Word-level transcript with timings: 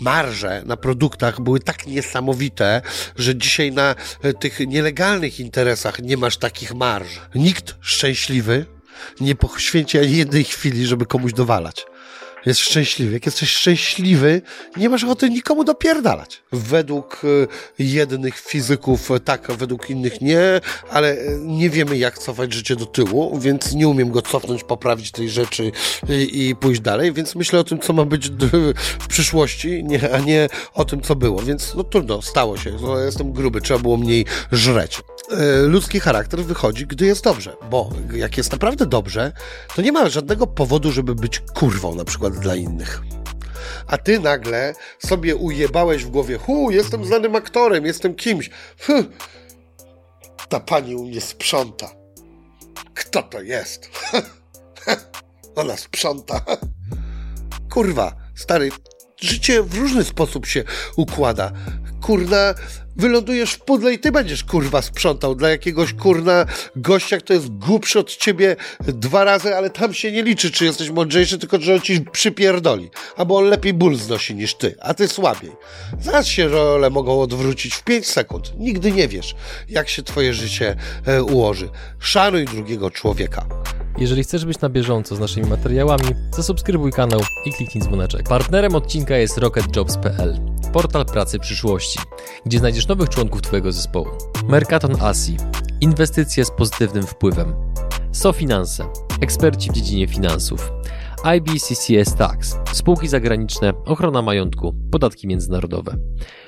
marże 0.00 0.62
na 0.66 0.76
produktach 0.76 1.40
były 1.40 1.60
tak 1.60 1.86
niesamowite, 1.86 2.82
że 3.16 3.36
dzisiaj 3.36 3.72
na 3.72 3.94
e, 4.22 4.32
tych 4.32 4.60
nielegalnych 4.66 5.40
interesach 5.40 5.98
nie 5.98 6.16
masz 6.16 6.36
takich 6.36 6.74
marż. 6.74 7.08
Nikt 7.34 7.74
szczęśliwy 7.80 8.66
nie 9.20 9.34
poświęci 9.34 9.98
ani 9.98 10.16
jednej 10.16 10.44
chwili, 10.44 10.86
żeby 10.86 11.06
komuś 11.06 11.32
dowalać 11.32 11.86
jest 12.46 12.60
szczęśliwy. 12.60 13.12
Jak 13.12 13.26
jesteś 13.26 13.50
szczęśliwy, 13.50 14.42
nie 14.76 14.88
masz 14.88 15.04
ochoty 15.04 15.30
nikomu 15.30 15.64
dopierdalać. 15.64 16.42
Według 16.52 17.22
e, 17.78 17.84
jednych 17.84 18.38
fizyków 18.38 19.10
e, 19.10 19.20
tak, 19.20 19.52
według 19.52 19.90
innych 19.90 20.20
nie, 20.20 20.60
ale 20.90 21.12
e, 21.12 21.38
nie 21.38 21.70
wiemy 21.70 21.98
jak 21.98 22.18
cofać 22.18 22.52
życie 22.52 22.76
do 22.76 22.86
tyłu, 22.86 23.38
więc 23.38 23.72
nie 23.72 23.88
umiem 23.88 24.10
go 24.10 24.22
cofnąć, 24.22 24.64
poprawić 24.64 25.10
tej 25.10 25.30
rzeczy 25.30 25.72
i, 26.08 26.48
i 26.48 26.56
pójść 26.56 26.80
dalej, 26.80 27.12
więc 27.12 27.34
myślę 27.34 27.60
o 27.60 27.64
tym, 27.64 27.78
co 27.78 27.92
ma 27.92 28.04
być 28.04 28.30
w 29.00 29.06
przyszłości, 29.08 29.84
nie, 29.84 30.14
a 30.14 30.18
nie 30.18 30.48
o 30.74 30.84
tym, 30.84 31.00
co 31.00 31.16
było. 31.16 31.42
Więc 31.42 31.74
no 31.74 31.84
trudno, 31.84 32.22
stało 32.22 32.56
się. 32.56 32.76
No, 32.82 32.98
jestem 32.98 33.32
gruby, 33.32 33.60
trzeba 33.60 33.80
było 33.80 33.96
mniej 33.96 34.26
żreć. 34.52 35.00
Ludzki 35.62 36.00
charakter 36.00 36.44
wychodzi, 36.44 36.86
gdy 36.86 37.06
jest 37.06 37.24
dobrze, 37.24 37.56
bo 37.70 37.90
jak 38.12 38.36
jest 38.36 38.52
naprawdę 38.52 38.86
dobrze, 38.86 39.32
to 39.76 39.82
nie 39.82 39.92
ma 39.92 40.08
żadnego 40.08 40.46
powodu, 40.46 40.92
żeby 40.92 41.14
być 41.14 41.42
kurwą 41.54 41.94
na 41.94 42.04
przykład 42.04 42.29
przykład 42.30 42.44
dla 42.44 42.54
innych. 42.54 43.02
A 43.86 43.98
ty 43.98 44.20
nagle 44.20 44.74
sobie 44.98 45.36
ujebałeś 45.36 46.04
w 46.04 46.10
głowie, 46.10 46.38
hu, 46.38 46.70
jestem 46.70 47.04
znanym 47.04 47.36
aktorem, 47.36 47.86
jestem 47.86 48.14
kimś. 48.14 48.50
Hm. 48.78 49.12
Ta 50.48 50.60
pani 50.60 50.94
u 50.94 51.06
mnie 51.06 51.20
sprząta. 51.20 51.90
Kto 52.94 53.22
to 53.22 53.42
jest? 53.42 53.90
Ona 55.56 55.76
sprząta. 55.76 56.40
Kurwa, 57.70 58.16
stary, 58.34 58.70
życie 59.20 59.62
w 59.62 59.74
różny 59.74 60.04
sposób 60.04 60.46
się 60.46 60.64
układa. 60.96 61.52
Kurna, 62.02 62.54
wylądujesz 62.96 63.52
w 63.52 63.60
pudle 63.60 63.92
i 63.92 63.98
ty 63.98 64.12
będziesz 64.12 64.44
kurwa 64.44 64.82
sprzątał 64.82 65.34
dla 65.34 65.48
jakiegoś 65.48 65.94
kurna 65.94 66.46
gościa, 66.76 67.18
kto 67.18 67.32
jest 67.32 67.48
głupszy 67.48 67.98
od 67.98 68.16
ciebie 68.16 68.56
dwa 68.80 69.24
razy, 69.24 69.56
ale 69.56 69.70
tam 69.70 69.94
się 69.94 70.12
nie 70.12 70.22
liczy, 70.22 70.50
czy 70.50 70.64
jesteś 70.64 70.90
mądrzejszy, 70.90 71.38
tylko 71.38 71.60
że 71.60 71.74
on 71.74 71.80
ci 71.80 72.00
przypierdoli. 72.00 72.90
Albo 73.16 73.38
on 73.38 73.44
lepiej 73.44 73.74
ból 73.74 73.96
znosi 73.96 74.34
niż 74.34 74.54
ty, 74.54 74.74
a 74.80 74.94
ty 74.94 75.08
słabiej. 75.08 75.50
Zaraz 76.00 76.26
się 76.26 76.48
role 76.48 76.90
mogą 76.90 77.20
odwrócić 77.20 77.74
w 77.74 77.84
5 77.84 78.06
sekund. 78.06 78.52
Nigdy 78.58 78.92
nie 78.92 79.08
wiesz, 79.08 79.34
jak 79.68 79.88
się 79.88 80.02
twoje 80.02 80.34
życie 80.34 80.76
e, 81.06 81.22
ułoży. 81.22 81.68
Szanuj 81.98 82.44
drugiego 82.44 82.90
człowieka. 82.90 83.46
Jeżeli 83.98 84.22
chcesz 84.22 84.44
być 84.44 84.60
na 84.60 84.68
bieżąco 84.68 85.16
z 85.16 85.20
naszymi 85.20 85.46
materiałami, 85.46 86.04
zasubskrybuj 86.36 86.92
kanał 86.92 87.20
i 87.44 87.52
kliknij 87.52 87.84
dzwoneczek. 87.84 88.28
Partnerem 88.28 88.74
odcinka 88.74 89.16
jest 89.16 89.38
rocketjobs.pl, 89.38 90.40
portal 90.72 91.06
pracy 91.06 91.38
przyszłości, 91.38 91.98
gdzie 92.46 92.58
znajdziesz 92.58 92.79
nowych 92.88 93.08
członków 93.08 93.42
Twojego 93.42 93.72
zespołu. 93.72 94.06
Mercaton 94.48 94.96
Asi, 95.00 95.36
inwestycje 95.80 96.44
z 96.44 96.50
pozytywnym 96.50 97.02
wpływem. 97.02 97.54
SoFinanse, 98.12 98.84
eksperci 99.20 99.70
w 99.70 99.72
dziedzinie 99.72 100.06
finansów. 100.06 100.72
IBCCS 101.36 102.14
Tax, 102.14 102.58
spółki 102.72 103.08
zagraniczne, 103.08 103.72
ochrona 103.84 104.22
majątku, 104.22 104.74
podatki 104.90 105.26
międzynarodowe. 105.26 105.96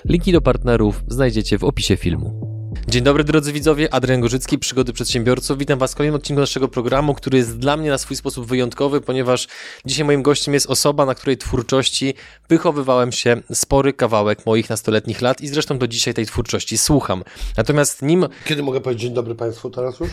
Linki 0.04 0.32
do 0.32 0.40
partnerów 0.40 1.04
znajdziecie 1.08 1.58
w 1.58 1.64
opisie 1.64 1.96
filmu. 1.96 2.61
Dzień 2.88 3.02
dobry 3.02 3.24
drodzy 3.24 3.52
widzowie, 3.52 3.94
Adrian 3.94 4.20
Gorzycki, 4.20 4.58
Przygody 4.58 4.92
Przedsiębiorców. 4.92 5.58
Witam 5.58 5.78
Was 5.78 5.92
w 5.92 5.96
kolejnym 5.96 6.14
odcinku 6.14 6.40
naszego 6.40 6.68
programu, 6.68 7.14
który 7.14 7.38
jest 7.38 7.58
dla 7.58 7.76
mnie 7.76 7.90
na 7.90 7.98
swój 7.98 8.16
sposób 8.16 8.46
wyjątkowy, 8.46 9.00
ponieważ 9.00 9.48
dzisiaj 9.84 10.04
moim 10.04 10.22
gościem 10.22 10.54
jest 10.54 10.66
osoba, 10.66 11.06
na 11.06 11.14
której 11.14 11.36
twórczości 11.36 12.14
wychowywałem 12.48 13.12
się 13.12 13.36
spory 13.52 13.92
kawałek 13.92 14.46
moich 14.46 14.70
nastoletnich 14.70 15.20
lat 15.20 15.40
i 15.40 15.48
zresztą 15.48 15.78
do 15.78 15.88
dzisiaj 15.88 16.14
tej 16.14 16.26
twórczości 16.26 16.78
słucham. 16.78 17.24
Natomiast 17.56 18.02
nim... 18.02 18.26
Kiedy 18.44 18.62
mogę 18.62 18.80
powiedzieć 18.80 19.02
dzień 19.02 19.14
dobry 19.14 19.34
Państwu 19.34 19.70
teraz 19.70 20.00
już? 20.00 20.10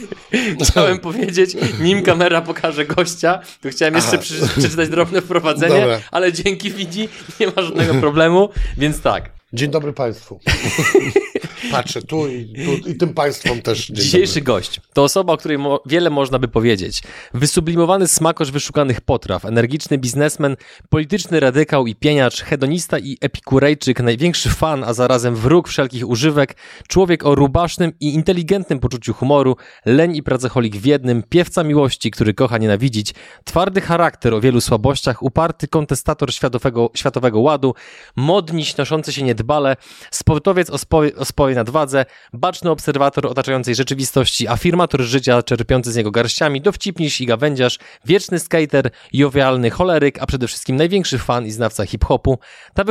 chciałem 0.70 0.98
powiedzieć, 0.98 1.56
nim 1.80 2.02
kamera 2.02 2.42
pokaże 2.42 2.84
gościa, 2.84 3.40
to 3.62 3.68
chciałem 3.68 3.94
jeszcze 3.94 4.18
przeczytać 4.18 4.88
drobne 4.88 5.22
wprowadzenie, 5.22 5.80
Dobra. 5.80 6.00
ale 6.10 6.32
dzięki 6.32 6.70
widzi 6.70 7.08
nie 7.40 7.46
ma 7.46 7.62
żadnego 7.62 7.94
problemu, 7.94 8.48
więc 8.78 9.00
tak. 9.00 9.30
Dzień 9.52 9.70
dobry 9.70 9.92
Państwu. 9.92 10.40
Patrzę 11.70 12.02
tu 12.02 12.28
i, 12.28 12.54
tu 12.64 12.90
i 12.90 12.94
tym 12.94 13.14
Państwom 13.14 13.62
też. 13.62 13.86
Dzisiejszy 13.86 14.40
dobry. 14.40 14.52
gość 14.52 14.80
to 14.92 15.02
osoba, 15.02 15.32
o 15.32 15.36
której 15.36 15.58
mo 15.58 15.80
wiele 15.86 16.10
można 16.10 16.38
by 16.38 16.48
powiedzieć. 16.48 17.02
Wysublimowany 17.34 18.08
smakosz 18.08 18.50
wyszukanych 18.50 19.00
potraw, 19.00 19.44
energiczny 19.44 19.98
biznesmen, 19.98 20.56
polityczny 20.88 21.40
radykał 21.40 21.86
i 21.86 21.94
pieniacz, 21.94 22.42
hedonista 22.42 22.98
i 22.98 23.16
epikurejczyk, 23.20 24.00
największy 24.00 24.50
fan, 24.50 24.84
a 24.84 24.94
zarazem 24.94 25.36
wróg 25.36 25.68
wszelkich 25.68 26.08
używek, 26.08 26.56
człowiek 26.88 27.26
o 27.26 27.34
rubasznym 27.34 27.92
i 28.00 28.14
inteligentnym 28.14 28.78
poczuciu 28.78 29.14
humoru, 29.14 29.56
leń 29.86 30.16
i 30.16 30.22
pracocholik 30.22 30.76
w 30.76 30.84
jednym, 30.84 31.22
piewca 31.22 31.64
miłości, 31.64 32.10
który 32.10 32.34
kocha 32.34 32.58
nienawidzić, 32.58 33.14
twardy 33.44 33.80
charakter 33.80 34.34
o 34.34 34.40
wielu 34.40 34.60
słabościach, 34.60 35.22
uparty 35.22 35.68
kontestator 35.68 36.34
światowego, 36.34 36.90
światowego 36.94 37.40
ładu, 37.40 37.74
modniś 38.16 38.76
noszący 38.76 39.12
się 39.12 39.22
niedbale, 39.22 39.76
sportowiec 40.10 40.70
o, 40.70 40.78
spo, 40.78 41.02
o 41.16 41.24
swojej 41.46 41.56
nadwadze, 41.56 42.04
baczny 42.32 42.70
obserwator 42.70 43.26
otaczającej 43.26 43.74
rzeczywistości, 43.74 44.48
afirmator 44.48 45.02
życia 45.02 45.42
czerpiący 45.42 45.92
z 45.92 45.96
niego 45.96 46.10
garściami, 46.10 46.60
dowcipniś 46.60 47.20
i 47.20 47.26
gawędziarz, 47.26 47.78
wieczny 48.04 48.38
skater, 48.38 48.90
jowialny 49.12 49.70
choleryk, 49.70 50.18
a 50.22 50.26
przede 50.26 50.48
wszystkim 50.48 50.76
największy 50.76 51.18
fan 51.18 51.46
i 51.46 51.50
znawca 51.50 51.86
hip-hopu. 51.86 52.38
Ta 52.74 52.84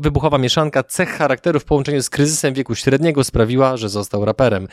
wybuchowa 0.00 0.38
mieszanka 0.38 0.82
cech 0.82 1.08
charakteru 1.08 1.60
w 1.60 1.64
połączeniu 1.64 2.02
z 2.02 2.10
kryzysem 2.10 2.54
wieku 2.54 2.74
średniego 2.74 3.24
sprawiła, 3.24 3.76
że 3.76 3.88
został 3.88 4.24
raperem. 4.24 4.68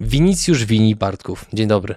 Winicjusz 0.00 0.64
Wini 0.64 0.96
Bartków. 0.96 1.44
Dzień 1.52 1.68
dobry. 1.68 1.94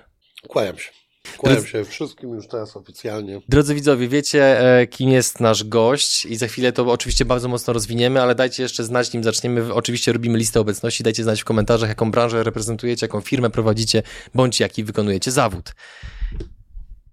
Kłaniam 0.48 0.78
się. 0.78 1.07
Kłaniam 1.38 1.66
się 1.66 1.86
wszystkim 1.86 2.30
już 2.30 2.48
teraz 2.48 2.78
oficjalnie. 2.78 3.42
Drodzy 3.50 3.76
widzowie, 3.76 4.08
wiecie, 4.08 4.60
e, 4.80 4.88
kim 4.88 5.10
jest 5.10 5.40
nasz 5.40 5.64
gość 5.64 6.26
i 6.26 6.36
za 6.36 6.48
chwilę 6.48 6.72
to 6.72 6.92
oczywiście 6.92 7.26
bardzo 7.26 7.48
mocno 7.48 7.74
rozwiniemy, 7.74 8.22
ale 8.22 8.36
dajcie 8.36 8.64
jeszcze 8.64 8.84
znać, 8.84 9.14
nim 9.14 9.24
zaczniemy. 9.24 9.74
Oczywiście 9.74 10.14
robimy 10.14 10.38
listę 10.38 10.60
obecności, 10.60 11.04
dajcie 11.04 11.24
znać 11.24 11.42
w 11.42 11.46
komentarzach, 11.46 11.90
jaką 11.90 12.12
branżę 12.12 12.44
reprezentujecie, 12.44 13.06
jaką 13.06 13.22
firmę 13.22 13.50
prowadzicie, 13.50 14.04
bądź 14.34 14.60
jaki 14.60 14.84
wykonujecie 14.84 15.32
zawód. 15.32 15.74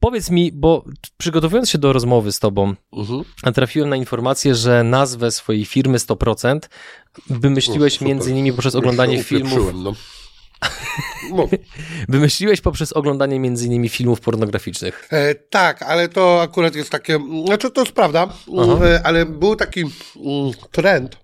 Powiedz 0.00 0.30
mi, 0.30 0.52
bo 0.52 0.84
przygotowując 1.16 1.70
się 1.70 1.78
do 1.78 1.92
rozmowy 1.92 2.32
z 2.32 2.38
tobą, 2.38 2.74
uh-huh. 2.92 3.52
trafiłem 3.54 3.88
na 3.88 3.96
informację, 3.96 4.54
że 4.54 4.84
nazwę 4.84 5.30
swojej 5.30 5.64
firmy 5.64 5.98
100% 5.98 6.58
wymyśliłeś 7.30 7.94
Uf, 7.94 8.00
między 8.00 8.30
innymi 8.30 8.52
poprzez 8.52 8.74
oglądanie 8.74 9.22
filmów. 9.22 9.72
No. 9.74 9.92
Wymyśliłeś 12.08 12.60
poprzez 12.60 12.92
oglądanie 12.92 13.40
między 13.40 13.66
innymi 13.66 13.88
filmów 13.88 14.20
pornograficznych. 14.20 15.08
E, 15.10 15.34
tak, 15.34 15.82
ale 15.82 16.08
to 16.08 16.42
akurat 16.42 16.74
jest 16.74 16.90
takie, 16.90 17.18
znaczy 17.46 17.70
to 17.70 17.80
jest 17.80 17.92
prawda, 17.92 18.28
e, 18.84 19.00
ale 19.06 19.26
był 19.26 19.56
taki 19.56 19.80
mm, 19.80 20.52
trend 20.70 21.16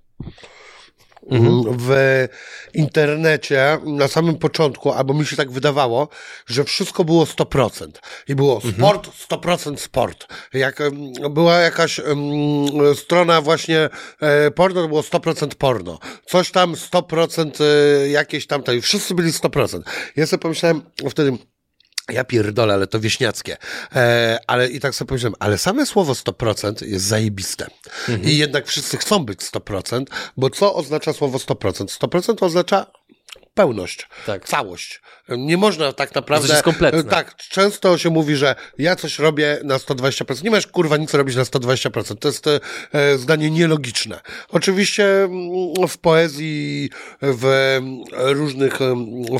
mhm. 1.30 1.78
w 1.78 2.26
internecie 2.74 3.78
na 3.84 4.08
samym 4.08 4.36
początku, 4.36 4.92
albo 4.92 5.14
mi 5.14 5.26
się 5.26 5.36
tak 5.36 5.50
wydawało, 5.50 6.08
że 6.46 6.64
wszystko 6.64 7.04
było 7.04 7.24
100%. 7.24 7.88
I 8.28 8.34
było 8.34 8.54
mhm. 8.54 8.74
sport, 8.74 9.10
100% 9.30 9.76
sport. 9.76 10.26
Jak 10.54 10.82
była 11.30 11.58
jakaś 11.58 11.98
um, 11.98 12.94
strona 12.94 13.40
właśnie 13.40 13.88
e, 14.20 14.50
porno, 14.50 14.82
to 14.82 14.88
było 14.88 15.00
100% 15.00 15.54
porno. 15.54 15.98
Coś 16.26 16.50
tam 16.50 16.74
100% 16.74 17.50
e, 17.60 18.08
jakieś 18.08 18.46
tam, 18.46 18.62
tam. 18.62 18.80
Wszyscy 18.80 19.14
byli 19.14 19.32
100%. 19.32 19.80
Ja 20.16 20.26
sobie 20.26 20.40
pomyślałem 20.40 20.82
wtedy, 21.10 21.38
ja 22.12 22.24
pierdolę, 22.24 22.74
ale 22.74 22.86
to 22.86 23.00
wieśniackie. 23.00 23.56
E, 23.94 24.38
ale 24.46 24.68
i 24.68 24.80
tak 24.80 24.94
sobie 24.94 25.08
pomyślałem, 25.08 25.34
ale 25.38 25.58
same 25.58 25.86
słowo 25.86 26.12
100% 26.12 26.86
jest 26.86 27.04
zajebiste. 27.04 27.66
Mhm. 28.08 28.30
I 28.30 28.36
jednak 28.36 28.66
wszyscy 28.66 28.96
chcą 28.96 29.24
być 29.24 29.40
100%, 29.40 30.04
bo 30.36 30.50
co 30.50 30.74
oznacza 30.74 31.12
słowo 31.12 31.38
100%? 31.38 31.84
100% 31.84 32.44
oznacza 32.44 32.99
pełność, 33.54 34.08
tak. 34.26 34.48
całość. 34.48 35.00
Nie 35.28 35.56
można 35.56 35.92
tak 35.92 36.14
naprawdę... 36.14 36.48
To 36.48 36.54
jest 36.54 36.64
kompletne. 36.64 37.04
Tak, 37.04 37.36
często 37.36 37.98
się 37.98 38.10
mówi, 38.10 38.36
że 38.36 38.54
ja 38.78 38.96
coś 38.96 39.18
robię 39.18 39.58
na 39.64 39.76
120%. 39.76 40.44
Nie 40.44 40.50
masz 40.50 40.66
kurwa 40.66 40.96
nic 40.96 41.14
robić 41.14 41.36
na 41.36 41.42
120%. 41.42 42.16
To 42.16 42.28
jest 42.28 42.46
e, 42.46 42.60
zdanie 43.18 43.50
nielogiczne. 43.50 44.20
Oczywiście 44.48 45.22
mm, 45.22 45.88
w 45.88 45.98
poezji, 45.98 46.90
w 47.22 47.78
różnych 48.14 48.78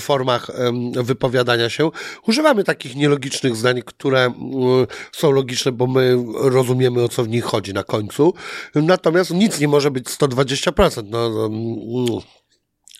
formach 0.00 0.50
wypowiadania 0.92 1.70
się 1.70 1.90
używamy 2.26 2.64
takich 2.64 2.96
nielogicznych 2.96 3.56
zdań, 3.56 3.82
które 3.82 4.20
mm, 4.20 4.86
są 5.12 5.30
logiczne, 5.30 5.72
bo 5.72 5.86
my 5.86 6.16
rozumiemy 6.34 7.02
o 7.02 7.08
co 7.08 7.24
w 7.24 7.28
nich 7.28 7.44
chodzi 7.44 7.74
na 7.74 7.84
końcu. 7.84 8.34
Natomiast 8.74 9.30
nic 9.30 9.60
nie 9.60 9.68
może 9.68 9.90
być 9.90 10.06
120%. 10.06 11.02
No, 11.10 11.30
no 11.30 12.22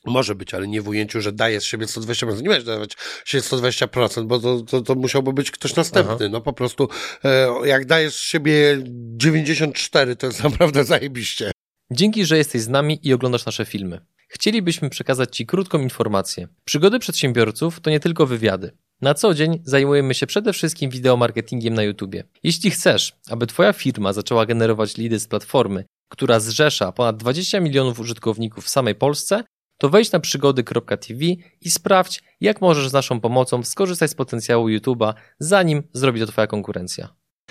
Może 0.05 0.35
być, 0.35 0.55
ale 0.55 0.69
nie 0.69 0.83
w 0.83 0.89
ujęciu, 0.89 1.21
że 1.21 1.33
daje 1.33 1.61
z 1.61 1.65
siebie 1.65 1.87
120%. 1.87 2.43
Nie 2.43 2.49
będziesz 2.49 2.65
dawać 2.65 2.97
się 3.25 3.39
120%, 3.39 4.27
bo 4.27 4.39
to, 4.39 4.61
to, 4.61 4.81
to 4.83 4.95
musiałby 4.95 5.33
być 5.33 5.51
ktoś 5.51 5.77
następny. 5.77 6.15
Aha. 6.15 6.29
No 6.31 6.41
po 6.41 6.53
prostu, 6.53 6.89
e, 7.25 7.49
jak 7.65 7.87
dajesz 7.87 8.15
z 8.15 8.21
siebie 8.21 8.83
94, 8.87 10.17
to 10.17 10.27
jest 10.27 10.43
naprawdę 10.51 10.85
zajebiście. 10.85 11.53
Dzięki, 11.91 12.25
że 12.25 12.39
jesteś 12.39 12.63
z 12.63 12.69
nami 12.69 13.01
i 13.03 13.15
oglądasz 13.15 13.47
nasze 13.47 13.65
filmy. 13.65 14.01
Chcielibyśmy 14.29 14.91
przekazać 14.91 15.37
Ci 15.37 15.47
krótką 15.47 15.79
informację. 15.79 16.49
Przygody 16.65 16.99
przedsiębiorców 16.99 17.81
to 17.81 17.91
nie 17.91 18.01
tylko 18.01 18.27
wywiady. 18.27 18.73
Na 19.01 19.15
co 19.15 19.35
dzień 19.35 19.63
zajmujemy 19.65 20.15
się 20.15 20.27
przede 20.27 20.53
wszystkim 20.53 20.91
wideomarketingiem 20.91 21.75
na 21.75 21.83
YouTube. 21.83 22.15
Jeśli 22.43 22.71
chcesz, 22.71 23.17
aby 23.31 23.47
Twoja 23.47 23.73
firma 23.73 24.13
zaczęła 24.13 24.47
generować 24.47 24.97
lidy 24.97 25.19
z 25.19 25.27
platformy, 25.27 25.85
która 26.09 26.41
zrzesza 26.41 26.93
ponad 26.93 27.17
20 27.17 27.61
milionów 27.61 28.01
użytkowników 28.01 28.65
w 28.65 28.69
samej 28.69 28.95
Polsce, 28.95 29.45
to 29.81 29.89
wejdź 29.89 30.13
na 30.13 30.21
przygody.tv 30.21 31.25
i 31.61 31.71
sprawdź, 31.71 32.23
jak 32.41 32.61
możesz 32.61 32.89
z 32.89 32.93
naszą 32.93 33.21
pomocą 33.21 33.63
skorzystać 33.63 34.11
z 34.11 34.15
potencjału 34.15 34.69
YouTube'a, 34.69 35.15
zanim 35.39 35.83
zrobi 35.93 36.21
to 36.21 36.27
Twoja 36.27 36.47
konkurencja. 36.47 37.09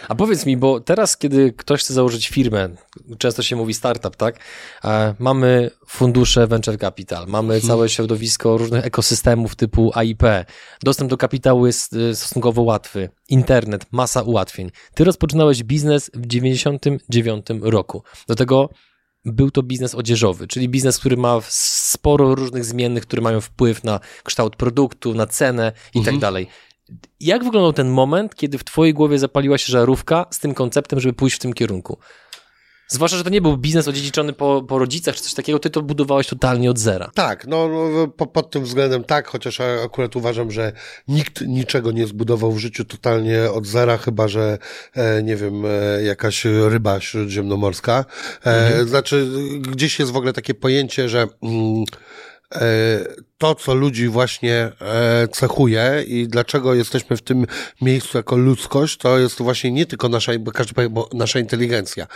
A 0.08 0.16
powiedz 0.16 0.46
mi, 0.46 0.58
bo 0.58 0.80
teraz, 0.80 1.18
kiedy 1.18 1.54
ktoś 1.54 1.82
chce 1.82 1.94
założyć 1.94 2.30
firmę, 2.30 2.70
często 3.18 3.44
się 3.44 3.56
mówi 3.56 3.74
startup, 3.74 4.16
tak? 4.16 4.40
E, 4.84 5.16
mamy 5.20 5.72
fundusze 5.88 6.48
venture 6.48 6.78
capital, 6.78 7.28
mamy 7.28 7.54
hmm. 7.54 7.68
całe 7.68 7.90
środowisko 7.90 8.58
różnych 8.58 8.86
ekosystemów 8.86 9.56
typu 9.56 9.92
AIP, 9.96 10.24
dostęp 10.84 11.10
do 11.10 11.18
kapitału 11.18 11.68
jest 11.68 11.94
e, 11.94 12.16
stosunkowo 12.16 12.62
łatwy, 12.62 13.10
internet, 13.30 13.86
masa 13.92 14.22
ułatwień. 14.22 14.72
Ty 14.94 15.04
rozpoczynałeś 15.04 15.64
biznes 15.64 16.12
w 16.14 16.28
99 16.28 17.46
roku. 17.62 18.04
Do 18.28 18.36
tego 18.36 18.70
był 19.26 19.52
to 19.52 19.64
biznes 19.64 19.96
odzieżowy, 19.96 20.48
czyli 20.48 20.70
biznes, 20.70 21.00
który 21.00 21.18
ma 21.18 21.40
sporo 21.48 22.36
różnych 22.36 22.66
zmiennych, 22.66 23.04
które 23.04 23.22
mają 23.22 23.42
wpływ 23.42 23.84
na 23.84 24.00
kształt 24.24 24.56
produktu, 24.56 25.14
na 25.14 25.28
cenę 25.28 25.72
i 25.90 26.00
tak 26.00 26.14
mhm. 26.14 26.20
dalej. 26.20 26.48
Jak 27.20 27.44
wyglądał 27.44 27.74
ten 27.74 27.90
moment, 27.90 28.36
kiedy 28.36 28.58
w 28.58 28.64
twojej 28.64 28.94
głowie 28.94 29.20
zapaliła 29.20 29.58
się 29.58 29.72
żarówka 29.72 30.26
z 30.32 30.40
tym 30.40 30.54
konceptem, 30.54 31.00
żeby 31.00 31.14
pójść 31.14 31.36
w 31.36 31.40
tym 31.40 31.54
kierunku? 31.54 31.98
Zwłaszcza, 32.92 33.18
że 33.18 33.24
to 33.24 33.30
nie 33.30 33.42
był 33.42 33.58
biznes 33.58 33.88
odziedziczony 33.88 34.34
po, 34.34 34.64
po 34.68 34.80
rodzicach 34.80 35.16
czy 35.16 35.22
coś 35.22 35.34
takiego, 35.34 35.60
ty 35.60 35.70
to 35.70 35.82
budowałeś 35.82 36.28
totalnie 36.28 36.72
od 36.72 36.80
zera. 36.80 37.12
Tak, 37.14 37.48
no, 37.48 37.68
no 37.68 38.08
po, 38.08 38.28
pod 38.28 38.52
tym 38.52 38.64
względem 38.64 39.04
tak, 39.04 39.28
chociaż 39.28 39.60
akurat 39.60 40.16
uważam, 40.16 40.52
że 40.52 40.72
nikt 41.08 41.42
niczego 41.42 41.92
nie 41.92 42.08
zbudował 42.08 42.52
w 42.52 42.58
życiu 42.58 42.86
totalnie 42.86 43.52
od 43.52 43.66
zera, 43.66 43.98
chyba 43.98 44.28
że, 44.28 44.58
e, 44.94 45.24
nie 45.24 45.36
wiem, 45.36 45.64
e, 45.66 46.04
jakaś 46.04 46.46
ryba 46.46 47.00
śródziemnomorska. 47.00 48.06
E, 48.46 48.68
mhm. 48.68 48.88
Znaczy, 48.88 49.28
gdzieś 49.60 50.00
jest 50.00 50.12
w 50.12 50.18
ogóle 50.18 50.34
takie 50.34 50.54
pojęcie, 50.54 51.10
że 51.10 51.28
mm, 51.44 51.84
to, 53.38 53.56
co 53.56 53.74
ludzi 53.74 54.08
właśnie 54.08 54.72
e, 54.82 55.28
cechuje 55.28 56.04
i 56.08 56.28
dlaczego 56.28 56.74
jesteśmy 56.74 57.18
w 57.18 57.22
tym 57.22 57.46
miejscu 57.82 58.18
jako 58.18 58.38
ludzkość, 58.38 58.98
to 58.98 59.20
jest 59.20 59.42
właśnie 59.42 59.72
nie 59.72 59.86
tylko 59.86 60.10
nasza, 60.10 60.32
każdy 60.54 60.74
powie, 60.74 60.90
bo 60.90 61.10
nasza 61.14 61.40
inteligencja. 61.40 62.08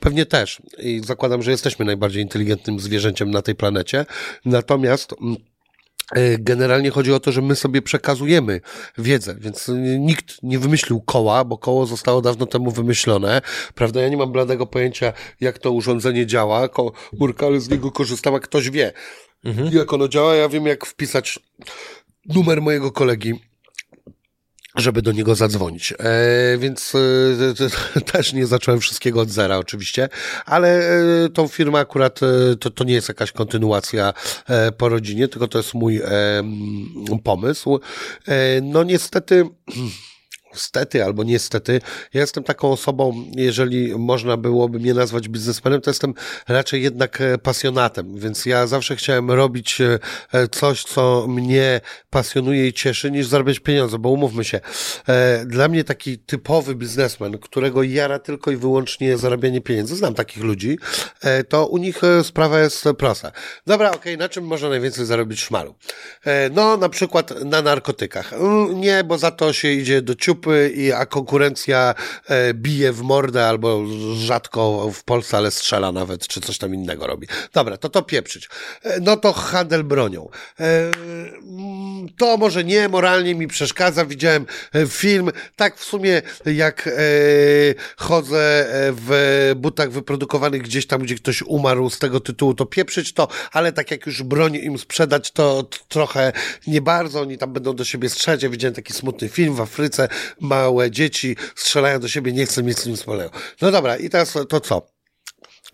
Pewnie 0.00 0.26
też. 0.26 0.62
I 0.78 1.00
zakładam, 1.04 1.42
że 1.42 1.50
jesteśmy 1.50 1.84
najbardziej 1.84 2.22
inteligentnym 2.22 2.80
zwierzęciem 2.80 3.30
na 3.30 3.42
tej 3.42 3.54
planecie. 3.54 4.06
Natomiast 4.44 5.14
mm, 5.20 5.36
e, 6.12 6.38
Generalnie 6.38 6.90
chodzi 6.90 7.12
o 7.12 7.20
to, 7.20 7.32
że 7.32 7.42
my 7.42 7.56
sobie 7.56 7.82
przekazujemy 7.82 8.60
wiedzę, 8.98 9.36
więc 9.40 9.70
nikt 9.98 10.42
nie 10.42 10.58
wymyślił 10.58 11.00
koła, 11.00 11.44
bo 11.44 11.58
koło 11.58 11.86
zostało 11.86 12.20
dawno 12.20 12.46
temu 12.46 12.70
wymyślone. 12.70 13.42
Prawda? 13.74 14.00
Ja 14.00 14.08
nie 14.08 14.16
mam 14.16 14.32
bladego 14.32 14.66
pojęcia, 14.66 15.12
jak 15.40 15.58
to 15.58 15.72
urządzenie 15.72 16.26
działa. 16.26 16.68
Komórka, 16.68 17.46
ale 17.46 17.60
z 17.60 17.68
niego 17.68 17.90
korzystała, 17.90 18.40
ktoś 18.40 18.70
wie 18.70 18.92
mhm. 19.44 19.72
jak 19.72 19.92
ono 19.92 20.08
działa. 20.08 20.34
Ja 20.34 20.48
wiem, 20.48 20.66
jak 20.66 20.86
wpisać 20.86 21.38
numer 22.26 22.62
mojego 22.62 22.92
kolegi 22.92 23.34
żeby 24.76 25.02
do 25.02 25.12
niego 25.12 25.34
zadzwonić. 25.34 25.92
E, 25.92 26.58
więc 26.58 26.92
e, 27.96 28.00
też 28.12 28.32
nie 28.32 28.46
zacząłem 28.46 28.80
wszystkiego 28.80 29.20
od 29.20 29.30
zera 29.30 29.58
oczywiście, 29.58 30.08
ale 30.46 30.68
e, 31.24 31.28
tą 31.28 31.48
firmę 31.48 31.78
akurat 31.78 32.20
e, 32.22 32.56
to, 32.56 32.70
to 32.70 32.84
nie 32.84 32.94
jest 32.94 33.08
jakaś 33.08 33.32
kontynuacja 33.32 34.12
e, 34.46 34.72
po 34.72 34.88
rodzinie, 34.88 35.28
tylko 35.28 35.48
to 35.48 35.58
jest 35.58 35.74
mój 35.74 35.96
e, 35.96 36.42
pomysł. 37.24 37.80
no 38.62 38.82
niestety 38.82 39.44
stety 40.54 41.04
albo 41.04 41.24
niestety, 41.24 41.80
ja 42.14 42.20
jestem 42.20 42.44
taką 42.44 42.72
osobą, 42.72 43.24
jeżeli 43.36 43.98
można 43.98 44.36
byłoby 44.36 44.78
mnie 44.78 44.94
nazwać 44.94 45.28
biznesmenem, 45.28 45.80
to 45.80 45.90
jestem 45.90 46.14
raczej 46.48 46.82
jednak 46.82 47.20
e, 47.20 47.38
pasjonatem, 47.38 48.18
więc 48.18 48.46
ja 48.46 48.66
zawsze 48.66 48.96
chciałem 48.96 49.30
robić 49.30 49.80
e, 49.80 49.98
e, 50.32 50.48
coś, 50.48 50.84
co 50.84 51.26
mnie 51.28 51.80
pasjonuje 52.10 52.68
i 52.68 52.72
cieszy, 52.72 53.10
niż 53.10 53.26
zarabiać 53.26 53.60
pieniądze, 53.60 53.98
bo 53.98 54.10
umówmy 54.10 54.44
się, 54.44 54.60
dla 55.46 55.68
mnie 55.68 55.84
taki 55.84 56.18
typowy 56.18 56.74
biznesmen, 56.74 57.38
którego 57.38 57.82
jara 57.82 58.18
tylko 58.18 58.50
i 58.50 58.56
wyłącznie 58.56 59.18
zarabianie 59.18 59.60
pieniędzy, 59.60 59.96
znam 59.96 60.14
takich 60.14 60.42
ludzi, 60.42 60.78
to 61.48 61.66
u 61.66 61.78
nich 61.78 62.00
sprawa 62.22 62.60
jest 62.60 62.84
prosta. 62.98 63.32
Dobra, 63.66 63.88
okej, 63.88 64.00
okay, 64.00 64.16
na 64.16 64.28
czym 64.28 64.44
można 64.44 64.68
najwięcej 64.68 65.06
zarobić 65.06 65.40
szmalu? 65.40 65.74
No, 66.50 66.76
na 66.76 66.88
przykład 66.88 67.44
na 67.44 67.62
narkotykach. 67.62 68.32
Mm, 68.32 68.80
nie, 68.80 69.04
bo 69.04 69.18
za 69.18 69.30
to 69.30 69.52
się 69.52 69.68
idzie 69.68 70.02
do 70.02 70.14
ciup 70.14 70.43
a 70.96 71.06
konkurencja 71.06 71.94
e, 72.28 72.54
bije 72.54 72.92
w 72.92 73.02
mordę 73.02 73.46
albo 73.46 73.84
rzadko 74.14 74.90
w 74.94 75.04
Polsce, 75.04 75.36
ale 75.36 75.50
strzela 75.50 75.92
nawet, 75.92 76.26
czy 76.26 76.40
coś 76.40 76.58
tam 76.58 76.74
innego 76.74 77.06
robi. 77.06 77.26
Dobra, 77.52 77.76
to 77.76 77.88
to 77.88 78.02
pieprzyć. 78.02 78.48
E, 78.82 79.00
no 79.00 79.16
to 79.16 79.32
handel 79.32 79.84
bronią. 79.84 80.28
E, 80.60 80.64
mm, 81.42 82.08
to 82.18 82.36
może 82.36 82.64
nie, 82.64 82.88
moralnie 82.88 83.34
mi 83.34 83.46
przeszkadza. 83.46 84.04
Widziałem 84.04 84.46
film, 84.88 85.30
tak 85.56 85.76
w 85.76 85.84
sumie 85.84 86.22
jak 86.46 86.88
chodzę 87.96 88.66
w 88.92 89.52
butach 89.56 89.90
wyprodukowanych 89.90 90.62
gdzieś 90.62 90.86
tam, 90.86 91.02
gdzie 91.02 91.14
ktoś 91.14 91.42
umarł 91.42 91.90
z 91.90 91.98
tego 91.98 92.20
tytułu, 92.20 92.54
to 92.54 92.66
pieprzyć 92.66 93.12
to, 93.12 93.28
ale 93.52 93.72
tak 93.72 93.90
jak 93.90 94.06
już 94.06 94.22
broń 94.22 94.54
im 94.54 94.78
sprzedać, 94.78 95.30
to 95.30 95.68
trochę 95.88 96.32
nie 96.66 96.80
bardzo. 96.80 97.20
Oni 97.20 97.38
tam 97.38 97.52
będą 97.52 97.76
do 97.76 97.84
siebie 97.84 98.08
strzelać. 98.08 98.42
Ja 98.42 98.48
widziałem 98.48 98.74
taki 98.74 98.92
smutny 98.92 99.28
film 99.28 99.54
w 99.54 99.60
Afryce, 99.60 100.08
małe 100.40 100.90
dzieci 100.90 101.36
strzelają 101.54 102.00
do 102.00 102.08
siebie, 102.08 102.32
nie 102.32 102.46
chcą 102.46 102.62
mieć 102.62 102.78
z 102.78 102.86
nim 102.86 102.96
wspólnego. 102.96 103.30
No 103.62 103.70
dobra, 103.70 103.96
i 103.96 104.10
teraz 104.10 104.34
to 104.48 104.60
co? 104.60 104.93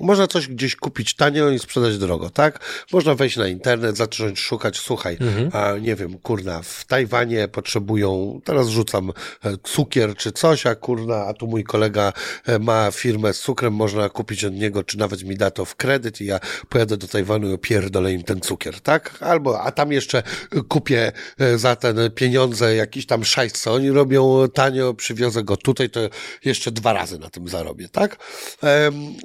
Można 0.00 0.26
coś 0.26 0.48
gdzieś 0.48 0.76
kupić 0.76 1.14
tanio 1.14 1.50
i 1.50 1.58
sprzedać 1.58 1.98
drogo, 1.98 2.30
tak? 2.30 2.60
Można 2.92 3.14
wejść 3.14 3.36
na 3.36 3.48
internet, 3.48 3.96
zacząć 3.96 4.40
szukać, 4.40 4.78
słuchaj, 4.78 5.16
mhm. 5.20 5.50
a 5.52 5.78
nie 5.78 5.96
wiem, 5.96 6.18
kurna, 6.18 6.62
w 6.62 6.84
Tajwanie 6.84 7.48
potrzebują, 7.48 8.40
teraz 8.44 8.68
rzucam 8.68 9.12
e, 9.44 9.56
cukier 9.62 10.16
czy 10.16 10.32
coś, 10.32 10.66
a 10.66 10.74
kurna, 10.74 11.16
a 11.16 11.34
tu 11.34 11.46
mój 11.46 11.64
kolega 11.64 12.12
e, 12.46 12.58
ma 12.58 12.90
firmę 12.90 13.32
z 13.32 13.40
cukrem, 13.40 13.74
można 13.74 14.08
kupić 14.08 14.44
od 14.44 14.54
niego, 14.54 14.84
czy 14.84 14.98
nawet 14.98 15.24
mi 15.24 15.36
da 15.36 15.50
to 15.50 15.64
w 15.64 15.76
kredyt 15.76 16.20
i 16.20 16.24
ja 16.24 16.40
pojadę 16.68 16.96
do 16.96 17.08
Tajwanu 17.08 17.50
i 17.50 17.52
opierdolę 17.52 18.12
im 18.12 18.22
ten 18.22 18.40
cukier, 18.40 18.80
tak? 18.80 19.18
Albo, 19.20 19.60
a 19.62 19.72
tam 19.72 19.92
jeszcze 19.92 20.22
kupię 20.68 21.12
e, 21.38 21.58
za 21.58 21.76
ten 21.76 22.10
pieniądze 22.14 22.74
jakiś 22.74 23.06
tam 23.06 23.24
szajs, 23.24 23.52
co 23.52 23.74
oni 23.74 23.90
robią 23.90 24.48
tanio, 24.54 24.94
przywiozę 24.94 25.44
go 25.44 25.56
tutaj, 25.56 25.90
to 25.90 26.00
jeszcze 26.44 26.70
dwa 26.70 26.92
razy 26.92 27.18
na 27.18 27.30
tym 27.30 27.48
zarobię, 27.48 27.88
tak? 27.88 28.16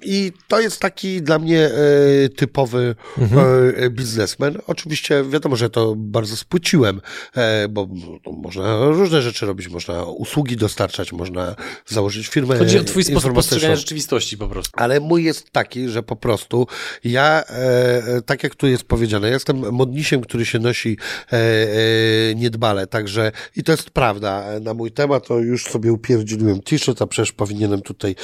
I 0.01 0.31
to 0.47 0.59
jest 0.65 0.79
taki 0.79 1.21
dla 1.21 1.39
mnie 1.39 1.65
e, 1.65 2.29
typowy 2.29 2.95
mhm. 3.17 3.73
e, 3.77 3.89
biznesmen. 3.89 4.57
Oczywiście 4.67 5.23
wiadomo, 5.23 5.55
że 5.55 5.69
to 5.69 5.93
bardzo 5.97 6.37
spłyciłem, 6.37 7.01
e, 7.35 7.67
bo 7.67 7.87
no, 8.25 8.31
można 8.31 8.85
różne 8.85 9.21
rzeczy 9.21 9.45
robić, 9.45 9.67
można 9.67 10.03
usługi 10.03 10.57
dostarczać, 10.57 11.11
można 11.13 11.55
założyć 11.85 12.27
firmę 12.27 12.57
Chodzi 12.57 12.79
o 12.79 12.83
twój 12.83 13.03
sposób 13.03 13.33
postrzegania 13.33 13.75
rzeczywistości 13.75 14.37
po 14.37 14.47
prostu. 14.47 14.71
Ale 14.73 14.99
mój 14.99 15.23
jest 15.23 15.51
taki, 15.51 15.89
że 15.89 16.03
po 16.03 16.15
prostu 16.15 16.67
ja, 17.03 17.43
e, 17.43 18.21
tak 18.21 18.43
jak 18.43 18.55
tu 18.55 18.67
jest 18.67 18.83
powiedziane, 18.83 19.29
jestem 19.29 19.71
modnisiem, 19.71 20.21
który 20.21 20.45
się 20.45 20.59
nosi 20.59 20.97
e, 21.31 21.37
e, 21.37 22.35
niedbale, 22.35 22.87
także 22.87 23.31
i 23.55 23.63
to 23.63 23.71
jest 23.71 23.89
prawda. 23.89 24.45
Na 24.61 24.73
mój 24.73 24.91
temat 24.91 25.27
to 25.27 25.39
już 25.39 25.65
sobie 25.65 25.93
upierdzieliłem 25.93 26.61
t-shirt, 26.61 27.01
a 27.01 27.07
przecież 27.07 27.31
powinienem 27.31 27.81
tutaj 27.81 28.15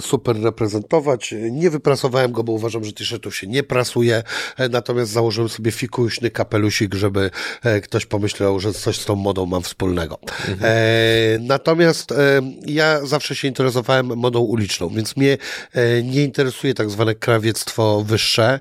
super 0.00 0.42
reprezentować. 0.42 1.34
Nie 1.50 1.70
wyprasowałem 1.72 2.32
go, 2.32 2.44
bo 2.44 2.52
uważam, 2.52 2.84
że 2.84 2.92
t-shirtów 2.92 3.36
się 3.36 3.46
nie 3.46 3.62
prasuje, 3.62 4.22
e, 4.56 4.68
natomiast 4.68 5.12
założyłem 5.12 5.48
sobie 5.48 5.70
fikuśny 5.70 6.30
kapelusik, 6.30 6.94
żeby 6.94 7.30
e, 7.62 7.80
ktoś 7.80 8.06
pomyślał, 8.06 8.60
że 8.60 8.72
coś 8.72 8.98
z 8.98 9.04
tą 9.04 9.16
modą 9.16 9.46
mam 9.46 9.62
wspólnego. 9.62 10.18
Mhm. 10.48 10.58
E, 10.62 11.38
natomiast 11.38 12.12
e, 12.12 12.40
ja 12.66 13.06
zawsze 13.06 13.34
się 13.34 13.48
interesowałem 13.48 14.06
modą 14.06 14.40
uliczną, 14.40 14.88
więc 14.88 15.16
mnie 15.16 15.38
e, 15.72 16.02
nie 16.02 16.24
interesuje 16.24 16.74
tak 16.74 16.90
zwane 16.90 17.14
krawiectwo 17.14 18.02
wyższe 18.04 18.60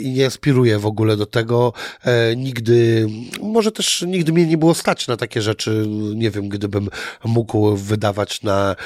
i 0.00 0.10
nie 0.10 0.26
aspiruję 0.26 0.78
w 0.78 0.86
ogóle 0.86 1.16
do 1.16 1.26
tego. 1.26 1.72
nigdy, 2.36 3.06
może 3.40 3.72
też 3.72 4.02
nigdy 4.02 4.32
mnie 4.32 4.46
nie 4.46 4.58
było 4.58 4.74
stać 4.74 5.08
na 5.08 5.16
takie 5.16 5.42
rzeczy, 5.42 5.86
nie 6.14 6.30
wiem, 6.30 6.48
gdybym 6.48 6.88
mógł 7.24 7.76
wydawać 7.76 8.42
na 8.42 8.76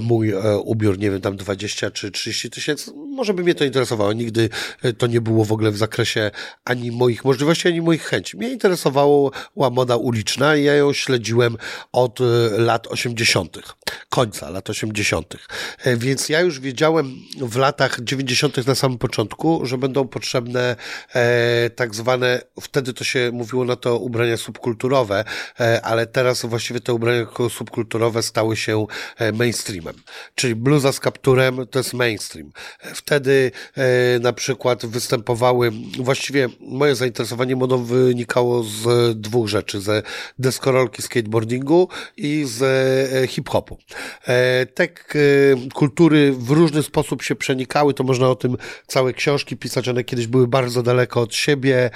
mój 0.00 0.32
ubiór, 0.64 0.98
nie 0.98 1.10
wiem, 1.10 1.20
tam 1.20 1.36
20 1.36 1.90
czy 1.90 2.10
30 2.10 2.50
tysięcy, 2.50 2.90
może 3.20 3.34
by 3.34 3.42
mnie 3.42 3.54
to 3.54 3.64
interesowało. 3.64 4.12
Nigdy 4.12 4.48
e, 4.82 4.92
to 4.92 5.06
nie 5.06 5.20
było 5.20 5.44
w 5.44 5.52
ogóle 5.52 5.70
w 5.70 5.76
zakresie 5.76 6.30
ani 6.64 6.90
moich 6.90 7.24
możliwości, 7.24 7.68
ani 7.68 7.80
moich 7.80 8.02
chęci. 8.02 8.36
Mnie 8.36 8.50
interesowała 8.50 9.30
moda 9.70 9.96
uliczna 9.96 10.56
i 10.56 10.64
ja 10.64 10.74
ją 10.74 10.92
śledziłem 10.92 11.56
od 11.92 12.20
e, 12.20 12.24
lat 12.58 12.86
80., 12.86 13.56
końca 14.08 14.50
lat 14.50 14.70
80. 14.70 15.34
E, 15.78 15.96
więc 15.96 16.28
ja 16.28 16.40
już 16.40 16.60
wiedziałem 16.60 17.16
w 17.40 17.56
latach 17.56 18.00
90. 18.00 18.66
na 18.66 18.74
samym 18.74 18.98
początku, 18.98 19.66
że 19.66 19.78
będą 19.78 20.08
potrzebne 20.08 20.76
e, 21.14 21.70
tak 21.70 21.94
zwane, 21.94 22.42
wtedy 22.60 22.92
to 22.92 23.04
się 23.04 23.30
mówiło 23.32 23.64
na 23.64 23.76
to 23.76 23.98
ubrania 23.98 24.36
subkulturowe, 24.36 25.24
e, 25.60 25.82
ale 25.82 26.06
teraz 26.06 26.46
właściwie 26.46 26.80
te 26.80 26.94
ubrania 26.94 27.26
subkulturowe 27.50 28.22
stały 28.22 28.56
się 28.56 28.86
mainstreamem. 29.32 29.94
Czyli 30.34 30.54
bluza 30.54 30.92
z 30.92 31.00
kapturem 31.00 31.66
to 31.70 31.78
jest 31.78 31.94
mainstream. 31.94 32.52
Wtedy 33.10 33.50
e, 33.76 34.18
na 34.18 34.32
przykład 34.32 34.86
występowały, 34.86 35.72
właściwie 35.98 36.48
moje 36.60 36.94
zainteresowanie 36.94 37.56
modą 37.56 37.84
wynikało 37.84 38.62
z 38.62 39.18
dwóch 39.20 39.48
rzeczy, 39.48 39.80
ze 39.80 40.02
deskorolki 40.38 41.02
skateboardingu 41.02 41.88
i 42.16 42.44
z 42.46 42.62
e, 42.62 43.26
hip-hopu. 43.26 43.78
E, 44.28 44.66
te 44.66 44.88
kultury 45.74 46.32
w 46.32 46.50
różny 46.50 46.82
sposób 46.82 47.22
się 47.22 47.34
przenikały, 47.34 47.94
to 47.94 48.04
można 48.04 48.28
o 48.28 48.34
tym 48.34 48.56
całe 48.86 49.12
książki 49.12 49.56
pisać, 49.56 49.88
one 49.88 50.04
kiedyś 50.04 50.26
były 50.26 50.48
bardzo 50.48 50.82
daleko 50.82 51.20
od 51.20 51.34
siebie, 51.34 51.90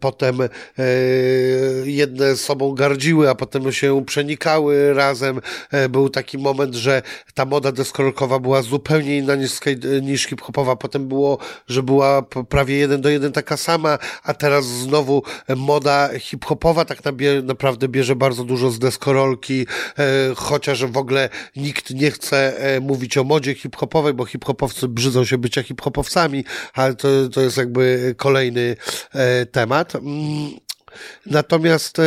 potem 0.00 0.38
jedne 1.84 2.36
sobą 2.36 2.74
gardziły, 2.74 3.30
a 3.30 3.34
potem 3.34 3.72
się 3.72 4.04
przenikały 4.06 4.94
razem. 4.94 5.40
Był 5.90 6.08
taki 6.08 6.38
moment, 6.38 6.74
że 6.74 7.02
ta 7.34 7.44
moda 7.44 7.72
deskorolkowa 7.72 8.38
była 8.38 8.62
zupełnie 8.62 9.18
inna 9.18 9.34
niż, 9.34 9.60
niż 10.02 10.19
hip-hopowa, 10.26 10.76
potem 10.76 11.08
było, 11.08 11.38
że 11.66 11.82
była 11.82 12.22
prawie 12.22 12.76
jeden 12.76 13.00
do 13.00 13.08
jeden 13.08 13.32
taka 13.32 13.56
sama, 13.56 13.98
a 14.22 14.34
teraz 14.34 14.64
znowu 14.64 15.22
moda 15.56 16.10
hip-hopowa 16.18 16.84
tak 16.84 16.98
naprawdę 17.42 17.88
bierze 17.88 18.16
bardzo 18.16 18.44
dużo 18.44 18.70
z 18.70 18.78
deskorolki, 18.78 19.66
e, 19.98 20.34
chociaż 20.36 20.84
w 20.84 20.96
ogóle 20.96 21.28
nikt 21.56 21.90
nie 21.90 22.10
chce 22.10 22.58
e, 22.58 22.80
mówić 22.80 23.18
o 23.18 23.24
modzie 23.24 23.54
hip-hopowej, 23.54 24.14
bo 24.14 24.24
hip-hopowcy 24.24 24.88
brzydzą 24.88 25.24
się 25.24 25.38
bycia 25.38 25.62
hip-hopowcami, 25.62 26.44
ale 26.74 26.94
to, 26.94 27.08
to 27.32 27.40
jest 27.40 27.56
jakby 27.56 28.14
kolejny 28.18 28.76
e, 29.12 29.46
temat. 29.46 29.94
Mm, 29.94 30.50
natomiast 31.26 32.00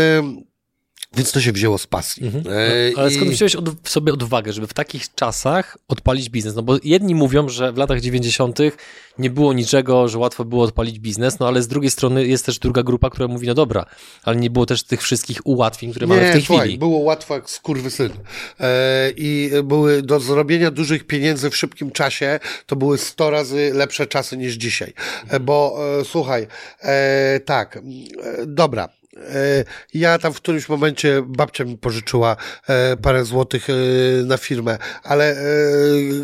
więc 1.17 1.31
to 1.31 1.41
się 1.41 1.51
wzięło 1.51 1.77
z 1.77 1.87
pasji. 1.87 2.25
Mhm. 2.25 2.43
E, 2.47 2.99
Ale 2.99 3.11
skąd 3.11 3.31
wziąłeś 3.31 3.55
od, 3.55 3.89
sobie 3.89 4.13
odwagę, 4.13 4.53
żeby 4.53 4.67
w 4.67 4.73
takich 4.73 5.15
czasach 5.15 5.77
odpalić 5.87 6.29
biznes? 6.29 6.55
No 6.55 6.61
bo 6.63 6.77
jedni 6.83 7.15
mówią, 7.15 7.49
że 7.49 7.71
w 7.71 7.77
latach 7.77 8.01
90. 8.01 8.59
nie 9.19 9.29
było 9.29 9.53
niczego, 9.53 10.07
że 10.07 10.17
łatwo 10.17 10.45
było 10.45 10.63
odpalić 10.63 10.99
biznes, 10.99 11.39
no 11.39 11.47
ale 11.47 11.61
z 11.61 11.67
drugiej 11.67 11.91
strony 11.91 12.27
jest 12.27 12.45
też 12.45 12.59
druga 12.59 12.83
grupa, 12.83 13.09
która 13.09 13.27
mówi, 13.27 13.47
no 13.47 13.53
dobra, 13.53 13.85
ale 14.23 14.35
nie 14.35 14.49
było 14.49 14.65
też 14.65 14.83
tych 14.83 15.01
wszystkich 15.01 15.47
ułatwień, 15.47 15.91
które 15.91 16.07
nie, 16.07 16.15
mamy 16.15 16.29
w 16.29 16.33
tej 16.33 16.41
słuchaj, 16.41 16.67
chwili. 16.67 16.79
było 16.79 16.99
łatwo 16.99 17.33
jak 17.33 17.49
skurwysyn. 17.49 18.11
E, 18.59 19.11
I 19.15 19.51
były 19.63 20.01
do 20.01 20.19
zrobienia 20.19 20.71
dużych 20.71 21.07
pieniędzy 21.07 21.49
w 21.49 21.57
szybkim 21.57 21.91
czasie, 21.91 22.39
to 22.65 22.75
były 22.75 22.97
100 22.97 23.29
razy 23.29 23.71
lepsze 23.73 24.07
czasy 24.07 24.37
niż 24.37 24.53
dzisiaj. 24.53 24.93
E, 25.29 25.39
bo 25.39 25.79
e, 25.99 26.05
słuchaj, 26.05 26.47
e, 26.81 27.39
tak, 27.39 27.77
e, 27.77 27.81
dobra, 28.45 28.89
ja 29.93 30.17
tam 30.19 30.33
w 30.33 30.37
którymś 30.37 30.69
momencie 30.69 31.23
babcia 31.27 31.63
mi 31.63 31.77
pożyczyła 31.77 32.35
e, 32.67 32.97
parę 32.97 33.25
złotych 33.25 33.67
e, 33.69 33.73
na 34.23 34.37
firmę, 34.37 34.77
ale 35.03 35.35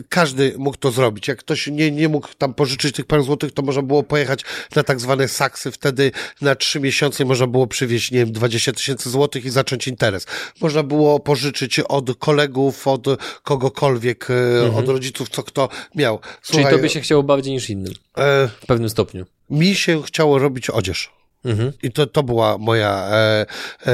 każdy 0.09 0.53
mógł 0.57 0.77
to 0.77 0.91
zrobić. 0.91 1.27
Jak 1.27 1.37
ktoś 1.37 1.67
nie, 1.67 1.91
nie 1.91 2.09
mógł 2.09 2.27
tam 2.37 2.53
pożyczyć 2.53 2.95
tych 2.95 3.05
parę 3.05 3.23
złotych, 3.23 3.51
to 3.51 3.61
można 3.61 3.81
było 3.81 4.03
pojechać 4.03 4.41
na 4.75 4.83
tak 4.83 4.99
zwane 4.99 5.27
saksy. 5.27 5.71
Wtedy 5.71 6.11
na 6.41 6.55
trzy 6.55 6.79
miesiące 6.79 7.25
można 7.25 7.47
było 7.47 7.67
przywieźć, 7.67 8.11
nie 8.11 8.19
wiem, 8.19 8.31
20 8.31 8.71
tysięcy 8.71 9.09
złotych 9.09 9.45
i 9.45 9.49
zacząć 9.49 9.87
interes. 9.87 10.25
Można 10.61 10.83
było 10.83 11.19
pożyczyć 11.19 11.79
od 11.79 12.17
kolegów, 12.17 12.87
od 12.87 13.05
kogokolwiek, 13.43 14.27
mhm. 14.29 14.75
od 14.75 14.89
rodziców, 14.89 15.29
co 15.29 15.43
kto 15.43 15.69
miał. 15.95 16.19
Słuchaj, 16.41 16.65
Czyli 16.65 16.77
tobie 16.77 16.89
się 16.89 17.01
chciało 17.01 17.23
bardziej 17.23 17.53
niż 17.53 17.69
innym. 17.69 17.93
W 18.61 18.65
pewnym 18.67 18.89
stopniu. 18.89 19.25
Mi 19.49 19.75
się 19.75 20.03
chciało 20.03 20.39
robić 20.39 20.69
odzież. 20.69 21.18
Mhm. 21.45 21.71
I 21.83 21.91
to, 21.91 22.07
to 22.07 22.23
była 22.23 22.57
moja, 22.57 23.07
e, 23.11 23.45
e, 23.85 23.93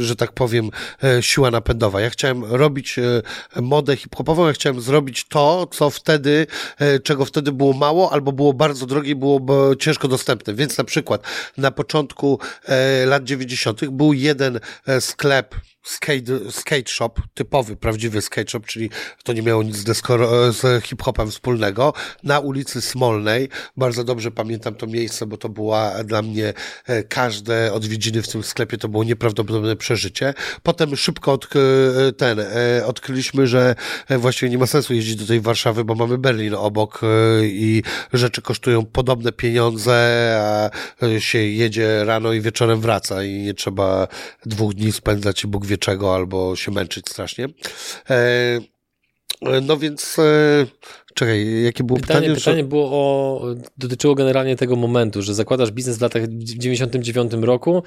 że 0.00 0.16
tak 0.16 0.32
powiem, 0.32 0.70
e, 1.04 1.22
siła 1.22 1.50
napędowa. 1.50 2.00
Ja 2.00 2.10
chciałem 2.10 2.44
robić 2.44 2.98
e, 2.98 3.62
modę 3.62 3.96
hip-hopową, 3.96 4.46
ja 4.46 4.52
chciałem 4.52 4.80
zrobić 4.80 5.28
to, 5.28 5.66
co 5.66 5.90
wtedy, 5.90 6.46
e, 6.78 6.98
czego 6.98 7.24
wtedy 7.24 7.52
było 7.52 7.72
mało, 7.72 8.12
albo 8.12 8.32
było 8.32 8.52
bardzo 8.52 8.86
drogie 8.86 9.10
i 9.10 9.14
było 9.14 9.40
ciężko 9.76 10.08
dostępne. 10.08 10.54
Więc 10.54 10.78
na 10.78 10.84
przykład 10.84 11.22
na 11.56 11.70
początku 11.70 12.38
e, 12.64 13.06
lat 13.06 13.24
90. 13.24 13.90
był 13.90 14.12
jeden 14.12 14.60
sklep, 15.00 15.54
skate, 15.88 16.50
skate 16.50 16.88
shop, 16.88 17.10
typowy, 17.34 17.76
prawdziwy 17.76 18.22
skate 18.22 18.50
shop, 18.50 18.60
czyli 18.60 18.90
to 19.24 19.32
nie 19.32 19.42
miało 19.42 19.62
nic 19.62 19.76
z, 19.76 20.02
z 20.56 20.84
hip-hopem 20.84 21.30
wspólnego, 21.30 21.92
na 22.22 22.40
ulicy 22.40 22.80
Smolnej. 22.80 23.48
Bardzo 23.76 24.04
dobrze 24.04 24.30
pamiętam 24.30 24.74
to 24.74 24.86
miejsce, 24.86 25.26
bo 25.26 25.36
to 25.36 25.48
była 25.48 26.04
dla 26.04 26.22
mnie 26.22 26.52
e, 26.86 27.02
każde 27.02 27.72
odwiedziny 27.72 28.22
w 28.22 28.28
tym 28.28 28.42
sklepie, 28.42 28.78
to 28.78 28.88
było 28.88 29.04
nieprawdopodobne 29.04 29.76
przeżycie. 29.76 30.34
Potem 30.62 30.96
szybko 30.96 31.32
od, 31.32 31.44
e, 31.44 32.12
ten, 32.12 32.40
e, 32.40 32.86
odkryliśmy, 32.86 33.46
że 33.46 33.74
właściwie 34.10 34.50
nie 34.50 34.58
ma 34.58 34.66
sensu 34.66 34.94
jeździć 34.94 35.16
do 35.16 35.26
tej 35.26 35.40
Warszawy, 35.40 35.84
bo 35.84 35.94
mamy 35.94 36.18
Berlin 36.18 36.54
obok 36.54 37.00
i 37.42 37.82
rzeczy 38.12 38.42
kosztują 38.42 38.86
podobne 38.86 39.32
pieniądze, 39.32 39.90
a 40.40 40.70
się 41.20 41.38
jedzie 41.38 42.04
rano 42.04 42.32
i 42.32 42.40
wieczorem 42.40 42.80
wraca 42.80 43.24
i 43.24 43.32
nie 43.32 43.54
trzeba 43.54 44.08
dwóch 44.46 44.74
dni 44.74 44.92
spędzać 44.92 45.44
i 45.44 45.46
Bóg 45.46 45.66
wie 45.66 45.77
czego, 45.78 46.14
albo 46.14 46.56
się 46.56 46.70
męczyć 46.70 47.08
strasznie. 47.08 47.48
E, 48.10 48.60
no 49.62 49.76
więc 49.76 50.18
e, 50.18 50.22
Czekaj, 51.18 51.62
jakie 51.62 51.84
było 51.84 52.00
pytanie? 52.00 52.20
Pytanie, 52.20 52.36
pytanie 52.36 52.64
było 52.64 52.90
o, 52.90 53.40
dotyczyło 53.78 54.14
generalnie 54.14 54.56
tego 54.56 54.76
momentu, 54.76 55.22
że 55.22 55.34
zakładasz 55.34 55.70
biznes 55.70 55.98
w 55.98 56.00
latach 56.00 56.22
99 56.28 57.32
roku. 57.40 57.82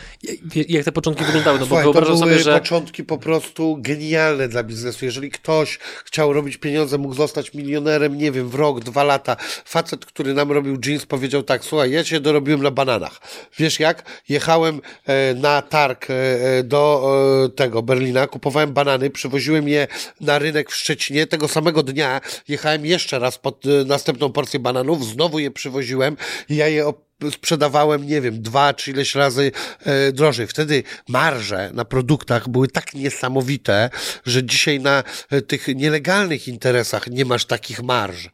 Jak 0.69 0.85
te 0.85 0.91
początki 0.91 1.23
wyglądały? 1.23 1.59
No 1.59 1.65
Słuchaj, 1.65 1.85
bo 1.85 1.93
wyobrażam 1.93 2.19
to 2.19 2.25
były 2.25 2.33
sobie, 2.33 2.43
że... 2.43 2.59
początki 2.59 3.03
po 3.03 3.17
prostu 3.17 3.77
genialne 3.79 4.47
dla 4.47 4.63
biznesu. 4.63 5.05
Jeżeli 5.05 5.31
ktoś 5.31 5.79
chciał 6.05 6.33
robić 6.33 6.57
pieniądze, 6.57 6.97
mógł 6.97 7.13
zostać 7.13 7.53
milionerem, 7.53 8.17
nie 8.17 8.31
wiem, 8.31 8.49
w 8.49 8.55
rok, 8.55 8.79
dwa 8.83 9.03
lata. 9.03 9.35
Facet, 9.65 10.05
który 10.05 10.33
nam 10.33 10.51
robił 10.51 10.77
jeans, 10.85 11.05
powiedział 11.05 11.43
tak, 11.43 11.63
słuchaj, 11.63 11.91
ja 11.91 12.03
się 12.03 12.19
dorobiłem 12.19 12.63
na 12.63 12.71
bananach. 12.71 13.21
Wiesz 13.57 13.79
jak? 13.79 14.03
Jechałem 14.29 14.81
e, 15.05 15.33
na 15.33 15.61
targ 15.61 16.09
e, 16.09 16.13
e 16.13 16.63
do 16.63 17.51
tego 17.55 17.81
Berlina, 17.81 18.27
kupowałem 18.27 18.73
banany, 18.73 19.09
przywoziłem 19.09 19.67
je 19.67 19.87
na 20.21 20.39
rynek 20.39 20.71
w 20.71 20.75
Szczecinie. 20.75 21.27
Tego 21.27 21.47
samego 21.47 21.83
dnia 21.83 22.21
jechałem 22.47 22.85
jeszcze 22.85 23.20
raz 23.21 23.37
pod 23.37 23.65
y, 23.65 23.85
następną 23.85 24.31
porcję 24.31 24.59
bananów, 24.59 25.05
znowu 25.05 25.39
je 25.39 25.51
przywoziłem. 25.51 26.17
Ja 26.49 26.67
je 26.67 26.87
sprzedawałem, 27.31 28.07
nie 28.07 28.21
wiem, 28.21 28.41
dwa 28.41 28.73
czy 28.73 28.91
ileś 28.91 29.15
razy 29.15 29.51
e, 29.79 30.11
drożej. 30.11 30.47
Wtedy 30.47 30.83
marże 31.07 31.71
na 31.73 31.85
produktach 31.85 32.49
były 32.49 32.67
tak 32.67 32.93
niesamowite, 32.93 33.89
że 34.25 34.43
dzisiaj 34.43 34.79
na 34.79 35.03
e, 35.29 35.41
tych 35.41 35.67
nielegalnych 35.67 36.47
interesach 36.47 37.07
nie 37.07 37.25
masz 37.25 37.45
takich 37.45 37.83
marż. 37.83 38.25
E, 38.25 38.31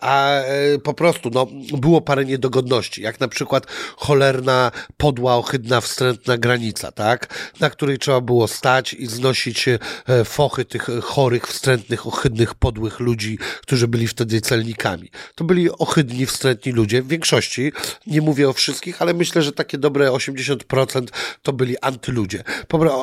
a 0.00 0.40
e, 0.40 0.78
po 0.78 0.94
prostu, 0.94 1.30
no, 1.30 1.46
było 1.78 2.00
parę 2.00 2.24
niedogodności, 2.24 3.02
jak 3.02 3.20
na 3.20 3.28
przykład 3.28 3.66
cholerna, 3.96 4.70
podła, 4.96 5.36
ohydna, 5.36 5.80
wstrętna 5.80 6.38
granica, 6.38 6.92
tak? 6.92 7.34
Na 7.60 7.70
której 7.70 7.98
trzeba 7.98 8.20
było 8.20 8.48
stać 8.48 8.92
i 8.94 9.06
znosić 9.06 9.68
e, 9.68 9.78
fochy 10.24 10.64
tych 10.64 10.88
chorych, 11.02 11.46
wstrętnych, 11.46 12.06
ohydnych, 12.06 12.54
podłych 12.54 13.00
ludzi, 13.00 13.38
którzy 13.62 13.88
byli 13.88 14.08
wtedy 14.08 14.40
celnikami. 14.40 15.10
To 15.34 15.44
byli 15.44 15.70
ohydni, 15.70 16.26
wstrętni 16.26 16.72
ludzie, 16.72 17.02
w 17.02 17.08
większości, 17.08 17.72
nie 18.06 18.20
mówię 18.20 18.48
o 18.48 18.52
wszystkich, 18.52 19.02
ale 19.02 19.14
myślę, 19.14 19.42
że 19.42 19.52
takie 19.52 19.78
dobre 19.78 20.10
80% 20.10 21.06
to 21.42 21.52
byli 21.52 21.78
antyludzie. 21.78 22.44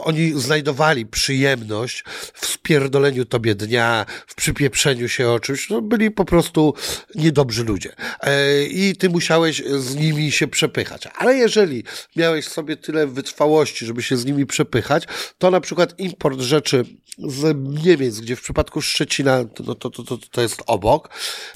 Oni 0.03 0.41
znajdowali 0.41 1.05
przyjemność 1.05 2.03
w 2.33 2.45
spierdoleniu 2.45 3.25
tobie 3.25 3.55
dnia, 3.55 4.05
w 4.27 4.35
przypieprzeniu 4.35 5.09
się 5.09 5.29
o 5.29 5.39
czymś. 5.39 5.69
No, 5.69 5.81
byli 5.81 6.11
po 6.11 6.25
prostu 6.25 6.73
niedobrzy 7.15 7.63
ludzie. 7.63 7.95
E, 8.21 8.63
I 8.63 8.95
ty 8.95 9.09
musiałeś 9.09 9.63
z 9.65 9.95
nimi 9.95 10.31
się 10.31 10.47
przepychać. 10.47 11.07
Ale 11.17 11.35
jeżeli 11.35 11.83
miałeś 12.15 12.47
sobie 12.47 12.77
tyle 12.77 13.07
wytrwałości, 13.07 13.85
żeby 13.85 14.03
się 14.03 14.17
z 14.17 14.25
nimi 14.25 14.45
przepychać, 14.45 15.03
to 15.37 15.51
na 15.51 15.61
przykład 15.61 15.99
import 15.99 16.39
rzeczy 16.39 16.85
z 17.17 17.55
Niemiec, 17.85 18.19
gdzie 18.19 18.35
w 18.35 18.41
przypadku 18.41 18.81
Szczecina 18.81 19.45
no 19.65 19.75
to, 19.75 19.89
to, 19.89 20.03
to, 20.03 20.17
to 20.31 20.41
jest 20.41 20.63
obok, 20.67 21.09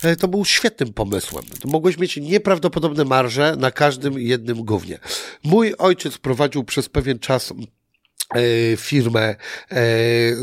e, 0.03 0.15
to 0.15 0.27
był 0.27 0.45
świetnym 0.45 0.93
pomysłem. 0.93 1.45
To 1.61 1.69
mogłeś 1.69 1.97
mieć 1.97 2.17
nieprawdopodobne 2.17 3.05
marże 3.09 3.55
na 3.57 3.71
każdym 3.71 4.19
jednym 4.19 4.63
gównie. 4.65 4.99
Mój 5.43 5.73
ojciec 5.77 6.17
prowadził 6.17 6.63
przez 6.63 6.89
pewien 6.89 7.19
czas 7.19 7.53
firmę 8.77 9.21
e, 9.21 9.35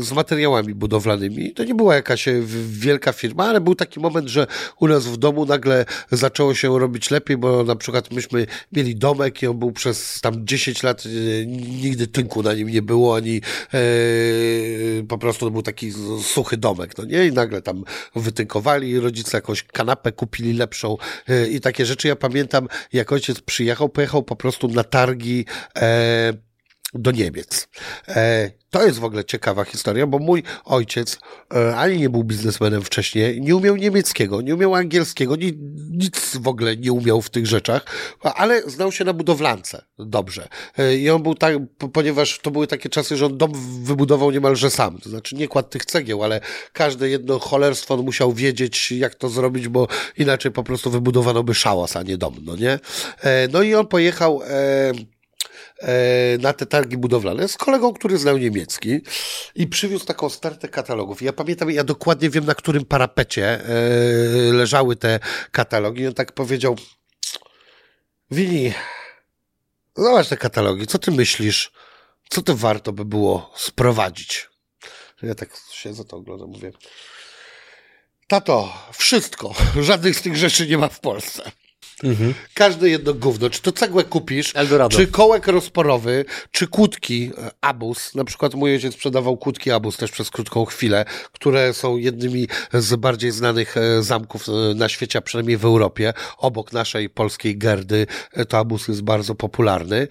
z 0.03 0.11
materiałami 0.11 0.73
budowlanymi. 0.73 1.53
To 1.53 1.63
nie 1.63 1.75
była 1.75 1.95
jakaś 1.95 2.27
e, 2.27 2.41
wielka 2.69 3.13
firma, 3.13 3.45
ale 3.45 3.61
był 3.61 3.75
taki 3.75 3.99
moment, 3.99 4.27
że 4.27 4.47
u 4.79 4.87
nas 4.87 5.05
w 5.05 5.17
domu 5.17 5.45
nagle 5.45 5.85
zaczęło 6.11 6.55
się 6.55 6.79
robić 6.79 7.11
lepiej, 7.11 7.37
bo 7.37 7.63
na 7.63 7.75
przykład 7.75 8.11
myśmy 8.11 8.47
mieli 8.71 8.95
domek 8.95 9.43
i 9.43 9.47
on 9.47 9.59
był 9.59 9.71
przez 9.71 10.21
tam 10.21 10.47
10 10.47 10.83
lat, 10.83 11.03
e, 11.05 11.45
nigdy 11.81 12.07
tynku 12.07 12.43
na 12.43 12.53
nim 12.53 12.67
nie 12.67 12.81
było, 12.81 13.15
ani 13.15 13.41
e, 13.73 13.79
po 15.07 15.17
prostu 15.17 15.45
to 15.45 15.51
był 15.51 15.61
taki 15.61 15.91
suchy 16.23 16.57
domek, 16.57 16.97
no 16.97 17.05
nie? 17.05 17.25
I 17.25 17.31
nagle 17.31 17.61
tam 17.61 17.83
wytynkowali, 18.15 18.99
rodzice 18.99 19.37
jakąś 19.37 19.63
kanapę 19.63 20.11
kupili 20.11 20.53
lepszą 20.53 20.97
e, 21.27 21.47
i 21.47 21.61
takie 21.61 21.85
rzeczy. 21.85 22.07
Ja 22.07 22.15
pamiętam, 22.15 22.67
jak 22.93 23.11
ojciec 23.11 23.41
przyjechał, 23.41 23.89
pojechał 23.89 24.23
po 24.23 24.35
prostu 24.35 24.67
na 24.67 24.83
targi 24.83 25.45
e, 25.75 26.46
do 26.97 27.11
Niemiec. 27.11 27.67
E, 28.07 28.51
to 28.69 28.85
jest 28.85 28.99
w 28.99 29.03
ogóle 29.03 29.25
ciekawa 29.25 29.63
historia, 29.63 30.07
bo 30.07 30.19
mój 30.19 30.43
ojciec 30.65 31.19
e, 31.55 31.75
ani 31.77 31.97
nie 31.97 32.09
był 32.09 32.23
biznesmenem 32.23 32.81
wcześniej, 32.81 33.41
nie 33.41 33.55
umiał 33.55 33.75
niemieckiego, 33.75 34.41
nie 34.41 34.55
umiał 34.55 34.75
angielskiego, 34.75 35.35
ni, 35.35 35.53
nic 35.91 36.37
w 36.37 36.47
ogóle 36.47 36.77
nie 36.77 36.91
umiał 36.91 37.21
w 37.21 37.29
tych 37.29 37.47
rzeczach, 37.47 37.85
ale 38.21 38.61
znał 38.61 38.91
się 38.91 39.05
na 39.05 39.13
budowlance 39.13 39.85
dobrze. 39.99 40.47
E, 40.77 40.97
I 40.97 41.09
on 41.09 41.23
był 41.23 41.35
tak, 41.35 41.53
po- 41.77 41.89
ponieważ 41.89 42.39
to 42.39 42.51
były 42.51 42.67
takie 42.67 42.89
czasy, 42.89 43.17
że 43.17 43.25
on 43.25 43.37
dom 43.37 43.51
wybudował 43.83 44.31
niemalże 44.31 44.69
sam. 44.69 44.97
To 44.97 45.09
znaczy 45.09 45.35
nie 45.35 45.47
kładł 45.47 45.69
tych 45.69 45.85
cegieł, 45.85 46.23
ale 46.23 46.41
każde 46.73 47.09
jedno 47.09 47.39
cholerstwo 47.39 47.93
on 47.93 48.05
musiał 48.05 48.33
wiedzieć, 48.33 48.91
jak 48.91 49.15
to 49.15 49.29
zrobić, 49.29 49.67
bo 49.67 49.87
inaczej 50.17 50.51
po 50.51 50.63
prostu 50.63 50.91
wybudowano 50.91 51.43
by 51.43 51.55
szałas, 51.55 51.95
a 51.95 52.03
nie 52.03 52.17
dom, 52.17 52.35
no 52.41 52.55
nie? 52.55 52.79
No 53.53 53.61
i 53.61 53.75
on 53.75 53.87
pojechał 53.87 54.41
na 56.39 56.53
te 56.53 56.65
targi 56.65 56.97
budowlane 56.97 57.47
z 57.47 57.57
kolegą, 57.57 57.93
który 57.93 58.17
znał 58.17 58.37
niemiecki 58.37 59.01
i 59.55 59.67
przywiózł 59.67 60.05
taką 60.05 60.29
stertę 60.29 60.67
katalogów. 60.67 61.21
Ja 61.21 61.33
pamiętam, 61.33 61.71
ja 61.71 61.83
dokładnie 61.83 62.29
wiem, 62.29 62.45
na 62.45 62.55
którym 62.55 62.85
parapecie 62.85 63.45
e, 63.45 63.63
leżały 64.53 64.95
te 64.95 65.19
katalogi. 65.51 66.01
I 66.01 66.07
on 66.07 66.13
tak 66.13 66.31
powiedział, 66.31 66.75
Wini, 68.31 68.73
zobacz 69.95 70.27
te 70.27 70.37
katalogi, 70.37 70.87
co 70.87 70.99
ty 70.99 71.11
myślisz? 71.11 71.71
Co 72.29 72.41
to 72.41 72.55
warto 72.55 72.93
by 72.93 73.05
było 73.05 73.53
sprowadzić? 73.55 74.49
Ja 75.23 75.35
tak 75.35 75.49
siedzę, 75.71 76.05
to 76.05 76.17
oglądam, 76.17 76.49
mówię, 76.49 76.71
tato, 78.27 78.73
wszystko, 78.93 79.55
żadnych 79.81 80.15
z 80.15 80.21
tych 80.21 80.35
rzeczy 80.35 80.67
nie 80.67 80.77
ma 80.77 80.87
w 80.87 80.99
Polsce. 80.99 81.51
Każde 82.53 82.89
jedno 82.89 83.13
gówno, 83.13 83.49
czy 83.49 83.61
to 83.61 83.71
cegłę 83.71 84.03
kupisz, 84.03 84.55
Eldorado. 84.55 84.97
czy 84.97 85.07
kołek 85.07 85.47
rozporowy, 85.47 86.25
czy 86.51 86.67
kłódki 86.67 87.31
e, 87.37 87.51
Abus. 87.61 88.15
Na 88.15 88.23
przykład 88.23 88.53
mój 88.53 88.73
ojciec 88.73 88.93
sprzedawał 88.93 89.37
kłódki 89.37 89.71
Abus 89.71 89.97
też 89.97 90.11
przez 90.11 90.29
krótką 90.29 90.65
chwilę, 90.65 91.05
które 91.31 91.73
są 91.73 91.97
jednymi 91.97 92.47
z 92.73 92.95
bardziej 92.95 93.31
znanych 93.31 93.77
e, 93.77 94.03
zamków 94.03 94.45
e, 94.49 94.51
na 94.75 94.89
świecie, 94.89 95.19
a 95.19 95.21
przynajmniej 95.21 95.57
w 95.57 95.65
Europie. 95.65 96.13
Obok 96.37 96.73
naszej 96.73 97.09
polskiej 97.09 97.57
Gerdy 97.57 98.07
to 98.49 98.57
Abus 98.57 98.87
jest 98.87 99.01
bardzo 99.01 99.35
popularny. 99.35 100.07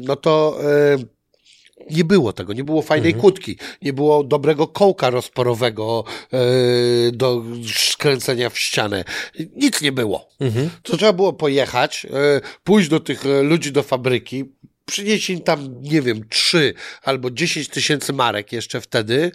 No 0.00 0.16
to 0.16 0.58
nie 1.90 2.04
było 2.04 2.32
tego, 2.32 2.52
nie 2.52 2.64
było 2.64 2.82
fajnej 2.82 3.14
kłódki, 3.14 3.56
nie 3.82 3.92
było 3.92 4.24
dobrego 4.24 4.66
kołka 4.66 5.10
rozporowego 5.10 6.04
e, 6.32 6.38
do 7.12 7.42
skręcenia 7.74 8.50
w 8.50 8.58
ścianę. 8.58 9.04
Nic 9.56 9.82
nie 9.82 9.92
było. 9.92 10.28
To 10.82 10.96
trzeba 10.96 11.12
było 11.12 11.32
pojechać, 11.32 12.06
e, 12.10 12.40
pójść 12.64 12.88
do 12.88 13.00
tych 13.00 13.26
e, 13.26 13.42
ludzi 13.42 13.72
do 13.72 13.82
fabryki, 13.82 14.44
przynieść 14.88 15.30
im 15.30 15.40
tam, 15.40 15.82
nie 15.82 16.02
wiem, 16.02 16.28
trzy 16.28 16.74
albo 17.02 17.30
dziesięć 17.30 17.68
tysięcy 17.68 18.12
marek 18.12 18.52
jeszcze 18.52 18.80
wtedy, 18.80 19.32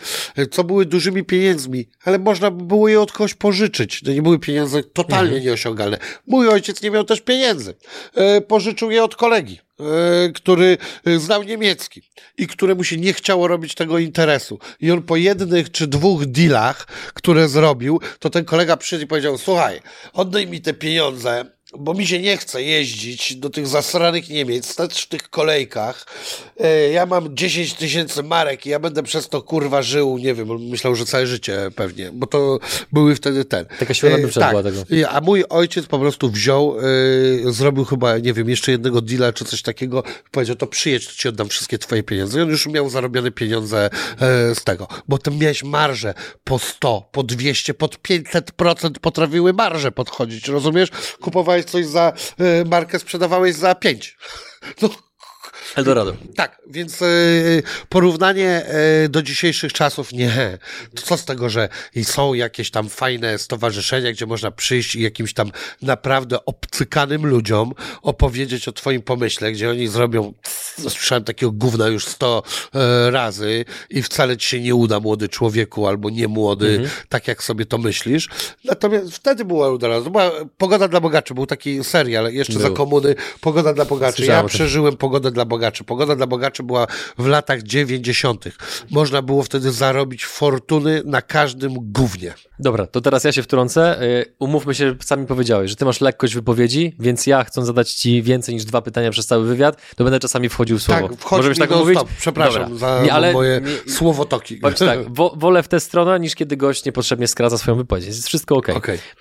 co 0.51 0.63
były 0.63 0.85
dużymi 0.85 1.23
pieniędzmi, 1.23 1.89
ale 2.03 2.19
można 2.19 2.51
by 2.51 2.63
było 2.63 2.87
je 2.87 3.01
od 3.01 3.11
kogoś 3.11 3.33
pożyczyć. 3.33 4.01
To 4.01 4.11
nie 4.11 4.21
były 4.21 4.39
pieniądze 4.39 4.83
totalnie 4.83 5.39
nieosiągalne. 5.41 5.97
Mój 6.27 6.47
ojciec 6.47 6.81
nie 6.81 6.91
miał 6.91 7.03
też 7.03 7.21
pieniędzy. 7.21 7.75
E, 8.15 8.41
Pożyczył 8.41 8.91
je 8.91 9.03
od 9.03 9.15
kolegi 9.15 9.59
e, 9.79 9.83
który 10.31 10.77
e, 11.05 11.19
znał 11.19 11.43
niemiecki 11.43 12.01
i 12.37 12.47
któremu 12.47 12.83
się 12.83 12.97
nie 12.97 13.13
chciało 13.13 13.47
robić 13.47 13.75
tego 13.75 13.99
interesu. 13.99 14.59
I 14.79 14.91
on 14.91 15.01
po 15.01 15.15
jednych 15.15 15.71
czy 15.71 15.87
dwóch 15.87 16.25
dealach, 16.25 16.87
które 17.13 17.49
zrobił, 17.49 17.99
to 18.19 18.29
ten 18.29 18.45
kolega 18.45 18.77
przyszedł 18.77 19.03
i 19.03 19.07
powiedział, 19.07 19.37
słuchaj, 19.37 19.81
oddaj 20.13 20.47
mi 20.47 20.61
te 20.61 20.73
pieniądze, 20.73 21.45
bo 21.79 21.93
mi 21.93 22.07
się 22.07 22.19
nie 22.19 22.37
chce 22.37 22.63
jeździć 22.63 23.35
do 23.35 23.49
tych 23.49 23.67
zasranych 23.67 24.29
Niemiec, 24.29 24.65
stać 24.69 25.01
w 25.01 25.07
tych 25.07 25.29
kolejkach. 25.29 26.05
E, 26.59 26.89
Ja 26.89 27.05
mam 27.05 27.35
10 27.37 27.73
tysięcy 27.73 28.23
marek 28.23 28.65
i 28.65 28.69
ja 28.69 28.79
będę 28.79 29.03
przez 29.03 29.29
to 29.29 29.41
kurwa 29.41 29.81
żył, 29.81 30.17
nie 30.17 30.33
wiem, 30.33 30.69
myślał, 30.69 30.95
że 30.95 31.05
całe 31.05 31.27
życie 31.27 31.57
pewnie, 31.75 32.09
bo 32.13 32.27
to 32.27 32.59
były 32.91 33.15
wtedy 33.15 33.45
ten. 33.45 33.65
Taka 33.79 33.93
siła 33.93 34.11
E, 34.11 34.27
tak. 34.27 34.49
była 34.49 34.63
tego. 34.63 34.83
A 35.09 35.21
mój 35.21 35.43
ojciec 35.49 35.85
po 35.85 35.99
prostu 35.99 36.29
wziął, 36.31 36.75
y, 36.79 37.53
zrobił 37.53 37.85
chyba, 37.85 38.17
nie 38.17 38.33
wiem, 38.33 38.49
jeszcze 38.49 38.71
jednego 38.71 39.01
deala 39.01 39.33
czy 39.33 39.45
coś 39.45 39.61
takiego, 39.61 40.03
powiedział, 40.31 40.55
to 40.55 40.67
przyjedź, 40.67 41.07
to 41.07 41.13
ci 41.13 41.27
oddam 41.27 41.49
wszystkie 41.49 41.77
twoje 41.77 42.03
pieniądze. 42.03 42.39
I 42.39 42.41
on 42.41 42.49
już 42.49 42.67
miał 42.67 42.89
zarobione 42.89 43.31
pieniądze 43.31 43.89
z 44.53 44.63
tego, 44.63 44.87
bo 45.07 45.17
tam 45.17 45.37
miałeś 45.37 45.63
marże 45.63 46.13
po 46.43 46.59
100, 46.59 47.09
po 47.11 47.23
200, 47.23 47.73
pod 47.73 47.97
500% 48.01 48.89
potrafiły 49.01 49.53
marże 49.53 49.91
podchodzić, 49.91 50.47
rozumiesz? 50.47 50.89
Kupowałeś 51.21 51.62
coś 51.63 51.85
za 51.85 52.13
y, 52.61 52.65
markę, 52.65 52.99
sprzedawałeś 52.99 53.55
za 53.55 53.75
5. 53.75 54.17
No, 54.81 54.89
Eldorado. 55.75 56.15
tak, 56.35 56.61
więc 56.67 57.01
e, 57.01 57.05
porównanie 57.89 58.65
e, 58.65 59.09
do 59.09 59.21
dzisiejszych 59.21 59.73
czasów 59.73 60.13
nie. 60.13 60.57
To 60.95 61.01
co 61.01 61.17
z 61.17 61.25
tego, 61.25 61.49
że 61.49 61.69
są 62.03 62.33
jakieś 62.33 62.71
tam 62.71 62.89
fajne 62.89 63.37
stowarzyszenia, 63.37 64.11
gdzie 64.11 64.25
można 64.25 64.51
przyjść 64.51 64.95
i 64.95 65.01
jakimś 65.01 65.33
tam 65.33 65.51
naprawdę 65.81 66.45
obcykanym 66.45 67.25
ludziom 67.25 67.73
opowiedzieć 68.01 68.67
o 68.67 68.71
twoim 68.71 69.01
pomyśle, 69.01 69.51
gdzie 69.51 69.69
oni 69.69 69.87
zrobią, 69.87 70.33
słyszałem 70.89 71.23
takiego 71.23 71.51
gówna 71.51 71.87
już 71.87 72.05
sto 72.05 72.43
e, 72.75 73.11
razy 73.11 73.65
i 73.89 74.03
wcale 74.03 74.37
ci 74.37 74.47
się 74.47 74.61
nie 74.61 74.75
uda, 74.75 74.99
młody 74.99 75.29
człowieku, 75.29 75.87
albo 75.87 76.09
nie 76.09 76.27
młody, 76.27 76.89
tak 77.09 77.27
jak 77.27 77.43
sobie 77.43 77.65
to 77.65 77.77
myślisz. 77.77 78.29
Natomiast 78.65 79.11
wtedy 79.11 79.45
była 79.45 79.69
udana. 79.71 80.01
To 80.01 80.09
była 80.09 80.31
Pogoda 80.57 80.87
dla 80.87 80.99
bogaczy, 80.99 81.33
był 81.33 81.45
taki 81.45 81.83
serial 81.83 82.33
jeszcze 82.33 82.53
za 82.53 82.59
Był. 82.59 82.73
komuny, 82.73 83.15
Pogoda 83.41 83.73
dla 83.73 83.85
bogaczy. 83.85 84.17
Słyszałem 84.17 84.43
Ja 84.45 84.49
przeżyłem 84.49 84.97
pogodę 84.97 85.31
dla 85.31 85.45
bogaczy. 85.45 85.62
Pogoda 85.71 86.15
dla 86.15 86.27
bogaczy 86.27 86.63
była 86.63 86.87
w 87.17 87.27
latach 87.27 87.63
90. 87.63 88.45
Można 88.91 89.21
było 89.21 89.43
wtedy 89.43 89.71
zarobić 89.71 90.25
fortuny 90.25 91.01
na 91.05 91.21
każdym 91.21 91.73
gównie. 91.79 92.33
Dobra, 92.59 92.87
to 92.87 93.01
teraz 93.01 93.23
ja 93.23 93.31
się 93.31 93.43
wtrącę. 93.43 94.03
Y, 94.03 94.33
Umówmy 94.39 94.75
się, 94.75 94.95
sami 95.03 95.25
powiedziałeś, 95.27 95.69
że 95.69 95.75
ty 95.75 95.85
masz 95.85 96.01
lekkość 96.01 96.33
wypowiedzi, 96.33 96.95
więc 96.99 97.27
ja 97.27 97.43
chcąc 97.43 97.67
zadać 97.67 97.93
ci 97.93 98.21
więcej 98.21 98.55
niż 98.55 98.65
dwa 98.65 98.81
pytania 98.81 99.11
przez 99.11 99.25
cały 99.27 99.45
wywiad, 99.45 99.81
to 99.95 100.03
będę 100.03 100.19
czasami 100.19 100.49
wchodził 100.49 100.79
w 100.79 100.83
słowo. 100.83 101.09
Tak, 101.29 101.49
mi 101.49 101.55
tak 101.55 101.69
mówić? 101.71 101.97
stop. 101.97 102.09
Przepraszam 102.19 102.63
Dobra. 102.63 102.77
za 102.97 103.03
Nie, 103.03 103.13
ale 103.13 103.33
moje 103.33 103.61
nie- 103.61 103.93
słowotoki. 103.93 104.59
Tak, 104.59 104.97
wo, 105.17 105.33
wolę 105.37 105.63
w 105.63 105.67
tę 105.67 105.79
stronę, 105.79 106.19
niż 106.19 106.35
kiedy 106.35 106.57
gość 106.57 106.85
niepotrzebnie 106.85 107.27
skraca 107.27 107.57
swoją 107.57 107.77
wypowiedź. 107.77 108.05
Jest 108.05 108.27
wszystko 108.27 108.55
ok. 108.55 108.67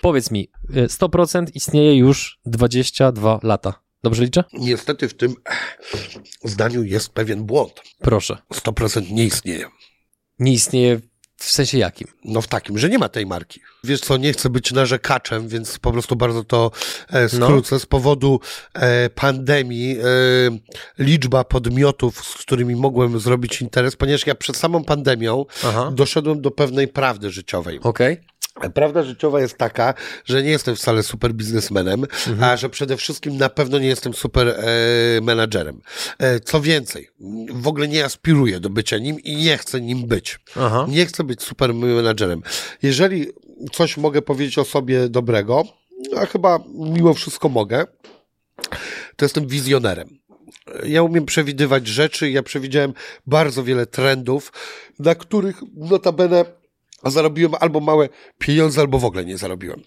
Powiedz 0.01 0.31
mi, 0.31 0.49
y, 0.77 0.87
100% 0.89 1.47
istnieje 1.55 1.97
już 1.97 2.39
22 2.47 3.39
lata. 3.43 3.82
Dobrze 4.05 4.25
liczę? 4.25 4.45
Niestety 4.53 5.09
w 5.09 5.15
tym 5.15 5.35
zdaniu 6.45 6.85
jest 6.85 7.09
pewien 7.09 7.45
błąd. 7.45 7.73
Proszę. 7.99 8.39
100% 8.55 9.13
nie 9.13 9.25
istnieje. 9.25 9.67
Nie 10.39 10.53
istnieje 10.53 11.01
w 11.37 11.51
sensie 11.51 11.79
jakim? 11.79 12.09
No 12.25 12.41
w 12.41 12.49
takim, 12.49 12.79
że 12.79 12.89
nie 12.89 12.99
ma 12.99 13.09
tej 13.09 13.27
marki. 13.27 13.61
Wiesz 13.85 14.01
co, 14.01 14.17
nie 14.17 14.33
chcę 14.33 14.51
być 14.51 14.73
narzekaczem, 14.73 15.49
więc 15.49 15.79
po 15.79 15.93
prostu 15.93 16.17
bardzo 16.17 16.45
to 16.45 16.71
e, 17.11 17.29
skrócę. 17.29 17.81
Z 17.81 17.87
powodu 17.87 18.41
e, 18.75 19.11
pandemii 19.11 19.97
e, 19.99 20.05
liczba 20.99 21.45
podmiotów, 21.45 22.27
z 22.27 22.35
którymi 22.35 22.77
mogłem 22.77 23.21
zrobić 23.21 23.63
interes, 23.63 23.97
ponieważ 23.97 24.27
ja 24.27 24.35
przed 24.35 24.57
samą 24.57 24.85
pandemią 24.85 25.45
Aha. 25.65 25.91
doszedłem 25.95 26.41
do 26.41 26.51
pewnej 26.51 26.89
prawdy 26.89 27.31
życiowej. 27.31 27.81
Okej. 27.81 28.32
Prawda 28.71 29.03
życiowa 29.03 29.41
jest 29.41 29.59
taka, 29.59 29.95
że 30.25 30.43
nie 30.43 30.51
jestem 30.51 30.77
wcale 30.77 31.03
super 31.03 31.33
biznesmenem, 31.35 32.07
a 32.41 32.57
że 32.57 32.69
przede 32.69 32.97
wszystkim 32.97 33.37
na 33.37 33.49
pewno 33.49 33.79
nie 33.79 33.87
jestem 33.87 34.15
super 34.15 34.49
e, 34.49 34.65
menadżerem. 35.23 35.81
E, 36.19 36.41
co 36.41 36.61
więcej, 36.61 37.09
w 37.53 37.69
ogóle 37.69 37.89
nie 37.89 38.05
aspiruję 38.05 38.61
do 38.61 38.71
bycia 38.71 38.99
nim 38.99 39.21
i 39.21 39.37
nie 39.37 39.59
chcę 39.59 39.81
nim 39.81 40.07
być. 40.07 40.39
Aha. 40.57 40.87
Nie 40.89 41.07
chcę 41.07 41.25
być 41.25 41.43
super 41.43 41.75
menadżerem. 41.75 42.43
Jeżeli 42.83 43.27
coś 43.73 43.97
mogę 43.97 44.23
powiedzieć 44.23 44.59
o 44.59 44.65
sobie 44.65 45.09
dobrego, 45.09 45.65
a 46.17 46.27
chyba 46.27 46.59
mimo 46.75 47.15
wszystko 47.15 47.49
mogę, 47.49 47.87
to 49.17 49.25
jestem 49.25 49.47
wizjonerem. 49.47 50.09
Ja 50.85 51.03
umiem 51.03 51.27
przewidywać 51.27 51.87
rzeczy, 51.87 52.31
ja 52.31 52.43
przewidziałem 52.43 52.95
bardzo 53.27 53.65
wiele 53.65 53.87
trendów, 53.87 54.53
na 54.99 55.15
których 55.15 55.63
notabene 55.75 56.45
zarobiłem 57.11 57.55
albo 57.61 57.81
małe 57.81 58.09
pieniądze, 58.39 58.81
albo 58.81 58.99
w 58.99 59.05
ogóle 59.05 59.25
nie 59.25 59.39
zarobiłem. 59.39 59.83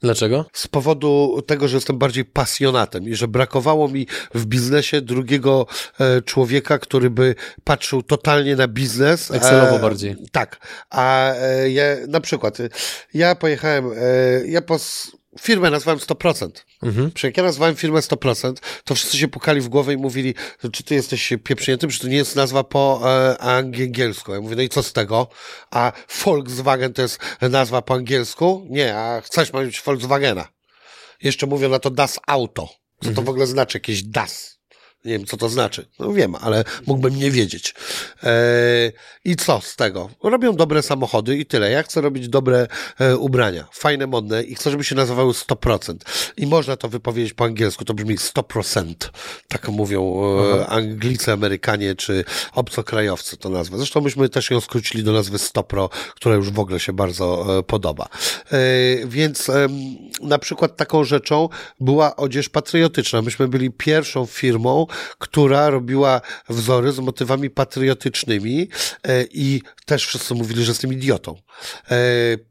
Dlaczego? 0.00 0.44
Z 0.52 0.68
powodu 0.68 1.42
tego, 1.46 1.68
że 1.68 1.76
jestem 1.76 1.98
bardziej 1.98 2.24
pasjonatem 2.24 3.08
i 3.08 3.14
że 3.14 3.28
brakowało 3.28 3.88
mi 3.88 4.06
w 4.34 4.46
biznesie 4.46 5.00
drugiego 5.00 5.66
e, 6.00 6.22
człowieka, 6.22 6.78
który 6.78 7.10
by 7.10 7.34
patrzył 7.64 8.02
totalnie 8.02 8.56
na 8.56 8.68
biznes. 8.68 9.30
Excelowo 9.30 9.78
bardziej. 9.78 10.16
Tak. 10.32 10.66
A 10.90 11.32
e, 11.34 11.70
ja, 11.70 11.84
na 12.08 12.20
przykład, 12.20 12.60
e, 12.60 12.68
ja 13.14 13.34
pojechałem, 13.34 13.90
e, 13.96 14.46
ja 14.46 14.62
pos, 14.62 15.12
firmę 15.40 15.70
nazwałem 15.70 16.00
100%. 16.00 16.50
Mhm. 16.82 17.10
jak 17.22 17.36
ja 17.36 17.42
nazwałem 17.42 17.76
firmę 17.76 18.00
100%, 18.00 18.54
to 18.84 18.94
wszyscy 18.94 19.18
się 19.18 19.28
pukali 19.28 19.60
w 19.60 19.68
głowę 19.68 19.92
i 19.94 19.96
mówili, 19.96 20.34
czy 20.72 20.82
ty 20.82 20.94
jesteś 20.94 21.32
pieprzniętym, 21.44 21.90
czy 21.90 22.00
to 22.00 22.08
nie 22.08 22.16
jest 22.16 22.36
nazwa 22.36 22.64
po 22.64 23.00
e, 23.04 23.38
angielsku. 23.38 24.32
Ja 24.34 24.40
mówię, 24.40 24.56
no 24.56 24.62
i 24.62 24.68
co 24.68 24.82
z 24.82 24.92
tego? 24.92 25.28
A 25.70 25.92
Volkswagen 26.24 26.92
to 26.92 27.02
jest 27.02 27.18
nazwa 27.40 27.82
po 27.82 27.94
angielsku? 27.94 28.66
Nie, 28.70 28.96
a 28.96 29.20
chcesz 29.20 29.52
mieć 29.52 29.80
Volkswagena. 29.80 30.48
Jeszcze 31.22 31.46
mówią 31.46 31.68
na 31.68 31.78
to 31.78 31.90
Das 31.90 32.20
Auto. 32.26 32.66
Co 32.66 33.04
to 33.04 33.08
mhm. 33.08 33.26
w 33.26 33.28
ogóle 33.28 33.46
znaczy? 33.46 33.78
Jakieś 33.78 34.02
Das. 34.02 34.55
Nie 35.06 35.12
wiem, 35.12 35.26
co 35.26 35.36
to 35.36 35.48
znaczy. 35.48 35.86
No 35.98 36.12
wiem, 36.12 36.34
ale 36.34 36.64
mógłbym 36.86 37.16
nie 37.16 37.30
wiedzieć. 37.30 37.74
Eee, 38.22 38.92
I 39.24 39.36
co 39.36 39.60
z 39.60 39.76
tego? 39.76 40.10
Robią 40.22 40.56
dobre 40.56 40.82
samochody 40.82 41.36
i 41.36 41.46
tyle. 41.46 41.70
Ja 41.70 41.82
chcę 41.82 42.00
robić 42.00 42.28
dobre 42.28 42.66
e, 42.98 43.16
ubrania, 43.16 43.64
fajne, 43.72 44.06
modne 44.06 44.42
i 44.42 44.54
chcę, 44.54 44.70
żeby 44.70 44.84
się 44.84 44.94
nazywały 44.94 45.32
100%. 45.32 45.94
I 46.36 46.46
można 46.46 46.76
to 46.76 46.88
wypowiedzieć 46.88 47.34
po 47.34 47.44
angielsku, 47.44 47.84
to 47.84 47.94
brzmi 47.94 48.18
100%. 48.18 48.94
Tak 49.48 49.68
mówią 49.68 50.22
e, 50.60 50.66
Anglicy, 50.66 51.32
Amerykanie 51.32 51.94
czy 51.94 52.24
obcokrajowcy 52.52 53.36
to 53.36 53.48
nazwę. 53.48 53.76
Zresztą 53.76 54.00
myśmy 54.00 54.28
też 54.28 54.50
ją 54.50 54.60
skrócili 54.60 55.04
do 55.04 55.12
nazwy 55.12 55.38
100pro, 55.38 55.88
która 56.14 56.34
już 56.34 56.50
w 56.50 56.58
ogóle 56.58 56.80
się 56.80 56.92
bardzo 56.92 57.58
e, 57.58 57.62
podoba. 57.62 58.08
E, 58.52 58.58
więc 59.06 59.50
na 60.22 60.38
przykład 60.38 60.76
taką 60.76 61.04
rzeczą 61.04 61.48
była 61.80 62.16
odzież 62.16 62.48
patriotyczna. 62.48 63.22
Myśmy 63.22 63.48
byli 63.48 63.70
pierwszą 63.70 64.26
firmą, 64.26 64.86
która 65.18 65.70
robiła 65.70 66.20
wzory 66.48 66.92
z 66.92 66.98
motywami 66.98 67.50
patriotycznymi 67.50 68.68
e, 69.02 69.24
i 69.30 69.62
też 69.86 70.06
wszyscy 70.06 70.34
mówili, 70.34 70.64
że 70.64 70.70
jestem 70.70 70.92
idiotą. 70.92 71.36
E, 71.90 71.96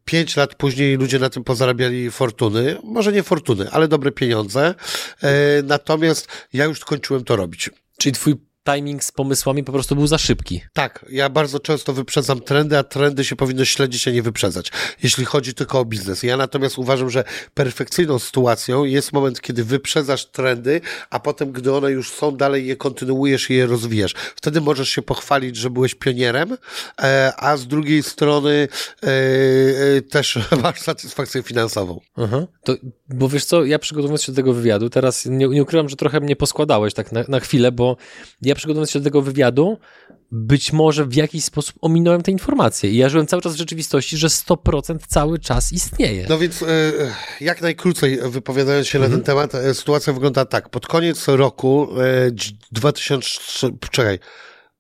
pięć 0.06 0.36
lat 0.36 0.56
później 0.56 0.98
ludzie 0.98 1.20
na 1.20 1.30
tym 1.30 1.44
pozarabiali 1.44 2.12
fortuny, 2.12 2.78
może 2.84 3.12
nie 3.12 3.24
fortuny, 3.24 3.70
ale 3.72 3.88
dobre 3.88 4.12
pieniądze. 4.12 4.76
E, 5.24 5.32
natomiast 5.64 6.28
ja 6.54 6.66
już 6.66 6.80
skończyłem 6.80 7.24
to 7.24 7.36
robić. 7.36 7.70
Czyli 7.98 8.14
twój 8.14 8.36
timing 8.74 9.04
z 9.04 9.12
pomysłami 9.12 9.64
po 9.64 9.72
prostu 9.72 9.96
był 9.96 10.08
za 10.08 10.18
szybki. 10.18 10.62
Tak, 10.74 11.06
ja 11.10 11.30
bardzo 11.30 11.60
często 11.60 11.94
wyprzedzam 11.94 12.42
trendy, 12.42 12.78
a 12.78 12.84
trendy 12.84 13.26
się 13.26 13.36
powinno 13.36 13.66
śledzić, 13.66 14.08
a 14.08 14.12
nie 14.12 14.22
wyprzedzać, 14.22 14.72
jeśli 15.04 15.26
chodzi 15.26 15.54
tylko 15.54 15.80
o 15.80 15.86
biznes. 15.86 16.24
Ja 16.24 16.38
natomiast 16.38 16.78
uważam, 16.78 17.10
że 17.10 17.24
perfekcyjną 17.54 18.20
sytuacją 18.20 18.84
jest 18.84 19.14
moment, 19.14 19.42
kiedy 19.42 19.64
wyprzedzasz 19.64 20.26
trendy, 20.26 20.82
a 21.10 21.20
potem, 21.20 21.52
gdy 21.52 21.74
one 21.74 21.92
już 21.92 22.12
są, 22.12 22.32
dalej 22.32 22.68
je 22.68 22.76
kontynuujesz 22.76 23.50
i 23.50 23.54
je 23.54 23.66
rozwijasz. 23.66 24.14
Wtedy 24.36 24.62
możesz 24.62 24.90
się 24.90 25.02
pochwalić, 25.02 25.56
że 25.56 25.70
byłeś 25.70 25.96
pionierem, 25.96 26.58
e, 27.02 27.34
a 27.38 27.58
z 27.58 27.68
drugiej 27.68 28.04
strony 28.04 28.68
e, 29.04 29.08
e, 29.98 30.02
też 30.02 30.40
masz 30.64 30.82
satysfakcję 30.82 31.44
finansową. 31.44 32.00
Aha. 32.18 32.48
To, 32.64 32.74
bo 33.10 33.30
wiesz 33.30 33.46
co, 33.46 33.66
ja 33.66 33.80
przygotowując 33.80 34.24
się 34.24 34.32
do 34.32 34.36
tego 34.36 34.54
wywiadu, 34.54 34.90
teraz 34.90 35.26
nie, 35.26 35.48
nie 35.48 35.64
ukrywam, 35.64 35.90
że 35.90 35.96
trochę 35.96 36.20
mnie 36.20 36.36
poskładałeś 36.36 36.94
tak 36.94 37.12
na, 37.12 37.24
na 37.28 37.40
chwilę, 37.40 37.72
bo 37.72 37.98
ja 38.42 38.55
ja 38.56 38.58
przygotowując 38.58 38.92
się 38.92 39.00
do 39.00 39.04
tego 39.04 39.22
wywiadu, 39.22 39.78
być 40.32 40.74
może 40.74 41.06
w 41.06 41.16
jakiś 41.16 41.44
sposób 41.44 41.76
ominąłem 41.82 42.22
te 42.22 42.32
informacje. 42.32 42.90
I 42.90 42.98
ja 42.98 43.10
żyłem 43.10 43.28
cały 43.28 43.42
czas 43.42 43.54
w 43.54 43.58
rzeczywistości, 43.58 44.18
że 44.18 44.28
100% 44.28 44.98
cały 45.08 45.40
czas 45.40 45.74
istnieje. 45.74 46.26
No 46.30 46.38
więc 46.38 46.64
e, 46.64 46.66
jak 47.42 47.62
najkrócej 47.62 48.20
wypowiadając 48.30 48.88
się 48.88 48.98
mhm. 48.98 49.12
na 49.12 49.18
ten 49.18 49.26
temat, 49.26 49.56
e, 49.56 49.74
sytuacja 49.74 50.14
wygląda 50.14 50.46
tak. 50.46 50.70
Pod 50.70 50.88
koniec 50.88 51.28
roku 51.28 51.88
2000, 52.72 53.68
e, 53.68 53.72
czekaj, 53.92 54.20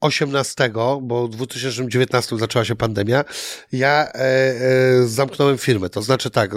18, 0.05 0.71
bo 1.01 1.27
w 1.27 1.29
2019 1.29 2.37
zaczęła 2.37 2.65
się 2.65 2.75
pandemia, 2.75 3.23
ja 3.71 4.07
e, 4.07 4.19
e, 4.19 5.07
zamknąłem 5.07 5.57
firmę. 5.57 5.89
To 5.89 6.01
znaczy 6.01 6.29
tak, 6.29 6.51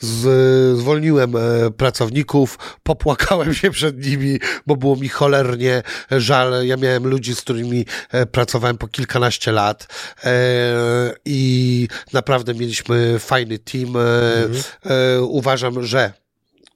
z, 0.00 0.78
zwolniłem 0.78 1.36
e, 1.36 1.70
pracowników, 1.70 2.58
popłakałem 2.82 3.54
się 3.54 3.70
przed 3.70 4.06
nimi, 4.06 4.38
bo 4.66 4.76
było 4.76 4.96
mi 4.96 5.08
cholernie 5.08 5.82
żal. 6.10 6.66
Ja 6.66 6.76
miałem 6.76 7.06
ludzi, 7.06 7.34
z 7.34 7.40
którymi 7.40 7.86
e, 8.10 8.26
pracowałem 8.26 8.78
po 8.78 8.88
kilkanaście 8.88 9.52
lat 9.52 9.86
e, 10.24 11.14
i 11.24 11.88
naprawdę 12.12 12.54
mieliśmy 12.54 13.18
fajny 13.18 13.58
team. 13.58 13.96
E, 13.96 14.00
mhm. 14.44 15.24
Uważam, 15.24 15.86
że 15.86 16.19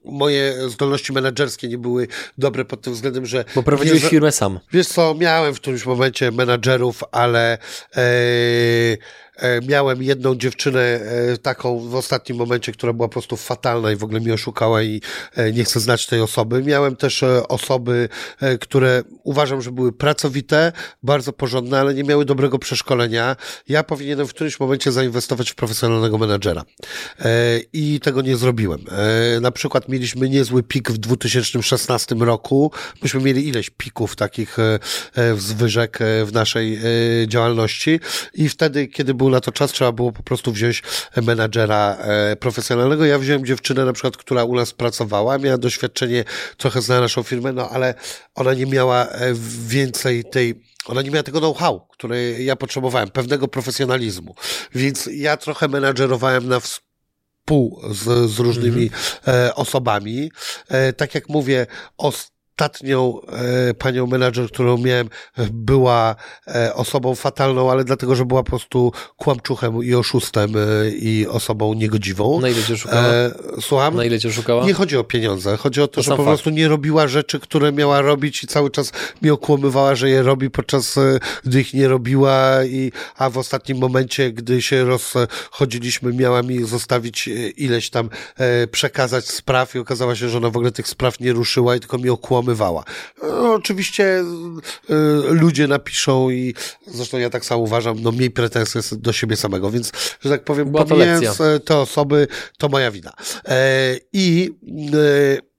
moje 0.05 0.69
zdolności 0.69 1.13
menedżerskie 1.13 1.67
nie 1.67 1.77
były 1.77 2.07
dobre 2.37 2.65
pod 2.65 2.81
tym 2.81 2.93
względem, 2.93 3.25
że... 3.25 3.45
Bo 3.55 3.63
prowadziłeś 3.63 4.03
nie, 4.03 4.09
firmę 4.09 4.31
sam. 4.31 4.59
Wiesz 4.71 4.87
co, 4.87 5.15
miałem 5.19 5.53
w 5.53 5.59
którymś 5.59 5.85
momencie 5.85 6.31
menedżerów, 6.31 7.03
ale... 7.11 7.57
E, 7.95 8.01
miałem 9.67 10.03
jedną 10.03 10.35
dziewczynę 10.35 10.81
e, 10.81 11.37
taką 11.37 11.79
w 11.79 11.95
ostatnim 11.95 12.37
momencie, 12.37 12.71
która 12.71 12.93
była 12.93 13.07
po 13.07 13.11
prostu 13.11 13.37
fatalna 13.37 13.91
i 13.91 13.95
w 13.95 14.03
ogóle 14.03 14.21
mi 14.21 14.31
oszukała 14.31 14.83
i 14.83 15.01
e, 15.35 15.51
nie 15.51 15.63
chcę 15.63 15.79
znać 15.79 16.07
tej 16.07 16.21
osoby. 16.21 16.63
Miałem 16.63 16.95
też 16.95 17.23
osoby, 17.49 18.09
które 18.61 19.03
uważam, 19.23 19.61
że 19.61 19.71
były 19.71 19.93
pracowite, 19.93 20.71
bardzo 21.03 21.33
porządne, 21.33 21.79
ale 21.79 21.93
nie 21.93 22.03
miały 22.03 22.25
dobrego 22.25 22.59
przeszkolenia. 22.59 23.35
Ja 23.67 23.83
powinienem 23.83 24.27
w 24.27 24.33
którymś 24.33 24.59
momencie 24.59 24.91
zainwestować 24.91 25.51
w 25.51 25.55
profesjonalnego 25.55 26.17
menadżera. 26.17 26.63
I 27.73 27.99
tego 27.99 28.21
nie 28.21 28.37
zrobiłem. 28.37 28.85
Na 29.41 29.51
przykład 29.51 29.89
mieliśmy 29.89 30.29
niezły 30.29 30.63
pik 30.63 30.91
w 30.91 30.97
2016 30.97 32.15
roku. 32.15 32.71
Myśmy 33.03 33.21
mieli 33.21 33.47
ileś 33.47 33.69
pików 33.69 34.15
takich 34.15 34.57
wzwyżek 35.35 35.99
w 36.25 36.29
naszej 36.33 36.79
działalności 37.27 37.99
i 38.33 38.49
wtedy, 38.49 38.87
kiedy 38.87 39.13
był 39.13 39.24
był 39.25 39.31
na 39.31 39.41
to 39.41 39.51
czas, 39.51 39.71
trzeba 39.71 39.91
było 39.91 40.11
po 40.11 40.23
prostu 40.23 40.51
wziąć 40.51 40.83
menadżera 41.21 41.97
e, 41.99 42.35
profesjonalnego. 42.35 43.05
Ja 43.05 43.19
wziąłem 43.19 43.45
dziewczynę 43.45 43.85
na 43.85 43.93
przykład, 43.93 44.17
która 44.17 44.43
u 44.43 44.55
nas 44.55 44.73
pracowała, 44.73 45.37
miała 45.37 45.57
doświadczenie 45.57 46.23
trochę 46.57 46.81
zna 46.81 47.01
naszą 47.01 47.23
firmę, 47.23 47.53
no 47.53 47.69
ale 47.69 47.93
ona 48.35 48.53
nie 48.53 48.65
miała 48.65 49.07
e, 49.07 49.33
więcej 49.67 50.23
tej 50.25 50.63
ona 50.85 51.01
nie 51.01 51.11
miała 51.11 51.23
tego 51.23 51.39
know-how, 51.39 51.87
który 51.91 52.43
ja 52.43 52.55
potrzebowałem, 52.55 53.09
pewnego 53.09 53.47
profesjonalizmu. 53.47 54.35
Więc 54.75 55.09
ja 55.11 55.37
trochę 55.37 55.67
menadżerowałem 55.67 56.47
na 56.47 56.59
współ 56.59 57.81
z, 57.91 58.31
z 58.31 58.39
różnymi 58.39 58.83
mhm. 58.83 59.45
e, 59.47 59.55
osobami. 59.55 60.31
E, 60.69 60.93
tak 60.93 61.15
jak 61.15 61.29
mówię, 61.29 61.67
os 61.97 62.31
ostatnią 62.55 63.21
e, 63.21 63.73
panią 63.73 64.07
menadżer, 64.07 64.47
którą 64.47 64.77
miałem, 64.77 65.09
była 65.51 66.15
e, 66.47 66.73
osobą 66.73 67.15
fatalną, 67.15 67.71
ale 67.71 67.83
dlatego, 67.83 68.15
że 68.15 68.25
była 68.25 68.43
po 68.43 68.49
prostu 68.49 68.91
kłamczuchem 69.17 69.83
i 69.83 69.95
oszustem 69.95 70.53
e, 70.55 70.89
i 70.89 71.27
osobą 71.27 71.73
niegodziwą. 71.73 72.39
Na 72.41 72.49
ile 72.49 72.63
cię 72.63 72.77
szukała? 72.77 73.03
Słucham? 73.61 73.95
Na 73.95 74.05
ile 74.05 74.19
cię 74.19 74.31
szukała? 74.31 74.65
Nie 74.65 74.73
chodzi 74.73 74.97
o 74.97 75.03
pieniądze. 75.03 75.57
Chodzi 75.57 75.81
o 75.81 75.87
to, 75.87 75.95
to 75.95 76.01
że 76.01 76.11
po 76.11 76.17
fakt. 76.17 76.27
prostu 76.27 76.49
nie 76.49 76.67
robiła 76.67 77.07
rzeczy, 77.07 77.39
które 77.39 77.71
miała 77.71 78.01
robić 78.01 78.43
i 78.43 78.47
cały 78.47 78.71
czas 78.71 78.91
mi 79.21 79.29
okłamywała, 79.29 79.95
że 79.95 80.09
je 80.09 80.23
robi, 80.23 80.49
podczas 80.49 80.95
gdy 81.43 81.61
ich 81.61 81.73
nie 81.73 81.87
robiła 81.87 82.63
i, 82.63 82.91
a 83.17 83.29
w 83.29 83.37
ostatnim 83.37 83.77
momencie, 83.77 84.31
gdy 84.31 84.61
się 84.61 84.83
rozchodziliśmy, 84.83 86.13
miała 86.13 86.43
mi 86.43 86.63
zostawić 86.63 87.29
ileś 87.57 87.89
tam, 87.89 88.09
przekazać 88.71 89.29
spraw 89.29 89.75
i 89.75 89.79
okazało 89.79 90.15
się, 90.15 90.29
że 90.29 90.37
ona 90.37 90.49
w 90.49 90.57
ogóle 90.57 90.71
tych 90.71 90.87
spraw 90.87 91.19
nie 91.19 91.33
ruszyła 91.33 91.75
i 91.75 91.79
tylko 91.79 91.97
mi 91.97 92.09
okłamywała 92.09 92.44
No, 93.23 93.53
oczywiście 93.53 94.23
y, 94.89 94.93
ludzie 95.29 95.67
napiszą 95.67 96.29
i 96.29 96.53
zresztą 96.87 97.17
ja 97.17 97.29
tak 97.29 97.45
samo 97.45 97.61
uważam, 97.61 98.01
no 98.01 98.11
miej 98.11 98.31
pretensje 98.31 98.81
do 98.91 99.13
siebie 99.13 99.35
samego, 99.35 99.71
więc, 99.71 99.91
że 100.21 100.29
tak 100.29 100.43
powiem, 100.43 100.71
pomijając 100.71 101.41
e, 101.41 101.59
te 101.59 101.77
osoby, 101.77 102.27
to 102.57 102.69
moja 102.69 102.91
wina. 102.91 103.13
E, 103.47 103.95
I 104.13 104.51
e, 104.93 105.54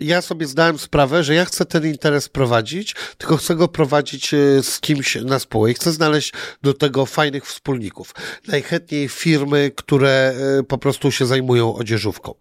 ja 0.00 0.22
sobie 0.22 0.46
zdałem 0.46 0.78
sprawę, 0.78 1.24
że 1.24 1.34
ja 1.34 1.44
chcę 1.44 1.64
ten 1.64 1.86
interes 1.86 2.28
prowadzić, 2.28 2.94
tylko 3.18 3.36
chcę 3.36 3.56
go 3.56 3.68
prowadzić 3.68 4.34
e, 4.34 4.62
z 4.62 4.80
kimś 4.80 5.14
na 5.14 5.38
spółę 5.38 5.70
i 5.70 5.74
chcę 5.74 5.92
znaleźć 5.92 6.32
do 6.62 6.74
tego 6.74 7.06
fajnych 7.06 7.46
wspólników. 7.46 8.14
Najchętniej 8.48 9.08
firmy, 9.08 9.70
które 9.76 10.34
e, 10.58 10.62
po 10.62 10.78
prostu 10.78 11.12
się 11.12 11.26
zajmują 11.26 11.74
odzieżówką. 11.74 12.34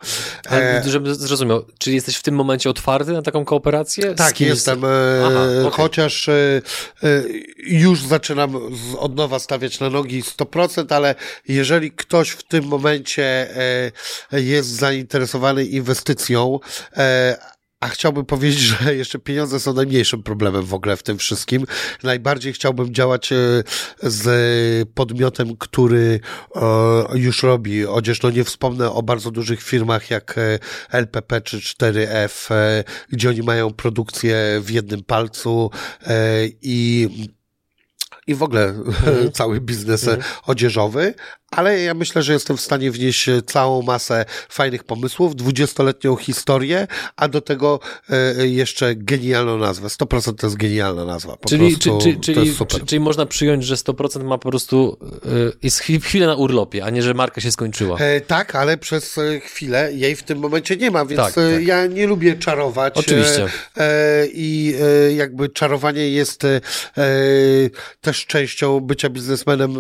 Ale, 0.50 0.84
żebym 0.86 1.16
zrozumiał, 1.16 1.66
czyli 1.80 1.96
jesteś 1.96 2.16
w 2.16 2.24
tym 2.24 2.36
momencie 2.36 2.70
otwarty 2.70 3.12
na 3.12 3.22
taką 3.22 3.46
kooperację? 3.46 4.16
Tak, 4.16 4.42
jestem, 4.42 4.86
e, 4.86 4.88
Aha, 5.26 5.44
okay. 5.60 5.72
chociaż 5.72 6.30
już 7.58 8.06
zaczynam 8.06 8.56
od 8.98 9.16
nowa 9.16 9.40
stawiać 9.40 9.80
na 9.80 9.90
nogi 9.90 10.24
100%, 10.24 10.96
ale 10.96 11.16
jeżeli 11.48 11.92
ktoś 11.92 12.30
w 12.30 12.44
tym 12.44 12.66
momencie 12.66 13.48
jest 14.32 14.70
zainteresowany 14.70 15.66
inwestycją, 15.66 16.60
a 17.82 17.88
chciałbym 17.88 18.26
powiedzieć, 18.26 18.60
że 18.60 18.96
jeszcze 18.96 19.20
pieniądze 19.20 19.60
są 19.60 19.74
najmniejszym 19.74 20.24
problemem 20.24 20.66
w 20.66 20.74
ogóle 20.74 20.98
w 20.98 21.04
tym 21.04 21.18
wszystkim. 21.18 21.66
Najbardziej 22.04 22.54
chciałbym 22.54 22.94
działać 22.94 23.32
e, 23.32 23.38
z 24.04 24.90
podmiotem, 24.90 25.58
który 25.58 26.20
e, 26.56 26.62
już 27.14 27.44
robi 27.44 27.86
odzież. 27.86 28.22
No 28.22 28.30
nie 28.30 28.44
wspomnę 28.44 28.92
o 28.92 29.04
bardzo 29.04 29.32
dużych 29.32 29.64
firmach 29.64 30.10
jak 30.10 30.38
e, 30.38 30.60
LPP 30.92 31.42
czy 31.42 31.58
4F, 31.58 32.52
gdzie 33.10 33.30
oni 33.30 33.42
mają 33.42 33.74
produkcję 33.74 34.62
w 34.62 34.70
jednym 34.70 35.04
palcu 35.04 35.72
i 36.62 37.10
i 38.28 38.36
w 38.36 38.44
ogóle 38.44 38.64
mhm. 38.70 39.32
cały 39.32 39.62
biznes 39.62 40.08
mhm. 40.08 40.34
odzieżowy, 40.46 41.14
ale 41.52 41.82
ja 41.82 41.94
myślę, 41.94 42.24
że 42.24 42.34
jestem 42.34 42.58
w 42.58 42.62
stanie 42.62 42.92
wnieść 42.92 43.30
całą 43.46 43.82
masę 43.82 44.26
fajnych 44.50 44.84
pomysłów, 44.84 45.36
dwudziestoletnią 45.36 46.16
historię, 46.16 46.88
a 47.16 47.28
do 47.28 47.42
tego 47.42 47.80
e, 48.10 48.48
jeszcze 48.48 48.96
genialną 48.96 49.58
nazwę. 49.58 49.88
100% 49.88 50.36
to 50.36 50.48
jest 50.48 50.58
genialna 50.58 51.06
nazwa. 51.06 51.38
Po 51.38 51.50
czyli, 51.50 51.70
prostu, 51.70 52.00
czy, 52.02 52.14
czy, 52.14 52.34
czyli, 52.34 52.56
czyli 52.86 53.00
można 53.00 53.26
przyjąć, 53.26 53.66
że 53.66 53.76
100% 53.76 54.24
ma 54.24 54.38
po 54.38 54.50
prostu 54.50 54.98
e, 55.26 55.30
jest 55.64 55.80
chwilę 55.80 56.28
na 56.28 56.36
urlopie, 56.36 56.86
a 56.86 56.90
nie, 56.90 57.04
że 57.04 57.14
marka 57.14 57.42
się 57.42 57.52
skończyła. 57.52 57.98
E, 57.98 58.22
tak, 58.22 58.56
ale 58.56 58.78
przez 58.78 59.20
chwilę 59.44 59.94
jej 59.94 60.16
w 60.16 60.24
tym 60.24 60.40
momencie 60.40 60.78
nie 60.78 60.92
ma, 60.92 61.06
więc 61.06 61.22
tak, 61.22 61.34
tak. 61.34 61.66
ja 61.66 61.88
nie 61.88 62.08
lubię 62.08 62.36
czarować. 62.36 62.94
Oczywiście. 62.98 63.48
I 64.34 64.76
jakby 65.16 65.50
czarowanie 65.50 66.10
jest 66.10 66.44
też 68.02 68.26
częścią 68.26 68.80
bycia 68.80 69.10
biznesmenem. 69.10 69.76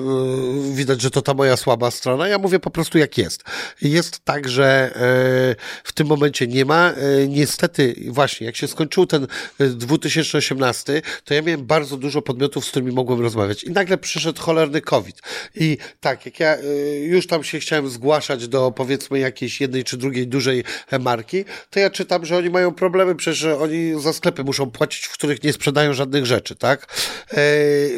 Widać, 0.76 1.02
że 1.02 1.12
to 1.12 1.22
ta 1.22 1.34
moja 1.34 1.58
słaba 1.62 1.92
strona. 1.92 2.28
Ja 2.28 2.38
mówię 2.38 2.60
po 2.60 2.72
prostu 2.72 2.98
jak 2.98 3.18
jest. 3.18 3.44
Jest 3.82 4.20
tak, 4.26 4.50
że 4.50 4.92
e, 4.96 5.56
w 5.84 5.94
tym 5.94 6.08
momencie 6.08 6.48
nie 6.48 6.66
ma. 6.66 6.90
E, 6.92 7.28
niestety, 7.28 7.96
właśnie, 8.08 8.46
jak 8.46 8.56
się 8.56 8.68
skończył 8.68 9.06
ten 9.06 9.28
2018, 9.60 10.94
e, 10.98 11.02
to 11.24 11.34
ja 11.34 11.42
miałem 11.42 11.66
bardzo 11.66 11.98
dużo 11.98 12.22
podmiotów, 12.22 12.66
z 12.66 12.70
którymi 12.70 12.92
mogłem 12.92 13.22
rozmawiać. 13.22 13.64
I 13.64 13.72
nagle 13.72 13.98
przyszedł 13.98 14.42
cholerny 14.42 14.82
COVID. 14.82 15.22
I 15.56 15.78
tak, 16.00 16.26
jak 16.26 16.40
ja 16.40 16.58
już 17.04 17.28
tam 17.28 17.44
się 17.44 17.60
chciałem 17.60 17.90
zgłaszać 17.90 18.48
do 18.48 18.72
powiedzmy 18.72 19.20
jakiejś 19.20 19.62
jednej 19.62 19.84
czy 19.84 19.98
drugiej 19.98 20.28
dużej 20.28 20.64
marki, 21.00 21.46
to 21.70 21.80
ja 21.80 21.90
czytam, 21.90 22.26
że 22.26 22.38
oni 22.38 22.50
mają 22.50 22.74
problemy, 22.74 23.16
przecież 23.16 23.44
oni 23.44 24.02
za 24.02 24.14
sklepy 24.14 24.44
muszą 24.44 24.72
płacić, 24.72 25.06
w 25.06 25.14
których 25.14 25.44
nie 25.44 25.54
sprzedają 25.54 25.94
żadnych 25.94 26.26
rzeczy, 26.26 26.56
tak? 26.56 26.88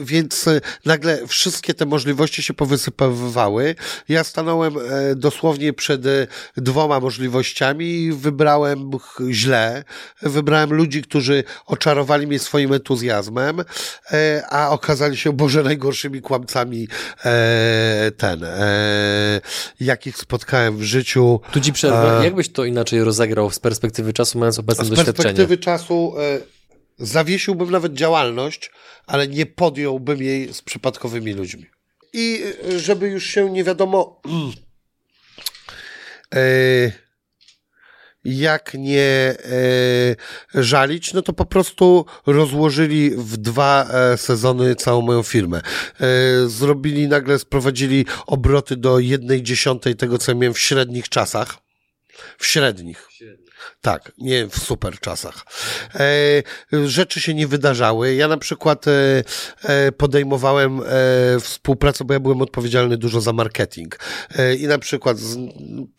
Więc 0.01 0.45
nagle 0.85 1.27
wszystkie 1.27 1.73
te 1.73 1.85
możliwości 1.85 2.43
się 2.43 2.53
powysypywały 2.53 3.52
ja 4.09 4.23
stanąłem 4.23 4.77
e, 4.77 5.15
dosłownie 5.15 5.73
przed 5.73 6.05
e, 6.05 6.27
dwoma 6.57 6.99
możliwościami 6.99 7.85
i 7.85 8.11
wybrałem 8.11 8.91
źle. 9.31 9.83
Wybrałem 10.21 10.73
ludzi, 10.73 11.01
którzy 11.01 11.43
oczarowali 11.65 12.27
mnie 12.27 12.39
swoim 12.39 12.73
entuzjazmem, 12.73 13.59
e, 14.11 14.43
a 14.49 14.69
okazali 14.69 15.17
się 15.17 15.33
Boże 15.33 15.63
najgorszymi 15.63 16.21
kłamcami 16.21 16.87
ten, 18.17 18.45
jakich 19.79 20.17
spotkałem 20.17 20.77
w 20.77 20.83
życiu. 20.83 21.39
Tu 21.51 21.61
ci 21.61 21.73
przerwę. 21.73 22.21
Jak 22.23 22.35
byś 22.35 22.51
to 22.51 22.65
inaczej 22.65 23.03
rozegrał 23.03 23.51
z 23.51 23.59
perspektywy 23.59 24.13
czasu, 24.13 24.39
mając 24.39 24.59
obecne 24.59 24.85
doświadczenie? 24.85 25.13
Z 25.13 25.15
perspektywy 25.15 25.57
czasu 25.57 26.13
zawiesiłbym 26.99 27.71
nawet 27.71 27.93
działalność, 27.93 28.71
ale 29.07 29.27
nie 29.27 29.45
podjąłbym 29.45 30.21
jej 30.21 30.53
z 30.53 30.61
przypadkowymi 30.61 31.33
ludźmi 31.33 31.65
i 32.13 32.43
e, 32.73 32.79
żeby 32.79 33.07
już 33.07 33.25
się 33.25 33.51
nie 33.51 33.63
wiadomo 33.63 34.21
e, 36.35 36.91
jak 38.23 38.73
nie 38.73 39.03
e, 39.03 39.35
żalić, 40.53 41.13
no 41.13 41.21
to 41.21 41.33
po 41.33 41.45
prostu 41.45 42.05
rozłożyli 42.25 43.11
w 43.11 43.37
dwa 43.37 43.89
sezony 44.17 44.75
całą 44.75 45.01
moją 45.01 45.23
firmę. 45.23 45.61
Zrobili 46.47 47.07
nagle, 47.07 47.39
sprowadzili 47.39 48.05
obroty 48.27 48.77
do 48.77 48.99
jednej 48.99 49.43
dziesiątej 49.43 49.95
tego, 49.95 50.17
co 50.17 50.31
ja 50.31 50.37
miałem 50.37 50.53
w 50.53 50.59
średnich 50.59 51.09
czasach. 51.09 51.57
W 52.37 52.45
średnich. 52.45 53.09
Tak, 53.81 54.11
nie 54.17 54.47
w 54.47 54.57
super 54.57 54.99
czasach. 54.99 55.45
E, 55.95 56.87
rzeczy 56.87 57.21
się 57.21 57.33
nie 57.33 57.47
wydarzały. 57.47 58.15
Ja 58.15 58.27
na 58.27 58.37
przykład 58.37 58.85
e, 58.87 59.23
e, 59.63 59.91
podejmowałem 59.91 60.81
e, 60.81 60.83
współpracę, 61.39 62.05
bo 62.05 62.13
ja 62.13 62.19
byłem 62.19 62.41
odpowiedzialny 62.41 62.97
dużo 62.97 63.21
za 63.21 63.33
marketing. 63.33 63.99
E, 64.35 64.55
I 64.55 64.67
na 64.67 64.79
przykład 64.79 65.17
z, 65.17 65.37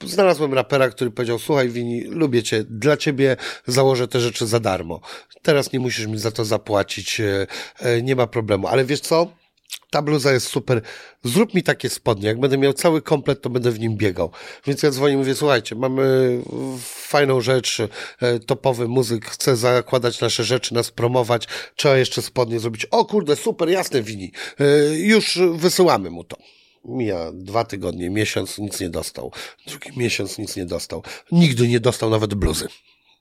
znalazłem 0.05 0.55
rapera, 0.55 0.91
który 0.91 1.11
powiedział, 1.11 1.39
słuchaj 1.39 1.69
Wini, 1.69 2.05
lubię 2.05 2.43
cię, 2.43 2.65
dla 2.65 2.97
ciebie 2.97 3.37
założę 3.67 4.09
te 4.09 4.21
rzeczy 4.21 4.47
za 4.47 4.61
darmo. 4.61 5.01
Teraz 5.43 5.73
nie 5.73 5.81
musisz 5.81 6.07
mi 6.07 6.19
za 6.19 6.31
to 6.31 6.45
zapłacić, 6.45 7.21
e, 7.21 8.03
nie 8.03 8.17
ma 8.17 8.27
problemu. 8.27 8.69
Ale 8.69 8.85
wiesz 8.85 9.01
co? 9.01 9.44
Ta 9.91 10.03
bluza 10.03 10.33
jest 10.33 10.47
super, 10.47 10.83
zrób 11.25 11.55
mi 11.55 11.63
takie 11.63 11.91
spodnie, 11.91 12.29
jak 12.29 12.41
będę 12.41 12.59
miał 12.59 12.73
cały 12.73 13.03
komplet, 13.03 13.43
to 13.43 13.51
będę 13.51 13.71
w 13.71 13.81
nim 13.81 13.97
biegał. 13.97 14.31
Więc 14.67 14.83
ja 14.83 14.91
dzwonię, 14.91 15.17
mówię, 15.17 15.35
słuchajcie, 15.35 15.75
mamy 15.75 16.39
fajną 16.83 17.41
rzecz, 17.41 17.81
e, 18.21 18.39
topowy 18.39 18.89
muzyk, 18.89 19.27
chce 19.27 19.57
zakładać 19.57 20.21
nasze 20.21 20.45
rzeczy, 20.45 20.75
nas 20.75 20.91
promować, 20.91 21.49
trzeba 21.77 21.97
jeszcze 21.97 22.23
spodnie 22.23 22.61
zrobić. 22.61 22.85
O 22.85 23.05
kurde, 23.05 23.37
super, 23.37 23.69
jasne, 23.69 24.03
wini. 24.03 24.33
E, 24.61 24.95
już 24.99 25.39
wysyłamy 25.55 26.11
mu 26.11 26.25
to. 26.25 26.37
Mija 26.85 27.33
dwa 27.33 27.65
tygodnie, 27.65 28.11
miesiąc, 28.11 28.59
nic 28.59 28.81
nie 28.81 28.91
dostał. 28.91 29.33
Drugi 29.67 29.99
miesiąc, 29.99 30.39
nic 30.39 30.57
nie 30.57 30.67
dostał. 30.67 31.03
Nigdy 31.33 31.69
nie 31.69 31.81
dostał 31.81 32.11
nawet 32.11 32.35
bluzy. 32.35 32.69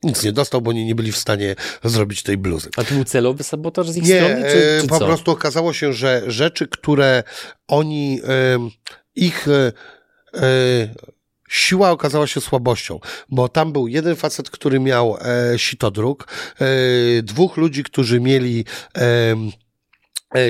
Nic 0.03 0.23
nie 0.23 0.31
dostał, 0.31 0.61
bo 0.61 0.69
oni 0.69 0.85
nie 0.85 0.95
byli 0.95 1.11
w 1.11 1.17
stanie 1.17 1.55
zrobić 1.83 2.23
tej 2.23 2.37
bluzy. 2.37 2.69
A 2.77 2.83
to 2.83 2.93
był 2.93 3.03
celowy 3.03 3.43
sabotaż 3.43 3.89
z 3.89 3.97
ich 3.97 4.03
nie, 4.03 4.19
strony? 4.19 4.41
Czy, 4.41 4.77
e, 4.77 4.81
czy 4.81 4.87
po 4.87 4.99
co? 4.99 5.05
prostu 5.05 5.31
okazało 5.31 5.73
się, 5.73 5.93
że 5.93 6.23
rzeczy, 6.27 6.67
które 6.67 7.23
oni, 7.67 8.21
ich 9.15 9.47
e, 9.47 9.71
siła 11.49 11.91
okazała 11.91 12.27
się 12.27 12.41
słabością, 12.41 12.99
bo 13.29 13.49
tam 13.49 13.71
był 13.71 13.87
jeden 13.87 14.15
facet, 14.15 14.49
który 14.49 14.79
miał 14.79 15.17
e, 15.17 15.59
sitodruk, 15.59 16.27
e, 16.59 16.65
dwóch 17.21 17.57
ludzi, 17.57 17.83
którzy 17.83 18.19
mieli 18.19 18.65
e, 18.97 19.03
E, 19.03 19.35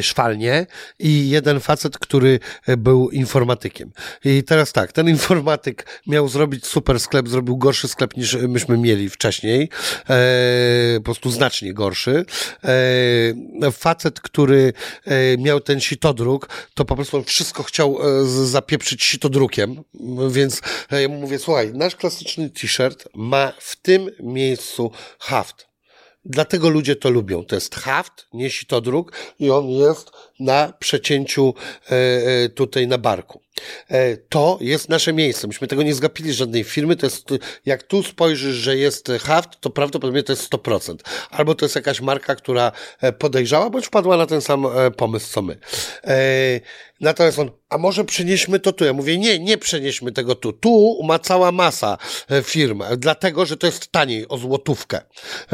szwalnie 0.01 0.65
i 0.99 1.29
jeden 1.29 1.59
facet, 1.59 1.97
który 1.97 2.39
e, 2.67 2.77
był 2.77 3.09
informatykiem. 3.09 3.91
I 4.25 4.43
teraz 4.43 4.73
tak, 4.73 4.91
ten 4.91 5.09
informatyk 5.09 6.01
miał 6.07 6.27
zrobić 6.27 6.65
super 6.65 6.99
sklep, 6.99 7.29
zrobił 7.29 7.57
gorszy 7.57 7.87
sklep 7.87 8.17
niż 8.17 8.35
myśmy 8.35 8.77
mieli 8.77 9.09
wcześniej, 9.09 9.69
e, 10.09 10.95
po 10.97 11.03
prostu 11.03 11.31
znacznie 11.31 11.73
gorszy. 11.73 12.25
E, 12.63 13.71
facet, 13.71 14.19
który 14.19 14.73
e, 15.05 15.37
miał 15.37 15.59
ten 15.59 15.79
sitodruk, 15.79 16.49
to 16.73 16.85
po 16.85 16.95
prostu 16.95 17.23
wszystko 17.23 17.63
chciał 17.63 17.99
e, 18.01 18.25
zapieprzyć 18.25 19.03
sitodrukiem, 19.03 19.83
więc 20.29 20.61
ja 20.91 21.09
mu 21.09 21.15
mówię, 21.15 21.39
słuchaj, 21.39 21.73
nasz 21.73 21.95
klasyczny 21.95 22.49
t-shirt 22.49 23.07
ma 23.15 23.53
w 23.59 23.75
tym 23.75 24.09
miejscu 24.19 24.91
haft 25.19 25.72
Dlatego 26.25 26.69
ludzie 26.69 26.95
to 26.95 27.09
lubią. 27.09 27.45
To 27.45 27.55
jest 27.55 27.75
haft, 27.75 28.27
nie 28.33 28.49
sitodruk 28.49 29.11
i 29.39 29.49
on 29.49 29.69
jest 29.69 30.11
na 30.39 30.73
przecięciu 30.79 31.53
e, 31.91 31.95
e, 31.95 32.49
tutaj 32.49 32.87
na 32.87 32.97
barku. 32.97 33.41
E, 33.87 34.17
to 34.17 34.57
jest 34.61 34.89
nasze 34.89 35.13
miejsce. 35.13 35.47
Myśmy 35.47 35.67
tego 35.67 35.83
nie 35.83 35.93
zgapili 35.93 36.33
żadnej 36.33 36.63
firmy. 36.63 36.95
To 36.95 37.05
jest, 37.05 37.29
jak 37.65 37.83
tu 37.83 38.03
spojrzysz, 38.03 38.55
że 38.55 38.77
jest 38.77 39.11
haft, 39.21 39.49
to 39.59 39.69
prawdopodobnie 39.69 40.23
to 40.23 40.33
jest 40.33 40.51
100%. 40.53 40.95
Albo 41.29 41.55
to 41.55 41.65
jest 41.65 41.75
jakaś 41.75 42.01
marka, 42.01 42.35
która 42.35 42.71
podejrzała, 43.19 43.69
bądź 43.69 43.85
wpadła 43.85 44.17
na 44.17 44.25
ten 44.25 44.41
sam 44.41 44.67
pomysł, 44.97 45.31
co 45.31 45.41
my. 45.41 45.57
Natomiast 47.03 47.39
on, 47.39 47.51
a 47.69 47.77
może 47.77 48.05
przenieśmy 48.05 48.59
to 48.59 48.73
tu? 48.73 48.85
Ja 48.85 48.93
mówię, 48.93 49.17
nie, 49.17 49.39
nie 49.39 49.57
przenieśmy 49.57 50.11
tego 50.11 50.35
tu. 50.35 50.53
Tu 50.53 50.99
ma 51.03 51.19
cała 51.19 51.51
masa 51.51 51.97
firm, 52.43 52.83
dlatego, 52.97 53.45
że 53.45 53.57
to 53.57 53.67
jest 53.67 53.91
taniej 53.91 54.27
o 54.27 54.37
złotówkę, 54.37 55.01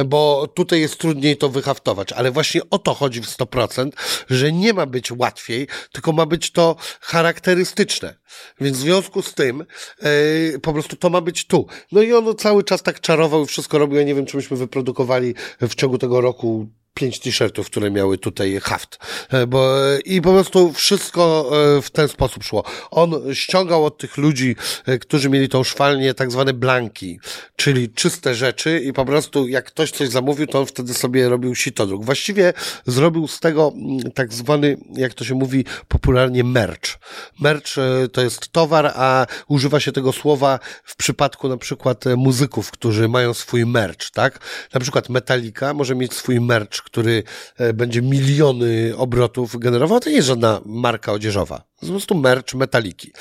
bo 0.06 0.48
tutaj 0.54 0.82
jest 0.82 0.98
trudniej 0.98 1.38
to 1.38 1.50
wyhaftować. 1.50 2.14
Ale 2.14 2.32
właśnie 2.32 2.62
o 2.70 2.80
to 2.80 2.94
chodzi 2.94 3.22
w 3.22 3.26
100%, 3.26 3.90
że 4.30 4.52
nie 4.52 4.74
ma 4.74 4.86
być 4.86 5.12
łatwiej, 5.12 5.68
tylko 5.92 6.12
ma 6.12 6.26
być 6.26 6.52
to 6.52 6.76
charakterystyczne. 7.02 8.16
Więc 8.62 8.78
w 8.78 8.82
związku 8.82 9.22
z 9.22 9.34
tym 9.34 9.66
yy, 10.02 10.60
po 10.60 10.74
prostu 10.74 10.96
to 10.96 11.10
ma 11.10 11.22
być 11.22 11.48
tu. 11.48 11.68
No 11.92 12.02
i 12.02 12.14
on 12.14 12.36
cały 12.36 12.64
czas 12.64 12.84
tak 12.84 13.00
czarował 13.00 13.44
i 13.44 13.48
wszystko 13.48 13.78
robił. 13.78 13.98
Ja 13.98 14.04
nie 14.04 14.16
wiem, 14.16 14.26
czy 14.26 14.38
myśmy 14.38 14.58
wyprodukowali 14.58 15.34
w 15.62 15.76
ciągu 15.76 15.98
tego 15.98 16.22
roku 16.22 16.70
pięć 16.94 17.20
t-shirtów, 17.20 17.68
które 17.68 17.92
miały 17.92 18.18
tutaj 18.18 18.60
haft. 18.60 18.98
E, 19.30 19.48
bo, 19.48 19.74
I 20.06 20.22
po 20.22 20.34
prostu 20.34 20.74
wszystko 20.74 21.52
e, 21.78 21.82
w 21.82 21.90
ten 21.90 22.08
sposób 22.08 22.44
szło. 22.44 22.64
On 22.92 23.34
ściągał 23.34 23.86
od 23.86 23.98
tych 23.98 24.18
ludzi, 24.18 24.56
e, 24.86 25.00
którzy 25.00 25.30
mieli 25.30 25.50
tą 25.50 25.64
szwalnię, 25.64 26.14
tak 26.14 26.32
zwane 26.32 26.54
blanki, 26.54 27.20
czyli 27.56 27.90
czyste 27.90 28.36
rzeczy 28.36 28.80
i 28.80 28.94
po 28.94 29.06
prostu 29.06 29.48
jak 29.48 29.66
ktoś 29.66 29.92
coś 29.92 30.10
zamówił, 30.10 30.48
to 30.48 30.60
on 30.60 30.66
wtedy 30.66 30.94
sobie 30.94 31.30
robił 31.30 31.56
sitodruk. 31.56 32.06
Właściwie 32.06 32.54
zrobił 32.86 33.28
z 33.28 33.40
tego 33.40 33.74
tak 34.16 34.34
zwany, 34.34 34.78
jak 34.94 35.14
to 35.14 35.24
się 35.24 35.36
mówi 35.36 35.66
popularnie, 35.88 36.44
merch. 36.44 36.98
Merch 37.40 37.76
to 38.12 38.22
jest 38.22 38.52
towar, 38.52 38.92
a 38.96 39.26
używa 39.48 39.80
się 39.80 39.92
tego 39.92 40.12
słowa 40.12 40.60
w 40.84 40.96
przypadku 40.96 41.50
na 41.50 41.58
przykład 41.58 42.06
muzyków, 42.18 42.72
którzy 42.72 43.10
mają 43.10 43.34
swój 43.34 43.66
merch, 43.66 44.12
tak? 44.14 44.40
Na 44.74 44.80
przykład 44.80 45.10
Metallica 45.10 45.74
może 45.74 45.96
mieć 45.96 46.14
swój 46.14 46.42
merch, 46.42 46.79
który 46.82 47.24
e, 47.58 47.74
będzie 47.74 48.02
miliony 48.02 48.94
obrotów 48.98 49.60
generował, 49.60 50.00
to 50.00 50.10
nie 50.10 50.16
jest 50.16 50.28
żadna 50.28 50.62
marka 50.66 51.12
odzieżowa. 51.12 51.69
Po 51.80 51.88
prostu 51.88 52.16
merch 52.16 52.54
metaliki. 52.54 53.12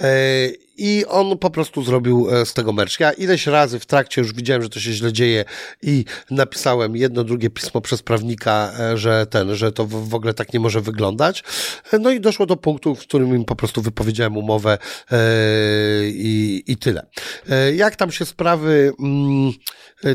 E, 0.00 0.48
I 0.76 1.04
on 1.06 1.38
po 1.38 1.50
prostu 1.50 1.82
zrobił 1.82 2.28
e, 2.30 2.46
z 2.46 2.54
tego 2.54 2.72
merch. 2.72 3.00
Ja 3.00 3.12
ileś 3.12 3.46
razy 3.46 3.78
w 3.78 3.86
trakcie 3.86 4.20
już 4.20 4.32
widziałem, 4.32 4.62
że 4.62 4.68
to 4.68 4.80
się 4.80 4.92
źle 4.92 5.12
dzieje 5.12 5.44
i 5.82 6.04
napisałem 6.30 6.96
jedno, 6.96 7.24
drugie 7.24 7.50
pismo 7.50 7.80
przez 7.80 8.02
prawnika, 8.02 8.72
że 8.94 9.26
ten, 9.26 9.54
że 9.54 9.72
to 9.72 9.86
w 9.86 10.14
ogóle 10.14 10.34
tak 10.34 10.52
nie 10.52 10.60
może 10.60 10.80
wyglądać. 10.80 11.44
No 12.00 12.10
i 12.10 12.20
doszło 12.20 12.46
do 12.46 12.56
punktu, 12.56 12.94
w 12.94 13.00
którym 13.00 13.36
im 13.36 13.44
po 13.44 13.56
prostu 13.56 13.82
wypowiedziałem 13.82 14.36
umowę 14.36 14.78
i, 16.06 16.62
i 16.66 16.76
tyle. 16.76 17.06
Jak 17.74 17.96
tam 17.96 18.12
się 18.12 18.24
sprawy 18.24 18.92
mm, 19.00 19.52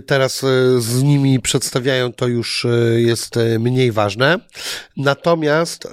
teraz 0.05 0.39
z 0.77 1.03
nimi 1.03 1.39
przedstawiają, 1.39 2.13
to 2.13 2.27
już 2.27 2.67
jest 2.97 3.35
mniej 3.59 3.91
ważne. 3.91 4.39
Natomiast. 4.97 5.87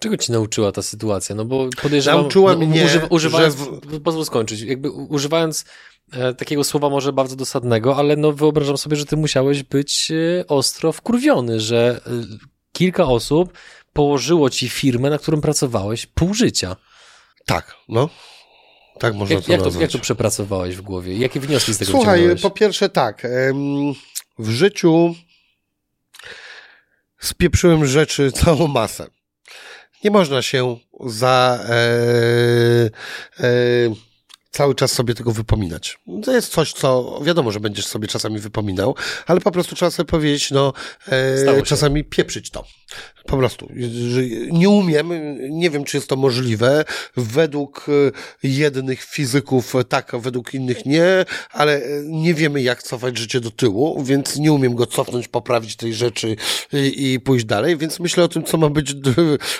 Czego 0.00 0.16
ci 0.16 0.32
nauczyła 0.32 0.72
ta 0.72 0.82
sytuacja? 0.82 1.34
No 1.34 1.44
bo 1.44 1.68
podejrzewam... 1.82 2.20
Nauczyła 2.20 2.54
no, 2.54 2.66
mnie, 2.66 2.84
używa, 2.84 3.06
używając, 3.06 3.58
że... 3.58 3.64
W... 3.64 4.02
Pozwól 4.02 4.24
skończyć. 4.24 4.60
Jakby 4.60 4.90
używając 4.90 5.64
e, 6.12 6.34
takiego 6.34 6.64
słowa 6.64 6.90
może 6.90 7.12
bardzo 7.12 7.36
dosadnego, 7.36 7.96
ale 7.96 8.16
no 8.16 8.32
wyobrażam 8.32 8.78
sobie, 8.78 8.96
że 8.96 9.06
ty 9.06 9.16
musiałeś 9.16 9.62
być 9.62 10.10
e, 10.10 10.46
ostro 10.46 10.92
wkurwiony, 10.92 11.60
że 11.60 12.00
e, 12.06 12.10
kilka 12.72 13.04
osób 13.04 13.52
położyło 13.92 14.50
ci 14.50 14.68
firmę, 14.68 15.10
na 15.10 15.18
którą 15.18 15.40
pracowałeś 15.40 16.06
pół 16.06 16.34
życia. 16.34 16.76
Tak, 17.46 17.76
no. 17.88 18.08
Tak 18.98 19.14
można 19.14 19.34
jak, 19.34 19.44
to 19.44 19.52
jak 19.52 19.62
to, 19.62 19.80
jak 19.80 19.90
to 19.90 19.98
przepracowałeś 19.98 20.76
w 20.76 20.80
głowie? 20.80 21.16
Jakie 21.16 21.40
wnioski 21.40 21.74
z 21.74 21.78
tego 21.78 21.90
Słuchaj, 21.90 22.18
wyciągnąłeś? 22.18 22.42
po 22.42 22.50
pierwsze 22.50 22.88
tak, 22.88 23.26
w 24.38 24.50
życiu 24.50 25.14
spieprzyłem 27.18 27.86
rzeczy 27.86 28.32
całą 28.32 28.66
masę. 28.66 29.19
Nie 30.04 30.10
można 30.10 30.42
się 30.42 30.76
za 31.06 31.58
e, 31.68 31.74
e, 33.40 33.50
cały 34.50 34.74
czas 34.74 34.92
sobie 34.92 35.14
tego 35.14 35.32
wypominać. 35.32 35.98
To 36.24 36.32
jest 36.32 36.52
coś, 36.52 36.72
co 36.72 37.20
wiadomo, 37.22 37.50
że 37.50 37.60
będziesz 37.60 37.86
sobie 37.86 38.08
czasami 38.08 38.38
wypominał, 38.38 38.94
ale 39.26 39.40
po 39.40 39.50
prostu 39.50 39.74
trzeba 39.74 39.90
sobie 39.90 40.06
powiedzieć, 40.06 40.50
no, 40.50 40.72
e, 41.08 41.62
czasami 41.62 42.04
pieprzyć 42.04 42.50
to. 42.50 42.64
Po 43.30 43.36
prostu. 43.36 43.68
Nie 44.50 44.68
umiem, 44.68 45.10
nie 45.50 45.70
wiem, 45.70 45.84
czy 45.84 45.96
jest 45.96 46.08
to 46.08 46.16
możliwe. 46.16 46.84
Według 47.16 47.86
e, 47.88 48.48
jednych 48.48 49.02
fizyków 49.02 49.74
tak, 49.88 50.14
a 50.14 50.18
według 50.18 50.54
innych 50.54 50.86
nie, 50.86 51.24
ale 51.50 51.76
e, 51.76 51.82
nie 52.04 52.34
wiemy, 52.34 52.62
jak 52.62 52.82
cofać 52.82 53.18
życie 53.18 53.40
do 53.40 53.50
tyłu, 53.50 54.04
więc 54.04 54.36
nie 54.36 54.52
umiem 54.52 54.74
go 54.74 54.86
cofnąć, 54.86 55.28
poprawić 55.28 55.76
tej 55.76 55.94
rzeczy 55.94 56.36
i, 56.72 57.12
i 57.12 57.20
pójść 57.20 57.44
dalej, 57.44 57.76
więc 57.76 58.00
myślę 58.00 58.24
o 58.24 58.28
tym, 58.28 58.44
co 58.44 58.58
ma 58.58 58.68
być 58.68 58.94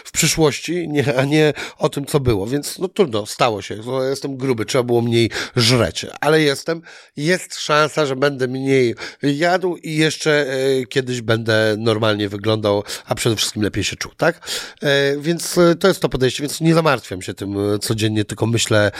w 0.04 0.12
przyszłości, 0.12 0.88
nie, 0.88 1.16
a 1.16 1.24
nie 1.24 1.52
o 1.78 1.88
tym, 1.88 2.06
co 2.06 2.20
było. 2.20 2.46
Więc 2.46 2.78
no 2.78 2.88
trudno, 2.88 3.26
stało 3.26 3.62
się. 3.62 3.76
Jestem 4.10 4.36
gruby, 4.36 4.64
trzeba 4.64 4.84
było 4.84 5.02
mniej 5.02 5.30
żreć, 5.56 6.06
ale 6.20 6.42
jestem. 6.42 6.82
Jest 7.16 7.54
szansa, 7.54 8.06
że 8.06 8.16
będę 8.16 8.48
mniej 8.48 8.94
jadł 9.22 9.76
i 9.76 9.96
jeszcze 9.96 10.46
e, 10.52 10.86
kiedyś 10.86 11.20
będę 11.20 11.76
normalnie 11.78 12.28
wyglądał, 12.28 12.82
a 13.06 13.14
przede 13.14 13.36
wszystkim 13.36 13.59
lepiej 13.62 13.84
się 13.84 13.96
czuł, 13.96 14.12
tak? 14.16 14.48
E, 14.82 15.16
więc 15.18 15.58
e, 15.58 15.74
to 15.74 15.88
jest 15.88 16.00
to 16.02 16.08
podejście, 16.08 16.42
więc 16.42 16.60
nie 16.60 16.74
zamartwiam 16.74 17.22
się 17.22 17.34
tym 17.34 17.74
e, 17.74 17.78
codziennie, 17.78 18.24
tylko 18.24 18.46
myślę 18.46 18.92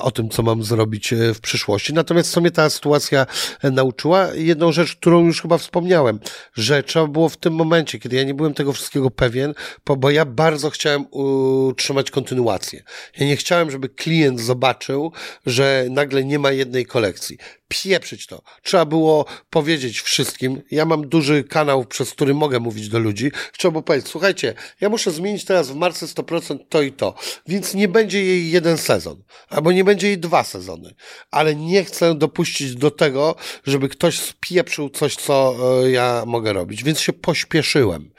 o 0.00 0.10
tym, 0.10 0.28
co 0.28 0.42
mam 0.42 0.64
zrobić 0.64 1.14
w 1.34 1.40
przyszłości. 1.40 1.94
Natomiast 1.94 2.30
co 2.30 2.40
mnie 2.40 2.50
ta 2.50 2.70
sytuacja 2.70 3.26
nauczyła? 3.62 4.28
Jedną 4.34 4.72
rzecz, 4.72 4.96
którą 4.96 5.24
już 5.24 5.42
chyba 5.42 5.58
wspomniałem, 5.58 6.20
że 6.54 6.82
trzeba 6.82 7.06
było 7.06 7.28
w 7.28 7.36
tym 7.36 7.54
momencie, 7.54 7.98
kiedy 7.98 8.16
ja 8.16 8.22
nie 8.22 8.34
byłem 8.34 8.54
tego 8.54 8.72
wszystkiego 8.72 9.10
pewien, 9.10 9.54
bo 9.86 10.10
ja 10.10 10.24
bardzo 10.24 10.70
chciałem 10.70 11.06
utrzymać 11.10 12.10
kontynuację. 12.10 12.82
Ja 13.18 13.26
nie 13.26 13.36
chciałem, 13.36 13.70
żeby 13.70 13.88
klient 13.88 14.40
zobaczył, 14.40 15.12
że 15.46 15.86
nagle 15.90 16.24
nie 16.24 16.38
ma 16.38 16.52
jednej 16.52 16.86
kolekcji 16.86 17.38
pieprzyć 17.82 18.26
to. 18.26 18.42
Trzeba 18.62 18.84
było 18.84 19.26
powiedzieć 19.50 20.00
wszystkim. 20.00 20.62
Ja 20.70 20.84
mam 20.84 21.08
duży 21.08 21.44
kanał, 21.44 21.84
przez 21.84 22.10
który 22.10 22.34
mogę 22.34 22.60
mówić 22.60 22.88
do 22.88 22.98
ludzi. 22.98 23.32
Trzeba 23.58 23.72
było 23.72 23.82
powiedzieć, 23.82 23.93
słuchajcie, 24.02 24.54
ja 24.80 24.88
muszę 24.88 25.10
zmienić 25.10 25.44
teraz 25.44 25.70
w 25.70 25.74
marce 25.74 26.06
100% 26.06 26.58
to 26.68 26.82
i 26.82 26.92
to, 26.92 27.14
więc 27.46 27.74
nie 27.74 27.88
będzie 27.88 28.24
jej 28.24 28.50
jeden 28.50 28.78
sezon, 28.78 29.22
albo 29.48 29.72
nie 29.72 29.84
będzie 29.84 30.06
jej 30.06 30.18
dwa 30.18 30.44
sezony, 30.44 30.94
ale 31.30 31.54
nie 31.54 31.84
chcę 31.84 32.14
dopuścić 32.14 32.74
do 32.74 32.90
tego, 32.90 33.34
żeby 33.66 33.88
ktoś 33.88 34.18
spieprzył 34.18 34.90
coś, 34.90 35.16
co 35.16 35.56
e, 35.84 35.90
ja 35.90 36.22
mogę 36.26 36.52
robić, 36.52 36.84
więc 36.84 37.00
się 37.00 37.12
pośpieszyłem. 37.12 38.10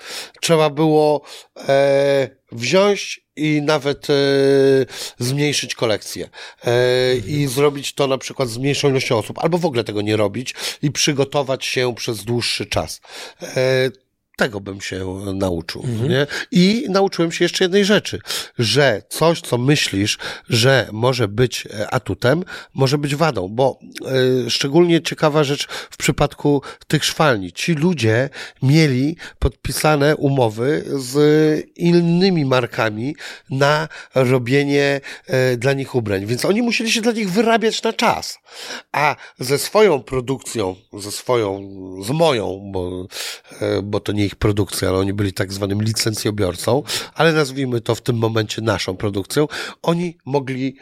Trzeba 0.41 0.69
było 0.69 1.21
e, 1.57 2.29
wziąć 2.51 3.25
i 3.35 3.61
nawet 3.61 4.09
e, 4.09 4.13
zmniejszyć 5.19 5.75
kolekcję 5.75 6.29
e, 6.65 7.15
i 7.17 7.47
zrobić 7.47 7.93
to 7.93 8.07
na 8.07 8.17
przykład 8.17 8.49
z 8.49 8.57
mniejszą 8.57 8.89
ilością 8.89 9.17
osób, 9.17 9.39
albo 9.39 9.57
w 9.57 9.65
ogóle 9.65 9.83
tego 9.83 10.01
nie 10.01 10.17
robić 10.17 10.55
i 10.81 10.91
przygotować 10.91 11.65
się 11.65 11.95
przez 11.95 12.23
dłuższy 12.23 12.65
czas. 12.65 13.01
Tego 14.35 14.61
bym 14.61 14.81
się 14.81 15.15
nauczył. 15.33 15.83
Mhm. 15.83 16.09
Nie? 16.09 16.27
I 16.51 16.85
nauczyłem 16.89 17.31
się 17.31 17.45
jeszcze 17.45 17.63
jednej 17.63 17.85
rzeczy, 17.85 18.19
że 18.59 19.01
coś, 19.09 19.41
co 19.41 19.57
myślisz, 19.57 20.17
że 20.49 20.89
może 20.91 21.27
być 21.27 21.67
e, 21.67 21.93
atutem, 21.93 22.43
może 22.73 22.97
być 22.97 23.15
wadą, 23.15 23.47
bo 23.47 23.79
y, 24.45 24.49
szczególnie 24.49 25.01
ciekawa 25.01 25.43
rzecz 25.43 25.67
w 25.91 25.97
przypadku 25.97 26.61
tych 26.87 27.05
szwalni. 27.05 27.51
Ci 27.51 27.73
ludzie 27.73 28.29
mieli 28.63 29.15
podpisane 29.39 30.15
umowy 30.15 30.85
z 30.95 31.65
innymi 31.75 32.45
markami 32.45 33.15
na 33.49 33.87
robienie 34.15 35.01
y, 35.53 35.57
dla 35.57 35.73
nich 35.73 35.95
ubrań, 35.95 36.25
więc 36.25 36.45
oni 36.45 36.61
musieli 36.61 36.91
się 36.91 37.01
dla 37.01 37.11
nich 37.11 37.31
wyrabiać 37.31 37.83
na 37.83 37.93
czas. 37.93 38.39
A 38.91 39.15
ze 39.39 39.57
swoją 39.57 40.03
produkcją, 40.03 40.75
ze 40.93 41.11
swoją, 41.11 41.69
z 42.03 42.09
moją, 42.09 42.71
bo, 42.73 43.07
y, 43.61 43.81
bo 43.81 43.99
to 43.99 44.11
nie 44.11 44.24
ich 44.25 44.35
produkcja, 44.35 44.89
ale 44.89 44.97
oni 44.97 45.13
byli 45.13 45.33
tak 45.33 45.53
zwanym 45.53 45.81
licencjobiorcą, 45.81 46.83
ale 47.13 47.33
nazwijmy 47.33 47.81
to 47.81 47.95
w 47.95 48.01
tym 48.01 48.15
momencie 48.15 48.61
naszą 48.61 48.97
produkcją, 48.97 49.47
oni 49.81 50.17
mogli 50.25 50.75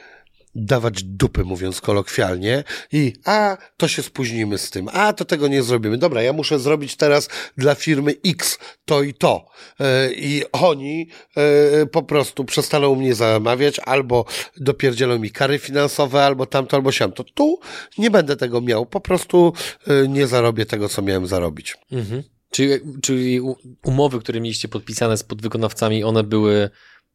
dawać 0.55 1.03
dupy, 1.03 1.43
mówiąc 1.43 1.81
kolokwialnie, 1.81 2.63
i 2.91 3.13
a, 3.25 3.57
to 3.77 3.87
się 3.87 4.03
spóźnimy 4.03 4.57
z 4.57 4.69
tym, 4.69 4.89
a, 4.93 5.13
to 5.13 5.25
tego 5.25 5.47
nie 5.47 5.63
zrobimy. 5.63 5.97
Dobra, 5.97 6.21
ja 6.21 6.33
muszę 6.33 6.59
zrobić 6.59 6.95
teraz 6.95 7.29
dla 7.57 7.75
firmy 7.75 8.15
X 8.25 8.59
to 8.85 9.03
i 9.03 9.13
to. 9.13 9.45
E, 9.79 10.13
I 10.13 10.43
oni 10.51 11.07
e, 11.37 11.85
po 11.85 12.03
prostu 12.03 12.45
przestaną 12.45 12.95
mnie 12.95 13.15
zamawiać, 13.15 13.79
albo 13.79 14.25
dopierdzielą 14.57 15.19
mi 15.19 15.31
kary 15.31 15.59
finansowe, 15.59 16.25
albo 16.25 16.45
tamto, 16.45 16.77
albo 16.77 16.91
siam. 16.91 17.11
To 17.11 17.23
tu 17.23 17.59
nie 17.97 18.11
będę 18.11 18.35
tego 18.35 18.61
miał, 18.61 18.85
po 18.85 19.01
prostu 19.01 19.53
e, 19.87 20.07
nie 20.07 20.27
zarobię 20.27 20.65
tego, 20.65 20.89
co 20.89 21.01
miałem 21.01 21.27
zarobić. 21.27 21.77
Mhm. 21.91 22.23
Czyli, 22.53 22.79
czyli 23.01 23.39
umowy, 23.83 24.19
które 24.19 24.41
mieliście 24.41 24.67
podpisane 24.67 25.17
z 25.17 25.23
podwykonawcami, 25.23 26.03
one 26.03 26.23
były 26.23 26.69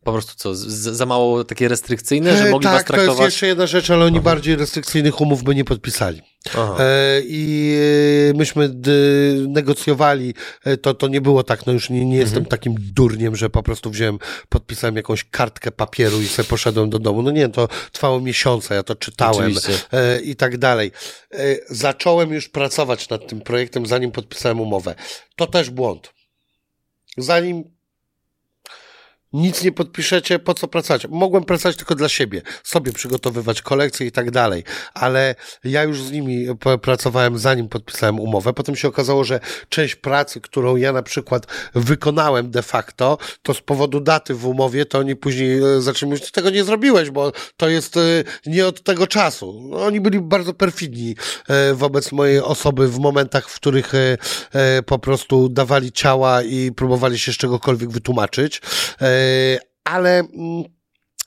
po 0.05 0.13
prostu 0.13 0.35
co, 0.37 0.55
za 0.95 1.07
mało 1.07 1.45
takie 1.45 1.69
restrykcyjne, 1.69 2.37
że 2.37 2.51
mogli 2.51 2.65
tak, 2.65 2.75
was 2.75 2.85
traktować? 2.85 3.09
Tak, 3.09 3.17
to 3.17 3.23
jest 3.23 3.35
jeszcze 3.35 3.47
jedna 3.47 3.67
rzecz, 3.67 3.91
ale 3.91 4.05
oni 4.05 4.17
Aha. 4.17 4.25
bardziej 4.25 4.57
restrykcyjnych 4.57 5.21
umów 5.21 5.43
by 5.43 5.55
nie 5.55 5.65
podpisali. 5.65 6.23
E, 6.57 7.21
I 7.25 7.75
e, 8.31 8.37
myśmy 8.37 8.71
negocjowali, 9.49 10.35
e, 10.65 10.77
to, 10.77 10.95
to 10.95 11.09
nie 11.09 11.21
było 11.21 11.43
tak, 11.43 11.67
no 11.67 11.73
już 11.73 11.91
nie, 11.91 11.97
nie 11.97 12.05
mhm. 12.05 12.21
jestem 12.21 12.45
takim 12.45 12.75
durniem, 12.79 13.37
że 13.37 13.51
po 13.51 13.63
prostu 13.63 13.91
wziąłem, 13.91 14.19
podpisałem 14.49 14.97
jakąś 14.97 15.25
kartkę 15.25 15.73
papieru 15.73 16.21
i 16.21 16.27
sobie 16.27 16.49
poszedłem 16.49 16.91
do 16.91 16.99
domu. 16.99 17.23
No 17.23 17.31
nie, 17.31 17.49
to 17.49 17.69
trwało 17.93 18.21
miesiące, 18.21 18.75
ja 18.75 18.83
to 18.83 18.95
czytałem 18.95 19.55
e, 19.93 20.21
i 20.21 20.37
tak 20.37 20.59
dalej. 20.59 20.93
E, 21.33 21.39
zacząłem 21.71 22.33
już 22.33 22.49
pracować 22.49 23.09
nad 23.09 23.27
tym 23.27 23.41
projektem, 23.41 23.87
zanim 23.87 24.11
podpisałem 24.11 24.61
umowę. 24.61 24.95
To 25.37 25.47
też 25.47 25.71
błąd. 25.71 26.13
Zanim 27.17 27.78
nic 29.33 29.63
nie 29.63 29.73
podpiszecie, 29.73 30.39
po 30.39 30.55
co 30.55 30.69
pracować? 30.69 31.07
Mogłem 31.11 31.45
pracować 31.45 31.77
tylko 31.77 31.95
dla 31.95 32.09
siebie, 32.09 32.43
sobie 32.65 32.93
przygotowywać 32.93 33.63
kolekcje 33.63 34.07
i 34.07 34.13
tak 34.13 34.31
dalej, 34.31 34.65
ale 34.95 35.35
ja 35.65 35.83
już 35.83 36.03
z 36.03 36.11
nimi 36.11 36.47
pracowałem 36.83 37.39
zanim 37.39 37.69
podpisałem 37.69 38.21
umowę. 38.21 38.53
Potem 38.53 38.77
się 38.77 38.89
okazało, 38.89 39.25
że 39.25 39.41
część 39.69 39.95
pracy, 39.95 40.41
którą 40.41 40.77
ja 40.77 40.93
na 40.93 41.03
przykład 41.03 41.47
wykonałem 41.75 42.51
de 42.51 42.63
facto, 42.63 43.19
to 43.43 43.55
z 43.55 43.61
powodu 43.61 44.01
daty 44.01 44.35
w 44.35 44.47
umowie, 44.47 44.87
to 44.87 44.99
oni 44.99 45.17
później 45.17 45.59
e, 45.63 45.81
zaczęli 45.81 46.11
mówić, 46.11 46.31
tego 46.31 46.51
nie 46.51 46.65
zrobiłeś, 46.65 47.11
bo 47.11 47.33
to 47.57 47.69
jest 47.69 47.97
e, 47.97 48.01
nie 48.47 48.67
od 48.67 48.83
tego 48.83 49.07
czasu. 49.07 49.71
Oni 49.75 50.01
byli 50.01 50.21
bardzo 50.21 50.55
perfidni 50.55 51.17
e, 51.49 51.75
wobec 51.75 52.13
mojej 52.13 52.41
osoby 52.41 52.89
w 52.89 52.99
momentach, 52.99 53.49
w 53.51 53.55
których 53.55 53.93
po 54.87 54.99
prostu 54.99 55.49
dawali 55.49 55.93
ciała 55.93 56.43
i 56.43 56.73
próbowali 56.73 57.19
się 57.19 57.33
z 57.33 57.37
czegokolwiek 57.37 57.91
wytłumaczyć 57.91 58.61
ale 59.85 60.19
mm, 60.19 60.65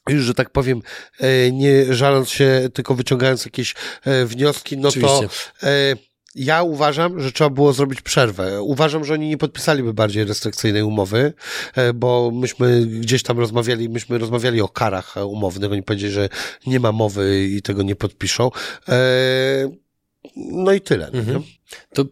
już, 0.10 0.24
że 0.24 0.34
tak 0.34 0.50
powiem, 0.50 0.82
e, 1.20 1.52
nie 1.52 1.94
żaląc 1.94 2.30
się, 2.30 2.70
tylko 2.74 2.96
wyciągając 2.96 3.46
jakieś 3.46 3.76
e, 4.06 4.26
wnioski, 4.26 4.78
no 4.78 4.90
Oczywiście. 4.90 5.30
to 5.60 5.68
e, 5.68 5.96
ja 6.36 6.64
uważam, 6.64 7.20
że 7.20 7.32
trzeba 7.32 7.50
było 7.50 7.74
zrobić 7.74 8.02
przerwę. 8.02 8.62
Uważam, 8.62 9.06
że 9.06 9.14
oni 9.14 9.28
nie 9.30 9.38
podpisaliby 9.38 9.94
bardziej 9.94 10.24
restrykcyjnej 10.24 10.84
umowy, 10.84 11.34
bo 11.96 12.32
myśmy 12.34 12.86
gdzieś 12.86 13.24
tam 13.24 13.40
rozmawiali, 13.40 13.90
myśmy 13.90 14.18
rozmawiali 14.18 14.62
o 14.62 14.68
karach 14.68 15.16
umownych. 15.28 15.72
Oni 15.72 15.84
powiedzieli, 15.84 16.14
że 16.14 16.30
nie 16.68 16.80
ma 16.80 16.92
mowy 16.92 17.48
i 17.48 17.62
tego 17.62 17.84
nie 17.84 17.96
podpiszą. 17.96 18.52
No 20.36 20.74
i 20.74 20.82
tyle. 20.82 21.08
Mhm. 21.08 21.44
To 21.94 22.06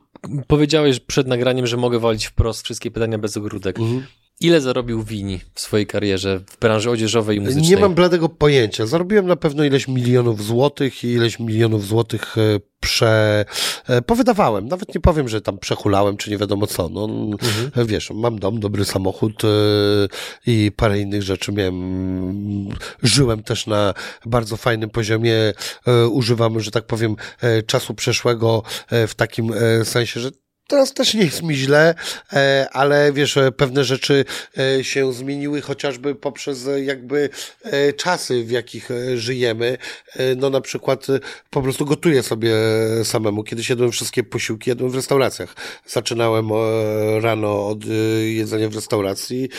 powiedziałeś 0.48 1.00
przed 1.00 1.28
nagraniem, 1.28 1.68
że 1.68 1.78
mogę 1.78 2.00
walić 2.00 2.26
wprost 2.26 2.64
wszystkie 2.64 2.92
pytania 2.92 3.18
bez 3.18 3.38
ogródek. 3.38 3.80
Mhm. 3.80 4.06
Ile 4.42 4.62
zarobił 4.62 5.04
Wini 5.04 5.40
w 5.54 5.62
swojej 5.62 5.88
karierze 5.88 6.40
w 6.48 6.60
branży 6.60 6.90
odzieżowej 6.90 7.38
i 7.38 7.40
muzycznej? 7.40 7.70
Nie 7.70 7.78
mam 7.78 7.96
bladego 7.96 8.30
pojęcia. 8.30 8.86
Zarobiłem 8.86 9.28
na 9.28 9.36
pewno 9.36 9.64
ileś 9.64 9.88
milionów 9.88 10.46
złotych 10.46 11.04
i 11.04 11.08
ileś 11.08 11.40
milionów 11.40 11.88
złotych 11.88 12.38
e, 12.38 12.60
prze... 12.80 13.46
E, 13.88 14.02
powydawałem. 14.02 14.68
Nawet 14.68 14.96
nie 14.96 15.02
powiem, 15.02 15.30
że 15.30 15.42
tam 15.42 15.58
przechulałem, 15.58 16.18
czy 16.18 16.32
nie 16.32 16.38
wiadomo 16.38 16.68
co. 16.68 16.90
No, 16.90 17.06
mhm. 17.32 17.88
Wiesz, 17.88 18.12
mam 18.12 18.40
dom, 18.40 18.60
dobry 18.60 18.86
samochód 18.86 19.44
e, 19.44 19.48
i 20.48 20.72
parę 20.76 21.00
innych 21.00 21.24
rzeczy 21.24 21.52
miałem. 21.52 21.80
Żyłem 23.04 23.44
też 23.44 23.68
na 23.68 23.94
bardzo 24.26 24.58
fajnym 24.58 24.90
poziomie. 24.90 25.34
Używam, 26.12 26.60
że 26.60 26.72
tak 26.72 26.86
powiem, 26.86 27.16
czasu 27.66 27.94
przeszłego 27.94 28.64
w 29.08 29.16
takim 29.16 29.52
sensie, 29.84 30.20
że 30.20 30.32
Teraz 30.70 30.94
też 30.94 31.14
nie 31.14 31.24
jest 31.24 31.44
mi 31.44 31.56
źle, 31.56 31.96
e, 32.34 32.68
ale 32.72 33.14
wiesz, 33.14 33.38
e, 33.38 33.52
pewne 33.52 33.84
rzeczy 33.84 34.26
e, 34.58 34.84
się 34.84 35.14
zmieniły 35.14 35.62
chociażby 35.62 36.16
poprzez 36.16 36.70
jakby 36.84 37.30
czasy, 37.98 38.44
w 38.44 38.52
jakich 38.52 38.90
żyjemy. 39.16 39.78
No 40.38 40.50
na 40.50 40.62
przykład 40.62 41.08
po 41.50 41.62
prostu 41.62 41.86
gotuję 41.86 42.24
sobie 42.24 42.54
samemu. 43.04 43.44
Kiedyś 43.44 43.70
jadłem 43.70 43.92
wszystkie 43.92 44.24
posiłki, 44.24 44.70
jadłem 44.70 44.92
w 44.92 44.96
restauracjach. 44.96 45.56
Zaczynałem 45.88 46.50
rano 47.22 47.68
od 47.68 47.86
jedzenia 48.26 48.70
w 48.70 48.76
restauracji 48.76 49.50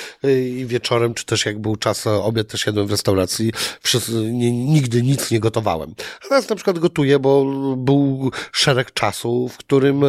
i 0.56 0.66
wieczorem, 0.66 1.14
czy 1.14 1.26
też 1.26 1.46
jak 1.46 1.58
był 1.58 1.76
czas 1.76 2.06
obiad, 2.06 2.48
też 2.48 2.66
jadłem 2.66 2.86
w 2.86 2.90
restauracji. 2.90 3.52
Wszyscy, 3.82 4.12
nie, 4.12 4.52
nigdy 4.52 5.02
nic 5.02 5.30
nie 5.30 5.40
gotowałem. 5.40 5.94
A 6.24 6.28
teraz 6.28 6.48
na 6.48 6.56
przykład 6.56 6.78
gotuję, 6.78 7.18
bo 7.18 7.44
był 7.76 8.30
szereg 8.52 8.92
czasu, 8.92 9.48
w 9.48 9.56
którym 9.56 10.04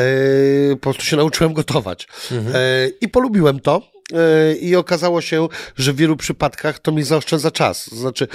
E, 0.00 0.76
po 0.76 0.80
prostu 0.80 1.04
się 1.04 1.16
nauczyłem 1.16 1.52
gotować. 1.52 2.08
Mhm. 2.32 2.56
E, 2.56 2.88
I 3.00 3.08
polubiłem 3.08 3.60
to. 3.60 3.90
E, 4.12 4.54
I 4.54 4.76
okazało 4.76 5.20
się, 5.20 5.48
że 5.76 5.92
w 5.92 5.96
wielu 5.96 6.16
przypadkach 6.16 6.78
to 6.78 6.92
mi 6.92 7.02
zaoszczędza 7.02 7.50
czas. 7.50 7.86
Znaczy, 7.86 8.28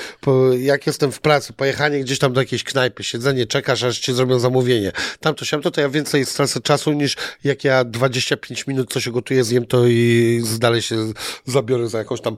jak 0.59 0.87
jestem 0.87 1.11
w 1.11 1.19
pracy, 1.19 1.53
pojechanie 1.53 1.99
gdzieś 1.99 2.19
tam 2.19 2.33
do 2.33 2.41
jakiejś 2.41 2.63
knajpy, 2.63 3.03
siedzenie, 3.03 3.45
czekasz, 3.45 3.83
aż 3.83 3.99
ci 3.99 4.13
zrobią 4.13 4.39
zamówienie. 4.39 4.91
Tam 5.19 5.35
to 5.35 5.45
się 5.45 5.61
to, 5.61 5.71
to 5.71 5.81
ja 5.81 5.89
więcej 5.89 6.25
stracę 6.25 6.61
czasu 6.61 6.91
niż 6.91 7.15
jak 7.43 7.63
ja 7.63 7.83
25 7.83 8.67
minut 8.67 8.93
coś 8.93 9.09
gotuję, 9.09 9.43
zjem 9.43 9.65
to 9.65 9.87
i 9.87 10.43
dalej 10.59 10.81
się 10.81 10.95
zabiorę 11.45 11.89
za 11.89 11.97
jakąś 11.97 12.21
tam, 12.21 12.37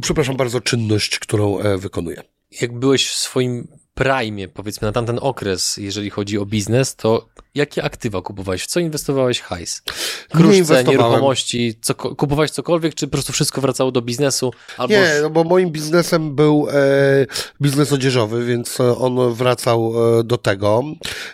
przepraszam 0.00 0.36
bardzo, 0.36 0.60
czynność, 0.60 1.18
którą 1.18 1.58
wykonuję. 1.78 2.22
Jak 2.60 2.78
byłeś 2.78 3.08
w 3.08 3.16
swoim 3.16 3.68
prime, 3.96 4.48
powiedzmy, 4.48 4.86
na 4.86 4.92
tamten 4.92 5.18
okres, 5.22 5.76
jeżeli 5.76 6.10
chodzi 6.10 6.38
o 6.38 6.46
biznes, 6.46 6.96
to 6.96 7.28
jakie 7.54 7.84
aktywa 7.84 8.22
kupowałeś? 8.22 8.62
W 8.62 8.66
co 8.66 8.80
inwestowałeś 8.80 9.40
hajs? 9.40 9.82
Kruszce, 10.30 10.84
nie 10.84 10.90
nieruchomości, 10.90 11.74
co, 11.82 11.94
kupowałeś 11.94 12.50
cokolwiek, 12.50 12.94
czy 12.94 13.06
po 13.06 13.12
prostu 13.12 13.32
wszystko 13.32 13.60
wracało 13.60 13.92
do 13.92 14.02
biznesu? 14.02 14.52
Albo... 14.76 14.94
Nie, 14.94 15.10
no 15.22 15.30
bo 15.30 15.44
moim 15.44 15.70
biznesem 15.70 16.34
był 16.34 16.66
e, 16.70 17.26
biznes 17.62 17.92
odzieżowy, 17.92 18.46
więc 18.46 18.80
on 18.80 19.34
wracał 19.34 19.92
e, 20.18 20.24
do 20.24 20.36
tego. 20.38 20.82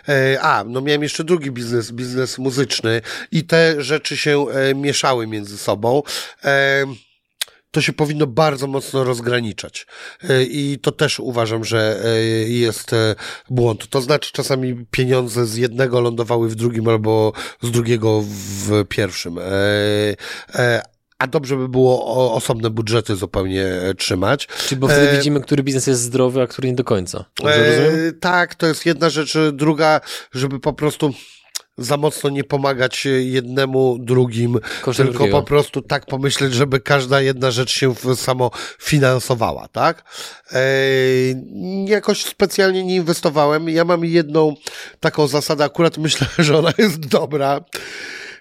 E, 0.09 0.41
a, 0.41 0.63
no 0.63 0.81
miałem 0.81 1.03
jeszcze 1.03 1.23
drugi 1.23 1.51
biznes, 1.51 1.91
biznes 1.91 2.37
muzyczny 2.37 3.01
i 3.31 3.43
te 3.43 3.83
rzeczy 3.83 4.17
się 4.17 4.45
e, 4.49 4.75
mieszały 4.75 5.27
między 5.27 5.57
sobą. 5.57 6.03
E, 6.43 6.85
to 7.73 7.81
się 7.81 7.93
powinno 7.93 8.27
bardzo 8.27 8.67
mocno 8.67 9.03
rozgraniczać. 9.03 9.87
E, 10.29 10.43
I 10.43 10.79
to 10.79 10.91
też 10.91 11.19
uważam, 11.19 11.65
że 11.65 12.01
e, 12.05 12.21
jest 12.49 12.93
e, 12.93 13.15
błąd. 13.49 13.87
To 13.89 14.01
znaczy 14.01 14.31
czasami 14.31 14.85
pieniądze 14.91 15.45
z 15.45 15.55
jednego 15.55 16.01
lądowały 16.01 16.49
w 16.49 16.55
drugim 16.55 16.87
albo 16.87 17.33
z 17.61 17.71
drugiego 17.71 18.23
w 18.27 18.85
pierwszym. 18.89 19.39
A 21.19 21.27
dobrze 21.27 21.57
by 21.57 21.69
było 21.69 22.33
osobne 22.33 22.69
budżety 22.69 23.15
zupełnie 23.15 23.65
trzymać. 23.97 24.47
Czyli 24.47 24.79
bo 24.79 24.87
wtedy 24.87 25.09
e... 25.09 25.17
widzimy, 25.17 25.41
który 25.41 25.63
biznes 25.63 25.87
jest 25.87 26.01
zdrowy, 26.01 26.41
a 26.41 26.47
który 26.47 26.67
nie 26.67 26.75
do 26.75 26.83
końca. 26.83 27.25
E... 27.45 28.11
Tak, 28.19 28.55
to 28.55 28.67
jest 28.67 28.85
jedna 28.85 29.09
rzecz. 29.09 29.37
Druga, 29.53 30.01
żeby 30.33 30.59
po 30.59 30.73
prostu 30.73 31.13
za 31.77 31.97
mocno 31.97 32.29
nie 32.29 32.43
pomagać 32.43 33.07
jednemu, 33.19 33.97
drugim, 33.99 34.59
Kosztem 34.81 35.05
tylko 35.07 35.17
drugiego. 35.19 35.41
po 35.41 35.47
prostu 35.47 35.81
tak 35.81 36.05
pomyśleć, 36.05 36.53
żeby 36.53 36.79
każda 36.79 37.21
jedna 37.21 37.51
rzecz 37.51 37.71
się 37.71 37.95
samo 38.15 38.51
finansowała, 38.79 39.67
tak? 39.67 40.03
Eee, 40.51 41.35
jakoś 41.87 42.25
specjalnie 42.25 42.83
nie 42.83 42.95
inwestowałem. 42.95 43.69
Ja 43.69 43.85
mam 43.85 44.05
jedną 44.05 44.55
taką 44.99 45.27
zasadę, 45.27 45.63
akurat 45.63 45.97
myślę, 45.97 46.27
że 46.45 46.57
ona 46.57 46.73
jest 46.77 46.99
dobra. 46.99 47.61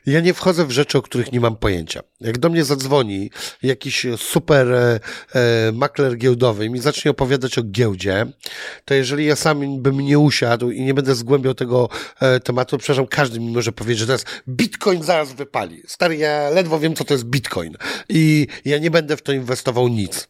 Ja 0.06 0.20
nie 0.20 0.34
wchodzę 0.34 0.66
w 0.66 0.70
rzeczy, 0.70 0.98
o 0.98 1.02
których 1.02 1.32
nie 1.32 1.40
mam 1.40 1.56
pojęcia. 1.56 2.02
Jak 2.20 2.38
do 2.38 2.48
mnie 2.48 2.64
zadzwoni 2.64 3.30
jakiś 3.62 4.06
super 4.16 4.72
e, 4.72 5.00
e, 5.34 5.72
makler 5.72 6.16
giełdowy 6.16 6.64
i 6.64 6.70
mi 6.70 6.78
zacznie 6.78 7.10
opowiadać 7.10 7.58
o 7.58 7.62
giełdzie, 7.62 8.26
to 8.84 8.94
jeżeli 8.94 9.26
ja 9.26 9.36
sam 9.36 9.82
bym 9.82 10.00
nie 10.00 10.18
usiadł 10.18 10.70
i 10.70 10.82
nie 10.82 10.94
będę 10.94 11.14
zgłębiał 11.14 11.54
tego 11.54 11.88
e, 12.20 12.40
tematu, 12.40 12.78
przepraszam, 12.78 13.06
każdy 13.06 13.40
mi 13.40 13.50
może 13.50 13.72
powiedzieć, 13.72 13.98
że 13.98 14.06
teraz 14.06 14.24
bitcoin 14.48 15.02
zaraz 15.02 15.32
wypali. 15.32 15.82
Stary, 15.86 16.16
ja 16.16 16.50
ledwo 16.50 16.78
wiem, 16.78 16.94
co 16.94 17.04
to 17.04 17.14
jest 17.14 17.24
bitcoin 17.24 17.76
i 18.08 18.46
ja 18.64 18.78
nie 18.78 18.90
będę 18.90 19.16
w 19.16 19.22
to 19.22 19.32
inwestował 19.32 19.88
nic. 19.88 20.28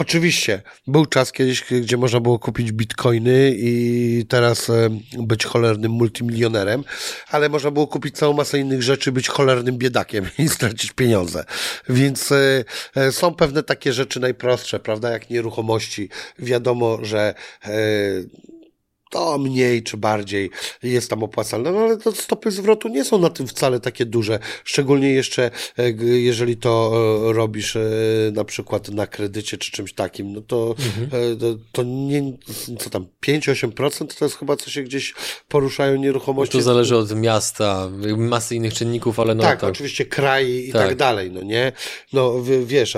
Oczywiście, 0.00 0.62
był 0.86 1.06
czas 1.06 1.32
kiedyś, 1.32 1.64
gdzie 1.70 1.96
można 1.96 2.20
było 2.20 2.38
kupić 2.38 2.72
bitcoiny 2.72 3.54
i 3.56 4.24
teraz 4.28 4.70
e, 4.70 4.88
być 5.18 5.44
cholernym 5.44 5.92
multimilionerem, 5.92 6.84
ale 7.30 7.48
można 7.48 7.70
było 7.70 7.86
kupić 7.86 8.16
całą 8.16 8.32
masę 8.32 8.58
innych 8.58 8.82
rzeczy, 8.82 9.12
być 9.12 9.28
cholernym 9.28 9.78
biedakiem 9.78 10.28
i 10.38 10.48
stracić 10.48 10.92
pieniądze. 10.92 11.44
Więc 11.88 12.32
e, 12.32 12.64
e, 12.96 13.12
są 13.12 13.34
pewne 13.34 13.62
takie 13.62 13.92
rzeczy 13.92 14.20
najprostsze, 14.20 14.78
prawda, 14.78 15.10
jak 15.10 15.30
nieruchomości. 15.30 16.08
Wiadomo, 16.38 16.98
że 17.04 17.34
to 19.10 19.38
mniej 19.38 19.82
czy 19.82 19.96
bardziej 19.96 20.50
jest 20.82 21.10
tam 21.10 21.22
opłacalne, 21.22 21.72
no 21.72 21.78
ale 21.78 21.96
to 21.96 22.12
stopy 22.12 22.50
zwrotu 22.50 22.88
nie 22.88 23.04
są 23.04 23.18
na 23.18 23.30
tym 23.30 23.46
wcale 23.46 23.80
takie 23.80 24.06
duże, 24.06 24.38
szczególnie 24.64 25.10
jeszcze 25.10 25.50
e, 25.78 25.90
jeżeli 26.04 26.56
to 26.56 26.92
e, 27.30 27.32
robisz 27.32 27.76
e, 27.76 27.80
na 28.32 28.44
przykład 28.44 28.88
na 28.88 29.06
kredycie 29.06 29.58
czy 29.58 29.70
czymś 29.70 29.92
takim, 29.92 30.32
no 30.32 30.40
to, 30.40 30.74
mhm. 30.78 31.58
to, 31.72 31.82
nie, 31.82 32.32
co 32.78 32.90
tam, 32.90 33.06
5-8% 33.26 34.18
to 34.18 34.24
jest 34.24 34.36
chyba 34.36 34.56
co 34.56 34.70
się 34.70 34.82
gdzieś 34.82 35.14
poruszają 35.48 35.96
nieruchomości. 35.96 36.56
No 36.56 36.60
to 36.60 36.64
zależy 36.64 36.96
od 36.96 37.16
miasta, 37.16 37.90
masy 38.16 38.56
innych 38.56 38.74
czynników, 38.74 39.20
ale 39.20 39.34
no 39.34 39.42
tak. 39.42 39.60
Tak, 39.60 39.70
oczywiście 39.70 40.04
kraj 40.06 40.50
i 40.50 40.72
tak. 40.72 40.88
tak 40.88 40.96
dalej, 40.96 41.30
no 41.30 41.42
nie? 41.42 41.72
No 42.12 42.34
wiesz, 42.66 42.96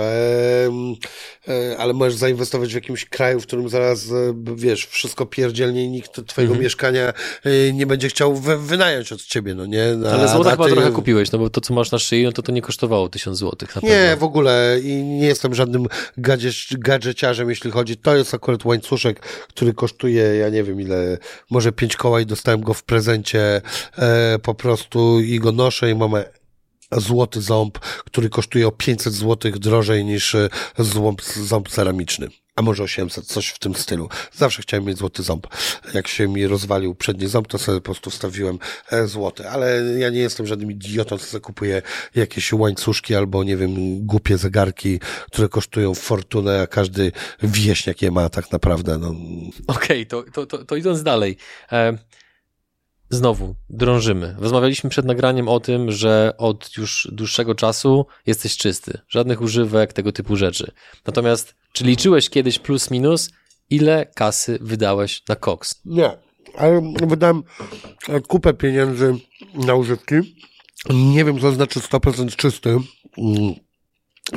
ale 1.78 1.92
możesz 1.92 2.14
zainwestować 2.14 2.72
w 2.72 2.74
jakimś 2.74 3.04
kraju, 3.04 3.40
w 3.40 3.46
którym 3.46 3.68
zaraz, 3.68 4.08
wiesz, 4.54 4.86
wszystko 4.86 5.26
pierdzielnie 5.26 5.84
i 5.84 5.88
nikt 5.88 6.26
twojego 6.26 6.52
mhm. 6.52 6.64
mieszkania 6.64 7.12
y, 7.46 7.72
nie 7.74 7.86
będzie 7.86 8.08
chciał 8.08 8.36
wynająć 8.36 9.12
od 9.12 9.22
ciebie, 9.22 9.54
no 9.54 9.66
nie? 9.66 9.84
A, 10.06 10.10
Ale 10.10 10.28
złota 10.28 10.50
chyba 10.50 10.64
ty... 10.64 10.72
trochę 10.72 10.90
kupiłeś, 10.90 11.32
no 11.32 11.38
bo 11.38 11.50
to, 11.50 11.60
co 11.60 11.74
masz 11.74 11.90
na 11.90 11.98
szyi, 11.98 12.24
no 12.24 12.32
to 12.32 12.42
to 12.42 12.52
nie 12.52 12.62
kosztowało 12.62 13.08
tysiąc 13.08 13.38
złotych 13.38 13.76
na 13.76 13.88
Nie, 13.88 14.16
w 14.16 14.24
ogóle 14.24 14.76
i 14.82 15.02
nie 15.02 15.26
jestem 15.26 15.54
żadnym 15.54 15.86
gadżeciarzem, 16.78 17.50
jeśli 17.50 17.70
chodzi. 17.70 17.96
To 17.96 18.16
jest 18.16 18.34
akurat 18.34 18.64
łańcuszek, 18.64 19.20
który 19.48 19.74
kosztuje, 19.74 20.22
ja 20.22 20.48
nie 20.48 20.62
wiem 20.62 20.80
ile, 20.80 21.18
może 21.50 21.72
pięć 21.72 21.96
koła 21.96 22.20
i 22.20 22.26
dostałem 22.26 22.60
go 22.60 22.74
w 22.74 22.82
prezencie 22.82 23.62
e, 23.98 24.38
po 24.38 24.54
prostu 24.54 25.20
i 25.20 25.38
go 25.38 25.52
noszę 25.52 25.90
i 25.90 25.94
mamy 25.94 26.24
złoty 26.96 27.40
ząb, 27.40 27.78
który 27.78 28.28
kosztuje 28.28 28.68
o 28.68 28.72
500 28.72 29.12
złotych 29.12 29.58
drożej 29.58 30.04
niż 30.04 30.34
e, 30.34 30.48
ząb, 30.78 31.68
ceramiczny. 31.68 32.28
A 32.56 32.62
może 32.62 32.82
800, 32.82 33.26
coś 33.26 33.48
w 33.48 33.58
tym 33.58 33.74
stylu. 33.74 34.08
Zawsze 34.32 34.62
chciałem 34.62 34.84
mieć 34.84 34.98
złoty 34.98 35.22
ząb. 35.22 35.46
Jak 35.94 36.08
się 36.08 36.28
mi 36.28 36.46
rozwalił 36.46 36.94
przedni 36.94 37.28
ząb, 37.28 37.48
to 37.48 37.58
sobie 37.58 37.80
po 37.80 37.84
prostu 37.84 38.10
wstawiłem 38.10 38.58
e, 38.90 39.06
złoty. 39.06 39.48
Ale 39.48 39.82
ja 39.98 40.10
nie 40.10 40.20
jestem 40.20 40.46
żadnym 40.46 40.70
idiotą, 40.70 41.18
co 41.18 41.40
kupuję 41.40 41.82
jakieś 42.14 42.52
łańcuszki 42.52 43.14
albo, 43.14 43.44
nie 43.44 43.56
wiem, 43.56 44.06
głupie 44.06 44.38
zegarki, 44.38 45.00
które 45.26 45.48
kosztują 45.48 45.94
fortunę, 45.94 46.60
a 46.60 46.66
każdy 46.66 47.12
wieśniak 47.42 48.02
je 48.02 48.10
ma 48.10 48.28
tak 48.28 48.52
naprawdę. 48.52 48.98
No. 48.98 49.14
Okej, 49.66 50.06
okay, 50.06 50.06
to, 50.06 50.22
to, 50.32 50.46
to, 50.46 50.64
to 50.64 50.76
idąc 50.76 51.02
dalej. 51.02 51.36
E 51.72 51.98
znowu 53.12 53.54
drążymy. 53.70 54.36
Rozmawialiśmy 54.38 54.90
przed 54.90 55.06
nagraniem 55.06 55.48
o 55.48 55.60
tym, 55.60 55.90
że 55.90 56.34
od 56.38 56.76
już 56.76 57.08
dłuższego 57.12 57.54
czasu 57.54 58.06
jesteś 58.26 58.56
czysty. 58.56 58.98
Żadnych 59.08 59.40
używek, 59.40 59.92
tego 59.92 60.12
typu 60.12 60.36
rzeczy. 60.36 60.72
Natomiast, 61.06 61.54
czy 61.72 61.84
liczyłeś 61.84 62.30
kiedyś 62.30 62.58
plus 62.58 62.90
minus, 62.90 63.30
ile 63.70 64.06
kasy 64.14 64.58
wydałeś 64.60 65.22
na 65.28 65.36
koks? 65.36 65.80
Nie, 65.84 66.10
ale 66.56 66.92
wydałem 67.06 67.42
kupę 68.28 68.54
pieniędzy 68.54 69.14
na 69.54 69.74
używki. 69.74 70.14
Nie 70.90 71.24
wiem, 71.24 71.40
co 71.40 71.52
znaczy 71.52 71.80
100% 71.80 72.36
czysty. 72.36 72.70
Mm, 73.18 73.54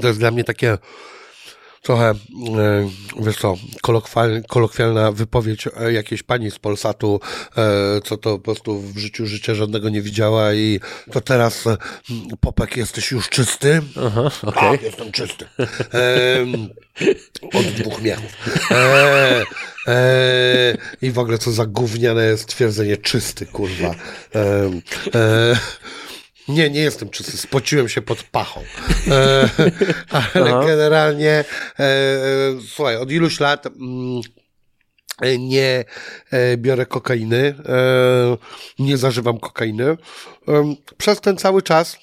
to 0.02 0.08
jest 0.08 0.20
dla 0.20 0.32
mnie 0.32 0.44
takie 0.44 0.78
trochę, 1.86 2.10
e, 2.10 2.16
wiesz 3.20 3.38
co, 3.38 3.56
kolokwialna 4.48 5.12
wypowiedź 5.12 5.68
e, 5.68 5.94
jakiejś 5.94 6.24
pani 6.24 6.52
z 6.52 6.60
Polsatu, 6.60 7.20
e, 7.58 8.02
co 8.04 8.18
to 8.18 8.38
po 8.38 8.40
prostu 8.40 8.82
w 8.82 8.98
życiu 8.98 9.28
życia 9.28 9.56
żadnego 9.56 9.90
nie 9.90 10.02
widziała 10.02 10.54
i 10.54 10.80
to 11.12 11.22
teraz 11.22 11.64
Popek 12.40 12.78
jesteś 12.78 13.12
już 13.12 13.30
czysty? 13.30 13.82
Aha, 14.06 14.32
okay. 14.42 14.72
Tak, 14.72 14.82
jestem 14.82 15.12
czysty. 15.12 15.46
Od 17.54 17.66
dwóch 17.66 18.02
miechów. 18.02 18.32
E, 18.72 19.44
e, 19.88 20.78
I 21.02 21.12
w 21.12 21.20
ogóle 21.20 21.38
co 21.38 21.52
za 21.52 21.66
gówniane 21.66 22.38
stwierdzenie 22.38 22.98
czysty, 22.98 23.46
kurwa. 23.46 23.96
E, 24.36 25.56
nie, 26.48 26.70
nie 26.70 26.82
jestem 26.82 27.10
czysty. 27.10 27.38
Spociłem 27.38 27.90
się 27.90 28.02
pod 28.02 28.24
pachą. 28.24 28.64
E, 29.08 29.50
ale 30.34 30.50
Aha. 30.50 30.64
generalnie, 30.68 31.32
e, 31.32 31.46
e, 31.80 32.26
słuchaj, 32.68 32.98
od 32.98 33.12
iluś 33.12 33.40
lat 33.40 33.66
mm, 33.66 34.22
nie 35.40 35.86
e, 36.32 36.58
biorę 36.58 36.86
kokainy, 36.86 37.56
e, 37.66 38.38
nie 38.80 38.98
zażywam 38.98 39.40
kokainy. 39.40 39.98
E, 40.48 40.76
przez 40.98 41.22
ten 41.22 41.38
cały 41.38 41.62
czas 41.62 41.98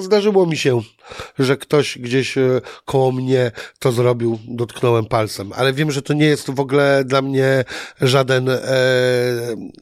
Zdarzyło 0.00 0.46
mi 0.46 0.56
się, 0.56 0.80
że 1.38 1.56
ktoś 1.56 1.98
gdzieś 1.98 2.38
e, 2.38 2.60
koło 2.84 3.12
mnie 3.12 3.50
to 3.78 3.92
zrobił, 3.92 4.38
dotknąłem 4.48 5.04
palcem, 5.06 5.52
ale 5.56 5.72
wiem, 5.72 5.90
że 5.90 6.02
to 6.02 6.12
nie 6.14 6.26
jest 6.26 6.50
w 6.50 6.60
ogóle 6.60 7.02
dla 7.04 7.22
mnie 7.22 7.64
żaden, 8.00 8.48
e, 8.48 8.58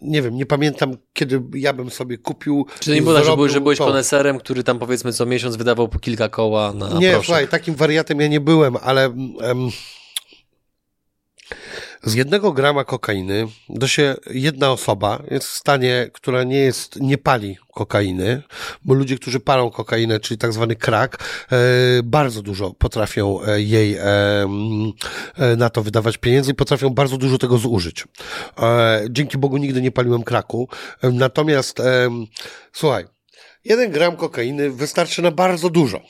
nie 0.03 0.23
wiem, 0.23 0.37
nie 0.37 0.47
pamiętam, 0.47 0.97
kiedy 1.13 1.43
ja 1.55 1.73
bym 1.73 1.91
sobie 1.91 2.19
kupił. 2.19 2.67
Czy 2.81 2.95
nie 2.95 3.03
było 3.03 3.15
tak, 3.15 3.25
że, 3.25 3.37
byłeś, 3.37 3.53
że 3.53 3.61
byłeś 3.61 3.79
koneserem, 3.79 4.39
który 4.39 4.63
tam 4.65 4.79
powiedzmy 4.79 5.13
co 5.13 5.27
miesiąc 5.27 5.57
wydawał 5.57 5.89
po 5.89 5.99
kilka 5.99 6.29
koła 6.29 6.73
na 6.73 6.89
Nie, 6.89 7.11
proszek. 7.11 7.25
słuchaj, 7.27 7.49
takim 7.49 7.75
wariatem 7.75 8.21
ja 8.21 8.27
nie 8.27 8.41
byłem, 8.41 8.77
ale... 8.83 9.05
Em, 9.41 9.71
z 12.03 12.15
jednego 12.15 12.53
grama 12.53 12.85
kokainy 12.85 13.47
do 13.69 13.89
się 13.89 14.17
jedna 14.31 14.73
osoba 14.73 15.23
jest 15.31 15.47
w 15.47 15.55
stanie, 15.55 16.11
która 16.13 16.45
nie 16.45 16.59
jest, 16.59 16.97
nie 17.01 17.19
pali 17.19 17.59
kokainy, 17.75 18.43
bo 18.85 18.95
ludzie, 18.95 19.17
którzy 19.17 19.41
palą 19.41 19.71
kokainę, 19.71 20.21
czyli 20.21 20.39
tak 20.39 20.53
zwany 20.53 20.77
krak, 20.77 21.19
e, 21.53 21.57
bardzo 22.03 22.43
dużo 22.43 22.71
potrafią 22.71 23.43
e, 23.43 23.63
jej 23.63 23.97
e, 23.97 24.47
na 25.57 25.71
to 25.71 25.83
wydawać 25.83 26.19
pieniędzy 26.19 26.51
i 26.51 26.55
potrafią 26.55 26.91
bardzo 26.91 27.19
dużo 27.19 27.39
tego 27.39 27.59
zużyć. 27.59 28.05
Dzięki 29.11 29.39
Bogu 29.39 29.57
nigdy 29.57 29.83
nie 29.83 29.91
paliłem 29.91 30.23
kraku. 30.23 30.69
Natomiast, 31.03 31.83
słuchaj, 32.73 33.05
jeden 33.65 33.91
gram 33.91 34.17
kokainy 34.17 34.71
wystarczy 34.71 35.23
na 35.23 35.31
bardzo 35.31 35.71
dużo. 35.71 36.01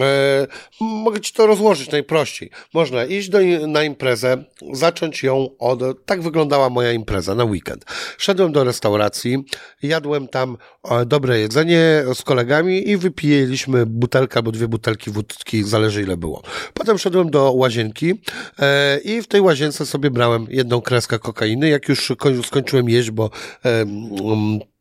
E, 0.00 0.46
mogę 0.80 1.20
ci 1.20 1.32
to 1.32 1.46
rozłożyć 1.46 1.90
najprościej. 1.90 2.50
Można 2.74 3.04
iść 3.04 3.28
do, 3.28 3.38
na 3.68 3.82
imprezę, 3.82 4.44
zacząć 4.72 5.22
ją 5.22 5.48
od. 5.58 5.80
Tak 6.06 6.22
wyglądała 6.22 6.70
moja 6.70 6.92
impreza 6.92 7.34
na 7.34 7.44
weekend. 7.44 7.84
Szedłem 8.18 8.52
do 8.52 8.64
restauracji, 8.64 9.44
jadłem 9.82 10.28
tam 10.28 10.56
e, 10.90 11.06
dobre 11.06 11.38
jedzenie 11.38 12.04
z 12.14 12.22
kolegami 12.22 12.88
i 12.88 12.96
wypijeliśmy 12.96 13.86
butelkę 13.86 14.36
albo 14.36 14.52
dwie 14.52 14.68
butelki 14.68 15.10
wódki, 15.10 15.64
zależy 15.64 16.02
ile 16.02 16.16
było. 16.16 16.42
Potem 16.74 16.98
szedłem 16.98 17.30
do 17.30 17.52
łazienki 17.52 18.14
e, 18.58 18.98
i 18.98 19.22
w 19.22 19.26
tej 19.26 19.40
łazience 19.40 19.86
sobie 19.86 20.10
brałem 20.10 20.46
jedną 20.50 20.80
kreskę 20.80 21.18
kokainy. 21.18 21.68
Jak 21.68 21.88
już 21.88 22.12
skończyłem 22.46 22.88
jeść, 22.88 23.10
bo 23.10 23.30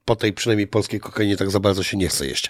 po 0.06 0.16
tej 0.16 0.34
przynajmniej 0.34 0.68
polskiej 0.68 1.00
kokainie 1.00 1.38
tak 1.38 1.52
za 1.52 1.60
bardzo 1.60 1.84
się 1.84 1.98
nie 1.98 2.08
chce 2.08 2.28
jeść. 2.28 2.50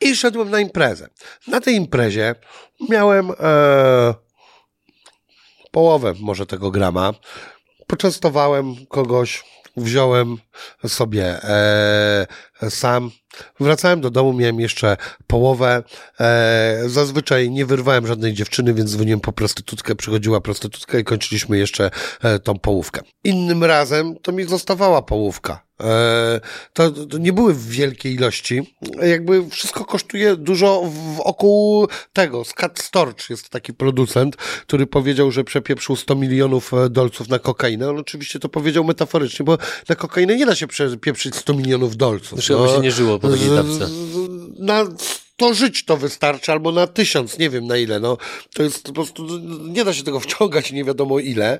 I 0.00 0.16
szedłem 0.16 0.50
na 0.50 0.60
imprezę. 0.60 1.08
Na 1.46 1.60
tej 1.60 1.74
imprezie 1.74 2.34
miałem 2.90 3.30
e, 3.40 4.14
połowę 5.70 6.14
może 6.20 6.46
tego 6.46 6.70
grama. 6.70 7.14
Poczęstowałem 7.86 8.74
kogoś, 8.88 9.44
wziąłem 9.76 10.36
sobie 10.86 11.24
e, 11.24 12.26
sam. 12.70 13.10
Wracałem 13.60 14.00
do 14.00 14.10
domu, 14.10 14.32
miałem 14.32 14.60
jeszcze 14.60 14.96
połowę. 15.26 15.82
E, 16.20 16.82
zazwyczaj 16.86 17.50
nie 17.50 17.66
wyrwałem 17.66 18.06
żadnej 18.06 18.34
dziewczyny, 18.34 18.74
więc 18.74 18.90
dzwoniłem 18.90 19.20
po 19.20 19.32
prostytutkę, 19.32 19.94
przychodziła 19.94 20.40
prostytutka 20.40 20.98
i 20.98 21.04
kończyliśmy 21.04 21.58
jeszcze 21.58 21.90
e, 22.22 22.38
tą 22.38 22.58
połówkę. 22.58 23.00
Innym 23.24 23.64
razem 23.64 24.16
to 24.22 24.32
mi 24.32 24.44
zostawała 24.44 25.02
połówka. 25.02 25.65
E, 25.80 26.40
to, 26.72 26.90
to, 26.90 27.18
nie 27.18 27.32
były 27.32 27.54
w 27.54 27.68
wielkiej 27.68 28.14
ilości. 28.14 28.76
Jakby 29.02 29.50
wszystko 29.50 29.84
kosztuje 29.84 30.36
dużo 30.36 30.82
wokół 31.16 31.88
tego. 32.12 32.44
Scott 32.44 32.78
Storch 32.78 33.30
jest 33.30 33.48
taki 33.48 33.74
producent, 33.74 34.36
który 34.36 34.86
powiedział, 34.86 35.30
że 35.30 35.44
przepieprzył 35.44 35.96
100 35.96 36.14
milionów 36.14 36.74
e, 36.74 36.90
dolców 36.90 37.28
na 37.28 37.38
kokainę. 37.38 37.90
On 37.90 37.98
oczywiście 37.98 38.38
to 38.38 38.48
powiedział 38.48 38.84
metaforycznie, 38.84 39.44
bo 39.44 39.58
na 39.88 39.94
kokainę 39.94 40.36
nie 40.36 40.46
da 40.46 40.54
się 40.54 40.66
przepieprzyć 40.66 41.36
100 41.36 41.54
milionów 41.54 41.96
dolców. 41.96 42.38
Zresztą 42.38 42.66
no, 42.66 42.74
się 42.74 42.80
nie 42.80 42.92
żyło 42.92 43.18
po 43.18 43.28
takiej 43.28 43.52
etapce. 43.52 43.88
Na 44.58 44.84
to 45.36 45.54
żyć 45.54 45.84
to 45.84 45.96
wystarczy, 45.96 46.52
albo 46.52 46.72
na 46.72 46.86
tysiąc, 46.86 47.38
nie 47.38 47.50
wiem 47.50 47.66
na 47.66 47.76
ile, 47.76 48.00
no. 48.00 48.18
To 48.54 48.62
jest 48.62 48.82
po 48.82 48.92
prostu, 48.92 49.38
nie 49.68 49.84
da 49.84 49.92
się 49.92 50.02
tego 50.02 50.20
wciągać 50.20 50.72
nie 50.72 50.84
wiadomo 50.84 51.18
ile. 51.18 51.58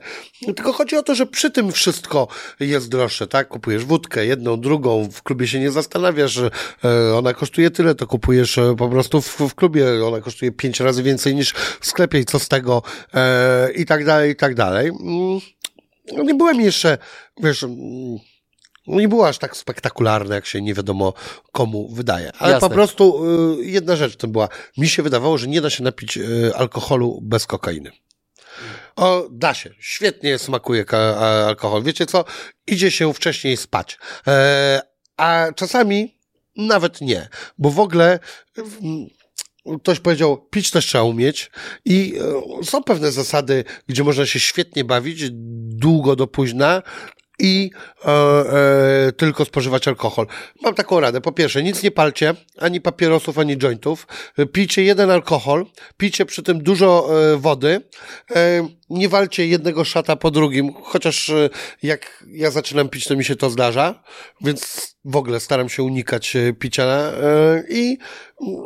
Tylko 0.56 0.72
chodzi 0.72 0.96
o 0.96 1.02
to, 1.02 1.14
że 1.14 1.26
przy 1.26 1.50
tym 1.50 1.72
wszystko 1.72 2.28
jest 2.60 2.88
droższe, 2.88 3.26
tak? 3.26 3.48
Kupujesz 3.48 3.84
wódkę, 3.84 4.26
jedną, 4.26 4.60
drugą, 4.60 5.08
w 5.12 5.22
klubie 5.22 5.48
się 5.48 5.60
nie 5.60 5.70
zastanawiasz, 5.70 6.38
e, 6.38 6.50
ona 7.16 7.34
kosztuje 7.34 7.70
tyle, 7.70 7.94
to 7.94 8.06
kupujesz 8.06 8.58
e, 8.58 8.74
po 8.76 8.88
prostu 8.88 9.20
w, 9.20 9.40
w 9.40 9.54
klubie, 9.54 10.06
ona 10.06 10.20
kosztuje 10.20 10.52
pięć 10.52 10.80
razy 10.80 11.02
więcej 11.02 11.34
niż 11.34 11.52
w 11.80 11.86
sklepie 11.86 12.18
i 12.18 12.24
co 12.24 12.38
z 12.38 12.48
tego, 12.48 12.82
e, 13.14 13.72
i 13.72 13.86
tak 13.86 14.04
dalej, 14.04 14.30
i 14.30 14.36
tak 14.36 14.54
dalej. 14.54 14.88
Mm, 14.88 15.40
no 16.12 16.22
nie 16.22 16.34
byłem 16.34 16.60
jeszcze, 16.60 16.98
wiesz, 17.42 17.62
mm, 17.62 18.18
nie 18.86 19.08
było 19.08 19.28
aż 19.28 19.38
tak 19.38 19.56
spektakularne, 19.56 20.34
jak 20.34 20.46
się 20.46 20.62
nie 20.62 20.74
wiadomo 20.74 21.12
komu 21.52 21.88
wydaje. 21.94 22.32
Ale 22.38 22.52
Jasne. 22.52 22.68
po 22.68 22.74
prostu 22.74 23.24
y, 23.60 23.64
jedna 23.64 23.96
rzecz 23.96 24.16
tym 24.16 24.32
była. 24.32 24.48
Mi 24.78 24.88
się 24.88 25.02
wydawało, 25.02 25.38
że 25.38 25.48
nie 25.48 25.60
da 25.60 25.70
się 25.70 25.84
napić 25.84 26.16
y, 26.16 26.52
alkoholu 26.54 27.18
bez 27.22 27.46
kokainy. 27.46 27.90
O, 28.96 29.28
da 29.30 29.54
się. 29.54 29.70
Świetnie 29.78 30.38
smakuje 30.38 30.84
alkohol. 31.46 31.82
Wiecie 31.82 32.06
co? 32.06 32.24
Idzie 32.66 32.90
się 32.90 33.14
wcześniej 33.14 33.56
spać. 33.56 33.98
E, 34.26 34.82
a 35.16 35.46
czasami 35.56 36.18
nawet 36.56 37.00
nie. 37.00 37.28
Bo 37.58 37.70
w 37.70 37.80
ogóle 37.80 38.18
ktoś 39.82 40.00
powiedział, 40.00 40.36
pić 40.50 40.70
też 40.70 40.86
trzeba 40.86 41.04
umieć 41.04 41.50
i 41.84 42.18
e, 42.60 42.64
są 42.64 42.82
pewne 42.82 43.12
zasady, 43.12 43.64
gdzie 43.86 44.04
można 44.04 44.26
się 44.26 44.40
świetnie 44.40 44.84
bawić, 44.84 45.30
długo 45.30 46.16
do 46.16 46.26
późna, 46.26 46.82
i 47.38 47.70
e, 48.04 48.10
e, 48.10 49.12
tylko 49.12 49.44
spożywać 49.44 49.88
alkohol. 49.88 50.26
Mam 50.62 50.74
taką 50.74 51.00
radę. 51.00 51.20
Po 51.20 51.32
pierwsze, 51.32 51.62
nic 51.62 51.82
nie 51.82 51.90
palcie, 51.90 52.34
ani 52.58 52.80
papierosów, 52.80 53.38
ani 53.38 53.56
jointów. 53.58 54.06
Pijcie 54.52 54.82
jeden 54.82 55.10
alkohol, 55.10 55.66
pijcie 55.96 56.26
przy 56.26 56.42
tym 56.42 56.62
dużo 56.62 57.08
e, 57.32 57.36
wody. 57.36 57.80
E, 58.36 58.68
nie 58.90 59.08
walcie 59.08 59.46
jednego 59.46 59.84
szata 59.84 60.16
po 60.16 60.30
drugim, 60.30 60.72
chociaż 60.82 61.28
e, 61.30 61.50
jak 61.82 62.24
ja 62.28 62.50
zaczynam 62.50 62.88
pić, 62.88 63.04
to 63.04 63.16
mi 63.16 63.24
się 63.24 63.36
to 63.36 63.50
zdarza, 63.50 64.02
więc 64.40 64.96
w 65.04 65.16
ogóle 65.16 65.40
staram 65.40 65.68
się 65.68 65.82
unikać 65.82 66.36
e, 66.36 66.52
picia 66.52 66.84
e, 66.84 67.62
i 67.70 67.98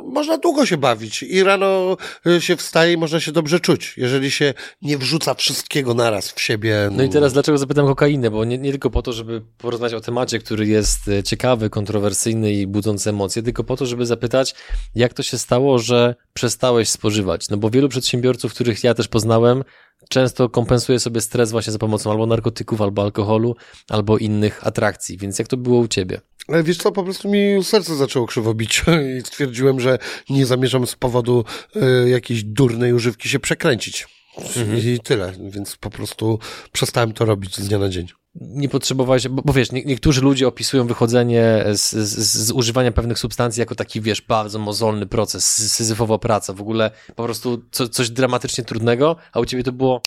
można 0.04 0.38
długo 0.38 0.66
się 0.66 0.76
bawić 0.76 1.22
i 1.22 1.42
rano 1.42 1.96
się 2.40 2.56
wstaje 2.56 2.92
i 2.92 2.96
można 2.96 3.20
się 3.20 3.32
dobrze 3.32 3.60
czuć, 3.60 3.94
jeżeli 3.96 4.30
się 4.30 4.54
nie 4.82 4.98
wrzuca 4.98 5.34
wszystkiego 5.34 5.94
naraz 5.94 6.32
w 6.32 6.40
siebie. 6.40 6.88
No 6.92 7.02
i 7.02 7.08
teraz 7.08 7.32
dlaczego 7.32 7.58
zapytam 7.58 7.86
kokainę, 7.86 8.30
bo 8.30 8.44
nie, 8.44 8.58
nie 8.58 8.70
tylko 8.70 8.90
po 8.90 9.02
to, 9.02 9.12
żeby 9.12 9.42
porozmawiać 9.58 9.94
o 9.94 10.00
temacie, 10.00 10.38
który 10.38 10.66
jest 10.66 11.00
ciekawy, 11.24 11.70
kontrowersyjny 11.70 12.52
i 12.52 12.66
budzący 12.66 13.10
emocje, 13.10 13.42
tylko 13.42 13.64
po 13.64 13.76
to, 13.76 13.86
żeby 13.86 14.06
zapytać, 14.06 14.54
jak 14.94 15.14
to 15.14 15.22
się 15.22 15.38
stało, 15.38 15.78
że 15.78 16.14
przestałeś 16.34 16.88
spożywać. 16.88 17.48
No 17.48 17.56
bo 17.56 17.70
wielu 17.70 17.88
przedsiębiorców, 17.88 18.54
których 18.54 18.84
ja 18.84 18.94
też 18.94 19.08
poznałem, 19.08 19.64
często 20.08 20.48
kompensuje 20.48 21.00
sobie 21.00 21.20
stres 21.20 21.50
właśnie 21.50 21.72
za 21.72 21.78
pomocą 21.78 22.10
albo 22.10 22.26
narkotyków, 22.26 22.80
albo 22.80 23.02
alkoholu, 23.02 23.56
albo 23.88 24.18
innych 24.18 24.66
atrakcji. 24.66 25.18
Więc 25.18 25.38
jak 25.38 25.48
to 25.48 25.56
było 25.56 25.80
u 25.80 25.88
ciebie? 25.88 26.20
Ale 26.48 26.62
wiesz 26.62 26.76
co, 26.76 26.92
po 26.92 27.04
prostu 27.04 27.28
mi 27.28 27.64
serce 27.64 27.96
zaczęło 27.96 28.26
krzywo 28.26 28.54
bić 28.54 28.84
i 29.18 29.20
stwierdziłem, 29.20 29.80
że 29.80 29.98
nie 30.30 30.46
zamierzam 30.46 30.86
z 30.86 30.94
powodu 30.94 31.44
y, 31.76 32.10
jakiejś 32.10 32.44
durnej 32.44 32.92
używki 32.92 33.28
się 33.28 33.38
przekręcić. 33.38 34.06
Mhm. 34.36 34.78
I 34.78 35.00
tyle, 35.00 35.32
więc 35.50 35.76
po 35.76 35.90
prostu 35.90 36.38
przestałem 36.72 37.12
to 37.12 37.24
robić 37.24 37.56
z 37.56 37.68
dnia 37.68 37.78
na 37.78 37.88
dzień 37.88 38.06
nie 38.34 38.68
potrzebowałeś, 38.68 39.28
bo, 39.28 39.42
bo 39.42 39.52
wiesz, 39.52 39.72
nie, 39.72 39.84
niektórzy 39.84 40.20
ludzie 40.20 40.48
opisują 40.48 40.86
wychodzenie 40.86 41.64
z, 41.74 41.90
z, 41.90 42.18
z, 42.18 42.50
używania 42.50 42.92
pewnych 42.92 43.18
substancji 43.18 43.60
jako 43.60 43.74
taki, 43.74 44.00
wiesz, 44.00 44.22
bardzo 44.22 44.58
mozolny 44.58 45.06
proces, 45.06 45.72
syzyfowa 45.72 46.18
praca, 46.18 46.52
w 46.52 46.60
ogóle 46.60 46.90
po 47.16 47.24
prostu 47.24 47.62
co, 47.70 47.88
coś 47.88 48.10
dramatycznie 48.10 48.64
trudnego, 48.64 49.16
a 49.32 49.40
u 49.40 49.44
ciebie 49.44 49.62
to 49.62 49.72
było 49.72 50.02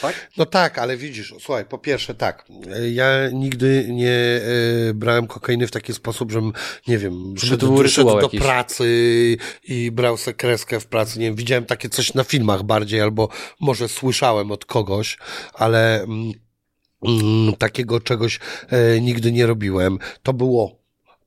tak? 0.00 0.30
No 0.36 0.46
tak, 0.46 0.78
ale 0.78 0.96
widzisz, 0.96 1.34
słuchaj, 1.40 1.64
po 1.64 1.78
pierwsze 1.78 2.14
tak, 2.14 2.44
ja 2.90 3.30
nigdy 3.32 3.86
nie 3.90 4.40
e, 4.90 4.94
brałem 4.94 5.26
kokainy 5.26 5.66
w 5.66 5.70
taki 5.70 5.94
sposób, 5.94 6.32
żebym, 6.32 6.52
nie 6.88 6.98
wiem, 6.98 7.34
szedł, 7.38 7.88
szedł 7.88 8.20
do 8.20 8.28
pracy 8.28 8.86
i 9.64 9.90
brał 9.90 10.16
sobie 10.16 10.34
kreskę 10.34 10.80
w 10.80 10.86
pracy, 10.86 11.18
nie 11.18 11.26
wiem, 11.26 11.34
widziałem 11.34 11.64
takie 11.64 11.88
coś 11.88 12.14
na 12.14 12.24
filmach 12.24 12.62
bardziej, 12.62 13.00
albo 13.00 13.28
może 13.60 13.88
słyszałem 13.88 14.52
od 14.52 14.64
kogoś, 14.64 15.18
ale 15.54 16.02
mm, 16.02 16.32
Mm, 17.06 17.56
takiego 17.56 18.00
czegoś 18.00 18.40
e, 18.68 19.00
nigdy 19.00 19.32
nie 19.32 19.46
robiłem. 19.46 19.98
To 20.22 20.32
było 20.32 20.82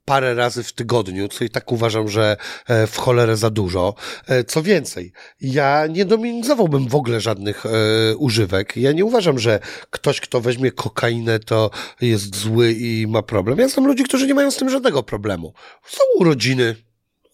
parę 0.05 0.35
razy 0.35 0.63
w 0.63 0.73
tygodniu, 0.73 1.27
co 1.27 1.43
i 1.43 1.49
tak 1.49 1.71
uważam, 1.71 2.07
że 2.09 2.37
e, 2.67 2.87
w 2.87 2.97
cholerę 2.97 3.37
za 3.37 3.49
dużo. 3.49 3.95
E, 4.27 4.43
co 4.43 4.63
więcej, 4.63 5.11
ja 5.41 5.87
nie 5.87 6.05
dominizowałbym 6.05 6.87
w 6.87 6.95
ogóle 6.95 7.21
żadnych 7.21 7.65
e, 7.65 7.69
używek. 8.15 8.77
Ja 8.77 8.91
nie 8.91 9.05
uważam, 9.05 9.39
że 9.39 9.59
ktoś, 9.89 10.21
kto 10.21 10.41
weźmie 10.41 10.71
kokainę, 10.71 11.39
to 11.39 11.69
jest 12.01 12.35
zły 12.35 12.71
i 12.73 13.07
ma 13.07 13.21
problem. 13.21 13.59
Ja 13.59 13.67
znam 13.67 13.87
ludzi, 13.87 14.03
którzy 14.03 14.27
nie 14.27 14.33
mają 14.33 14.51
z 14.51 14.57
tym 14.57 14.69
żadnego 14.69 15.03
problemu. 15.03 15.53
Są 15.87 16.03
urodziny, 16.19 16.75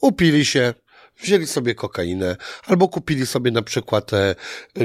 upili 0.02 0.46
się, 0.46 0.74
wzięli 1.22 1.48
sobie 1.48 1.76
kokainę, 1.76 2.38
albo 2.68 2.88
kupili 2.88 3.26
sobie 3.26 3.52
na 3.52 3.62
przykład, 3.62 4.14
e, 4.14 4.36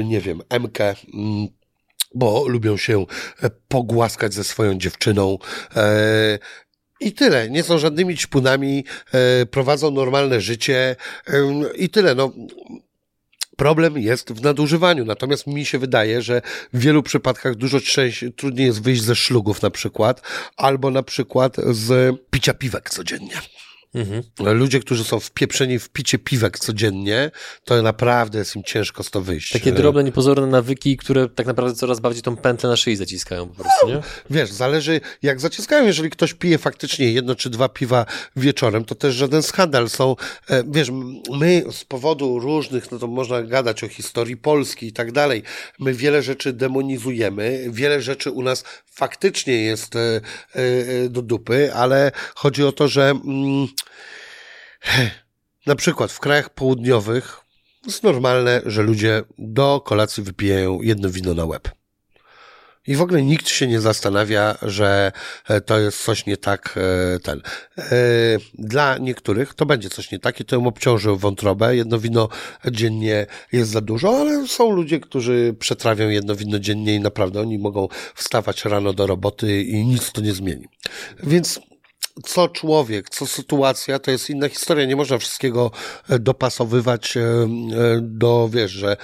nie 0.03 0.21
wiem, 0.21 0.41
MK, 0.49 0.79
mm, 1.13 1.47
bo 2.15 2.47
lubią 2.47 2.77
się 2.77 3.05
e, 3.43 3.49
pogłaskać 3.67 4.33
ze 4.33 4.43
swoją 4.43 4.77
dziewczyną. 4.77 5.37
E, 5.75 6.39
I 6.99 7.13
tyle. 7.13 7.49
Nie 7.49 7.63
są 7.63 7.77
żadnymi 7.77 8.17
ćpunami, 8.17 8.85
e, 9.13 9.45
prowadzą 9.45 9.91
normalne 9.91 10.41
życie 10.41 10.95
i 11.75 11.89
tyle. 11.89 12.15
No, 12.15 12.31
Problem 13.57 13.97
jest 13.97 14.31
w 14.31 14.41
nadużywaniu, 14.41 15.05
natomiast 15.05 15.47
mi 15.47 15.65
się 15.65 15.79
wydaje, 15.79 16.21
że 16.21 16.41
w 16.73 16.79
wielu 16.79 17.03
przypadkach 17.03 17.55
dużo 17.55 17.77
trudniej 18.35 18.67
jest 18.67 18.81
wyjść 18.81 19.01
ze 19.01 19.15
szlugów 19.15 19.61
na 19.61 19.69
przykład, 19.69 20.21
albo 20.57 20.91
na 20.91 21.03
przykład 21.03 21.55
z 21.71 22.15
picia 22.29 22.53
piwek 22.53 22.89
codziennie. 22.89 23.41
Mhm. 23.95 24.23
Ludzie, 24.39 24.79
którzy 24.79 25.03
są 25.03 25.19
wpieprzeni 25.19 25.79
w 25.79 25.89
picie 25.89 26.19
piwek 26.19 26.59
codziennie, 26.59 27.31
to 27.63 27.81
naprawdę 27.81 28.39
jest 28.39 28.55
im 28.55 28.63
ciężko 28.63 29.03
z 29.03 29.11
to 29.11 29.21
wyjść. 29.21 29.51
Takie 29.51 29.71
drobne, 29.71 30.03
niepozorne 30.03 30.47
nawyki, 30.47 30.97
które 30.97 31.29
tak 31.29 31.47
naprawdę 31.47 31.75
coraz 31.75 31.99
bardziej 31.99 32.23
tą 32.23 32.37
pętlę 32.37 32.69
na 32.69 32.75
szyi 32.77 32.95
zaciskają 32.95 33.47
po 33.47 33.55
prostu, 33.55 33.87
nie? 33.87 34.01
Wiesz, 34.29 34.51
zależy 34.51 35.01
jak 35.21 35.39
zaciskają. 35.39 35.85
Jeżeli 35.85 36.09
ktoś 36.09 36.33
pije 36.33 36.57
faktycznie 36.57 37.11
jedno 37.11 37.35
czy 37.35 37.49
dwa 37.49 37.69
piwa 37.69 38.05
wieczorem, 38.35 38.85
to 38.85 38.95
też 38.95 39.15
żaden 39.15 39.43
skandal. 39.43 39.89
Są, 39.89 40.15
e, 40.49 40.63
wiesz, 40.67 40.91
my 41.39 41.63
z 41.71 41.85
powodu 41.85 42.39
różnych, 42.39 42.91
no 42.91 42.99
to 42.99 43.07
można 43.07 43.43
gadać 43.43 43.83
o 43.83 43.87
historii 43.87 44.37
Polski 44.37 44.87
i 44.87 44.93
tak 44.93 45.11
dalej, 45.11 45.43
my 45.79 45.93
wiele 45.93 46.21
rzeczy 46.21 46.53
demonizujemy, 46.53 47.67
wiele 47.69 48.01
rzeczy 48.01 48.31
u 48.31 48.41
nas 48.41 48.63
faktycznie 48.85 49.63
jest 49.63 49.95
e, 49.95 50.21
e, 50.53 51.09
do 51.09 51.21
dupy, 51.21 51.73
ale 51.73 52.11
chodzi 52.35 52.63
o 52.63 52.71
to, 52.71 52.87
że 52.87 53.09
mm, 53.09 53.67
na 55.65 55.75
przykład 55.75 56.11
w 56.11 56.19
krajach 56.19 56.49
południowych 56.49 57.37
jest 57.85 58.03
normalne, 58.03 58.61
że 58.65 58.83
ludzie 58.83 59.23
do 59.37 59.81
kolacji 59.85 60.23
wypijają 60.23 60.81
jedno 60.81 61.09
wino 61.09 61.33
na 61.33 61.45
łeb. 61.45 61.77
I 62.87 62.95
w 62.95 63.01
ogóle 63.01 63.23
nikt 63.23 63.49
się 63.49 63.67
nie 63.67 63.81
zastanawia, 63.81 64.57
że 64.61 65.11
e, 65.47 65.61
to 65.61 65.79
jest 65.79 66.03
coś 66.03 66.25
nie 66.25 66.37
tak 66.37 66.75
e, 66.77 67.19
ten. 67.19 67.41
E, 67.77 67.83
dla 68.53 68.97
niektórych 68.97 69.53
to 69.53 69.65
będzie 69.65 69.89
coś 69.89 70.11
nie 70.11 70.19
tak 70.19 70.39
i 70.39 70.45
to 70.45 70.55
ją 70.55 70.67
obciąży 70.67 71.09
wątrobę. 71.15 71.75
Jedno 71.75 71.99
wino 71.99 72.29
dziennie 72.71 73.25
jest 73.51 73.71
za 73.71 73.81
dużo, 73.81 74.19
ale 74.19 74.47
są 74.47 74.71
ludzie, 74.71 74.99
którzy 74.99 75.55
przetrawią 75.59 76.09
jedno 76.09 76.35
wino 76.35 76.59
dziennie 76.59 76.95
i 76.95 76.99
naprawdę 76.99 77.41
oni 77.41 77.57
mogą 77.57 77.87
wstawać 78.15 78.65
rano 78.65 78.93
do 78.93 79.07
roboty 79.07 79.61
i 79.61 79.85
nic 79.85 80.11
to 80.11 80.21
nie 80.21 80.33
zmieni. 80.33 80.65
Więc 81.23 81.59
co 82.23 82.47
człowiek, 82.47 83.09
co 83.09 83.25
sytuacja, 83.25 83.99
to 83.99 84.11
jest 84.11 84.29
inna 84.29 84.49
historia. 84.49 84.85
Nie 84.85 84.95
można 84.95 85.17
wszystkiego 85.17 85.71
e, 86.09 86.19
dopasowywać 86.19 87.17
e, 87.17 87.21
e, 87.21 87.47
do, 88.01 88.49
wiesz, 88.51 88.71
że 88.71 88.97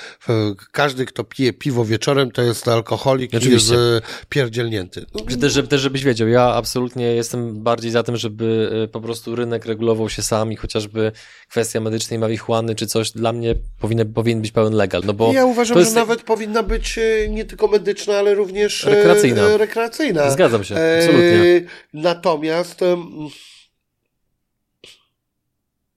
każdy, 0.71 1.05
kto 1.05 1.23
pije 1.23 1.53
piwo 1.53 1.85
wieczorem, 1.85 2.31
to 2.31 2.41
jest 2.41 2.67
alkoholik 2.67 3.33
Oczywiście. 3.33 3.73
i 3.73 3.77
jest 3.77 4.05
pierdzielnięty. 4.29 5.05
Też, 5.41 5.59
też, 5.69 5.81
żebyś 5.81 6.03
wiedział, 6.03 6.27
ja 6.27 6.53
absolutnie 6.53 7.05
jestem 7.05 7.63
bardziej 7.63 7.91
za 7.91 8.03
tym, 8.03 8.17
żeby 8.17 8.69
po 8.91 9.01
prostu 9.01 9.35
rynek 9.35 9.65
regulował 9.65 10.09
się 10.09 10.21
sam 10.21 10.51
i 10.51 10.55
chociażby 10.55 11.11
kwestia 11.49 11.79
medycznej 11.79 12.19
marihuany 12.19 12.75
czy 12.75 12.87
coś 12.87 13.11
dla 13.11 13.33
mnie 13.33 13.55
powinien, 13.79 14.13
powinien 14.13 14.41
być 14.41 14.51
pełen 14.51 14.73
legal. 14.73 15.01
No 15.05 15.13
bo 15.13 15.33
ja 15.33 15.45
uważam, 15.45 15.77
jest... 15.77 15.91
że 15.91 15.99
nawet 15.99 16.21
powinna 16.21 16.63
być 16.63 16.99
nie 17.29 17.45
tylko 17.45 17.67
medyczna, 17.67 18.13
ale 18.13 18.35
również 18.35 18.83
rekreacyjna. 18.83 19.57
rekreacyjna. 19.57 20.29
Zgadzam 20.29 20.63
się, 20.63 20.75
absolutnie. 20.97 21.61
Natomiast 21.93 22.81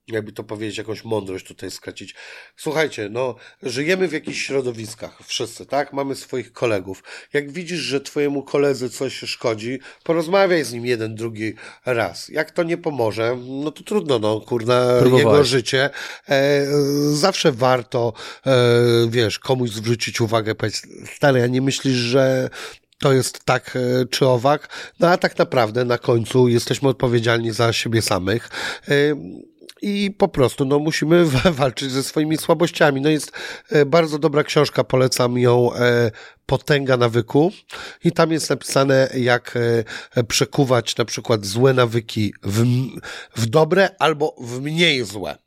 jakby 0.07 0.31
to 0.31 0.43
powiedzieć, 0.43 0.77
jakąś 0.77 1.03
mądrość 1.03 1.45
tutaj 1.45 1.71
skracić. 1.71 2.15
Słuchajcie, 2.55 3.09
no, 3.11 3.35
żyjemy 3.63 4.07
w 4.07 4.13
jakichś 4.13 4.45
środowiskach, 4.45 5.19
wszyscy, 5.23 5.65
tak? 5.65 5.93
Mamy 5.93 6.15
swoich 6.15 6.53
kolegów. 6.53 7.03
Jak 7.33 7.51
widzisz, 7.51 7.79
że 7.79 8.01
twojemu 8.01 8.43
koledze 8.43 8.89
coś 8.89 9.13
szkodzi, 9.13 9.79
porozmawiaj 10.03 10.63
z 10.63 10.73
nim 10.73 10.85
jeden, 10.85 11.15
drugi 11.15 11.53
raz. 11.85 12.29
Jak 12.29 12.51
to 12.51 12.63
nie 12.63 12.77
pomoże, 12.77 13.37
no 13.47 13.71
to 13.71 13.83
trudno, 13.83 14.19
no, 14.19 14.41
kurna, 14.41 15.01
jego 15.17 15.43
życie. 15.43 15.89
E, 16.29 16.65
zawsze 17.11 17.51
warto, 17.51 18.13
e, 18.45 18.53
wiesz, 19.09 19.39
komuś 19.39 19.69
zwrócić 19.69 20.21
uwagę, 20.21 20.55
powiedzieć, 20.55 20.81
stary, 21.15 21.43
a 21.43 21.47
nie 21.47 21.61
myślisz, 21.61 21.95
że 21.95 22.49
to 22.99 23.13
jest 23.13 23.43
tak 23.45 23.75
e, 23.75 24.05
czy 24.05 24.27
owak, 24.27 24.69
no 24.99 25.09
a 25.09 25.17
tak 25.17 25.37
naprawdę 25.37 25.85
na 25.85 25.97
końcu 25.97 26.47
jesteśmy 26.47 26.89
odpowiedzialni 26.89 27.51
za 27.51 27.73
siebie 27.73 28.01
samych. 28.01 28.49
E, 28.87 28.93
I 29.81 30.11
po 30.17 30.27
prostu 30.27 30.65
no, 30.65 30.79
musimy 30.79 31.25
walczyć 31.51 31.91
ze 31.91 32.03
swoimi 32.03 32.37
słabościami. 32.37 33.01
No 33.01 33.09
jest 33.09 33.31
e, 33.69 33.85
bardzo 33.85 34.19
dobra 34.19 34.43
książka, 34.43 34.83
polecam 34.83 35.37
ją 35.37 35.69
Potęga 36.45 36.97
nawyku 36.97 37.51
i 38.03 38.11
tam 38.11 38.31
jest 38.31 38.49
napisane 38.49 39.09
jak 39.17 39.57
przekuwać 40.27 40.97
na 40.97 41.05
przykład 41.05 41.45
złe 41.45 41.73
nawyki 41.73 42.33
w, 42.43 42.63
w 43.35 43.45
dobre 43.45 43.89
albo 43.99 44.35
w 44.41 44.61
mniej 44.61 45.05
złe. 45.05 45.37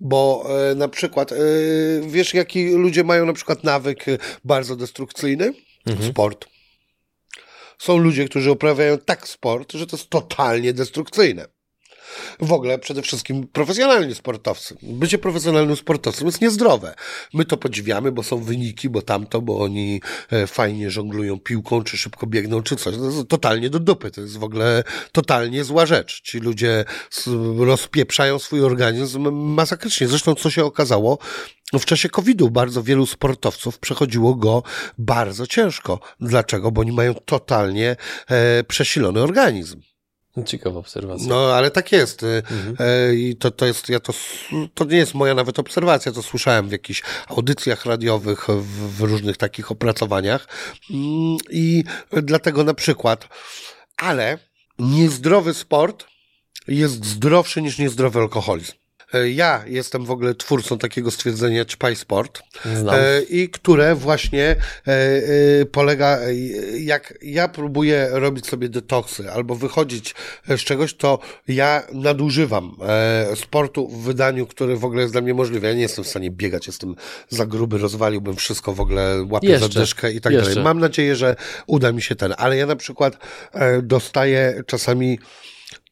Bo 0.00 0.48
na 0.76 0.88
przykład, 0.88 1.30
wiesz, 2.06 2.34
jaki 2.34 2.70
ludzie 2.70 3.04
mają 3.04 3.26
na 3.26 3.32
przykład 3.32 3.64
nawyk 3.64 4.04
bardzo 4.44 4.76
destrukcyjny? 4.76 5.52
Mhm. 5.86 6.10
Sport. 6.10 6.46
Są 7.78 7.98
ludzie, 7.98 8.28
którzy 8.28 8.50
uprawiają 8.50 8.98
tak 8.98 9.28
sport, 9.28 9.72
że 9.72 9.86
to 9.86 9.96
jest 9.96 10.10
totalnie 10.10 10.72
destrukcyjne. 10.72 11.56
W 12.40 12.52
ogóle 12.52 12.78
przede 12.78 13.02
wszystkim 13.02 13.46
profesjonalni 13.48 14.14
sportowcy. 14.14 14.76
Bycie 14.82 15.18
profesjonalnym 15.18 15.76
sportowcem 15.76 16.26
jest 16.26 16.40
niezdrowe. 16.40 16.94
My 17.34 17.44
to 17.44 17.56
podziwiamy, 17.56 18.12
bo 18.12 18.22
są 18.22 18.38
wyniki, 18.38 18.88
bo 18.88 19.02
tamto, 19.02 19.42
bo 19.42 19.58
oni 19.58 20.00
e, 20.30 20.46
fajnie 20.46 20.90
żonglują 20.90 21.38
piłką, 21.38 21.82
czy 21.82 21.96
szybko 21.96 22.26
biegną, 22.26 22.62
czy 22.62 22.76
coś. 22.76 22.96
To 22.96 23.04
jest 23.04 23.28
totalnie 23.28 23.70
do 23.70 23.78
dupy. 23.78 24.10
To 24.10 24.20
jest 24.20 24.38
w 24.38 24.44
ogóle 24.44 24.84
totalnie 25.12 25.64
zła 25.64 25.86
rzecz. 25.86 26.20
Ci 26.20 26.38
ludzie 26.38 26.84
rozpieprzają 27.58 28.38
swój 28.38 28.64
organizm 28.64 29.30
masakrycznie. 29.32 30.08
Zresztą 30.08 30.34
co 30.34 30.50
się 30.50 30.64
okazało, 30.64 31.18
w 31.72 31.84
czasie 31.84 32.08
COVID-u 32.08 32.50
bardzo 32.50 32.82
wielu 32.82 33.06
sportowców 33.06 33.78
przechodziło 33.78 34.34
go 34.34 34.62
bardzo 34.98 35.46
ciężko. 35.46 36.00
Dlaczego? 36.20 36.70
Bo 36.70 36.80
oni 36.80 36.92
mają 36.92 37.14
totalnie 37.14 37.96
e, 38.28 38.64
przesilony 38.64 39.22
organizm. 39.22 39.80
Ciekawa 40.46 40.78
obserwacja. 40.78 41.28
No, 41.28 41.54
ale 41.54 41.70
tak 41.70 41.92
jest. 41.92 42.22
Mhm. 42.22 42.76
E, 42.78 43.14
I 43.14 43.36
to, 43.36 43.50
to 43.50 43.66
jest, 43.66 43.88
ja 43.88 44.00
to, 44.00 44.12
to 44.74 44.84
nie 44.84 44.96
jest 44.96 45.14
moja 45.14 45.34
nawet 45.34 45.58
obserwacja, 45.58 46.12
to 46.12 46.22
słyszałem 46.22 46.68
w 46.68 46.72
jakichś 46.72 47.02
audycjach 47.28 47.86
radiowych, 47.86 48.46
w, 48.48 48.96
w 48.96 49.00
różnych 49.00 49.36
takich 49.36 49.70
opracowaniach. 49.70 50.48
Mm, 50.90 51.36
I 51.50 51.84
dlatego 52.12 52.64
na 52.64 52.74
przykład, 52.74 53.28
ale 53.96 54.38
niezdrowy 54.78 55.54
sport 55.54 56.06
jest 56.68 57.04
zdrowszy 57.04 57.62
niż 57.62 57.78
niezdrowy 57.78 58.20
alkoholizm. 58.20 58.72
E, 59.14 59.30
ja 59.30 59.64
jestem 59.66 60.04
w 60.04 60.10
ogóle 60.10 60.34
twórcą 60.34 60.78
takiego 60.78 61.10
stwierdzenia 61.10 61.64
Czpaj 61.64 61.96
Sport 61.96 62.42
Znam. 62.76 62.94
E, 62.94 63.22
i 63.22 63.48
które 63.48 63.94
właśnie 63.94 64.56
e, 64.86 65.66
polega, 65.66 66.18
jak 66.78 67.18
ja 67.22 67.48
próbuję 67.48 68.08
robić 68.10 68.46
sobie 68.46 68.68
detoksy 68.68 69.30
albo 69.30 69.54
wychodzić 69.54 70.14
z 70.48 70.60
czegoś, 70.60 70.94
to 70.94 71.18
ja 71.48 71.82
nadużywam 71.92 72.76
sportu 73.34 73.88
w 73.88 74.02
wydaniu, 74.02 74.46
które 74.46 74.76
w 74.76 74.84
ogóle 74.84 75.02
jest 75.02 75.14
dla 75.14 75.20
mnie 75.20 75.34
możliwe. 75.34 75.68
Ja 75.68 75.74
nie 75.74 75.80
jestem 75.80 76.04
w 76.04 76.08
stanie 76.08 76.30
biegać, 76.30 76.66
jestem 76.66 76.94
za 77.28 77.46
gruby, 77.46 77.78
rozwaliłbym 77.78 78.36
wszystko 78.36 78.72
w 78.72 78.80
ogóle, 78.80 79.26
łapię 79.30 79.48
Jeszcze. 79.48 79.68
za 79.68 79.80
dyszkę 79.80 80.12
i 80.12 80.20
tak 80.20 80.32
Jeszcze. 80.32 80.48
dalej. 80.48 80.64
Mam 80.64 80.78
nadzieję, 80.78 81.16
że 81.16 81.36
uda 81.66 81.92
mi 81.92 82.02
się 82.02 82.16
ten, 82.16 82.34
ale 82.36 82.56
ja 82.56 82.66
na 82.66 82.76
przykład 82.76 83.18
dostaję 83.82 84.62
czasami 84.66 85.18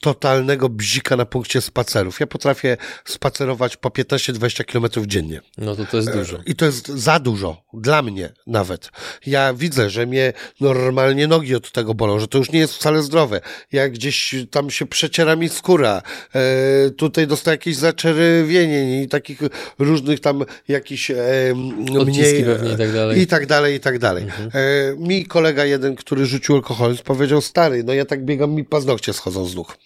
totalnego 0.05 0.69
bzika 0.69 1.17
na 1.17 1.27
punkcie 1.27 1.61
spacerów. 1.61 2.21
Ja 2.21 2.27
potrafię 2.27 2.77
spacerować 3.05 3.77
po 3.77 3.89
15-20 3.89 4.65
kilometrów 4.65 5.07
dziennie. 5.07 5.41
No 5.59 5.77
to 5.77 5.87
to 5.87 5.97
jest 5.97 6.13
dużo. 6.13 6.39
I 6.47 6.55
to 6.55 6.65
jest 6.65 6.89
za 6.89 7.19
dużo. 7.19 7.65
Dla 7.75 8.03
mnie 8.03 8.33
nawet. 8.47 8.91
Ja 9.27 9.55
widzę, 9.55 9.91
że 9.91 10.07
mnie 10.07 10.33
normalnie 10.61 11.27
nogi 11.27 11.55
od 11.55 11.73
tego 11.73 11.95
bolą, 11.95 12.19
że 12.19 12.29
to 12.29 12.39
już 12.39 12.53
nie 12.53 12.59
jest 12.59 12.75
wcale 12.75 13.03
zdrowe. 13.03 13.41
Jak 13.73 13.93
gdzieś 13.93 14.35
tam 14.51 14.71
się 14.71 14.87
przeciera 14.87 15.37
mi 15.37 15.49
skóra, 15.49 16.03
e, 16.35 16.91
tutaj 16.91 17.27
dostaję 17.27 17.55
jakieś 17.55 17.77
zaczerwienie 17.77 19.03
i 19.03 19.09
takich 19.09 19.41
różnych 19.79 20.21
tam 20.21 20.45
jakichś 20.69 21.11
e, 21.11 21.17
mniej... 21.55 22.45
pewnie 22.45 22.73
i 22.75 22.77
tak 22.77 22.93
dalej. 22.93 23.21
I 23.21 23.27
tak 23.27 23.47
dalej, 23.47 23.75
i 23.75 23.81
tak 23.81 23.99
dalej. 23.99 24.25
Mhm. 24.25 24.51
E, 24.55 24.97
mi 25.09 25.27
kolega 25.27 25.65
jeden, 25.65 25.97
który 25.97 26.27
rzucił 26.27 26.55
alkoholizm, 26.55 27.03
powiedział, 27.03 27.41
stary, 27.41 27.85
no 27.85 27.93
ja 27.93 28.05
tak 28.05 28.25
biegam, 28.25 28.51
mi 28.51 28.65
paznokcie 28.65 29.13
schodzą 29.13 29.47
z 29.47 29.55
nóg. 29.55 29.79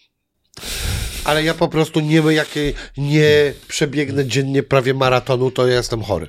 Ale 1.25 1.45
ja 1.45 1.55
po 1.55 1.69
prostu 1.69 2.01
nie 2.01 2.23
jakie 2.31 2.73
nie 2.97 3.53
przebiegnę 3.69 4.27
dziennie 4.27 4.63
prawie 4.63 4.95
maratonu, 4.95 5.51
to 5.51 5.67
ja 5.67 5.77
jestem 5.77 6.03
chory. 6.03 6.29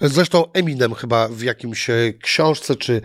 Zresztą 0.00 0.52
Eminem 0.52 0.94
chyba 0.94 1.28
w 1.28 1.42
jakimś 1.42 1.90
e, 1.90 2.12
książce 2.22 2.76
czy 2.76 3.02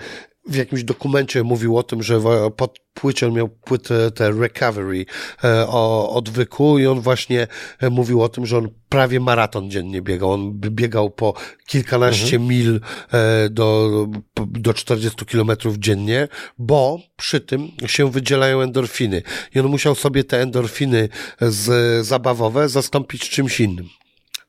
w 0.48 0.56
jakimś 0.56 0.84
dokumencie 0.84 1.44
mówił 1.44 1.78
o 1.78 1.84
tym, 1.84 2.04
że 2.04 2.22
pod 2.58 2.80
płycie 2.94 3.28
on 3.28 3.34
miał 3.34 3.50
płytę 3.50 4.12
te 4.12 4.32
Recovery 4.32 5.06
e, 5.44 5.68
o 5.68 6.14
odwyku 6.14 6.80
i 6.80 6.88
on 6.88 7.02
właśnie 7.02 7.48
e, 7.80 7.90
mówił 7.90 8.24
o 8.24 8.30
tym, 8.30 8.46
że 8.46 8.58
on 8.58 8.70
prawie 8.90 9.20
maraton 9.20 9.72
dziennie 9.72 10.02
biegał. 10.02 10.32
On 10.32 10.54
biegał 10.54 11.10
po 11.10 11.34
kilkanaście 11.68 12.36
mhm. 12.36 12.48
mil 12.48 12.82
e, 13.12 13.50
do, 13.50 14.08
do 14.36 14.74
40 14.74 15.26
kilometrów 15.26 15.78
dziennie, 15.78 16.28
bo 16.58 17.00
przy 17.16 17.42
tym 17.42 17.72
się 17.86 18.12
wydzielają 18.12 18.62
endorfiny 18.62 19.22
i 19.56 19.60
on 19.60 19.66
musiał 19.66 19.96
sobie 19.96 20.24
te 20.24 20.42
endorfiny 20.42 21.10
z, 21.42 22.06
zabawowe 22.06 22.70
zastąpić 22.70 23.30
czymś 23.30 23.60
innym 23.60 23.90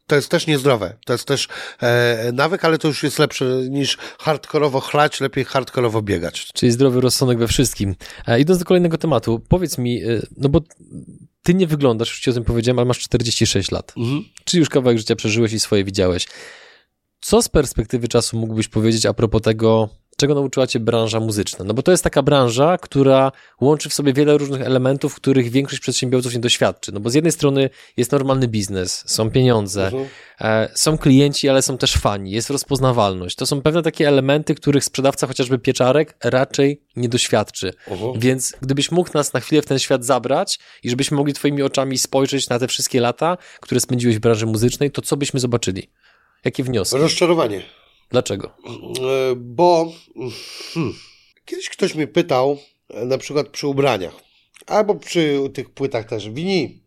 to 0.09 0.17
jest 0.17 0.29
też 0.29 0.47
niezdrowe. 0.47 0.97
To 1.07 1.13
jest 1.13 1.25
też 1.25 1.49
e, 1.81 2.33
nawyk, 2.33 2.65
ale 2.65 2.79
to 2.79 2.89
już 2.89 3.03
jest 3.03 3.19
lepsze 3.19 3.45
niż 3.71 3.99
hardkorowo 4.19 4.81
chlać, 4.81 5.21
lepiej 5.21 5.45
hardkorowo 5.45 6.03
biegać. 6.03 6.47
Czyli 6.53 6.73
zdrowy 6.73 7.01
rozsądek 7.01 7.39
we 7.39 7.49
wszystkim. 7.49 7.95
E, 8.27 8.41
idąc 8.41 8.59
do 8.59 8.65
kolejnego 8.65 8.99
tematu, 8.99 9.41
powiedz 9.49 9.79
mi, 9.79 10.03
e, 10.03 10.07
no 10.37 10.49
bo 10.49 10.61
ty 11.43 11.55
nie 11.55 11.67
wyglądasz, 11.67 12.09
już 12.09 12.21
ci 12.21 12.31
o 12.31 12.33
tym 12.33 12.45
powiedziałem, 12.45 12.79
ale 12.79 12.87
masz 12.87 12.99
46 12.99 13.71
lat. 13.71 13.93
Mhm. 13.97 14.25
Czyli 14.45 14.59
już 14.59 14.69
kawałek 14.69 14.99
życia 14.99 15.17
przeżyłeś 15.17 15.53
i 15.53 15.61
swoje 15.61 15.85
widziałeś. 15.85 16.27
Co 17.21 17.43
z 17.43 17.49
perspektywy 17.49 18.09
czasu 18.09 18.39
mógłbyś 18.39 18.69
powiedzieć 18.69 19.07
a 19.07 19.15
propos 19.15 19.43
tego, 19.43 19.89
czego 20.19 20.35
nauczyła 20.35 20.67
cię 20.67 20.81
branża 20.81 21.21
muzyczna? 21.21 21.65
No 21.65 21.75
bo 21.75 21.83
to 21.83 21.91
jest 21.91 22.05
taka 22.05 22.23
branża, 22.23 22.79
która 22.79 23.33
łączy 23.61 23.89
w 23.89 23.95
sobie 23.95 24.13
wiele 24.13 24.39
różnych 24.39 24.63
elementów, 24.63 25.15
których 25.15 25.51
większość 25.51 25.83
przedsiębiorców 25.83 26.35
nie 26.35 26.41
doświadczy. 26.41 26.93
No 26.93 27.01
bo 27.01 27.11
z 27.11 27.15
jednej 27.15 27.33
strony 27.33 27.71
jest 27.97 28.13
normalny 28.13 28.49
biznes, 28.49 29.05
są 29.07 29.31
pieniądze, 29.31 29.85
mhm. 29.85 30.07
e, 30.41 30.69
są 30.75 30.99
klienci, 30.99 31.49
ale 31.49 31.63
są 31.63 31.79
też 31.79 31.93
fani, 31.95 32.31
jest 32.31 32.51
rozpoznawalność. 32.51 33.37
To 33.37 33.47
są 33.47 33.63
pewne 33.63 33.83
takie 33.83 34.09
elementy, 34.09 34.55
których 34.55 34.85
sprzedawca 34.85 35.27
chociażby 35.27 35.59
pieczarek 35.59 36.17
raczej 36.25 36.83
nie 36.97 37.09
doświadczy. 37.09 37.73
Mhm. 37.89 38.21
Więc 38.21 38.57
gdybyś 38.63 38.91
mógł 38.91 39.11
nas 39.15 39.33
na 39.33 39.41
chwilę 39.41 39.63
w 39.63 39.67
ten 39.67 39.79
świat 39.79 40.05
zabrać 40.05 40.59
i 40.83 40.91
żebyśmy 40.91 41.17
mogli 41.17 41.33
twoimi 41.33 41.63
oczami 41.63 41.99
spojrzeć 41.99 42.49
na 42.49 42.59
te 42.59 42.69
wszystkie 42.69 43.01
lata, 43.01 43.37
które 43.61 43.81
spędziłeś 43.81 44.17
w 44.17 44.21
branży 44.21 44.47
muzycznej, 44.47 44.91
to 44.91 45.03
co 45.03 45.17
byśmy 45.17 45.41
zobaczyli? 45.41 45.91
Jakie 46.45 46.65
wnioski? 46.65 46.99
Rozczarowanie. 46.99 47.78
Dlaczego? 48.11 48.49
E, 48.49 49.35
bo 49.37 49.93
hmm, 50.75 50.95
kiedyś 51.45 51.69
ktoś 51.69 51.95
mnie 51.95 52.07
pytał, 52.07 52.59
e, 52.89 53.05
na 53.05 53.19
przykład 53.19 53.49
przy 53.49 53.67
ubraniach, 53.67 54.15
albo 54.67 54.95
przy 54.95 55.51
tych 55.55 55.71
płytach 55.71 56.05
też, 56.05 56.31
wini. 56.31 56.83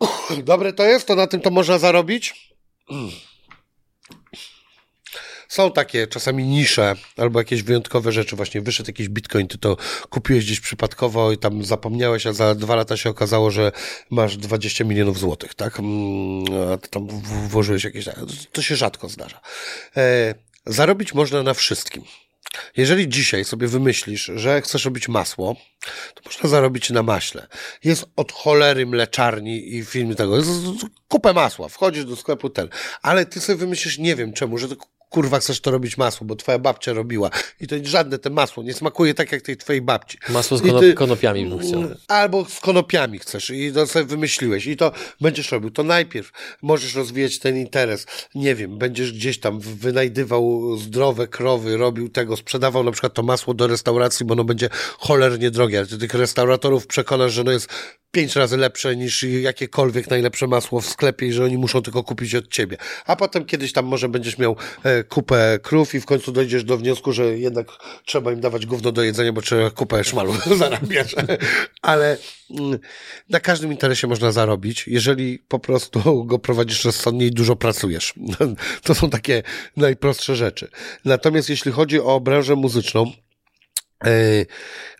Dobre 0.44 0.72
to 0.72 0.84
jest, 0.84 1.06
to 1.06 1.14
na 1.14 1.26
tym 1.26 1.40
to 1.40 1.50
można 1.50 1.78
zarobić? 1.78 2.54
Są 5.50 5.72
takie 5.72 6.06
czasami 6.06 6.44
nisze 6.44 6.94
albo 7.16 7.40
jakieś 7.40 7.62
wyjątkowe 7.62 8.12
rzeczy. 8.12 8.36
Właśnie 8.36 8.60
wyszedł 8.60 8.90
jakiś 8.90 9.08
bitcoin, 9.08 9.48
ty 9.48 9.58
to 9.58 9.76
kupiłeś 10.10 10.44
gdzieś 10.44 10.60
przypadkowo 10.60 11.32
i 11.32 11.38
tam 11.38 11.64
zapomniałeś, 11.64 12.26
a 12.26 12.32
za 12.32 12.54
dwa 12.54 12.76
lata 12.76 12.96
się 12.96 13.10
okazało, 13.10 13.50
że 13.50 13.72
masz 14.10 14.36
20 14.36 14.84
milionów 14.84 15.18
złotych, 15.18 15.54
tak? 15.54 15.80
Mm, 15.80 16.44
a 16.72 16.78
ty 16.78 16.88
tam 16.88 17.06
włożyłeś 17.48 17.84
jakieś... 17.84 18.04
To 18.52 18.62
się 18.62 18.76
rzadko 18.76 19.08
zdarza. 19.08 19.40
E, 19.96 20.34
zarobić 20.66 21.14
można 21.14 21.42
na 21.42 21.54
wszystkim. 21.54 22.04
Jeżeli 22.76 23.08
dzisiaj 23.08 23.44
sobie 23.44 23.68
wymyślisz, 23.68 24.30
że 24.34 24.62
chcesz 24.62 24.84
robić 24.84 25.08
masło, 25.08 25.56
to 26.14 26.22
można 26.26 26.48
zarobić 26.48 26.90
na 26.90 27.02
maśle. 27.02 27.46
Jest 27.84 28.04
od 28.16 28.32
cholery 28.32 28.86
mleczarni 28.86 29.76
i 29.76 29.84
film 29.84 30.14
tego. 30.14 30.36
Kupę 31.08 31.32
masła. 31.32 31.68
Wchodzisz 31.68 32.04
do 32.04 32.16
sklepu 32.16 32.50
ten. 32.50 32.68
Ale 33.02 33.26
ty 33.26 33.40
sobie 33.40 33.56
wymyślisz, 33.56 33.98
nie 33.98 34.16
wiem 34.16 34.32
czemu, 34.32 34.58
że 34.58 34.68
to 34.68 34.76
kurwa 35.10 35.38
chcesz 35.38 35.60
to 35.60 35.70
robić 35.70 35.98
masło, 35.98 36.26
bo 36.26 36.36
twoja 36.36 36.58
babcia 36.58 36.92
robiła. 36.92 37.30
I 37.60 37.66
to 37.66 37.76
żadne 37.82 38.18
te 38.18 38.30
masło 38.30 38.62
nie 38.62 38.74
smakuje 38.74 39.14
tak 39.14 39.32
jak 39.32 39.42
tej 39.42 39.56
twojej 39.56 39.82
babci. 39.82 40.18
Masło 40.28 40.58
z 40.58 40.62
konop 40.62 40.80
ty, 40.80 40.94
konopiami 40.94 41.46
bym 41.46 41.58
chciał. 41.58 41.82
Albo 42.08 42.44
z 42.44 42.60
konopiami 42.60 43.18
chcesz 43.18 43.50
i 43.50 43.72
to 43.72 43.86
sobie 43.86 44.04
wymyśliłeś 44.04 44.66
i 44.66 44.76
to 44.76 44.92
będziesz 45.20 45.52
robił. 45.52 45.70
To 45.70 45.82
najpierw 45.82 46.32
możesz 46.62 46.94
rozwijać 46.94 47.38
ten 47.38 47.56
interes. 47.56 48.06
Nie 48.34 48.54
wiem, 48.54 48.78
będziesz 48.78 49.12
gdzieś 49.12 49.40
tam 49.40 49.60
wynajdywał 49.60 50.76
zdrowe 50.76 51.28
krowy, 51.28 51.76
robił 51.76 52.08
tego, 52.08 52.36
sprzedawał 52.36 52.84
na 52.84 52.90
przykład 52.90 53.14
to 53.14 53.22
masło 53.22 53.54
do 53.54 53.66
restauracji, 53.66 54.26
bo 54.26 54.32
ono 54.32 54.44
będzie 54.44 54.68
cholernie 54.98 55.50
drogie, 55.50 55.78
ale 55.78 55.86
ty 55.86 55.98
tych 55.98 56.14
restauratorów 56.14 56.86
przekonasz, 56.86 57.32
że 57.32 57.40
ono 57.40 57.52
jest 57.52 57.68
pięć 58.10 58.36
razy 58.36 58.56
lepsze 58.56 58.96
niż 58.96 59.22
jakiekolwiek 59.22 60.10
najlepsze 60.10 60.46
masło 60.46 60.80
w 60.80 60.86
sklepie 60.86 61.26
i 61.26 61.32
że 61.32 61.44
oni 61.44 61.58
muszą 61.58 61.82
tylko 61.82 62.02
kupić 62.02 62.34
od 62.34 62.48
ciebie. 62.48 62.76
A 63.06 63.16
potem 63.16 63.44
kiedyś 63.44 63.72
tam 63.72 63.86
może 63.86 64.08
będziesz 64.08 64.38
miał 64.38 64.56
e, 64.84 64.99
kupę 65.08 65.58
krów 65.62 65.94
i 65.94 66.00
w 66.00 66.06
końcu 66.06 66.32
dojdziesz 66.32 66.64
do 66.64 66.78
wniosku, 66.78 67.12
że 67.12 67.38
jednak 67.38 67.66
trzeba 68.04 68.32
im 68.32 68.40
dawać 68.40 68.66
gówno 68.66 68.92
do 68.92 69.02
jedzenia, 69.02 69.32
bo 69.32 69.42
trzeba 69.42 69.70
kupę 69.70 70.04
szmalu 70.04 70.34
zarabiać. 70.58 71.14
Ale 71.82 72.16
mm, 72.50 72.78
na 73.28 73.40
każdym 73.40 73.72
interesie 73.72 74.06
można 74.06 74.32
zarobić, 74.32 74.88
jeżeli 74.88 75.38
po 75.38 75.58
prostu 75.58 76.24
go 76.24 76.38
prowadzisz 76.38 76.84
rozsądnie 76.84 77.26
i 77.26 77.30
dużo 77.30 77.56
pracujesz. 77.56 78.14
To 78.82 78.94
są 78.94 79.10
takie 79.10 79.42
najprostsze 79.76 80.36
rzeczy. 80.36 80.70
Natomiast 81.04 81.48
jeśli 81.48 81.72
chodzi 81.72 82.00
o 82.00 82.20
branżę 82.20 82.56
muzyczną, 82.56 83.12
e, 84.04 84.10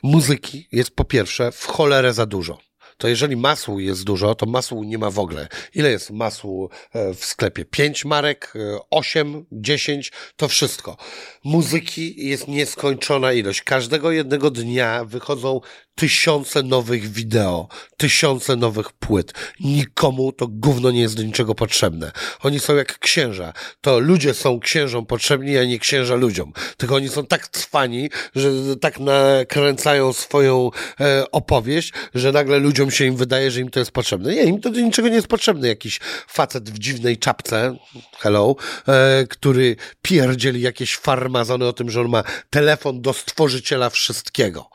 muzyki 0.03 0.69
jest 0.73 0.91
po 0.91 1.05
pierwsze 1.05 1.53
w 1.53 1.67
cholerę 1.67 2.13
za 2.13 2.27
dużo 2.27 2.70
to 3.01 3.09
jeżeli 3.09 3.37
masłu 3.37 3.81
jest 3.81 4.05
dużo, 4.05 4.35
to 4.35 4.47
masłu 4.47 4.85
nie 4.85 4.99
ma 4.99 5.11
w 5.11 5.19
ogóle. 5.19 5.49
Ile 5.75 5.91
jest 5.91 6.11
masłu 6.11 6.71
e, 6.93 7.15
w 7.15 7.25
sklepie? 7.25 7.65
Pięć 7.65 8.05
marek, 8.05 8.53
e, 8.57 8.79
osiem, 8.91 9.47
dziesięć, 9.53 10.13
to 10.37 10.49
wszystko. 10.49 10.97
Muzyki 11.45 12.29
jest 12.29 12.49
nieskończona 12.49 13.33
ilość. 13.33 13.63
Każdego 13.63 14.11
jednego 14.11 14.51
dnia 14.51 15.05
wychodzą 15.05 15.61
tysiące 16.01 16.63
nowych 16.63 17.13
wideo, 17.13 17.69
tysiące 17.97 18.57
nowych 18.57 18.93
płyt. 18.93 19.33
Nikomu 19.61 20.33
to 20.33 20.47
gówno 20.49 20.91
nie 20.91 21.01
jest 21.01 21.17
do 21.17 21.23
niczego 21.23 21.55
potrzebne. 21.55 22.13
Oni 22.43 22.61
są 22.61 22.77
jak 22.77 22.99
księża. 22.99 23.53
To 23.81 23.99
ludzie 23.99 24.35
są 24.35 24.61
księżom 24.61 25.07
potrzebni, 25.07 25.59
a 25.59 25.65
nie 25.65 25.79
księża 25.79 26.15
ludziom. 26.15 26.53
Tylko 26.77 26.95
oni 26.95 27.09
są 27.09 27.27
tak 27.27 27.49
trwani, 27.49 28.11
że 28.35 28.51
tak 28.81 29.01
nakręcają 29.01 30.13
swoją 30.13 30.71
e, 31.01 31.31
opowieść, 31.31 31.93
że 32.15 32.33
nagle 32.33 32.59
ludziom 32.59 32.90
czym 32.91 32.97
się 32.97 33.05
im 33.05 33.17
wydaje, 33.17 33.51
że 33.51 33.61
im 33.61 33.71
to 33.71 33.79
jest 33.79 33.91
potrzebne. 33.91 34.35
Nie, 34.35 34.43
im 34.43 34.61
to 34.61 34.71
do 34.71 34.81
niczego 34.81 35.09
nie 35.09 35.15
jest 35.15 35.27
potrzebne. 35.27 35.69
Jakiś 35.69 36.01
facet 36.29 36.71
w 36.71 36.79
dziwnej 36.79 37.19
czapce, 37.19 37.77
hello, 38.19 38.57
e, 38.89 39.27
który 39.27 39.77
pierdzieli 40.03 40.61
jakieś 40.61 40.97
farmazony 40.97 41.67
o 41.67 41.73
tym, 41.73 41.91
że 41.91 42.01
on 42.01 42.09
ma 42.09 42.25
telefon 42.51 43.01
do 43.01 43.13
stworzyciela 43.13 43.91
wszystkiego. 43.91 44.71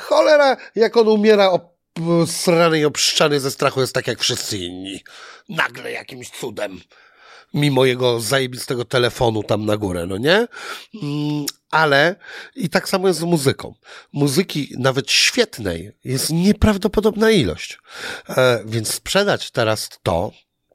Cholera, 0.00 0.56
jak 0.74 0.96
on 0.96 1.08
umiera 1.08 1.58
srany 2.26 2.78
i 2.78 2.84
obszczany 2.84 3.40
ze 3.40 3.50
strachu 3.50 3.80
jest 3.80 3.92
tak 3.92 4.06
jak 4.06 4.20
wszyscy 4.20 4.58
inni. 4.58 5.00
Nagle 5.48 5.92
jakimś 5.92 6.30
cudem. 6.30 6.80
Mimo 7.54 7.84
jego 7.84 8.20
zajebistego 8.20 8.84
telefonu 8.84 9.42
tam 9.42 9.66
na 9.66 9.76
górę, 9.76 10.06
no 10.06 10.18
nie? 10.18 10.46
Mm, 11.02 11.46
ale 11.70 12.16
i 12.56 12.68
tak 12.68 12.88
samo 12.88 13.08
jest 13.08 13.20
z 13.20 13.24
muzyką. 13.24 13.74
Muzyki, 14.12 14.74
nawet 14.78 15.10
świetnej, 15.10 15.92
jest 16.04 16.30
nieprawdopodobna 16.30 17.30
ilość. 17.30 17.78
E, 18.28 18.62
więc 18.66 18.94
sprzedać 18.94 19.50
teraz 19.50 19.88
to, 20.02 20.32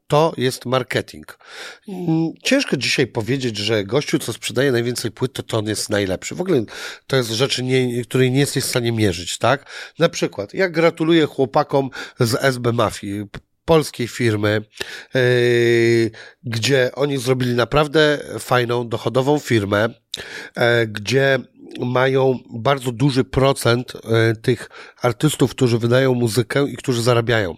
to 0.08 0.34
jest 0.38 0.66
marketing. 0.66 1.40
Mm, 1.88 2.34
ciężko 2.44 2.78
dzisiaj 2.78 3.08
powiedzieć, 3.08 3.58
że 3.58 3.84
gościu, 3.84 4.20
co 4.20 4.34
sprzedaje 4.34 4.72
najwięcej 4.72 5.12
płyt, 5.12 5.34
to, 5.34 5.44
to 5.44 5.58
on 5.58 5.68
jest 5.68 5.90
najlepszy. 5.90 6.36
W 6.36 6.42
ogóle 6.42 6.64
to 7.08 7.16
jest 7.16 7.30
rzeczy, 7.30 7.64
nie, 7.64 8.04
której 8.04 8.32
nie 8.32 8.40
jesteś 8.40 8.64
w 8.64 8.68
stanie 8.68 8.92
mierzyć, 8.92 9.38
tak? 9.38 9.66
Na 10.00 10.10
przykład, 10.10 10.54
ja 10.54 10.70
gratuluję 10.70 11.26
chłopakom 11.26 11.90
z 12.20 12.36
SB 12.44 12.74
Mafii, 12.74 13.24
polskiej 13.68 14.08
firmy, 14.08 14.62
yy, 15.14 16.12
gdzie 16.44 16.92
oni 16.96 17.18
zrobili 17.18 17.54
naprawdę 17.54 18.20
fajną, 18.40 18.90
dochodową 18.90 19.40
firmę, 19.40 19.90
yy, 20.58 20.64
gdzie 20.88 21.40
mają 21.80 22.40
bardzo 22.50 22.92
duży 22.92 23.24
procent 23.24 23.94
e, 23.96 24.36
tych 24.36 24.70
artystów, 25.02 25.52
którzy 25.52 25.78
wydają 25.78 26.14
muzykę 26.14 26.70
i 26.70 26.76
którzy 26.76 27.02
zarabiają. 27.02 27.56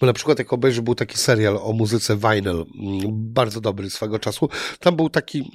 Bo 0.00 0.06
na 0.06 0.12
przykład 0.12 0.38
jak 0.38 0.52
obejrzy 0.52 0.82
był 0.82 0.94
taki 0.94 1.18
serial 1.18 1.58
o 1.62 1.72
muzyce 1.72 2.16
vinyl, 2.16 2.56
mm, 2.56 2.64
bardzo 3.10 3.60
dobry 3.60 3.90
swego 3.90 4.18
czasu, 4.18 4.48
tam 4.80 4.96
był 4.96 5.10
taki, 5.10 5.52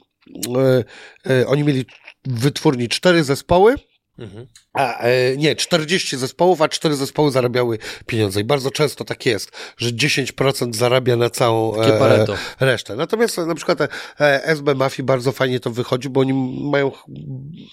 e, 0.58 0.84
e, 1.32 1.48
oni 1.48 1.64
mieli 1.64 1.86
wytwórni 2.26 2.90
cztery 2.90 3.24
zespoły, 3.24 3.76
Mhm. 4.18 4.48
A, 4.74 5.00
e, 5.00 5.38
nie, 5.38 5.56
40 5.56 6.18
zespołów, 6.18 6.62
a 6.62 6.70
4 6.70 6.96
zespoły 6.96 7.32
zarabiały 7.32 7.78
pieniądze. 8.06 8.42
I 8.42 8.44
bardzo 8.44 8.72
często 8.72 9.06
tak 9.06 9.26
jest, 9.26 9.52
że 9.78 9.90
10% 9.90 10.74
zarabia 10.74 11.16
na 11.16 11.30
całą 11.30 11.82
e, 11.82 12.26
resztę. 12.60 12.96
Natomiast 12.96 13.38
na 13.38 13.56
przykład 13.56 13.82
e, 13.82 13.90
SB 14.44 14.76
Mafii 14.76 15.06
bardzo 15.06 15.32
fajnie 15.32 15.60
to 15.60 15.72
wychodzi, 15.72 16.10
bo 16.10 16.22
oni 16.22 16.34
mają, 16.72 16.92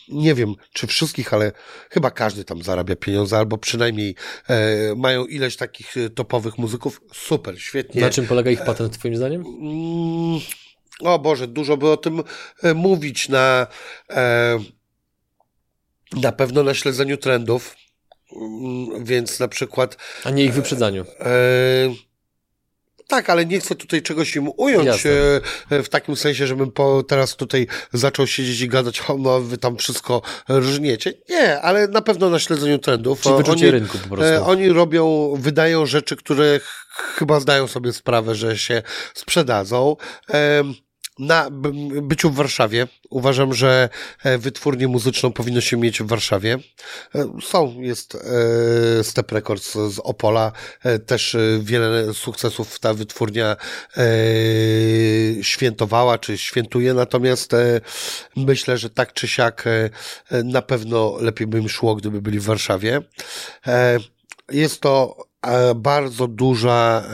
nie 0.08 0.34
wiem 0.34 0.54
czy 0.72 0.86
wszystkich, 0.86 1.34
ale 1.34 1.52
chyba 1.90 2.10
każdy 2.10 2.44
tam 2.44 2.62
zarabia 2.62 2.96
pieniądze, 2.96 3.38
albo 3.38 3.58
przynajmniej 3.58 4.14
e, 4.48 4.94
mają 4.96 5.26
ileś 5.26 5.56
takich 5.56 5.96
e, 5.96 6.10
topowych 6.10 6.58
muzyków. 6.58 7.00
Super, 7.12 7.60
świetnie. 7.62 8.00
Na 8.00 8.10
czym 8.10 8.26
polega 8.26 8.50
ich 8.50 8.64
patent, 8.64 8.98
twoim 8.98 9.16
zdaniem? 9.16 9.40
Mm, 9.40 10.40
o 11.00 11.18
Boże, 11.18 11.48
dużo 11.48 11.76
by 11.76 11.90
o 11.90 11.96
tym 11.96 12.22
e, 12.62 12.74
mówić 12.74 13.28
na 13.28 13.66
na 16.16 16.32
pewno 16.32 16.62
na 16.62 16.74
śledzeniu 16.74 17.16
trendów, 17.16 17.76
mm, 18.36 19.04
więc 19.04 19.40
na 19.40 19.48
przykład. 19.48 19.96
A 20.24 20.30
nie 20.30 20.44
ich 20.44 20.54
wyprzedzaniu. 20.54 21.04
E, 21.20 21.30
tak, 23.10 23.30
ale 23.30 23.46
nie 23.46 23.60
chcę 23.60 23.74
tutaj 23.74 24.02
czegoś 24.02 24.36
im 24.36 24.48
ująć 24.56 25.06
e, 25.06 25.82
w 25.82 25.88
takim 25.88 26.16
sensie, 26.16 26.46
żebym 26.46 26.72
po, 26.72 27.02
teraz 27.02 27.36
tutaj 27.36 27.66
zaczął 27.92 28.26
siedzieć 28.26 28.60
i 28.60 28.68
gadać, 28.68 29.02
o, 29.08 29.18
no 29.18 29.40
wy 29.40 29.58
tam 29.58 29.76
wszystko 29.76 30.22
różniecie. 30.48 31.12
Nie, 31.28 31.60
ale 31.60 31.88
na 31.88 32.02
pewno 32.02 32.30
na 32.30 32.38
śledzeniu 32.38 32.78
trendów. 32.78 33.20
Czyli 33.20 33.36
wyczucie 33.36 33.66
oni, 33.66 33.70
rynku 33.70 33.98
po 33.98 34.08
prostu. 34.08 34.34
E, 34.34 34.42
oni 34.42 34.68
robią, 34.68 35.34
wydają 35.38 35.86
rzeczy, 35.86 36.16
które 36.16 36.60
chyba 37.14 37.40
zdają 37.40 37.66
sobie 37.66 37.92
sprawę, 37.92 38.34
że 38.34 38.58
się 38.58 38.82
sprzedadzą. 39.14 39.96
Na 41.20 41.48
byciu 42.02 42.30
w 42.30 42.34
Warszawie. 42.34 42.86
Uważam, 43.10 43.54
że 43.54 43.88
e, 44.24 44.38
wytwórnię 44.38 44.88
muzyczną 44.88 45.32
powinno 45.32 45.60
się 45.60 45.76
mieć 45.76 46.02
w 46.02 46.06
Warszawie. 46.06 46.58
E, 47.14 47.32
są, 47.42 47.80
jest 47.80 48.14
e, 48.14 49.04
Step 49.04 49.32
Records 49.32 49.72
z 49.72 49.98
Opola, 49.98 50.52
też 51.06 51.36
wiele 51.60 52.14
sukcesów 52.14 52.78
ta 52.78 52.94
wytwórnia 52.94 53.56
świętowała, 55.42 56.18
czy 56.18 56.38
świętuje, 56.38 56.94
natomiast 56.94 57.52
myślę, 58.36 58.78
że 58.78 58.90
tak 58.90 59.12
czy 59.12 59.28
siak 59.28 59.64
na 60.44 60.62
pewno 60.62 61.16
lepiej 61.20 61.46
by 61.46 61.58
im 61.58 61.68
szło, 61.68 61.96
gdyby 61.96 62.22
byli 62.22 62.40
w 62.40 62.44
Warszawie. 62.44 63.00
Jest 64.52 64.80
to 64.80 65.16
bardzo 65.76 66.26
duża 66.28 67.04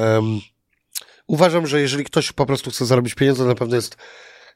Uważam, 1.27 1.66
że 1.66 1.81
jeżeli 1.81 2.05
ktoś 2.05 2.33
po 2.33 2.47
prostu 2.47 2.70
chce 2.70 2.87
zarobić 2.87 3.14
pieniądze, 3.14 3.45
na 3.45 3.55
pewno 3.55 3.77
jest 3.77 3.97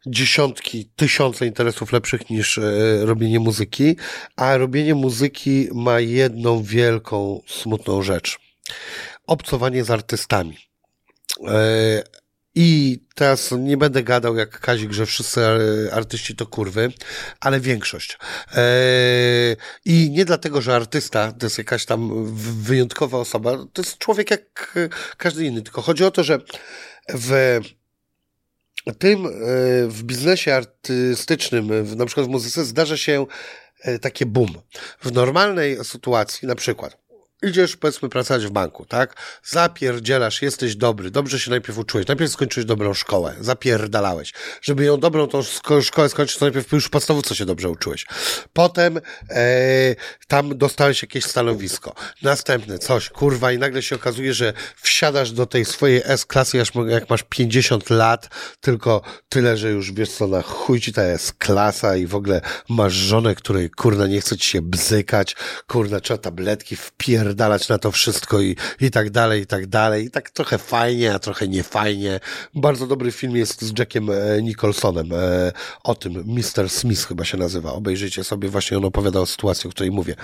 dziesiątki, 0.07 0.91
tysiące 0.97 1.47
interesów 1.47 1.93
lepszych 1.93 2.31
niż 2.31 2.59
e, 2.59 2.63
robienie 3.07 3.41
muzyki, 3.41 3.97
a 4.37 4.57
robienie 4.57 4.95
muzyki 4.95 5.69
ma 5.75 6.01
jedną 6.01 6.63
wielką, 6.63 7.41
smutną 7.47 8.03
rzecz. 8.03 8.39
Obcowanie 9.27 9.85
z 9.85 9.91
artystami. 9.91 10.57
E, 11.49 12.03
i 12.55 13.01
teraz 13.15 13.53
nie 13.59 13.77
będę 13.77 14.03
gadał 14.03 14.37
jak 14.37 14.61
Kazik, 14.61 14.93
że 14.93 15.07
wszyscy 15.07 15.41
artyści 15.93 16.37
to 16.37 16.47
kurwy, 16.47 16.93
ale 17.41 17.61
większość. 17.61 18.19
Eee, 18.55 19.57
I 19.85 20.11
nie 20.11 20.25
dlatego, 20.25 20.63
że 20.63 20.75
artysta 20.75 21.33
to 21.33 21.47
jest 21.47 21.59
jakaś 21.59 21.85
tam 21.85 22.27
wyjątkowa 22.63 23.19
osoba, 23.19 23.57
to 23.73 23.83
jest 23.83 23.99
człowiek 23.99 24.31
jak 24.31 24.79
każdy 25.17 25.45
inny, 25.45 25.63
tylko 25.63 25.83
chodzi 25.83 26.05
o 26.05 26.11
to, 26.11 26.25
że 26.25 26.39
w 27.09 27.61
tym, 28.99 29.27
e, 29.27 29.31
w 29.89 30.03
biznesie 30.03 30.55
artystycznym, 30.55 31.97
na 31.97 32.07
przykład 32.07 32.27
w 32.27 32.31
muzyce, 32.31 32.65
zdarza 32.65 32.97
się 32.97 33.27
e, 33.81 33.99
takie 33.99 34.27
boom. 34.27 34.63
W 35.03 35.13
normalnej 35.13 35.85
sytuacji, 35.85 36.49
na 36.49 36.55
przykład, 36.55 37.00
idziesz, 37.43 37.77
powiedzmy, 37.77 38.09
pracować 38.09 38.47
w 38.47 38.51
banku, 38.51 38.85
tak? 38.85 39.17
Zapierdzielasz, 39.45 40.43
jesteś 40.43 40.77
dobry, 40.77 41.11
dobrze 41.11 41.41
się 41.41 41.51
najpierw 41.51 41.79
uczyłeś, 41.79 42.07
najpierw 42.07 42.33
skończyłeś 42.33 42.67
dobrą 42.67 42.95
szkołę, 42.95 43.35
zapierdalałeś. 43.41 44.33
Żeby 44.63 44.85
ją 44.85 45.01
dobrą 45.01 45.27
tą 45.27 45.43
szkołę 45.83 46.09
skończyć, 46.09 46.37
to 46.37 46.45
najpierw 46.45 46.73
już 46.73 46.89
podstawówce 46.89 47.35
się 47.35 47.47
dobrze 47.47 47.71
uczyłeś. 47.71 48.07
Potem 48.53 49.01
e, 49.31 49.97
tam 50.29 50.59
dostałeś 50.59 51.03
jakieś 51.03 51.25
stanowisko. 51.25 51.95
Następne 52.23 52.79
coś, 52.79 53.09
kurwa, 53.09 53.53
i 53.53 53.59
nagle 53.59 53.83
się 53.83 53.97
okazuje, 53.97 54.35
że 54.35 54.53
wsiadasz 54.77 55.33
do 55.33 55.47
tej 55.47 55.65
swojej 55.65 56.03
S-klasy, 56.05 56.63
jak 56.89 57.11
masz 57.11 57.23
50 57.23 57.91
lat, 57.91 58.29
tylko 58.61 59.03
tyle, 59.29 59.57
że 59.57 59.71
już 59.71 59.93
wiesz 59.93 60.11
co, 60.11 60.27
na 60.27 60.43
chuj 60.43 60.81
ci 60.81 60.93
ta 60.93 61.03
S-klasa 61.03 61.97
i 61.97 62.07
w 62.07 62.15
ogóle 62.15 62.41
masz 62.69 62.93
żonę, 62.93 63.35
której, 63.35 63.71
kurna, 63.71 64.07
nie 64.07 64.21
chce 64.21 64.37
ci 64.37 64.49
się 64.49 64.63
bzykać, 64.63 65.37
kurna, 65.67 66.01
trzeba 66.01 66.19
tabletki 66.19 66.77
wpierdalać 66.77 67.30
napierdalać 67.31 67.69
na 67.69 67.79
to 67.79 67.91
wszystko 67.91 68.41
i, 68.41 68.57
i 68.81 68.91
tak 68.91 69.11
dalej, 69.11 69.43
i 69.43 69.47
tak 69.47 69.67
dalej. 69.67 70.05
I 70.05 70.11
tak 70.11 70.31
trochę 70.31 70.59
fajnie, 70.59 71.15
a 71.15 71.19
trochę 71.19 71.49
niefajnie. 71.49 72.21
Bardzo 72.55 72.87
dobry 72.87 73.13
film 73.13 73.37
jest 73.37 73.63
z 73.63 73.79
Jackiem 73.79 74.11
e, 74.11 74.43
Nicholsonem 74.43 75.13
e, 75.13 75.53
o 75.85 75.95
tym. 75.95 76.25
Mr. 76.27 76.71
Smith 76.71 77.09
chyba 77.09 77.25
się 77.25 77.39
nazywa. 77.39 77.73
Obejrzyjcie 77.73 78.25
sobie, 78.25 78.49
właśnie 78.49 78.77
on 78.77 78.85
opowiada 78.85 79.21
o 79.21 79.27
sytuacji, 79.27 79.69
o 79.69 79.71
której 79.71 79.91
mówię. 79.91 80.17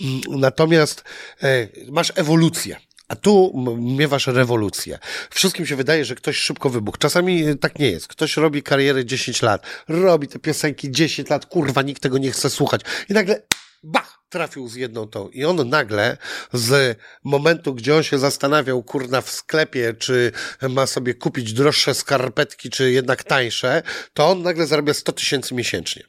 Mm, 0.00 0.20
natomiast 0.40 1.04
e, 1.42 1.68
masz 1.90 2.12
ewolucję. 2.16 2.76
A 3.08 3.16
tu 3.16 3.52
miewasz 3.78 4.26
rewolucję. 4.26 4.98
Wszystkim 5.30 5.66
się 5.66 5.76
wydaje, 5.76 6.04
że 6.04 6.14
ktoś 6.14 6.36
szybko 6.36 6.70
wybuchł. 6.70 6.98
Czasami 6.98 7.58
tak 7.58 7.78
nie 7.78 7.90
jest. 7.90 8.08
Ktoś 8.08 8.36
robi 8.36 8.62
karierę 8.62 9.04
10 9.04 9.42
lat, 9.42 9.62
robi 9.88 10.28
te 10.28 10.38
piosenki 10.38 10.90
10 10.90 11.30
lat, 11.30 11.46
kurwa, 11.46 11.82
nikt 11.82 12.02
tego 12.02 12.18
nie 12.18 12.30
chce 12.30 12.50
słuchać. 12.50 12.80
I 13.08 13.12
nagle, 13.12 13.42
bach, 13.82 14.17
trafił 14.28 14.68
z 14.68 14.74
jedną 14.74 15.08
tą. 15.08 15.28
I 15.28 15.44
on 15.44 15.68
nagle 15.68 16.16
z 16.52 16.98
momentu, 17.24 17.74
gdzie 17.74 17.96
on 17.96 18.02
się 18.02 18.18
zastanawiał, 18.18 18.82
kurna, 18.82 19.20
w 19.20 19.30
sklepie, 19.30 19.94
czy 19.98 20.32
ma 20.68 20.86
sobie 20.86 21.14
kupić 21.14 21.52
droższe 21.52 21.94
skarpetki, 21.94 22.70
czy 22.70 22.90
jednak 22.90 23.24
tańsze, 23.24 23.82
to 24.12 24.28
on 24.28 24.42
nagle 24.42 24.66
zarabia 24.66 24.94
100 24.94 25.12
tysięcy 25.12 25.54
miesięcznie. 25.54 26.02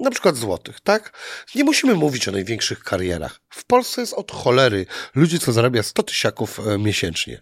Na 0.00 0.10
przykład 0.10 0.36
złotych, 0.36 0.80
tak? 0.80 1.12
Nie 1.54 1.64
musimy 1.64 1.94
mówić 1.94 2.28
o 2.28 2.32
największych 2.32 2.84
karierach. 2.84 3.40
W 3.50 3.64
Polsce 3.64 4.00
jest 4.00 4.12
od 4.12 4.32
cholery 4.32 4.86
ludzi, 5.14 5.38
co 5.38 5.52
zarabia 5.52 5.82
100 5.82 6.02
tysiaków 6.02 6.60
e, 6.60 6.78
miesięcznie. 6.78 7.40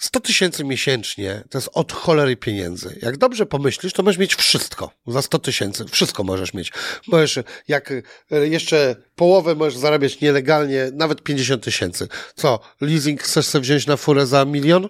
100 0.00 0.20
tysięcy 0.20 0.64
miesięcznie 0.64 1.42
to 1.50 1.58
jest 1.58 1.70
od 1.72 1.92
cholery 1.92 2.36
pieniędzy. 2.36 2.98
Jak 3.02 3.16
dobrze 3.16 3.46
pomyślisz, 3.46 3.92
to 3.92 4.02
możesz 4.02 4.18
mieć 4.18 4.34
wszystko 4.34 4.90
za 5.06 5.22
100 5.22 5.38
tysięcy. 5.38 5.84
Wszystko 5.90 6.24
możesz 6.24 6.54
mieć. 6.54 6.72
Możesz, 7.06 7.38
jak 7.68 7.92
e, 8.30 8.46
jeszcze 8.46 8.96
połowę 9.14 9.54
możesz 9.54 9.78
zarabiać 9.78 10.20
nielegalnie, 10.20 10.90
nawet 10.92 11.22
50 11.22 11.64
tysięcy. 11.64 12.08
Co, 12.34 12.60
leasing 12.80 13.22
chcesz 13.22 13.46
sobie 13.46 13.62
wziąć 13.62 13.86
na 13.86 13.96
furę 13.96 14.26
za 14.26 14.44
milion? 14.44 14.88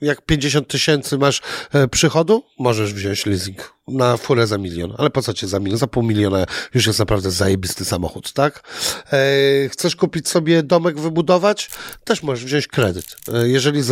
Jak 0.00 0.22
50 0.22 0.68
tysięcy 0.68 1.18
masz 1.18 1.40
e, 1.72 1.88
przychodu, 1.88 2.44
możesz 2.58 2.94
wziąć 2.94 3.26
leasing 3.26 3.78
na 3.88 4.16
furę 4.16 4.46
za 4.46 4.58
milion. 4.58 4.94
Ale 4.98 5.10
po 5.10 5.22
co 5.22 5.34
cię 5.34 5.46
za 5.46 5.60
milion? 5.60 5.78
Za 5.78 5.86
pół 5.86 6.02
miliona 6.02 6.46
już 6.74 6.86
jest 6.86 6.98
naprawdę 6.98 7.30
zajebisty 7.30 7.84
samochód, 7.84 8.32
tak? 8.32 8.62
E, 9.12 9.68
chcesz 9.68 9.96
kupić 9.96 10.28
sobie 10.28 10.62
domek, 10.62 11.00
wybudować? 11.00 11.70
Też 12.04 12.22
możesz 12.22 12.44
wziąć 12.44 12.66
kredyt. 12.66 13.16
E, 13.32 13.48
jeżeli 13.48 13.82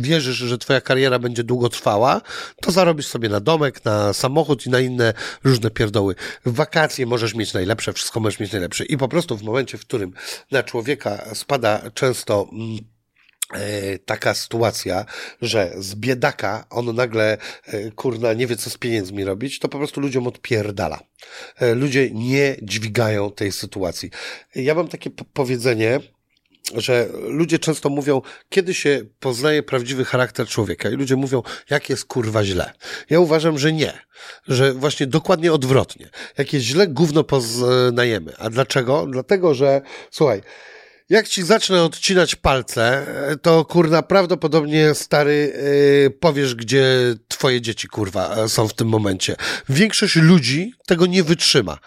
wierzysz, 0.00 0.36
że 0.36 0.58
twoja 0.58 0.80
kariera 0.80 1.18
będzie 1.18 1.44
długo 1.44 1.68
trwała, 1.68 2.20
to 2.60 2.70
zarobisz 2.70 3.06
sobie 3.06 3.28
na 3.28 3.40
domek, 3.40 3.84
na 3.84 4.12
samochód 4.12 4.66
i 4.66 4.70
na 4.70 4.80
inne 4.80 5.14
różne 5.44 5.70
pierdoły. 5.70 6.14
Wakacje 6.46 7.06
możesz 7.06 7.34
mieć 7.34 7.52
najlepsze, 7.52 7.92
wszystko 7.92 8.20
możesz 8.20 8.40
mieć 8.40 8.52
najlepsze. 8.52 8.84
I 8.84 8.96
po 8.96 9.08
prostu 9.08 9.36
w 9.36 9.42
momencie, 9.42 9.78
w 9.78 9.80
którym 9.80 10.12
na 10.50 10.62
człowieka 10.62 11.34
spada 11.34 11.90
często 11.94 12.48
mm, 12.52 12.78
taka 14.04 14.34
sytuacja, 14.34 15.04
że 15.42 15.72
z 15.78 15.94
biedaka 15.94 16.64
on 16.70 16.94
nagle, 16.94 17.38
e, 17.66 17.90
kurna, 17.90 18.32
nie 18.32 18.46
wie 18.46 18.56
co 18.56 18.70
z 18.70 18.78
pieniędzmi 18.78 19.24
robić, 19.24 19.58
to 19.58 19.68
po 19.68 19.78
prostu 19.78 20.00
ludziom 20.00 20.26
odpierdala. 20.26 21.00
E, 21.56 21.74
ludzie 21.74 22.10
nie 22.10 22.56
dźwigają 22.62 23.30
tej 23.30 23.52
sytuacji. 23.52 24.10
Ja 24.54 24.74
mam 24.74 24.88
takie 24.88 25.10
powiedzenie, 25.32 26.00
że 26.74 27.08
ludzie 27.28 27.58
często 27.58 27.88
mówią, 27.88 28.22
kiedy 28.48 28.74
się 28.74 29.00
poznaje 29.20 29.62
prawdziwy 29.62 30.04
charakter 30.04 30.46
człowieka 30.46 30.90
i 30.90 30.92
ludzie 30.92 31.16
mówią, 31.16 31.42
jak 31.70 31.90
jest 31.90 32.04
kurwa 32.04 32.44
źle. 32.44 32.72
Ja 33.10 33.20
uważam, 33.20 33.58
że 33.58 33.72
nie. 33.72 33.92
Że 34.48 34.72
właśnie 34.72 35.06
dokładnie 35.06 35.52
odwrotnie. 35.52 36.08
Jak 36.38 36.52
jest 36.52 36.66
źle, 36.66 36.86
gówno 36.86 37.24
poznajemy. 37.24 38.32
A 38.38 38.50
dlaczego? 38.50 39.06
Dlatego, 39.06 39.54
że, 39.54 39.80
słuchaj, 40.10 40.42
jak 41.12 41.28
ci 41.28 41.42
zacznę 41.42 41.82
odcinać 41.82 42.34
palce, 42.36 43.06
to 43.42 43.64
kurna 43.64 44.02
prawdopodobnie 44.02 44.94
stary 44.94 45.52
yy, 46.04 46.10
powiesz, 46.10 46.54
gdzie 46.54 46.86
twoje 47.42 47.60
dzieci 47.60 47.88
kurwa 47.88 48.48
są 48.48 48.68
w 48.68 48.74
tym 48.74 48.88
momencie. 48.88 49.36
Większość 49.68 50.16
ludzi 50.16 50.74
tego 50.86 51.06
nie 51.06 51.22
wytrzyma. 51.22 51.78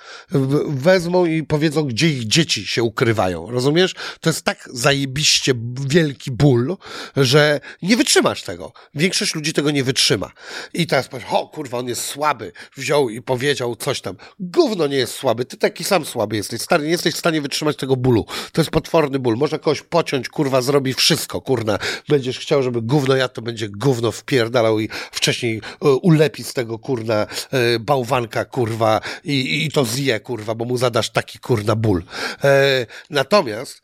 Wezmą 0.67 1.25
i 1.25 1.43
powiedzą, 1.43 1.83
gdzie 1.83 2.09
ich 2.09 2.27
dzieci 2.27 2.67
się 2.67 2.83
ukrywają. 2.83 3.51
Rozumiesz? 3.51 3.95
To 4.19 4.29
jest 4.29 4.41
tak 4.41 4.69
zajebiście 4.73 5.53
wielki 5.87 6.31
ból, 6.31 6.77
że 7.17 7.59
nie 7.81 7.97
wytrzymasz 7.97 8.43
tego. 8.43 8.73
Większość 8.95 9.35
ludzi 9.35 9.53
tego 9.53 9.71
nie 9.71 9.83
wytrzyma. 9.83 10.31
I 10.73 10.87
teraz 10.87 11.07
powiesz, 11.07 11.27
o 11.31 11.47
kurwa, 11.47 11.77
on 11.77 11.87
jest 11.87 12.05
słaby. 12.05 12.51
Wziął 12.77 13.09
i 13.09 13.21
powiedział 13.21 13.75
coś 13.75 14.01
tam. 14.01 14.15
Gówno 14.39 14.87
nie 14.87 14.97
jest 14.97 15.13
słaby. 15.13 15.45
Ty 15.45 15.57
taki 15.57 15.83
sam 15.83 16.05
słaby 16.05 16.35
jesteś. 16.35 16.61
Stary, 16.61 16.83
nie 16.83 16.91
jesteś 16.91 17.13
w 17.13 17.17
stanie 17.17 17.41
wytrzymać 17.41 17.77
tego 17.77 17.95
bólu. 17.95 18.25
To 18.51 18.61
jest 18.61 18.71
potworny 18.71 19.19
ból. 19.19 19.37
Można 19.37 19.57
kogoś 19.57 19.81
pociąć, 19.81 20.29
kurwa, 20.29 20.61
zrobi 20.61 20.93
wszystko, 20.93 21.41
kurna. 21.41 21.79
Będziesz 22.09 22.39
chciał, 22.39 22.63
żeby 22.63 22.81
gówno 22.81 23.15
ja 23.15 23.27
to 23.27 23.41
będzie 23.41 23.69
gówno 23.69 24.11
wpierdalał 24.11 24.79
i 24.79 24.89
wcześniej 25.11 25.44
e, 25.53 25.89
ulepi 25.89 26.43
z 26.43 26.53
tego, 26.53 26.79
kurna, 26.79 27.27
e, 27.51 27.79
bałwanka, 27.79 28.45
kurwa, 28.45 29.01
i, 29.23 29.65
i 29.65 29.71
to 29.71 29.85
zje, 29.85 30.19
kurwa, 30.19 30.55
bo 30.55 30.65
mu 30.65 30.77
zadasz 30.77 31.09
taki, 31.09 31.39
kurna, 31.39 31.75
ból. 31.75 32.03
E, 32.43 32.85
natomiast 33.09 33.81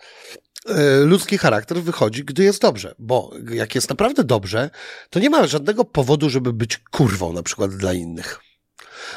ludzki 1.06 1.38
charakter 1.38 1.78
wychodzi, 1.78 2.24
gdy 2.26 2.44
jest 2.44 2.62
dobrze, 2.62 2.96
bo 3.00 3.32
jak 3.52 3.76
jest 3.76 3.90
naprawdę 3.90 4.24
dobrze, 4.24 4.70
to 5.10 5.20
nie 5.20 5.30
ma 5.30 5.48
żadnego 5.48 5.86
powodu, 5.86 6.30
żeby 6.30 6.54
być 6.54 6.78
kurwą 6.78 7.34
na 7.34 7.44
przykład 7.44 7.72
dla 7.72 7.94
innych 7.94 8.40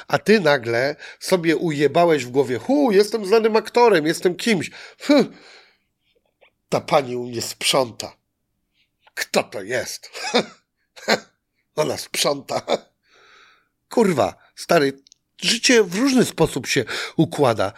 a 0.08 0.18
ty 0.18 0.40
nagle 0.40 0.96
sobie 1.20 1.56
ujebałeś 1.56 2.24
w 2.24 2.30
głowie, 2.30 2.58
hu, 2.58 2.92
jestem 2.92 3.26
znanym 3.26 3.56
aktorem, 3.56 4.06
jestem 4.06 4.36
kimś. 4.36 4.70
Hm, 5.00 5.32
ta 6.68 6.80
pani 6.80 7.16
u 7.16 7.26
mnie 7.26 7.42
sprząta. 7.42 8.16
Kto 9.14 9.42
to 9.42 9.62
jest? 9.62 10.10
Ona 11.76 11.96
sprząta. 11.96 12.62
Kurwa, 13.90 14.34
stary, 14.56 14.92
życie 15.42 15.84
w 15.84 15.94
różny 15.94 16.24
sposób 16.24 16.66
się 16.66 16.84
układa 17.16 17.72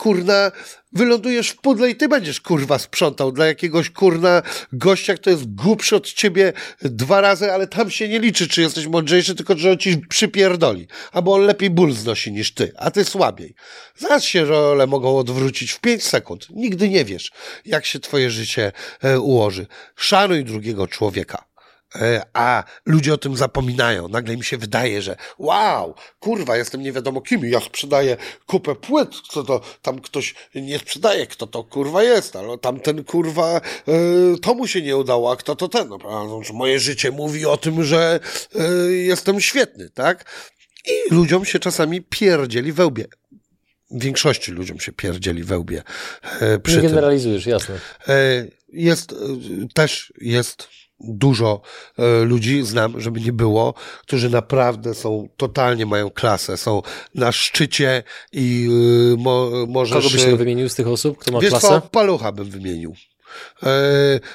kurna, 0.00 0.52
wylądujesz 0.92 1.50
w 1.50 1.56
pudle 1.56 1.90
i 1.90 1.96
ty 1.96 2.08
będziesz, 2.08 2.40
kurwa, 2.40 2.78
sprzątał 2.78 3.32
dla 3.32 3.46
jakiegoś, 3.46 3.90
kurna, 3.90 4.42
gościa, 4.72 5.14
kto 5.14 5.30
jest 5.30 5.54
głupszy 5.54 5.96
od 5.96 6.12
ciebie 6.12 6.52
dwa 6.82 7.20
razy, 7.20 7.52
ale 7.52 7.66
tam 7.66 7.90
się 7.90 8.08
nie 8.08 8.18
liczy, 8.18 8.48
czy 8.48 8.60
jesteś 8.60 8.86
mądrzejszy, 8.86 9.34
tylko 9.34 9.58
że 9.58 9.70
on 9.70 9.78
ci 9.78 9.98
przypierdoli. 9.98 10.86
Albo 11.12 11.34
on 11.34 11.40
lepiej 11.40 11.70
ból 11.70 11.92
znosi 11.92 12.32
niż 12.32 12.54
ty, 12.54 12.72
a 12.76 12.90
ty 12.90 13.04
słabiej. 13.04 13.54
Zaraz 13.96 14.24
się 14.24 14.44
role 14.44 14.86
mogą 14.86 15.18
odwrócić 15.18 15.72
w 15.72 15.80
pięć 15.80 16.04
sekund. 16.04 16.46
Nigdy 16.50 16.88
nie 16.88 17.04
wiesz, 17.04 17.30
jak 17.64 17.86
się 17.86 18.00
twoje 18.00 18.30
życie 18.30 18.72
e, 19.02 19.20
ułoży. 19.20 19.66
Szanuj 19.96 20.44
drugiego 20.44 20.86
człowieka. 20.86 21.49
E, 21.94 22.22
a 22.32 22.64
ludzie 22.86 23.14
o 23.14 23.18
tym 23.18 23.36
zapominają. 23.36 24.08
Nagle 24.08 24.36
mi 24.36 24.44
się 24.44 24.58
wydaje, 24.58 25.02
że 25.02 25.16
wow, 25.38 25.94
kurwa, 26.20 26.56
jestem 26.56 26.82
nie 26.82 26.92
wiadomo 26.92 27.20
kim, 27.20 27.44
ja 27.44 27.60
sprzedaję 27.60 28.16
kupę 28.46 28.74
płyt, 28.74 29.10
co 29.30 29.42
to 29.44 29.60
tam 29.82 30.00
ktoś 30.00 30.34
nie 30.54 30.78
sprzedaje, 30.78 31.26
kto 31.26 31.46
to 31.46 31.64
kurwa 31.64 32.02
jest, 32.02 32.36
ale 32.36 32.58
tamten 32.58 33.04
kurwa, 33.04 33.60
y, 33.88 34.38
to 34.38 34.54
mu 34.54 34.66
się 34.66 34.82
nie 34.82 34.96
udało, 34.96 35.32
a 35.32 35.36
kto 35.36 35.56
to 35.56 35.68
ten, 35.68 35.88
no, 35.88 36.40
moje 36.52 36.80
życie 36.80 37.10
mówi 37.10 37.46
o 37.46 37.56
tym, 37.56 37.84
że 37.84 38.20
y, 38.56 38.96
jestem 38.96 39.40
świetny, 39.40 39.90
tak? 39.90 40.24
I 40.86 41.14
ludziom 41.14 41.44
się 41.44 41.58
czasami 41.58 42.02
pierdzieli 42.02 42.72
wełbie. 42.72 43.04
Większości 43.90 44.52
ludziom 44.52 44.80
się 44.80 44.92
pierdzieli 44.92 45.44
wełbie. 45.44 45.82
E, 46.40 46.58
przy 46.58 46.76
nie 46.76 46.82
generalizujesz, 46.82 47.46
jasne. 47.46 47.74
E, 48.08 48.46
jest, 48.72 49.14
też 49.74 50.12
jest 50.20 50.68
dużo 51.00 51.60
e, 51.98 52.24
ludzi 52.24 52.62
znam, 52.62 53.00
żeby 53.00 53.20
nie 53.20 53.32
było, 53.32 53.74
którzy 54.00 54.30
naprawdę 54.30 54.94
są, 54.94 55.28
totalnie 55.36 55.86
mają 55.86 56.10
klasę, 56.10 56.56
są 56.56 56.82
na 57.14 57.32
szczycie 57.32 58.02
i 58.32 58.68
e, 59.14 59.22
mo, 59.22 59.50
możesz... 59.68 60.04
Kogo 60.04 60.10
byś 60.10 60.26
nie 60.26 60.36
wymienił 60.36 60.68
z 60.68 60.74
tych 60.74 60.88
osób, 60.88 61.18
kto 61.18 61.32
ma 61.32 61.40
wiesz 61.40 61.50
klasę? 61.50 61.68
Co, 61.68 61.80
palucha 61.80 62.32
bym 62.32 62.50
wymienił. 62.50 62.94
E, 63.62 63.70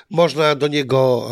można 0.09 0.55
do 0.55 0.67
niego 0.67 1.29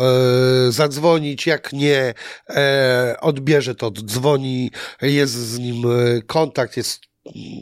e, 0.68 0.72
zadzwonić, 0.72 1.46
jak 1.46 1.72
nie 1.72 2.14
e, 2.50 3.16
odbierze, 3.20 3.74
to 3.74 3.90
dzwoni, 3.90 4.70
jest 5.02 5.32
z 5.32 5.58
nim 5.58 5.84
e, 5.86 6.22
kontakt, 6.22 6.76
jest 6.76 7.00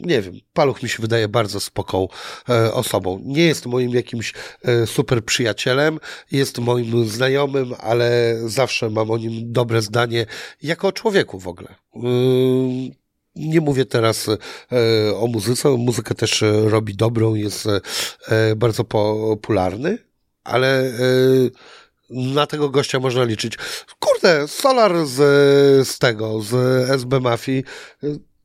nie 0.05 0.21
wiem, 0.21 0.33
Paluch 0.53 0.83
mi 0.83 0.89
się 0.89 1.01
wydaje 1.01 1.27
bardzo 1.27 1.59
spoką 1.59 2.07
e, 2.49 2.73
osobą. 2.73 3.21
Nie 3.25 3.45
jest 3.45 3.65
moim 3.65 3.91
jakimś 3.91 4.33
e, 4.61 4.87
super 4.87 5.25
przyjacielem, 5.25 5.99
jest 6.31 6.59
moim 6.59 7.07
znajomym, 7.07 7.73
ale 7.79 8.37
zawsze 8.45 8.89
mam 8.89 9.11
o 9.11 9.17
nim 9.17 9.51
dobre 9.51 9.81
zdanie, 9.81 10.25
jako 10.61 10.87
o 10.87 10.91
człowieku 10.91 11.39
w 11.39 11.47
ogóle. 11.47 11.75
E, 11.95 11.99
nie 13.35 13.61
mówię 13.61 13.85
teraz 13.85 14.29
e, 14.29 14.37
o 15.15 15.27
muzyce, 15.27 15.69
muzykę 15.69 16.15
też 16.15 16.43
robi 16.63 16.95
dobrą, 16.95 17.35
jest 17.35 17.67
e, 18.27 18.55
bardzo 18.55 18.83
popularny, 18.83 19.97
ale 20.43 20.79
e, 20.79 20.91
na 22.09 22.47
tego 22.47 22.69
gościa 22.69 22.99
można 22.99 23.23
liczyć. 23.23 23.57
Kurde, 23.99 24.47
Solar 24.47 25.05
z, 25.05 25.17
z 25.87 25.99
tego, 25.99 26.41
z 26.41 26.53
SB 26.89 27.19
Mafii, 27.19 27.63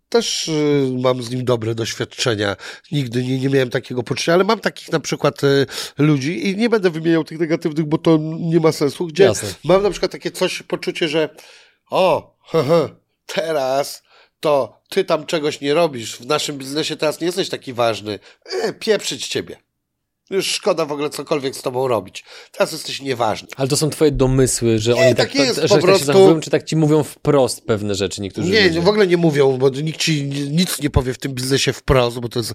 też 0.09 0.49
y, 0.49 0.91
mam 1.03 1.23
z 1.23 1.31
nim 1.31 1.45
dobre 1.45 1.75
doświadczenia. 1.75 2.57
Nigdy 2.93 3.25
nie, 3.25 3.39
nie 3.39 3.49
miałem 3.49 3.71
takiego 3.71 4.03
poczucia, 4.03 4.35
ale 4.35 4.45
mam 4.45 4.61
takich 4.61 4.93
na 4.93 5.01
przykład 5.01 5.45
y, 5.45 5.67
ludzi 5.99 6.49
i 6.49 6.57
nie 6.57 6.69
będę 6.69 6.91
wymieniał 6.91 7.25
tych 7.25 7.39
negatywnych, 7.39 7.87
bo 7.87 7.99
to 7.99 8.19
nie 8.41 8.61
ma 8.61 8.73
sensu, 8.73 9.07
gdzie 9.07 9.25
Jasne. 9.25 9.49
mam 9.65 9.83
na 9.83 9.91
przykład 9.91 10.13
takie 10.13 10.31
coś, 10.31 10.63
poczucie, 10.63 11.09
że 11.09 11.29
o, 11.91 12.37
haha, 12.43 12.89
teraz 13.27 14.03
to 14.41 14.81
ty 14.89 15.05
tam 15.05 15.27
czegoś 15.27 15.61
nie 15.61 15.75
robisz, 15.75 16.17
w 16.17 16.27
naszym 16.27 16.59
biznesie 16.59 16.97
teraz 16.97 17.21
nie 17.21 17.27
jesteś 17.27 17.49
taki 17.49 17.73
ważny, 17.73 18.19
e, 18.63 18.73
pieprzyć 18.73 19.27
ciebie. 19.27 19.57
Już 20.31 20.47
szkoda 20.47 20.87
w 20.87 20.93
ogóle 20.93 21.11
cokolwiek 21.11 21.57
z 21.57 21.63
tobą 21.63 21.89
robić. 21.89 22.25
Teraz 22.53 22.73
jesteś 22.73 23.03
nieważny. 23.03 23.49
Ale 23.57 23.69
to 23.69 23.77
są 23.77 23.91
twoje 23.91 24.11
domysły, 24.11 24.79
że 24.79 24.93
nie, 24.93 25.01
oni 25.07 25.15
tak, 25.15 25.29
tak 25.29 25.35
jest, 25.35 25.61
to, 25.61 25.69
że 25.69 25.75
po 25.75 25.81
prostu... 25.81 25.91
tak 25.91 25.99
się 25.99 26.05
zachowują, 26.05 26.41
czy 26.41 26.51
tak 26.51 26.65
ci 26.65 26.77
mówią 26.77 27.03
wprost 27.03 27.67
pewne 27.67 27.95
rzeczy 27.95 28.23
niektórzy 28.23 28.51
Nie, 28.51 28.69
ludzie. 28.69 28.81
w 28.81 28.89
ogóle 28.89 29.07
nie 29.07 29.17
mówią, 29.17 29.59
bo 29.59 29.69
nikt 29.69 30.01
ci 30.01 30.25
nic 30.51 30.81
nie 30.83 30.91
powie 30.91 31.15
w 31.15 31.19
tym 31.19 31.33
biznesie 31.33 31.73
wprost, 31.73 32.19
bo 32.19 32.29
to 32.29 32.39
jest 32.41 32.51
e, 32.51 32.55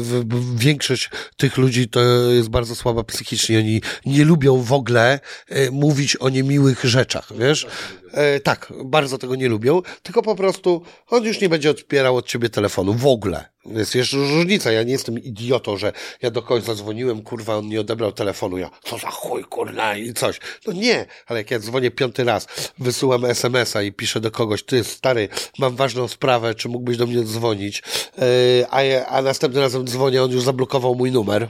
w, 0.00 0.24
w, 0.28 0.58
większość 0.58 1.10
tych 1.36 1.56
ludzi 1.56 1.88
to 1.88 2.00
jest 2.30 2.48
bardzo 2.48 2.74
słaba 2.74 3.04
psychicznie. 3.04 3.58
Oni 3.58 3.82
nie 4.06 4.24
lubią 4.24 4.62
w 4.62 4.72
ogóle 4.72 5.20
e, 5.48 5.70
mówić 5.70 6.16
o 6.16 6.28
niemiłych 6.28 6.84
rzeczach, 6.84 7.32
wiesz? 7.38 7.66
E, 8.12 8.40
tak, 8.40 8.72
bardzo 8.84 9.18
tego 9.18 9.34
nie 9.34 9.48
lubią, 9.48 9.82
tylko 10.02 10.22
po 10.22 10.34
prostu 10.34 10.82
on 11.08 11.24
już 11.24 11.40
nie 11.40 11.48
będzie 11.48 11.70
odbierał 11.70 12.16
od 12.16 12.26
ciebie 12.26 12.48
telefonu 12.48 12.94
w 12.94 13.06
ogóle. 13.06 13.44
Jest 13.66 13.94
jeszcze 13.94 14.16
różnica, 14.16 14.72
ja 14.72 14.82
nie 14.82 14.92
jestem 14.92 15.18
idiotą, 15.18 15.76
że 15.76 15.92
ja 16.22 16.30
do 16.30 16.42
kogoś 16.42 16.62
zadzwoniłem, 16.62 17.22
kurwa, 17.22 17.56
on 17.56 17.68
nie 17.68 17.80
odebrał 17.80 18.12
telefonu, 18.12 18.58
ja, 18.58 18.70
co 18.84 18.98
za 18.98 19.10
chuj, 19.10 19.44
kurwa, 19.44 19.96
i 19.96 20.14
coś. 20.14 20.40
No 20.66 20.72
nie, 20.72 21.06
ale 21.26 21.40
jak 21.40 21.50
ja 21.50 21.58
dzwonię 21.58 21.90
piąty 21.90 22.24
raz, 22.24 22.46
wysyłam 22.78 23.24
SMS-a 23.24 23.82
i 23.82 23.92
piszę 23.92 24.20
do 24.20 24.30
kogoś, 24.30 24.62
ty 24.62 24.84
stary, 24.84 25.28
mam 25.58 25.76
ważną 25.76 26.08
sprawę, 26.08 26.54
czy 26.54 26.68
mógłbyś 26.68 26.96
do 26.96 27.06
mnie 27.06 27.22
dzwonić, 27.22 27.82
yy, 28.18 28.24
a, 28.70 29.06
a 29.06 29.22
następnym 29.22 29.62
razem 29.62 29.86
dzwonię, 29.86 30.22
on 30.22 30.30
już 30.30 30.42
zablokował 30.42 30.94
mój 30.94 31.12
numer 31.12 31.48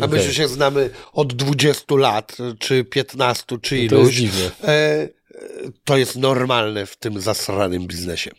A 0.00 0.04
okay. 0.04 0.18
my 0.18 0.34
się 0.34 0.48
znamy 0.48 0.90
od 1.12 1.32
20 1.32 1.94
lat, 1.94 2.36
czy 2.58 2.84
15, 2.84 3.58
czy 3.62 3.78
iluś. 3.78 3.90
To 3.90 3.98
jest 3.98 4.12
dziwne. 4.12 4.50
E, 4.64 5.08
to 5.84 5.96
jest 5.96 6.16
normalne 6.16 6.86
w 6.86 6.96
tym 6.96 7.20
zasranym 7.20 7.86
biznesie. 7.86 8.30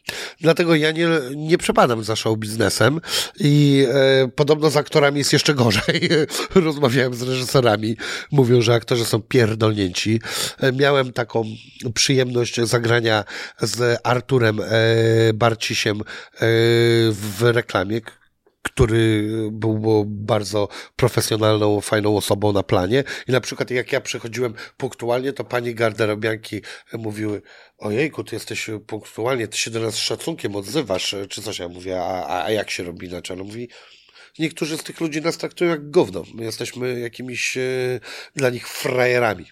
Dlatego 0.41 0.75
ja 0.75 0.91
nie, 0.91 1.07
nie 1.35 1.57
przepadam 1.57 2.03
za 2.03 2.15
show 2.15 2.37
biznesem 2.37 3.01
i 3.39 3.85
e, 3.93 4.27
podobno 4.27 4.69
z 4.69 4.77
aktorami 4.77 5.17
jest 5.17 5.33
jeszcze 5.33 5.53
gorzej. 5.53 6.09
Rozmawiałem 6.55 7.13
z 7.13 7.21
reżyserami, 7.21 7.97
mówią, 8.31 8.61
że 8.61 8.73
aktorzy 8.73 9.05
są 9.05 9.21
pierdolnięci. 9.21 10.21
E, 10.59 10.71
miałem 10.71 11.13
taką 11.13 11.43
przyjemność 11.93 12.61
zagrania 12.61 13.23
z 13.61 13.99
Arturem 14.03 14.59
e, 14.59 14.67
Barcisiem 15.33 16.01
e, 16.01 16.03
w 17.11 17.37
reklamie, 17.41 18.01
który 18.61 19.29
był 19.51 20.05
bardzo 20.05 20.67
profesjonalną, 20.95 21.81
fajną 21.81 22.17
osobą 22.17 22.53
na 22.53 22.63
planie. 22.63 23.03
I 23.27 23.31
na 23.31 23.41
przykład 23.41 23.71
jak 23.71 23.91
ja 23.91 24.01
przychodziłem 24.01 24.53
punktualnie, 24.77 25.33
to 25.33 25.43
pani 25.43 25.75
garderobianki 25.75 26.61
mówiły, 26.93 27.41
ojejku, 27.77 28.23
ty 28.23 28.35
jesteś 28.35 28.69
punktualnie, 28.87 29.47
ty 29.47 29.57
się 29.57 29.71
do 29.71 29.79
nas 29.79 29.93
z 29.93 29.97
szacunkiem 29.97 30.55
odzywasz, 30.55 31.15
czy 31.29 31.41
coś. 31.41 31.59
Ja 31.59 31.67
mówię, 31.67 32.01
a, 32.01 32.45
a 32.45 32.51
jak 32.51 32.69
się 32.69 32.83
robi 32.83 33.07
inaczej? 33.07 33.35
Ona 33.35 33.43
mówi, 33.43 33.69
niektórzy 34.39 34.77
z 34.77 34.83
tych 34.83 35.01
ludzi 35.01 35.21
nas 35.21 35.37
traktują 35.37 35.71
jak 35.71 35.91
gówno. 35.91 36.23
My 36.33 36.43
jesteśmy 36.43 36.99
jakimiś 36.99 37.57
e, 37.57 37.61
dla 38.35 38.49
nich 38.49 38.67
frajerami. 38.67 39.45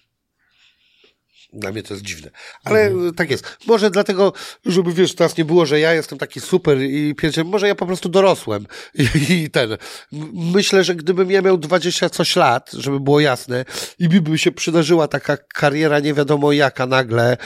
Dla 1.53 1.71
mnie 1.71 1.83
to 1.83 1.93
jest 1.93 2.05
dziwne. 2.05 2.31
Ale 2.63 2.81
mhm. 2.81 3.13
tak 3.13 3.31
jest. 3.31 3.57
Może 3.67 3.91
dlatego, 3.91 4.33
żeby 4.65 4.93
wiesz, 4.93 5.15
teraz 5.15 5.37
nie 5.37 5.45
było, 5.45 5.65
że 5.65 5.79
ja 5.79 5.93
jestem 5.93 6.17
taki 6.17 6.39
super 6.41 6.81
i 6.81 7.15
pierwszy, 7.15 7.43
może 7.43 7.67
ja 7.67 7.75
po 7.75 7.85
prostu 7.85 8.09
dorosłem. 8.09 8.67
I, 8.95 9.07
I, 9.29 9.49
ten. 9.49 9.77
Myślę, 10.33 10.83
że 10.83 10.95
gdybym 10.95 11.31
ja 11.31 11.41
miał 11.41 11.57
20 11.57 12.09
coś 12.09 12.35
lat, 12.35 12.71
żeby 12.73 12.99
było 12.99 13.19
jasne, 13.19 13.65
i 13.99 14.09
by 14.09 14.37
się 14.37 14.51
przydarzyła 14.51 15.07
taka 15.07 15.37
kariera 15.37 15.99
nie 15.99 16.13
wiadomo 16.13 16.51
jaka 16.51 16.85
nagle, 16.85 17.37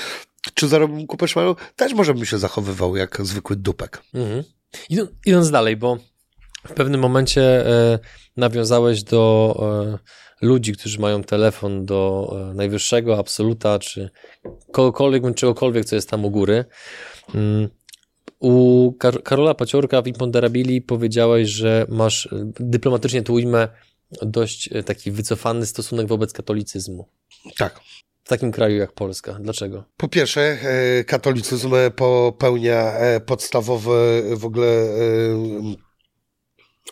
czy 0.53 0.67
zarobił 0.67 1.07
kupę 1.07 1.27
szmalu, 1.27 1.55
też 1.75 1.93
może 1.93 2.13
bym 2.13 2.25
się 2.25 2.37
zachowywał 2.37 2.95
jak 2.95 3.17
zwykły 3.21 3.55
dupek. 3.55 4.01
Mhm. 4.13 4.43
Idąc 5.25 5.51
dalej, 5.51 5.77
bo 5.77 5.97
w 6.67 6.73
pewnym 6.73 7.01
momencie 7.01 7.41
e, 7.67 7.99
nawiązałeś 8.37 9.03
do 9.03 9.55
e, 9.93 10.22
ludzi, 10.43 10.73
którzy 10.73 10.99
mają 10.99 11.23
telefon 11.23 11.85
do 11.85 12.29
e, 12.51 12.53
najwyższego 12.53 13.17
absoluta, 13.17 13.79
czy 13.79 14.09
kogokolwiek, 14.71 15.35
czegokolwiek, 15.35 15.85
co 15.85 15.95
jest 15.95 16.09
tam 16.09 16.25
u 16.25 16.31
góry. 16.31 16.65
Mm, 17.35 17.69
u 18.39 18.93
Kar 18.99 19.23
Karola 19.23 19.53
Paciorka 19.53 20.01
w 20.01 20.07
Imponderabili 20.07 20.81
powiedziałeś, 20.81 21.49
że 21.49 21.85
masz, 21.89 22.25
e, 22.25 22.29
dyplomatycznie 22.59 23.21
to 23.21 23.33
ujmę, 23.33 23.67
dość 24.21 24.69
e, 24.71 24.83
taki 24.83 25.11
wycofany 25.11 25.65
stosunek 25.65 26.07
wobec 26.07 26.33
katolicyzmu. 26.33 27.07
Tak. 27.57 27.79
W 28.23 28.29
takim 28.29 28.51
kraju 28.51 28.77
jak 28.77 28.91
Polska. 28.91 29.37
Dlaczego? 29.41 29.83
Po 29.97 30.07
pierwsze, 30.07 30.57
katolicyzm 31.07 31.71
popełnia 31.95 32.93
podstawowe 33.25 34.21
w 34.35 34.45
ogóle 34.45 34.87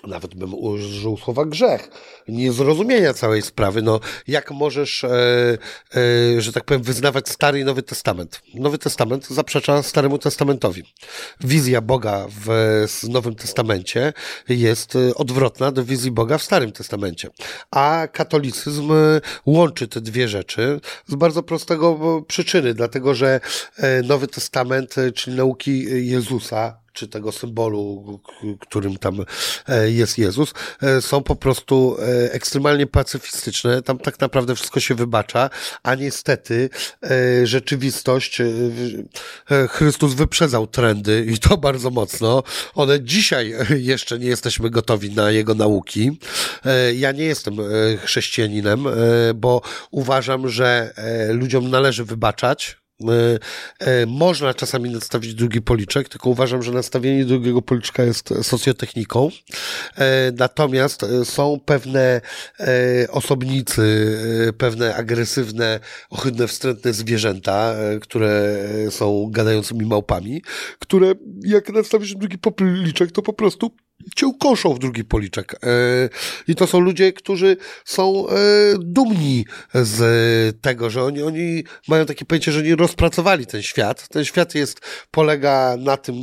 nawet 0.08 0.36
bym 0.36 0.54
użył 0.54 1.18
słowa 1.18 1.46
grzech, 1.46 1.90
niezrozumienia 2.28 3.14
całej 3.14 3.42
sprawy. 3.42 3.82
No, 3.82 4.00
jak 4.28 4.52
możesz, 4.52 5.04
e, 5.04 5.10
e, 6.38 6.42
że 6.42 6.54
tak 6.54 6.64
powiem, 6.64 6.84
wyznawać 6.84 7.30
Stary 7.30 7.60
i 7.60 7.66
Nowy 7.66 7.84
Testament? 7.84 8.42
Nowy 8.54 8.78
Testament 8.78 9.28
zaprzecza 9.28 9.84
Staremu 9.84 10.18
Testamentowi. 10.18 10.84
Wizja 11.40 11.82
Boga 11.82 12.28
w 12.46 12.50
Nowym 13.10 13.36
Testamencie 13.36 14.14
jest 14.50 14.96
e, 14.96 15.16
odwrotna 15.16 15.72
do 15.72 15.84
wizji 15.84 16.12
Boga 16.12 16.38
w 16.38 16.44
Starym 16.44 16.72
Testamencie. 16.72 17.30
A 17.72 18.08
katolicyzm 18.12 18.92
e, 18.92 19.22
łączy 19.46 19.88
te 19.88 20.02
dwie 20.02 20.28
rzeczy 20.28 20.80
z 21.08 21.16
bardzo 21.16 21.44
prostego 21.44 22.00
e, 22.02 22.26
przyczyny, 22.28 22.74
dlatego 22.74 23.16
że 23.16 23.40
Nowy 24.04 24.28
Testament, 24.28 24.96
czyli 25.16 25.38
nauki 25.38 26.08
Jezusa, 26.10 26.81
czy 26.94 27.08
tego 27.08 27.32
symbolu, 27.32 28.20
którym 28.60 28.98
tam 28.98 29.26
e, 29.68 29.92
jest 29.92 30.18
Jezus, 30.18 30.54
e, 30.82 31.02
są 31.02 31.24
po 31.24 31.36
prostu 31.36 31.98
e, 32.00 32.34
ekstremalnie 32.34 32.88
pacyfistyczne. 32.88 33.82
Tam 33.82 34.00
tak 34.00 34.20
naprawdę 34.20 34.56
wszystko 34.56 34.80
się 34.80 34.96
wybacza, 34.96 35.50
a 35.84 35.96
niestety 35.96 36.70
rzeczywistość 37.44 38.42
Chrystus 39.70 40.14
wyprzedzał 40.14 40.68
trendy 40.68 41.26
i 41.30 41.38
to 41.38 41.58
bardzo 41.58 41.90
mocno. 41.90 42.44
One 42.76 43.04
dzisiaj 43.04 43.54
jeszcze 43.92 44.20
nie 44.20 44.28
jesteśmy 44.28 44.70
gotowi 44.70 45.12
na 45.12 45.32
jego 45.32 45.56
nauki. 45.56 46.20
Ja 46.96 47.12
nie 47.12 47.24
jestem 47.24 47.58
chrześcijaninem, 48.04 48.86
bo 49.36 49.62
uważam, 49.92 50.50
że 50.50 50.94
ludziom 51.30 51.70
należy 51.70 52.06
wybaczać, 52.06 52.81
można 54.08 54.54
czasami 54.54 54.90
nastawić 54.90 55.34
drugi 55.34 55.62
policzek, 55.62 56.10
tylko 56.10 56.30
uważam, 56.30 56.64
że 56.64 56.72
nastawienie 56.72 57.26
drugiego 57.26 57.62
policzka 57.62 58.04
jest 58.04 58.34
socjotechniką. 58.42 59.30
E, 59.98 60.32
natomiast 60.32 61.06
są 61.24 61.60
pewne 61.66 62.22
osobnicy, 63.10 64.18
pewne 64.58 64.96
agresywne, 64.96 65.80
ohydne, 66.10 66.48
wstrętne 66.48 66.94
zwierzęta, 66.94 67.76
które 68.02 68.58
są 68.90 69.30
gadającymi 69.32 69.86
małpami, 69.86 70.42
które 70.80 71.14
jak 71.44 71.70
nastawisz 71.70 72.16
drugi 72.16 72.38
policzek, 72.38 73.12
to 73.12 73.22
po 73.22 73.34
prostu 73.34 73.72
cię 74.16 74.28
ukoszą 74.28 74.74
w 74.74 74.80
drugi 74.80 75.04
policzek. 75.04 75.54
E, 75.54 75.58
I 76.48 76.56
to 76.56 76.68
są 76.68 76.80
ludzie, 76.80 77.14
którzy 77.14 77.58
są 77.86 78.28
e, 78.28 78.34
dumni 78.80 79.46
z 79.74 80.62
tego, 80.62 80.90
że 80.90 81.04
oni, 81.04 81.22
oni 81.22 81.64
mają 81.88 82.06
takie 82.06 82.26
pojęcie, 82.26 82.52
że 82.52 82.60
oni 82.60 82.76
rozpracowali 82.76 83.46
ten 83.46 83.62
świat. 83.62 84.08
Ten 84.08 84.26
świat 84.26 84.56
jest, 84.56 84.80
polega 85.12 85.78
na 85.80 85.98
tym, 85.98 86.16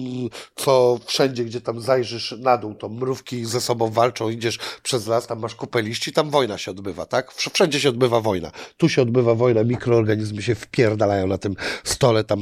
co 0.56 0.98
wszędzie, 1.06 1.44
gdzie 1.44 1.60
tam 1.60 1.80
zajrzysz 1.80 2.34
na 2.38 2.56
dół, 2.58 2.74
to 2.74 2.88
mrówki 2.88 3.44
ze 3.44 3.60
sobą 3.60 3.90
walczą, 3.90 4.30
idziesz 4.30 4.58
przez 4.82 5.06
las, 5.06 5.26
tam 5.26 5.38
masz 5.38 5.54
kupę 5.54 5.82
liści, 5.82 6.12
tam 6.12 6.30
wojna 6.30 6.58
się 6.58 6.70
odbywa, 6.70 7.06
tak? 7.06 7.32
Wszędzie 7.32 7.80
się 7.80 7.88
odbywa 7.88 8.20
wojna. 8.20 8.50
Tu 8.76 8.88
się 8.88 9.02
odbywa 9.02 9.34
wojna, 9.34 9.64
mikroorganizmy 9.64 10.42
się 10.42 10.54
wpierdalają 10.54 11.26
na 11.26 11.38
tym 11.38 11.54
stole, 11.84 12.24
tam 12.24 12.40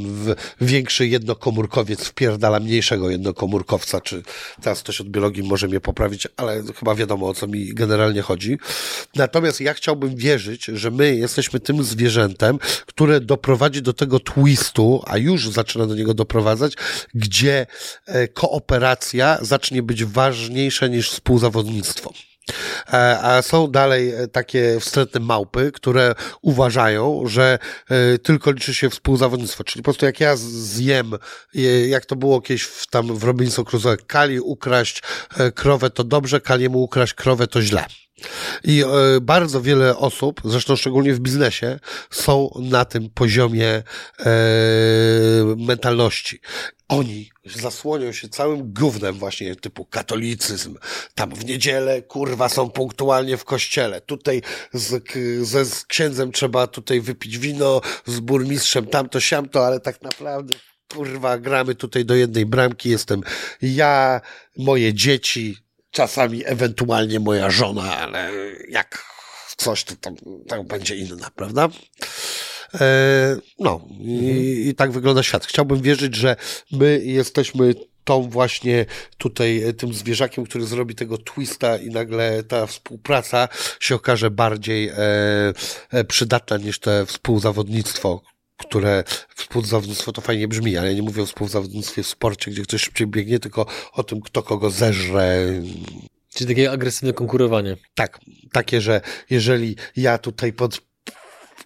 większy 0.60 1.06
jednokomórkowiec 1.06 2.04
wpierdala 2.04 2.60
mniejszego 2.60 3.10
jednokomórkowca, 3.10 4.00
czy 4.00 4.22
teraz 4.62 4.82
ktoś 4.82 5.00
od 5.00 5.08
biologii 5.26 5.42
może 5.42 5.68
mnie 5.68 5.80
poprawić, 5.80 6.28
ale 6.36 6.62
chyba 6.78 6.94
wiadomo 6.94 7.28
o 7.28 7.34
co 7.34 7.46
mi 7.46 7.74
generalnie 7.74 8.22
chodzi. 8.22 8.58
Natomiast 9.14 9.60
ja 9.60 9.74
chciałbym 9.74 10.16
wierzyć, 10.16 10.64
że 10.64 10.90
my 10.90 11.16
jesteśmy 11.16 11.60
tym 11.60 11.84
zwierzętem, 11.84 12.58
które 12.86 13.20
doprowadzi 13.20 13.82
do 13.82 13.92
tego 13.92 14.20
twistu, 14.20 15.02
a 15.06 15.18
już 15.18 15.48
zaczyna 15.48 15.86
do 15.86 15.94
niego 15.94 16.14
doprowadzać, 16.14 16.72
gdzie 17.14 17.66
e, 18.06 18.28
kooperacja 18.28 19.38
zacznie 19.42 19.82
być 19.82 20.04
ważniejsza 20.04 20.86
niż 20.86 21.10
współzawodnictwo. 21.10 22.12
E, 22.92 23.18
a 23.22 23.42
są 23.42 23.70
dalej 23.70 24.14
e, 24.14 24.28
takie 24.28 24.80
wstrętne 24.80 25.20
małpy, 25.20 25.72
które 25.72 26.14
uważają, 26.42 27.22
że 27.26 27.58
e, 27.88 28.18
tylko 28.18 28.50
liczy 28.50 28.74
się 28.74 28.90
współzawodnictwo. 28.90 29.64
Czyli 29.64 29.82
po 29.82 29.84
prostu 29.84 30.06
jak 30.06 30.20
ja 30.20 30.36
zjem, 30.36 31.12
jak 31.88 32.06
to 32.06 32.16
było 32.16 32.40
kiedyś 32.40 32.62
w, 32.62 32.86
tam 32.86 33.16
w 33.16 33.24
Robinson 33.24 33.64
Crusoe, 33.64 33.96
Kali 33.96 34.40
ukraść 34.40 35.02
krowę 35.54 35.90
to 35.90 36.04
dobrze, 36.04 36.40
Kaliemu 36.40 36.82
ukraść 36.82 37.14
krowę 37.14 37.46
to 37.46 37.62
źle. 37.62 37.84
I 38.64 38.84
bardzo 39.20 39.62
wiele 39.62 39.96
osób, 39.96 40.40
zresztą 40.44 40.76
szczególnie 40.76 41.14
w 41.14 41.20
biznesie, 41.20 41.78
są 42.10 42.50
na 42.60 42.84
tym 42.84 43.10
poziomie 43.10 43.82
mentalności. 45.56 46.40
Oni 46.88 47.30
zasłonią 47.44 48.12
się 48.12 48.28
całym 48.28 48.72
gównem 48.72 49.14
właśnie 49.14 49.56
typu 49.56 49.84
katolicyzm. 49.84 50.78
Tam 51.14 51.34
w 51.34 51.44
niedzielę, 51.44 52.02
kurwa, 52.02 52.48
są 52.48 52.70
punktualnie 52.70 53.36
w 53.36 53.44
kościele. 53.44 54.00
Tutaj 54.00 54.42
z, 54.72 55.04
ze, 55.42 55.64
z 55.64 55.84
księdzem 55.84 56.32
trzeba 56.32 56.66
tutaj 56.66 57.00
wypić 57.00 57.38
wino, 57.38 57.80
z 58.06 58.20
burmistrzem 58.20 58.86
tamto, 58.86 59.20
siamto, 59.20 59.66
ale 59.66 59.80
tak 59.80 60.02
naprawdę 60.02 60.54
kurwa, 60.94 61.38
gramy 61.38 61.74
tutaj 61.74 62.04
do 62.04 62.14
jednej 62.14 62.46
bramki. 62.46 62.90
Jestem 62.90 63.20
ja, 63.62 64.20
moje 64.56 64.94
dzieci, 64.94 65.56
czasami 65.90 66.42
ewentualnie 66.44 67.20
moja 67.20 67.50
żona, 67.50 67.96
ale 67.96 68.30
jak 68.68 69.04
coś, 69.56 69.84
to 69.84 69.96
tam, 69.96 70.16
tam 70.48 70.66
będzie 70.66 70.96
inna, 70.96 71.30
prawda? 71.30 71.68
E, 72.80 73.36
no, 73.58 73.80
i, 74.00 74.68
i 74.68 74.74
tak 74.74 74.92
wygląda 74.92 75.22
świat. 75.22 75.46
Chciałbym 75.46 75.82
wierzyć, 75.82 76.16
że 76.16 76.36
my 76.72 77.00
jesteśmy 77.04 77.74
tą 78.04 78.22
właśnie 78.22 78.86
tutaj 79.18 79.62
tym 79.78 79.94
zwierzakiem, 79.94 80.44
który 80.44 80.66
zrobi 80.66 80.94
tego 80.94 81.18
twista 81.18 81.76
i 81.76 81.90
nagle 81.90 82.42
ta 82.42 82.66
współpraca 82.66 83.48
się 83.80 83.94
okaże 83.94 84.30
bardziej 84.30 84.88
e, 84.88 84.94
e 85.90 86.04
przydatna 86.04 86.56
niż 86.56 86.78
te 86.78 87.06
współzawodnictwo, 87.06 88.22
które 88.56 89.04
współzawodnictwo 89.34 90.12
to 90.12 90.20
fajnie 90.20 90.48
brzmi, 90.48 90.76
ale 90.76 90.88
ja 90.88 90.94
nie 90.94 91.02
mówię 91.02 91.22
o 91.22 91.26
współzawodnictwie 91.26 92.02
w 92.02 92.06
sporcie, 92.06 92.50
gdzie 92.50 92.62
ktoś 92.62 92.82
szybciej 92.82 93.06
biegnie, 93.06 93.38
tylko 93.38 93.66
o 93.92 94.02
tym, 94.02 94.20
kto 94.20 94.42
kogo 94.42 94.70
zeżre. 94.70 95.62
Czyli 96.34 96.54
takie 96.54 96.70
agresywne 96.70 97.12
konkurowanie. 97.12 97.76
Tak, 97.94 98.20
takie, 98.52 98.80
że 98.80 99.00
jeżeli 99.30 99.76
ja 99.96 100.18
tutaj 100.18 100.52
pod 100.52 100.85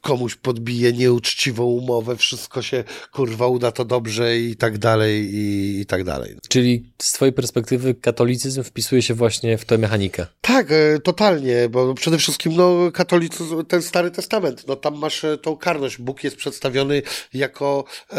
komuś 0.00 0.34
podbije 0.34 0.92
nieuczciwą 0.92 1.64
umowę, 1.64 2.16
wszystko 2.16 2.62
się 2.62 2.84
kurwa 3.12 3.46
uda 3.46 3.72
to 3.72 3.84
dobrze 3.84 4.38
i 4.38 4.56
tak 4.56 4.78
dalej 4.78 5.34
i, 5.34 5.80
i 5.80 5.86
tak 5.86 6.04
dalej. 6.04 6.36
Czyli 6.48 6.84
z 7.02 7.12
twojej 7.12 7.32
perspektywy 7.32 7.94
katolicyzm 7.94 8.62
wpisuje 8.62 9.02
się 9.02 9.14
właśnie 9.14 9.58
w 9.58 9.64
tę 9.64 9.78
mechanikę. 9.78 10.26
Tak, 10.40 10.72
e, 10.72 10.98
totalnie, 10.98 11.68
bo 11.68 11.94
przede 11.94 12.18
wszystkim 12.18 12.56
no, 12.56 12.92
katolicyzm, 12.92 13.64
ten 13.64 13.82
Stary 13.82 14.10
Testament, 14.10 14.66
no 14.68 14.76
tam 14.76 14.98
masz 14.98 15.24
e, 15.24 15.38
tą 15.38 15.56
karność. 15.56 15.98
Bóg 15.98 16.24
jest 16.24 16.36
przedstawiony 16.36 17.02
jako, 17.34 17.84
e, 18.12 18.16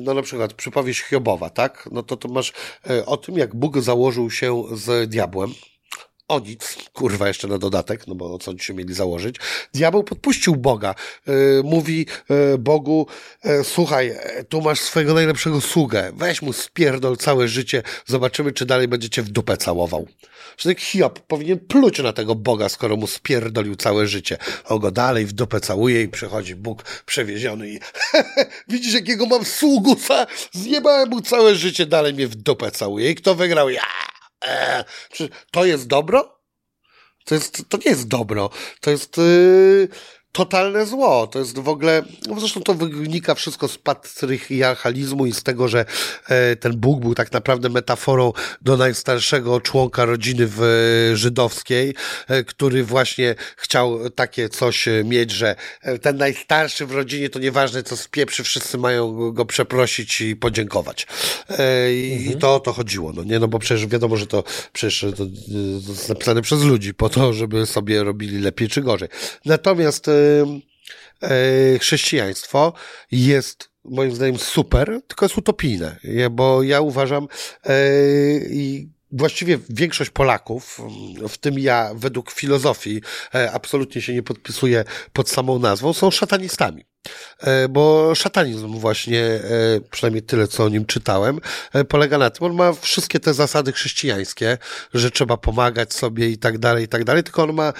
no 0.00 0.14
na 0.14 0.22
przykład 0.22 0.54
przypowieść 0.54 1.00
Hiobowa, 1.02 1.50
tak? 1.50 1.88
No 1.92 2.02
to 2.02 2.16
to 2.16 2.28
masz 2.28 2.52
o 3.06 3.16
tym, 3.16 3.38
jak 3.38 3.56
Bóg 3.56 3.80
założył 3.80 4.30
się 4.30 4.64
z 4.72 5.10
diabłem, 5.10 5.54
o 6.32 6.40
nic, 6.40 6.76
kurwa 6.92 7.28
jeszcze 7.28 7.48
na 7.48 7.58
dodatek, 7.58 8.06
no 8.06 8.14
bo 8.14 8.38
co 8.38 8.50
oni 8.50 8.60
się 8.60 8.74
mieli 8.74 8.94
założyć. 8.94 9.36
Diabeł 9.74 10.04
podpuścił 10.04 10.56
Boga. 10.56 10.94
Yy, 11.26 11.34
mówi 11.64 12.06
yy, 12.28 12.58
Bogu, 12.58 13.06
yy, 13.44 13.64
słuchaj, 13.64 14.14
tu 14.48 14.60
masz 14.60 14.80
swojego 14.80 15.14
najlepszego 15.14 15.60
sługę, 15.60 16.12
weź 16.16 16.42
mu 16.42 16.52
spierdol 16.52 17.16
całe 17.16 17.48
życie, 17.48 17.82
zobaczymy, 18.06 18.52
czy 18.52 18.66
dalej 18.66 18.88
będziecie 18.88 19.22
w 19.22 19.28
dupę 19.28 19.56
całował. 19.56 20.06
Że 20.58 20.68
tak 20.68 20.80
Hiob 20.80 21.20
powinien 21.20 21.58
pluć 21.58 21.98
na 21.98 22.12
tego 22.12 22.34
Boga, 22.34 22.68
skoro 22.68 22.96
mu 22.96 23.06
spierdolił 23.06 23.76
całe 23.76 24.06
życie. 24.06 24.38
On 24.64 24.78
go 24.78 24.90
dalej 24.90 25.26
w 25.26 25.32
dupę 25.32 25.60
całuje 25.60 26.02
i 26.02 26.08
przychodzi 26.08 26.54
Bóg 26.54 26.82
przewieziony 27.06 27.68
i 27.68 27.78
widzisz, 28.68 28.94
jakiego 28.94 29.26
mam 29.26 29.44
sługusa? 29.44 30.26
Zjebałem 30.52 31.08
mu 31.08 31.20
całe 31.20 31.54
życie, 31.54 31.86
dalej 31.86 32.14
mnie 32.14 32.28
w 32.28 32.34
dupę 32.34 32.70
całuje. 32.70 33.10
I 33.10 33.14
kto 33.14 33.34
wygrał? 33.34 33.70
Ja! 33.70 34.11
E, 34.44 34.84
to 35.50 35.64
jest 35.64 35.86
dobro? 35.86 36.42
To, 37.24 37.34
jest, 37.34 37.62
to 37.68 37.76
nie 37.76 37.90
jest 37.90 38.08
dobro. 38.08 38.50
To 38.80 38.90
jest 38.90 39.16
yy, 39.16 39.88
totalne 40.32 40.86
zło. 40.86 41.26
To 41.26 41.38
jest 41.38 41.58
w 41.58 41.68
ogóle, 41.68 42.02
no 42.28 42.40
zresztą 42.40 42.60
to 42.60 42.74
wynika 42.74 43.34
wszystko 43.34 43.68
z 43.68 43.78
patriarchalizmu 43.78 45.26
i 45.26 45.32
z 45.32 45.42
tego, 45.42 45.68
że 45.68 45.84
e, 46.28 46.56
ten 46.56 46.76
Bóg 46.76 47.00
był 47.00 47.14
tak 47.14 47.32
naprawdę 47.32 47.68
metaforą 47.68 48.32
do 48.62 48.76
najstarszego 48.76 49.60
członka 49.60 50.04
rodziny 50.04 50.46
w, 50.46 50.62
e, 50.62 51.16
żydowskiej, 51.16 51.94
e, 52.28 52.44
który 52.44 52.84
właśnie 52.84 53.34
chciał 53.56 54.10
takie 54.10 54.48
coś 54.48 54.88
mieć, 55.04 55.30
że 55.30 55.56
ten 56.02 56.16
najstarszy 56.16 56.86
w 56.86 56.92
rodzinie 56.92 57.30
to 57.30 57.38
nieważne 57.38 57.82
co 57.82 57.96
spieprzy, 57.96 58.44
wszyscy 58.44 58.78
mają 58.78 59.32
go 59.32 59.44
przeprosić 59.44 60.20
i 60.20 60.36
podziękować. 60.36 61.06
I, 61.92 62.16
mhm. 62.18 62.38
to 62.38 62.54
o 62.54 62.60
to 62.60 62.72
chodziło, 62.72 63.12
no 63.12 63.24
nie, 63.24 63.38
no 63.38 63.48
bo 63.48 63.58
przecież 63.58 63.86
wiadomo, 63.86 64.16
że 64.16 64.26
to 64.26 64.44
przecież 64.72 65.00
to, 65.00 65.16
to 65.16 65.92
jest 65.92 66.08
napisane 66.08 66.42
przez 66.42 66.62
ludzi 66.62 66.94
po 66.94 67.08
to, 67.08 67.32
żeby 67.32 67.66
sobie 67.66 68.04
robili 68.04 68.40
lepiej 68.40 68.68
czy 68.68 68.82
gorzej. 68.82 69.08
Natomiast 69.44 70.10
chrześcijaństwo 71.80 72.72
jest 73.10 73.72
moim 73.84 74.14
zdaniem 74.14 74.38
super, 74.38 75.00
tylko 75.08 75.24
jest 75.24 75.38
utopijne, 75.38 75.96
bo 76.30 76.62
ja 76.62 76.80
uważam 76.80 77.28
e, 77.64 77.76
i 78.50 78.88
właściwie 79.12 79.58
większość 79.68 80.10
Polaków, 80.10 80.80
w 81.28 81.38
tym 81.38 81.58
ja 81.58 81.90
według 81.94 82.30
filozofii 82.30 83.00
e, 83.34 83.52
absolutnie 83.52 84.02
się 84.02 84.14
nie 84.14 84.22
podpisuje 84.22 84.84
pod 85.12 85.30
samą 85.30 85.58
nazwą, 85.58 85.92
są 85.92 86.10
szatanistami. 86.10 86.84
E, 87.40 87.68
bo 87.68 88.14
szatanizm 88.14 88.78
właśnie, 88.78 89.20
e, 89.24 89.40
przynajmniej 89.90 90.22
tyle, 90.22 90.48
co 90.48 90.64
o 90.64 90.68
nim 90.68 90.86
czytałem, 90.86 91.40
polega 91.88 92.18
na 92.18 92.30
tym, 92.30 92.46
on 92.46 92.54
ma 92.54 92.72
wszystkie 92.72 93.20
te 93.20 93.34
zasady 93.34 93.72
chrześcijańskie, 93.72 94.58
że 94.94 95.10
trzeba 95.10 95.36
pomagać 95.36 95.94
sobie 95.94 96.28
i 96.28 96.38
tak 96.38 96.58
dalej, 96.58 96.84
i 96.84 96.88
tak 96.88 97.04
dalej, 97.04 97.22
tylko 97.22 97.42
on 97.42 97.52
ma 97.52 97.72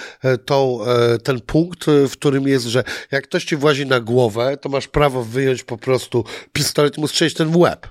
tą, 0.45 0.79
ten 1.23 1.41
punkt, 1.41 1.85
w 1.85 2.11
którym 2.11 2.47
jest, 2.47 2.65
że 2.65 2.83
jak 3.11 3.23
ktoś 3.23 3.45
ci 3.45 3.55
włazi 3.55 3.85
na 3.85 3.99
głowę, 3.99 4.57
to 4.57 4.69
masz 4.69 4.87
prawo 4.87 5.23
wyjąć 5.23 5.63
po 5.63 5.77
prostu 5.77 6.25
pistolet 6.53 6.97
i 6.97 7.01
mu 7.01 7.07
strzelić 7.07 7.33
ten 7.33 7.49
w 7.49 7.57
łeb. 7.57 7.87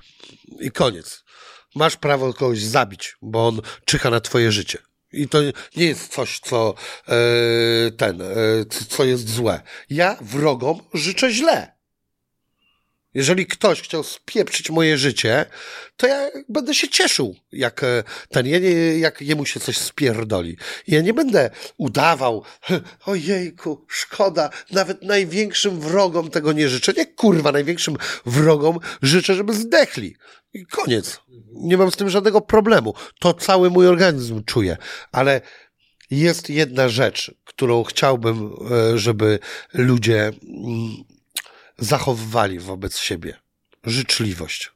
I 0.59 0.71
koniec. 0.71 1.23
Masz 1.75 1.97
prawo 1.97 2.33
kogoś 2.33 2.63
zabić, 2.63 3.15
bo 3.21 3.47
on 3.47 3.61
czyha 3.85 4.09
na 4.09 4.19
twoje 4.19 4.51
życie. 4.51 4.77
I 5.11 5.27
to 5.27 5.37
nie 5.75 5.85
jest 5.85 6.13
coś, 6.13 6.39
co 6.39 6.73
e, 7.07 7.91
ten, 7.91 8.21
e, 8.21 8.25
co 8.89 9.03
jest 9.03 9.29
złe. 9.29 9.61
Ja 9.89 10.17
wrogom 10.21 10.79
życzę 10.93 11.31
źle. 11.31 11.73
Jeżeli 13.13 13.45
ktoś 13.45 13.81
chciał 13.81 14.03
spieprzyć 14.03 14.69
moje 14.69 14.97
życie, 14.97 15.45
to 15.97 16.07
ja 16.07 16.29
będę 16.49 16.73
się 16.73 16.89
cieszył, 16.89 17.35
jak 17.51 17.83
e, 17.83 18.03
ten, 18.29 18.45
jak 18.99 19.21
jemu 19.21 19.45
się 19.45 19.59
coś 19.59 19.77
spierdoli. 19.77 20.57
Ja 20.87 21.01
nie 21.01 21.13
będę 21.13 21.49
udawał, 21.77 22.43
ojejku, 23.05 23.85
szkoda, 23.87 24.49
nawet 24.71 25.01
największym 25.01 25.79
wrogom 25.79 26.29
tego 26.29 26.53
nie 26.53 26.69
życzę. 26.69 26.93
Nie 26.97 27.05
kurwa, 27.05 27.51
największym 27.51 27.97
wrogom 28.25 28.79
życzę, 29.01 29.35
żeby 29.35 29.53
zdechli. 29.53 30.15
I 30.53 30.65
koniec. 30.65 31.19
Nie 31.53 31.77
mam 31.77 31.91
z 31.91 31.95
tym 31.95 32.09
żadnego 32.09 32.41
problemu. 32.41 32.93
To 33.19 33.33
cały 33.33 33.69
mój 33.69 33.87
organizm 33.87 34.43
czuje. 34.43 34.77
Ale 35.11 35.41
jest 36.11 36.49
jedna 36.49 36.89
rzecz, 36.89 37.31
którą 37.43 37.83
chciałbym, 37.83 38.53
e, 38.71 38.97
żeby 38.97 39.39
ludzie 39.73 40.21
mm, 40.23 41.03
zachowywali 41.77 42.59
wobec 42.59 42.97
siebie. 42.97 43.37
Życzliwość. 43.83 44.71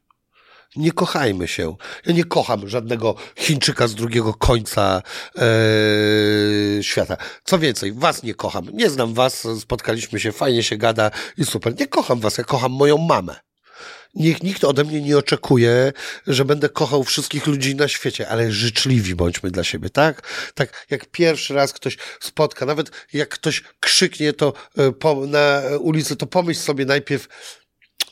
Nie 0.76 0.92
kochajmy 0.92 1.48
się. 1.48 1.76
Ja 2.06 2.14
nie 2.14 2.24
kocham 2.24 2.70
żadnego 2.70 3.16
Chińczyka 3.36 3.88
z 3.88 3.96
drugiego 3.96 4.34
końca 4.34 5.02
e, 5.36 6.84
świata. 6.84 7.18
Co 7.44 7.60
więcej, 7.60 7.94
was 7.94 8.24
nie 8.24 8.34
kocham. 8.34 8.66
Nie 8.74 8.90
znam 8.90 9.14
was, 9.14 9.48
spotkaliśmy 9.60 10.20
się, 10.20 10.32
fajnie 10.32 10.64
się 10.64 10.78
gada 10.78 11.12
i 11.38 11.46
super. 11.46 11.80
Nie 11.80 11.88
kocham 11.88 12.20
was, 12.20 12.38
ja 12.38 12.44
kocham 12.44 12.72
moją 12.72 12.98
mamę. 12.98 13.36
Niech 14.16 14.44
nikt 14.44 14.64
ode 14.64 14.84
mnie 14.84 15.02
nie 15.02 15.18
oczekuje, 15.18 15.94
że 16.28 16.46
będę 16.46 16.70
kochał 16.70 17.04
wszystkich 17.04 17.48
ludzi 17.48 17.76
na 17.76 17.88
świecie, 17.88 18.30
ale 18.30 18.52
życzliwi 18.52 19.16
bądźmy 19.16 19.52
dla 19.52 19.64
siebie, 19.64 19.90
tak? 19.90 20.22
Tak 20.54 20.86
jak 20.90 21.06
pierwszy 21.06 21.54
raz 21.54 21.74
ktoś 21.74 21.98
spotka, 22.20 22.66
nawet 22.66 22.92
jak 23.14 23.30
ktoś 23.30 23.64
krzyknie 23.80 24.34
to 24.34 24.54
e, 24.78 25.28
na 25.28 25.62
ulicy, 25.80 26.16
to 26.16 26.28
pomyśl 26.28 26.60
sobie 26.60 26.86
najpierw, 26.86 27.28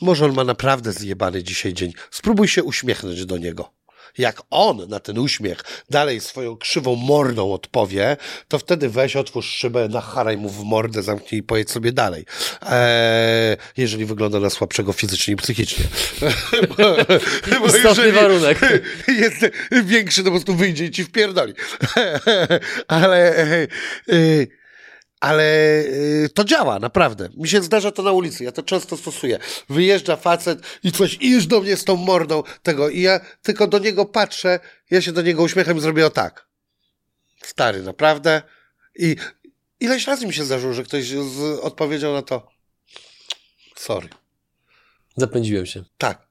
może 0.02 0.26
on 0.26 0.34
ma 0.34 0.44
naprawdę 0.44 0.92
zjebany 0.92 1.44
dzisiaj 1.44 1.74
dzień. 1.74 1.94
Spróbuj 2.12 2.48
się 2.48 2.64
uśmiechnąć 2.64 3.26
do 3.26 3.38
niego 3.38 3.72
jak 4.18 4.42
on 4.50 4.90
na 4.90 5.00
ten 5.00 5.18
uśmiech 5.18 5.64
dalej 5.90 6.22
swoją 6.22 6.58
krzywą 6.58 6.96
mordą 6.96 7.54
odpowie, 7.54 8.18
to 8.48 8.60
wtedy 8.60 8.90
weź, 8.90 9.16
otwórz 9.16 9.46
szybę, 9.46 9.88
nacharaj 9.90 10.38
mu 10.38 10.50
w 10.50 10.64
mordę, 10.64 11.04
zamknij 11.04 11.40
i 11.40 11.44
pojedź 11.44 11.72
sobie 11.72 11.92
dalej. 11.92 12.26
Eee, 12.62 13.58
jeżeli 13.78 14.06
wygląda 14.06 14.40
na 14.40 14.50
słabszego 14.50 14.94
fizycznie 14.94 15.34
i 15.34 15.38
psychicznie. 15.38 15.86
bo, 16.78 16.96
bo 17.60 18.12
warunek. 18.14 18.60
Jest 19.22 19.46
większy, 19.84 20.22
to 20.22 20.26
po 20.26 20.32
prostu 20.32 20.56
wyjdzie 20.56 20.86
i 20.86 20.92
ci 20.92 21.04
wpierdoli. 21.04 21.54
Ale... 22.88 23.38
E, 23.38 23.68
e, 24.10 24.65
ale 25.20 25.44
y, 25.84 26.30
to 26.34 26.44
działa, 26.44 26.80
naprawdę. 26.80 27.30
Mi 27.38 27.48
się 27.48 27.62
zdarza 27.62 27.92
to 27.92 28.04
na 28.04 28.12
ulicy, 28.12 28.44
ja 28.44 28.52
to 28.52 28.64
często 28.64 28.98
stosuję. 28.98 29.40
Wyjeżdża 29.70 30.16
facet 30.16 30.60
i 30.84 30.92
coś, 30.92 31.18
i 31.22 31.32
już 31.32 31.46
do 31.46 31.62
mnie 31.62 31.78
z 31.78 31.84
tą 31.84 31.96
mordą 31.96 32.44
tego, 32.64 32.90
i 32.90 33.02
ja 33.02 33.20
tylko 33.42 33.68
do 33.68 33.80
niego 33.80 34.06
patrzę, 34.06 34.60
ja 34.92 35.02
się 35.02 35.12
do 35.12 35.22
niego 35.22 35.44
uśmiecham 35.44 35.78
i 35.78 35.82
zrobię 35.82 36.06
o 36.06 36.10
tak. 36.10 36.48
Stary, 37.44 37.84
naprawdę. 37.84 38.42
I 38.96 39.16
ileś 39.80 40.08
razy 40.08 40.28
mi 40.28 40.34
się 40.34 40.46
zdarzyło, 40.46 40.74
że 40.74 40.84
ktoś 40.84 41.06
z, 41.06 41.60
odpowiedział 41.62 42.14
na 42.14 42.22
to. 42.22 42.48
Sorry. 43.76 44.10
Zapędziłem 45.18 45.66
się. 45.66 45.84
Tak. 45.98 46.28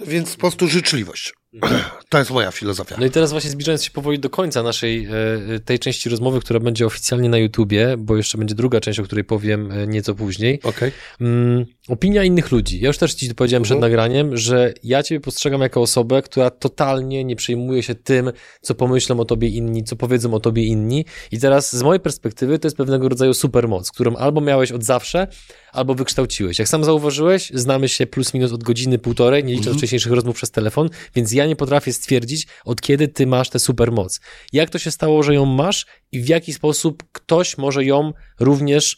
Więc 0.00 0.34
po 0.34 0.40
prostu 0.40 0.68
życzliwość. 0.68 1.32
To 2.08 2.18
jest 2.18 2.30
moja 2.30 2.50
filozofia. 2.50 2.96
No 2.98 3.06
i 3.06 3.10
teraz 3.10 3.30
właśnie 3.30 3.50
zbliżając 3.50 3.84
się 3.84 3.90
powoli 3.90 4.18
do 4.18 4.30
końca 4.30 4.62
naszej 4.62 5.06
e, 5.06 5.60
tej 5.60 5.78
części 5.78 6.08
rozmowy, 6.08 6.40
która 6.40 6.60
będzie 6.60 6.86
oficjalnie 6.86 7.28
na 7.28 7.38
YouTubie, 7.38 7.94
bo 7.98 8.16
jeszcze 8.16 8.38
będzie 8.38 8.54
druga 8.54 8.80
część, 8.80 8.98
o 8.98 9.02
której 9.02 9.24
powiem 9.24 9.72
e, 9.72 9.86
nieco 9.86 10.14
później. 10.14 10.60
Okay. 10.62 10.92
Mm, 11.20 11.66
opinia 11.88 12.24
innych 12.24 12.50
ludzi. 12.50 12.80
Ja 12.80 12.88
już 12.88 12.98
też 12.98 13.14
ci 13.14 13.34
powiedziałem 13.34 13.62
przed 13.62 13.76
mhm. 13.76 13.92
nagraniem, 13.92 14.36
że 14.36 14.74
ja 14.82 15.02
ciebie 15.02 15.20
postrzegam 15.20 15.60
jako 15.60 15.80
osobę, 15.80 16.22
która 16.22 16.50
totalnie 16.50 17.24
nie 17.24 17.36
przejmuje 17.36 17.82
się 17.82 17.94
tym, 17.94 18.32
co 18.60 18.74
pomyślą 18.74 19.20
o 19.20 19.24
tobie 19.24 19.48
inni, 19.48 19.84
co 19.84 19.96
powiedzą 19.96 20.34
o 20.34 20.40
tobie 20.40 20.64
inni. 20.64 21.04
I 21.30 21.38
teraz 21.38 21.76
z 21.76 21.82
mojej 21.82 22.00
perspektywy 22.00 22.58
to 22.58 22.66
jest 22.66 22.76
pewnego 22.76 23.08
rodzaju 23.08 23.34
supermoc, 23.34 23.90
którą 23.90 24.16
albo 24.16 24.40
miałeś 24.40 24.72
od 24.72 24.84
zawsze, 24.84 25.26
albo 25.72 25.94
wykształciłeś. 25.94 26.58
Jak 26.58 26.68
sam 26.68 26.84
zauważyłeś, 26.84 27.52
znamy 27.54 27.88
się 27.88 28.06
plus 28.06 28.34
minus 28.34 28.52
od 28.52 28.62
godziny, 28.64 28.98
półtorej, 28.98 29.44
nie 29.44 29.50
licząc 29.50 29.66
mhm. 29.66 29.78
wcześniejszych 29.78 30.12
rozmów 30.12 30.36
przez 30.36 30.50
telefon, 30.50 30.88
więc 31.14 31.32
ja 31.32 31.41
nie 31.46 31.56
potrafię 31.56 31.92
stwierdzić, 31.92 32.46
od 32.64 32.80
kiedy 32.80 33.08
ty 33.08 33.26
masz 33.26 33.50
tę 33.50 33.58
supermoc. 33.58 34.20
Jak 34.52 34.70
to 34.70 34.78
się 34.78 34.90
stało, 34.90 35.22
że 35.22 35.34
ją 35.34 35.44
masz 35.44 35.86
i 36.12 36.20
w 36.20 36.28
jaki 36.28 36.52
sposób 36.52 37.02
ktoś 37.12 37.58
może 37.58 37.84
ją 37.84 38.12
również 38.40 38.96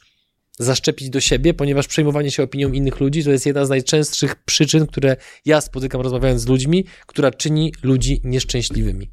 zaszczepić 0.59 1.11
do 1.11 1.21
siebie, 1.21 1.55
ponieważ 1.55 1.87
przejmowanie 1.87 2.31
się 2.31 2.43
opinią 2.43 2.73
innych 2.73 3.01
ludzi 3.01 3.25
to 3.25 3.31
jest 3.31 3.47
jedna 3.47 3.67
z 3.67 3.69
najczęstszych 3.69 4.35
przyczyn, 4.45 4.87
które 4.87 5.17
ja 5.45 5.61
spotykam 5.61 6.01
rozmawiając 6.01 6.41
z 6.41 6.47
ludźmi, 6.47 6.85
która 7.07 7.31
czyni 7.31 7.73
ludzi 7.83 8.21
nieszczęśliwymi. 8.25 9.11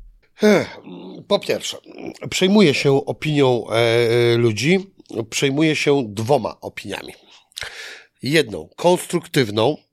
Po 1.28 1.40
pierwsze, 1.40 1.78
przejmuję 2.30 2.74
się 2.74 3.06
opinią 3.06 3.70
e, 3.70 4.38
ludzi, 4.38 4.80
przejmuję 5.30 5.76
się 5.76 6.04
dwoma 6.08 6.60
opiniami. 6.62 7.14
Jedną 8.24 8.70
konstruktywną, 8.76 9.78
e, 9.78 9.91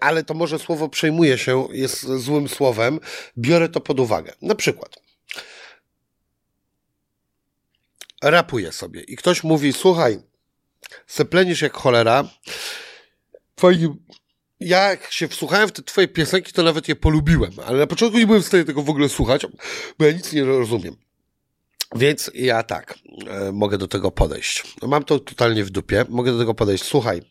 ale 0.00 0.24
to 0.24 0.34
może 0.34 0.58
słowo 0.58 0.88
przejmuję 0.88 1.38
się 1.38 1.68
jest 1.72 2.02
złym 2.02 2.48
słowem, 2.48 3.00
biorę 3.38 3.68
to 3.68 3.80
pod 3.80 4.00
uwagę. 4.00 4.32
Na 4.42 4.54
przykład, 4.54 4.96
rapuję 8.22 8.72
sobie 8.72 9.00
i 9.00 9.16
ktoś 9.16 9.44
mówi, 9.44 9.72
słuchaj, 9.72 10.18
seplenisz 11.06 11.62
jak 11.62 11.76
cholera, 11.76 12.24
ja 14.60 14.90
jak 14.90 15.12
się 15.12 15.28
wsłuchałem 15.28 15.68
w 15.68 15.72
te 15.72 15.82
twoje 15.82 16.08
piosenki, 16.08 16.52
to 16.52 16.62
nawet 16.62 16.88
je 16.88 16.96
polubiłem, 16.96 17.52
ale 17.66 17.78
na 17.78 17.86
początku 17.86 18.18
nie 18.18 18.26
byłem 18.26 18.42
w 18.42 18.46
stanie 18.46 18.64
tego 18.64 18.82
w 18.82 18.90
ogóle 18.90 19.08
słuchać, 19.08 19.46
bo 19.98 20.04
ja 20.04 20.12
nic 20.12 20.32
nie 20.32 20.44
rozumiem. 20.44 20.96
Więc 21.94 22.30
ja 22.34 22.62
tak, 22.62 22.98
e, 23.28 23.52
mogę 23.52 23.78
do 23.78 23.88
tego 23.88 24.10
podejść. 24.10 24.74
Mam 24.82 25.04
to 25.04 25.18
totalnie 25.18 25.64
w 25.64 25.70
dupie, 25.70 26.04
mogę 26.08 26.32
do 26.32 26.38
tego 26.38 26.54
podejść. 26.54 26.84
Słuchaj, 26.84 27.22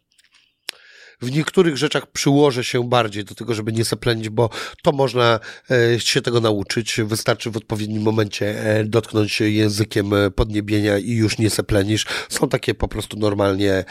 w 1.21 1.31
niektórych 1.31 1.77
rzeczach 1.77 2.07
przyłożę 2.07 2.63
się 2.63 2.89
bardziej 2.89 3.25
do 3.25 3.35
tego, 3.35 3.53
żeby 3.53 3.71
nie 3.71 3.85
seplenić, 3.85 4.29
bo 4.29 4.49
to 4.83 4.91
można 4.91 5.39
e, 5.71 5.99
się 5.99 6.21
tego 6.21 6.41
nauczyć. 6.41 6.99
Wystarczy 7.05 7.51
w 7.51 7.57
odpowiednim 7.57 8.03
momencie 8.03 8.61
e, 8.61 8.83
dotknąć 8.83 9.41
językiem 9.41 10.13
e, 10.13 10.31
podniebienia 10.31 10.97
i 10.97 11.11
już 11.11 11.37
nie 11.37 11.49
seplenisz. 11.49 12.05
Są 12.29 12.49
takie 12.49 12.73
po 12.73 12.87
prostu 12.87 13.17
normalnie 13.17 13.85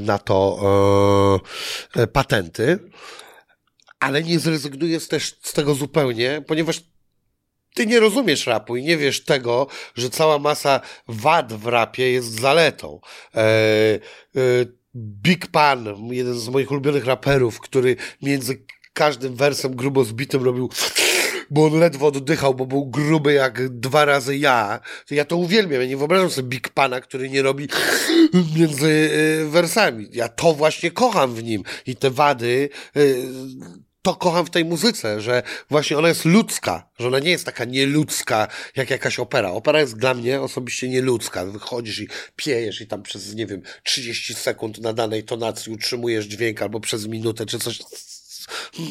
na 0.00 0.18
to 0.18 1.40
patenty. 2.12 2.78
Ale 4.00 4.22
nie 4.22 4.38
zrezygnuję 4.38 5.00
też 5.00 5.38
z 5.42 5.52
tego 5.52 5.74
zupełnie, 5.74 6.42
ponieważ 6.46 6.82
ty 7.74 7.86
nie 7.86 8.00
rozumiesz 8.00 8.46
rapu 8.46 8.76
i 8.76 8.82
nie 8.82 8.96
wiesz 8.96 9.24
tego, 9.24 9.66
że 9.94 10.10
cała 10.10 10.38
masa 10.38 10.80
wad 11.08 11.52
w 11.52 11.66
rapie 11.66 12.12
jest 12.12 12.40
zaletą. 12.40 13.00
E, 13.34 13.40
e, 13.40 14.00
Big 14.94 15.46
Pan, 15.46 15.88
jeden 16.10 16.34
z 16.34 16.48
moich 16.48 16.70
ulubionych 16.70 17.04
raperów, 17.04 17.60
który 17.60 17.96
między 18.22 18.64
każdym 18.92 19.36
wersem 19.36 19.76
grubo 19.76 20.04
zbitym 20.04 20.44
robił 20.44 20.70
bo 21.50 21.66
on 21.66 21.78
ledwo 21.78 22.06
oddychał, 22.06 22.54
bo 22.54 22.66
był 22.66 22.86
gruby 22.86 23.32
jak 23.32 23.68
dwa 23.68 24.04
razy 24.04 24.36
ja, 24.36 24.80
to 25.08 25.14
ja 25.14 25.24
to 25.24 25.36
uwielbiam. 25.36 25.80
Ja 25.80 25.86
nie 25.86 25.96
wyobrażam 25.96 26.30
sobie 26.30 26.48
Big 26.48 26.68
Pana, 26.68 27.00
który 27.00 27.30
nie 27.30 27.42
robi 27.42 27.68
między 28.56 28.88
y, 28.88 29.48
wersami. 29.50 30.08
Ja 30.12 30.28
to 30.28 30.52
właśnie 30.52 30.90
kocham 30.90 31.34
w 31.34 31.42
nim. 31.44 31.62
I 31.86 31.96
te 31.96 32.10
wady 32.10 32.68
y, 32.96 33.26
to 34.02 34.14
kocham 34.14 34.46
w 34.46 34.50
tej 34.50 34.64
muzyce, 34.64 35.20
że 35.20 35.42
właśnie 35.70 35.98
ona 35.98 36.08
jest 36.08 36.24
ludzka, 36.24 36.90
że 36.98 37.08
ona 37.08 37.18
nie 37.18 37.30
jest 37.30 37.44
taka 37.44 37.64
nieludzka 37.64 38.48
jak 38.76 38.90
jakaś 38.90 39.18
opera. 39.18 39.50
Opera 39.50 39.80
jest 39.80 39.96
dla 39.96 40.14
mnie 40.14 40.40
osobiście 40.40 40.88
nieludzka. 40.88 41.44
Wychodzisz 41.44 42.00
i 42.00 42.08
piejesz 42.36 42.80
i 42.80 42.86
tam 42.86 43.02
przez, 43.02 43.34
nie 43.34 43.46
wiem, 43.46 43.62
30 43.82 44.34
sekund 44.34 44.78
na 44.78 44.92
danej 44.92 45.24
tonacji 45.24 45.72
utrzymujesz 45.72 46.26
dźwięk 46.26 46.62
albo 46.62 46.80
przez 46.80 47.06
minutę 47.06 47.46
czy 47.46 47.58
coś 47.58 47.78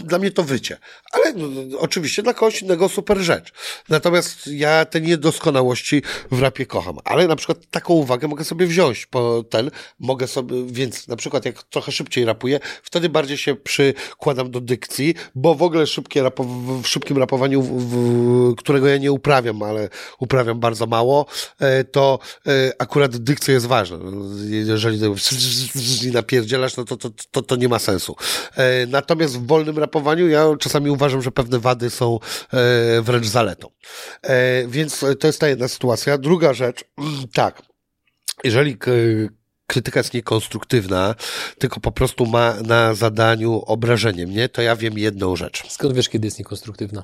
dla 0.03 0.19
mnie 0.19 0.31
to 0.31 0.44
wycie. 0.44 0.77
Ale 1.11 1.34
no, 1.34 1.80
oczywiście 1.80 2.23
dla 2.23 2.34
kogoś 2.34 2.61
innego 2.61 2.90
super 2.90 3.18
rzecz. 3.18 3.53
Natomiast 3.90 4.48
ja 4.48 4.86
te 4.86 5.02
niedoskonałości 5.02 6.02
w 6.31 6.41
rapie 6.41 6.65
kocham. 6.65 6.98
Ale 7.03 7.27
na 7.27 7.36
przykład 7.36 7.57
taką 7.72 7.94
uwagę 7.94 8.27
mogę 8.27 8.44
sobie 8.44 8.68
wziąć 8.68 9.06
po 9.06 9.44
ten, 9.49 9.72
mogę 9.99 10.27
sobie, 10.27 10.56
więc 10.65 11.07
na 11.07 11.15
przykład 11.15 11.45
jak 11.45 11.64
trochę 11.64 11.91
szybciej 11.91 12.26
rapuję, 12.26 12.60
wtedy 12.84 13.10
bardziej 13.10 13.38
się 13.38 13.56
przykładam 13.56 14.52
do 14.52 14.61
dykcji, 14.61 15.15
bo 15.36 15.56
w 15.56 15.64
ogóle 15.64 15.88
szybkie 15.88 16.23
rapo, 16.23 16.44
w 16.84 16.88
szybkim 16.88 17.18
rapowaniu, 17.18 17.61
w, 17.61 17.69
w, 17.69 18.56
którego 18.56 18.88
ja 18.88 18.98
nie 18.98 19.11
uprawiam, 19.11 19.64
ale 19.64 19.90
uprawiam 20.19 20.60
bardzo 20.60 20.86
mało, 20.88 21.26
e, 21.60 21.84
to 21.84 22.19
e, 22.48 22.72
akurat 22.80 23.18
dykcja 23.18 23.53
jest 23.53 23.65
ważna. 23.65 23.98
Jeżeli 24.49 24.99
napierdzielasz, 26.11 26.77
no 26.77 26.86
to, 26.86 26.98
to, 26.98 27.10
to, 27.31 27.41
to 27.41 27.56
nie 27.56 27.69
ma 27.69 27.80
sensu. 27.80 28.15
E, 28.56 28.86
natomiast 28.86 29.38
wolnym 29.49 29.77
rapowaniu 29.77 30.27
ja 30.27 30.45
czasami 30.59 30.89
uważam, 30.89 31.21
że 31.21 31.31
pewne 31.31 31.59
wady 31.59 31.89
są 31.89 32.19
e, 32.53 33.01
wręcz 33.01 33.27
zaletą. 33.27 33.67
E, 34.21 34.67
więc 34.67 35.05
to 35.19 35.27
jest 35.27 35.39
ta 35.39 35.47
jedna 35.47 35.67
sytuacja. 35.67 36.17
Druga 36.17 36.53
rzecz, 36.53 36.84
tak, 37.34 37.61
jeżeli 38.43 38.77
krytyka 39.67 39.99
jest 39.99 40.13
niekonstruktywna, 40.13 41.15
tylko 41.57 41.80
po 41.80 41.91
prostu 41.91 42.26
ma 42.26 42.53
na 42.53 42.93
zadaniu 42.93 43.61
obrażenie 43.65 44.27
mnie, 44.27 44.49
to 44.49 44.61
ja 44.61 44.76
wiem 44.76 44.97
jedną 44.97 45.35
rzecz. 45.35 45.71
Skąd 45.71 45.95
wiesz, 45.95 46.09
kiedy 46.09 46.27
jest 46.27 46.39
niekonstruktywna? 46.39 47.03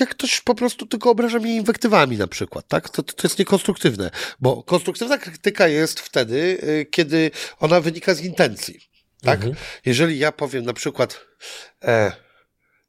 jak 0.00 0.08
ktoś 0.08 0.40
po 0.40 0.54
prostu 0.54 0.86
tylko 0.86 1.10
obraża 1.10 1.38
mnie 1.38 1.56
inwektywami 1.56 2.16
na 2.16 2.26
przykład, 2.26 2.68
tak? 2.68 2.88
To, 2.88 3.02
to 3.02 3.28
jest 3.28 3.38
niekonstruktywne, 3.38 4.10
bo 4.40 4.62
konstruktywna 4.62 5.18
krytyka 5.18 5.68
jest 5.68 6.00
wtedy, 6.00 6.58
e, 6.62 6.84
kiedy 6.84 7.30
ona 7.60 7.80
wynika 7.80 8.14
z 8.14 8.20
intencji. 8.20 8.80
Tak? 9.22 9.36
Mhm. 9.36 9.54
Jeżeli 9.84 10.18
ja 10.18 10.32
powiem 10.32 10.64
na 10.64 10.72
przykład, 10.72 11.20
e, 11.84 12.12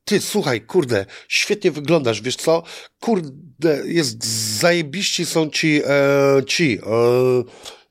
ty, 0.06 0.22
słuchaj, 0.22 0.62
kurde, 0.62 1.06
świetnie 1.28 1.72
wyglądasz, 1.72 2.22
wiesz 2.22 2.36
co? 2.36 2.64
Kurde, 3.00 3.82
jest 3.86 4.26
zajebiści 4.60 5.26
są 5.26 5.50
ci, 5.50 5.82
e, 5.86 6.46
ci, 6.46 6.80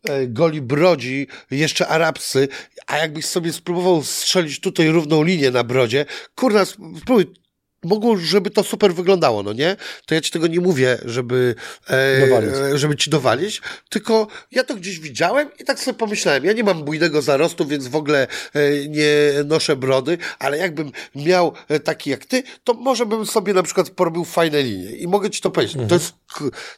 e, 0.08 0.12
e, 0.12 0.26
goli 0.26 0.62
brodzi, 0.62 1.26
jeszcze 1.50 1.88
arabscy, 1.88 2.48
a 2.86 2.98
jakbyś 2.98 3.26
sobie 3.26 3.52
spróbował 3.52 4.04
strzelić 4.04 4.60
tutaj 4.60 4.88
równą 4.88 5.22
linię 5.22 5.50
na 5.50 5.64
brodzie, 5.64 6.06
kurna, 6.34 6.64
spróbuj 6.64 7.26
mogło, 7.86 8.16
żeby 8.16 8.50
to 8.50 8.64
super 8.64 8.94
wyglądało, 8.94 9.42
no 9.42 9.52
nie? 9.52 9.76
To 10.06 10.14
ja 10.14 10.20
ci 10.20 10.30
tego 10.30 10.46
nie 10.46 10.60
mówię, 10.60 10.98
żeby, 11.04 11.54
e, 11.90 12.78
żeby 12.78 12.96
ci 12.96 13.10
dowalić, 13.10 13.62
tylko 13.88 14.26
ja 14.52 14.64
to 14.64 14.74
gdzieś 14.74 14.98
widziałem 15.00 15.48
i 15.60 15.64
tak 15.64 15.80
sobie 15.80 15.98
pomyślałem, 15.98 16.44
ja 16.44 16.52
nie 16.52 16.64
mam 16.64 16.84
bujnego 16.84 17.22
zarostu, 17.22 17.66
więc 17.66 17.88
w 17.88 17.96
ogóle 17.96 18.26
e, 18.54 18.88
nie 18.88 19.32
noszę 19.44 19.76
brody, 19.76 20.18
ale 20.38 20.58
jakbym 20.58 20.92
miał 21.14 21.52
e, 21.68 21.80
taki 21.80 22.10
jak 22.10 22.24
ty, 22.24 22.42
to 22.64 22.74
może 22.74 23.06
bym 23.06 23.26
sobie 23.26 23.54
na 23.54 23.62
przykład 23.62 23.90
porobił 23.90 24.24
fajne 24.24 24.62
linie 24.62 24.90
i 24.90 25.06
mogę 25.06 25.30
ci 25.30 25.40
to 25.40 25.50
powiedzieć. 25.50 25.76
Mhm. 25.76 25.88
To 25.88 25.94
jest, 25.94 26.14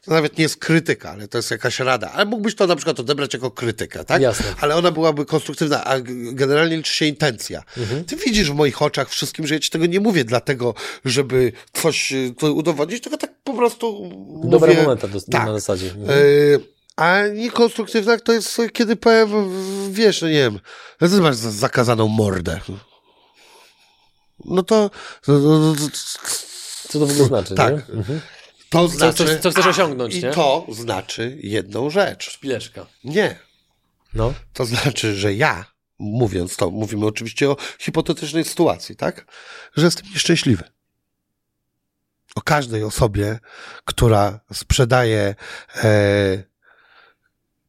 to 0.04 0.10
nawet 0.10 0.38
nie 0.38 0.42
jest 0.42 0.56
krytyka, 0.56 1.10
ale 1.10 1.28
to 1.28 1.38
jest 1.38 1.50
jakaś 1.50 1.80
rada, 1.80 2.12
ale 2.12 2.24
mógłbyś 2.24 2.54
to 2.54 2.66
na 2.66 2.76
przykład 2.76 3.00
odebrać 3.00 3.34
jako 3.34 3.50
krytykę, 3.50 4.04
tak? 4.04 4.22
Jasne. 4.22 4.46
Ale 4.60 4.76
ona 4.76 4.90
byłaby 4.90 5.26
konstruktywna, 5.26 5.84
a 5.84 6.00
generalnie 6.32 6.76
liczy 6.76 6.94
się 6.94 7.04
intencja. 7.06 7.62
Mhm. 7.76 8.04
Ty 8.04 8.16
widzisz 8.16 8.50
w 8.50 8.54
moich 8.54 8.82
oczach 8.82 9.10
wszystkim, 9.10 9.46
że 9.46 9.54
ja 9.54 9.60
ci 9.60 9.70
tego 9.70 9.86
nie 9.86 10.00
mówię 10.00 10.24
dlatego, 10.24 10.74
żeby 11.04 11.52
coś 11.72 12.12
e, 12.12 12.50
udowodnić, 12.50 13.02
tylko 13.02 13.18
tak 13.18 13.42
po 13.44 13.52
prostu. 13.54 14.10
Dobre 14.44 14.70
mówię, 14.70 14.82
momenty 14.82 15.08
do, 15.08 15.20
tak. 15.20 15.46
na 15.46 15.52
zasadzie. 15.52 15.90
Mhm. 15.90 16.10
E, 16.10 16.14
a 16.96 17.26
niekonstruktywna 17.26 18.18
to 18.18 18.32
jest, 18.32 18.60
kiedy 18.72 18.96
powiem, 18.96 19.28
wiesz, 19.92 20.22
no 20.22 20.28
nie 20.28 20.34
wiem, 20.34 20.60
masz 21.20 21.36
zakazaną 21.36 22.08
mordę. 22.08 22.60
No 24.44 24.62
to. 24.62 24.90
Co 26.88 26.98
to 26.98 27.06
w 27.06 27.10
ogóle 27.10 27.24
znaczy? 27.24 27.54
Tak. 27.54 27.74
Mhm. 27.74 28.20
To 28.70 28.88
znaczy. 28.88 29.26
Co, 29.26 29.42
co 29.42 29.50
chcesz 29.50 29.66
osiągnąć, 29.66 30.14
I 30.14 30.22
nie? 30.22 30.30
to 30.30 30.66
znaczy 30.70 31.38
jedną 31.42 31.90
rzecz. 31.90 32.30
Szpileczka. 32.30 32.86
Nie. 33.04 33.38
No. 34.14 34.34
To 34.52 34.64
znaczy, 34.64 35.14
że 35.14 35.34
ja 35.34 35.64
mówiąc 35.98 36.56
to, 36.56 36.70
mówimy 36.70 37.06
oczywiście 37.06 37.50
o 37.50 37.56
hipotetycznej 37.78 38.44
sytuacji, 38.44 38.96
tak? 38.96 39.26
Że 39.76 39.84
jestem 39.84 40.06
nieszczęśliwy. 40.12 40.64
O 42.38 42.40
każdej 42.40 42.84
osobie, 42.84 43.38
która 43.84 44.40
sprzedaje 44.52 45.34
e, 45.84 46.44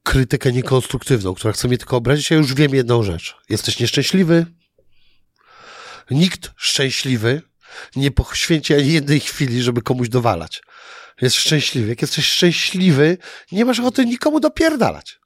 krytykę 0.04 0.52
niekonstruktywną, 0.52 1.34
która 1.34 1.54
chce 1.54 1.68
mnie 1.68 1.78
tylko 1.78 1.98
obrazić, 1.98 2.32
ja 2.32 2.38
już 2.38 2.54
wiem 2.54 2.76
jedną 2.76 3.04
rzecz. 3.04 3.38
Jesteś 3.50 3.80
nieszczęśliwy. 3.80 4.46
Nikt 6.12 6.52
szczęśliwy 6.56 7.42
nie 7.96 8.12
poświęci 8.12 8.74
ani 8.74 8.94
jednej 8.94 9.20
chwili, 9.20 9.62
żeby 9.62 9.82
komuś 9.82 10.10
dowalać. 10.10 10.62
Jest 11.22 11.36
szczęśliwy. 11.36 11.90
Jak 11.90 12.02
jesteś 12.02 12.26
szczęśliwy, 12.26 13.18
nie 13.52 13.66
masz 13.66 13.80
ochoty 13.80 14.06
nikomu 14.06 14.40
dopierdalać. 14.40 15.19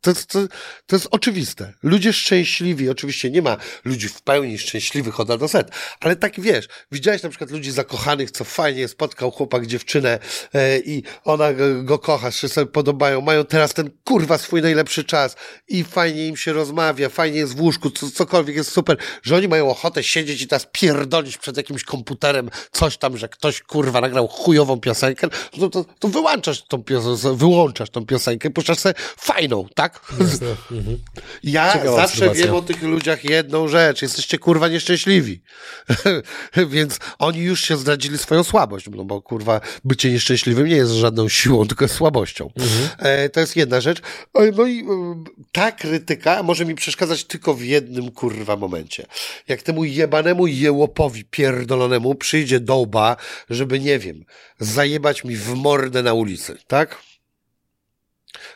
To, 0.00 0.12
to, 0.14 0.38
to 0.86 0.96
jest 0.96 1.08
oczywiste. 1.10 1.72
Ludzie 1.82 2.12
szczęśliwi, 2.12 2.90
oczywiście 2.90 3.30
nie 3.30 3.42
ma 3.42 3.56
ludzi 3.84 4.08
w 4.08 4.22
pełni 4.22 4.58
szczęśliwych 4.58 5.20
od 5.20 5.30
A 5.30 5.36
do 5.36 5.48
Z, 5.48 5.70
ale 6.00 6.16
tak 6.16 6.40
wiesz, 6.40 6.68
widziałeś 6.92 7.22
na 7.22 7.28
przykład 7.28 7.50
ludzi 7.50 7.70
zakochanych, 7.70 8.30
co 8.30 8.44
fajnie 8.44 8.88
spotkał 8.88 9.30
chłopak 9.30 9.66
dziewczynę 9.66 10.18
e, 10.54 10.78
i 10.78 11.02
ona 11.24 11.48
go, 11.82 11.98
kocha, 11.98 12.30
się 12.30 12.48
sobie 12.48 12.66
podobają, 12.66 13.20
mają 13.20 13.44
teraz 13.44 13.74
ten 13.74 13.90
kurwa 14.04 14.38
swój 14.38 14.62
najlepszy 14.62 15.04
czas 15.04 15.36
i 15.68 15.84
fajnie 15.84 16.26
im 16.26 16.36
się 16.36 16.52
rozmawia, 16.52 17.08
fajnie 17.08 17.38
jest 17.38 17.56
w 17.56 17.60
łóżku, 17.60 17.90
co, 17.90 18.10
cokolwiek 18.10 18.56
jest 18.56 18.72
super, 18.72 18.96
że 19.22 19.36
oni 19.36 19.48
mają 19.48 19.70
ochotę 19.70 20.02
siedzieć 20.02 20.42
i 20.42 20.46
teraz 20.46 20.66
pierdolić 20.72 21.38
przed 21.38 21.56
jakimś 21.56 21.84
komputerem 21.84 22.50
coś 22.72 22.96
tam, 22.96 23.16
że 23.16 23.28
ktoś 23.28 23.62
kurwa 23.62 24.00
nagrał 24.00 24.28
chujową 24.28 24.80
piosenkę, 24.80 25.28
no 25.56 25.70
to, 25.70 25.84
to 25.98 26.08
wyłączasz 26.08 26.62
tą 26.62 26.82
piosenkę, 26.84 27.36
wyłączasz 27.36 27.90
tą 27.90 28.06
piosenkę, 28.06 28.50
puszczasz 28.50 28.78
sobie 28.78 28.94
fajną, 29.16 29.66
tak? 29.74 29.87
Tak? 29.90 30.12
Mhm. 30.70 30.98
Ja 31.42 31.72
Ciekawa 31.72 31.96
zawsze 31.96 32.16
obserwacja. 32.16 32.46
wiem 32.46 32.54
o 32.54 32.62
tych 32.62 32.82
ludziach 32.82 33.24
jedną 33.24 33.68
rzecz. 33.68 34.02
Jesteście 34.02 34.38
kurwa 34.38 34.68
nieszczęśliwi. 34.68 35.42
Więc 36.70 36.98
oni 37.18 37.40
już 37.40 37.60
się 37.60 37.76
zdradzili 37.76 38.18
swoją 38.18 38.44
słabość, 38.44 38.86
no 38.90 39.04
bo 39.04 39.22
kurwa 39.22 39.60
bycie 39.84 40.12
nieszczęśliwym 40.12 40.66
nie 40.66 40.76
jest 40.76 40.92
żadną 40.92 41.28
siłą, 41.28 41.66
tylko 41.66 41.84
jest 41.84 41.94
słabością. 41.94 42.50
E, 42.98 43.28
to 43.28 43.40
jest 43.40 43.56
jedna 43.56 43.80
rzecz. 43.80 43.98
E, 44.34 44.50
No 44.56 44.66
i 44.66 44.80
e, 44.80 44.84
ta 45.52 45.72
krytyka 45.72 46.42
może 46.42 46.64
mi 46.64 46.74
przeszkadzać 46.74 47.24
tylko 47.24 47.54
w 47.54 47.62
jednym 47.64 48.10
kurwa 48.10 48.56
momencie. 48.56 49.06
Jak 49.48 49.62
temu 49.62 49.84
jebanemu 49.84 50.46
jełopowi 50.46 51.24
pierdolonemu 51.24 52.14
przyjdzie 52.14 52.60
dołba, 52.60 53.16
żeby, 53.50 53.80
nie 53.80 53.98
wiem, 53.98 54.24
zajebać 54.60 55.24
mi 55.24 55.36
w 55.36 55.54
mordę 55.54 56.02
na 56.02 56.12
ulicy, 56.14 56.58
tak? 56.66 57.07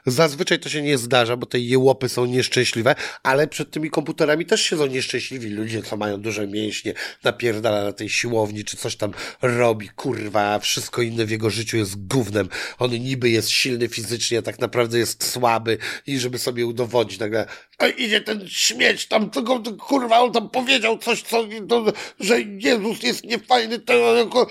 Zazwyczaj 0.06 0.58
to 0.58 0.68
się 0.68 0.82
nie 0.82 0.98
zdarza, 0.98 1.36
bo 1.36 1.46
te 1.46 1.58
jełopy 1.58 2.08
są 2.08 2.26
nieszczęśliwe, 2.26 2.94
ale 3.22 3.48
przed 3.48 3.70
tymi 3.70 3.90
komputerami 3.90 4.46
też 4.46 4.62
siedzą 4.62 4.86
nieszczęśliwi 4.86 5.50
ludzie, 5.50 5.82
co 5.82 5.96
mają 5.96 6.20
duże 6.20 6.46
mięśnie, 6.46 6.94
napierdala 7.24 7.84
na 7.84 7.92
tej 7.92 8.08
siłowni, 8.08 8.64
czy 8.64 8.76
coś 8.76 8.96
tam 8.96 9.12
robi, 9.42 9.88
kurwa, 9.88 10.58
wszystko 10.58 11.02
inne 11.02 11.26
w 11.26 11.30
jego 11.30 11.50
życiu 11.50 11.76
jest 11.76 12.06
gównem. 12.06 12.48
On 12.78 12.90
niby 12.90 13.30
jest 13.30 13.50
silny 13.50 13.88
fizycznie, 13.88 14.38
a 14.38 14.42
tak 14.42 14.58
naprawdę 14.58 14.98
jest 14.98 15.32
słaby 15.32 15.78
i 16.06 16.18
żeby 16.18 16.38
sobie 16.38 16.66
udowodnić 16.66 17.18
nagle, 17.18 17.46
a 17.78 17.86
idzie 17.86 18.20
ten 18.20 18.48
śmieć 18.48 19.06
tam, 19.06 19.30
tylko, 19.30 19.62
kurwa, 19.78 20.20
on 20.20 20.32
tam 20.32 20.50
powiedział 20.50 20.98
coś, 20.98 21.22
co, 21.22 21.44
to, 21.68 21.84
że 22.20 22.40
Jezus 22.40 23.02
jest 23.02 23.24
niefajny, 23.24 23.78
to, 23.78 23.92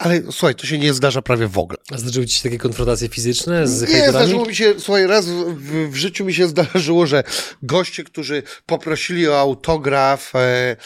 ale 0.00 0.22
słuchaj, 0.22 0.54
to 0.54 0.66
się 0.66 0.78
nie 0.78 0.94
zdarza 0.94 1.22
prawie 1.22 1.48
w 1.48 1.58
ogóle. 1.58 1.78
A 1.92 1.98
zdarzyły 1.98 2.26
ci 2.26 2.36
się 2.36 2.42
takie 2.42 2.58
konfrontacje 2.58 3.08
fizyczne 3.08 3.68
z 3.68 3.80
Nie, 3.80 3.86
hejterami? 3.86 4.10
zdarzyło 4.12 4.46
mi 4.46 4.54
się, 4.54 4.74
słuchaj, 4.78 5.06
raz 5.06 5.26
w, 5.26 5.90
w 5.90 5.96
życiu 5.96 6.24
mi 6.24 6.34
się 6.34 6.48
zdarzyło, 6.54 7.06
że 7.06 7.24
goście, 7.62 8.04
którzy 8.04 8.42
poprosili 8.66 9.28
o 9.28 9.40
autograf, 9.40 10.32
e, 10.34 10.76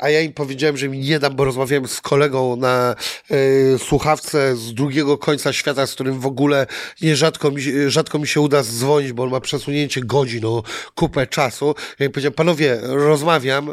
a 0.00 0.10
ja 0.10 0.20
im 0.20 0.32
powiedziałem, 0.32 0.76
że 0.76 0.88
mi 0.88 0.98
nie 0.98 1.18
dam, 1.18 1.36
bo 1.36 1.44
rozmawiałem 1.44 1.88
z 1.88 2.00
kolegą 2.00 2.56
na 2.56 2.94
e, 3.30 3.78
słuchawce 3.78 4.56
z 4.56 4.74
drugiego 4.74 5.18
końca 5.18 5.52
świata, 5.52 5.86
z 5.86 5.94
którym 5.94 6.20
w 6.20 6.26
ogóle 6.26 6.66
nierzadko 7.02 7.50
mi, 7.50 7.62
rzadko 7.88 8.18
mi 8.18 8.26
się 8.26 8.40
uda 8.40 8.62
dzwonić, 8.62 9.12
bo 9.12 9.22
on 9.22 9.30
ma 9.30 9.40
przesunięcie 9.40 10.00
godzin 10.00 10.44
o 10.44 10.62
kupę 10.94 11.26
czasu. 11.26 11.74
Ja 11.98 12.06
im 12.06 12.12
powiedziałem, 12.12 12.34
panowie, 12.34 12.78
rozmawiam, 12.82 13.70
e, 13.70 13.72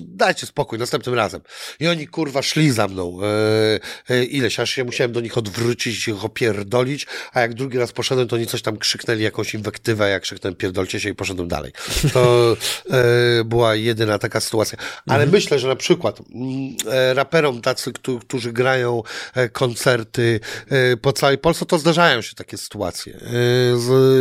dajcie 0.00 0.46
spokój, 0.46 0.78
następnym 0.78 1.14
razem. 1.14 1.40
I 1.80 1.88
oni, 1.88 2.08
kurwa, 2.08 2.42
szli 2.42 2.70
za 2.70 2.88
mną. 2.88 3.18
E, 4.08 4.14
e, 4.14 4.24
ileś, 4.24 4.60
aż 4.60 4.70
się 4.70 4.84
musiałem 4.84 5.12
do 5.12 5.20
nich 5.20 5.38
odwrócić, 5.38 6.08
ich 6.08 6.24
opierdolić, 6.24 7.06
a 7.32 7.40
jak 7.40 7.54
drugi 7.54 7.78
raz 7.78 7.92
poszedłem, 7.92 8.28
to 8.28 8.36
oni 8.36 8.46
coś 8.46 8.62
tam 8.62 8.76
krzyknęli, 8.76 9.22
jakąś 9.22 9.54
inwektywę, 9.54 10.10
jak 10.10 10.22
krzyknąłem 10.22 10.56
pierdolcie 10.56 11.00
się 11.00 11.08
i 11.08 11.14
poszedłem 11.14 11.48
dalej. 11.48 11.72
To 12.12 12.56
e, 12.90 13.44
była 13.44 13.74
jedyna 13.74 14.18
taka 14.18 14.40
sytuacja. 14.40 14.65
Ale 15.06 15.26
myślę, 15.26 15.58
że 15.58 15.68
na 15.68 15.76
przykład 15.76 16.20
mm, 16.34 16.76
e, 16.90 17.14
raperom 17.14 17.60
tacy, 17.60 17.92
którzy, 18.20 18.52
grają 18.52 19.02
e, 19.34 19.48
koncerty 19.48 20.40
e, 20.68 20.96
po 20.96 21.12
całej 21.12 21.38
Polsce, 21.38 21.66
to 21.66 21.78
zdarzają 21.78 22.22
się 22.22 22.34
takie 22.34 22.56
sytuacje. 22.56 23.20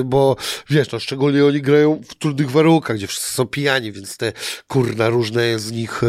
Bo 0.06 0.36
wiesz, 0.70 0.92
no 0.92 1.00
szczególnie 1.00 1.46
oni 1.46 1.62
grają 1.62 2.02
w 2.10 2.16
trudnych 2.16 2.52
warunkach, 2.52 2.98
gdzie 2.98 3.08
wszyscy 3.08 3.34
są 3.34 3.46
pijani, 3.48 3.92
więc 3.92 4.18
te 4.18 4.34
kurna 4.68 5.10
różne 5.10 5.60
z 5.60 5.72
nich 5.72 6.02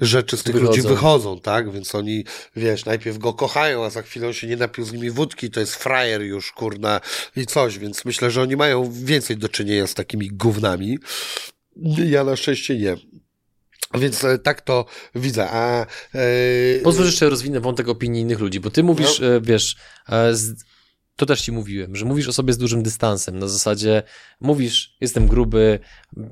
rzeczy 0.00 0.36
z 0.36 0.42
tych 0.42 0.54
Wychodzą. 0.54 0.76
ludzi 0.76 0.88
wychodzą, 0.88 1.40
tak? 1.40 1.72
Więc 1.72 1.94
oni, 1.94 2.24
wiesz, 2.56 2.84
najpierw 2.84 3.18
go 3.18 3.32
kochają, 3.32 3.84
a 3.84 3.90
za 3.90 4.02
chwilę 4.02 4.26
on 4.26 4.32
się 4.32 4.46
nie 4.46 4.56
napił 4.56 4.84
z 4.84 4.92
nimi 4.92 5.10
wódki, 5.10 5.50
to 5.50 5.60
jest 5.60 5.74
frajer 5.74 6.22
już, 6.22 6.52
kurna, 6.52 7.00
i 7.36 7.46
coś, 7.46 7.78
więc 7.78 8.04
myślę, 8.04 8.30
że 8.30 8.42
oni 8.42 8.56
mają 8.56 8.92
więcej 8.92 9.36
do 9.36 9.48
czynienia 9.48 9.86
z 9.86 9.94
takimi 9.94 10.28
gównami. 10.28 10.98
Ja 12.06 12.24
na 12.24 12.36
szczęście 12.36 12.78
nie. 12.78 12.96
Więc 13.94 14.24
e, 14.24 14.38
tak 14.38 14.60
to 14.60 14.84
widzę, 15.14 15.50
a... 15.50 15.86
E, 16.14 16.18
Pozwól, 16.82 17.06
jeszcze 17.06 17.30
rozwinę 17.30 17.60
wątek 17.60 17.88
opinii 17.88 18.22
innych 18.22 18.40
ludzi, 18.40 18.60
bo 18.60 18.70
ty 18.70 18.82
mówisz, 18.82 19.20
No. 19.20 19.40
wiesz, 19.40 19.76
z, 20.32 20.64
to 21.16 21.26
też 21.26 21.40
ci 21.42 21.52
mówiłem, 21.52 21.96
że 21.96 22.04
mówisz 22.04 22.28
o 22.28 22.32
sobie 22.32 22.52
z 22.52 22.58
dużym 22.58 22.82
dystansem, 22.82 23.38
na 23.38 23.48
zasadzie 23.48 24.02
mówisz, 24.40 24.96
jestem 25.00 25.26
gruby, 25.26 25.78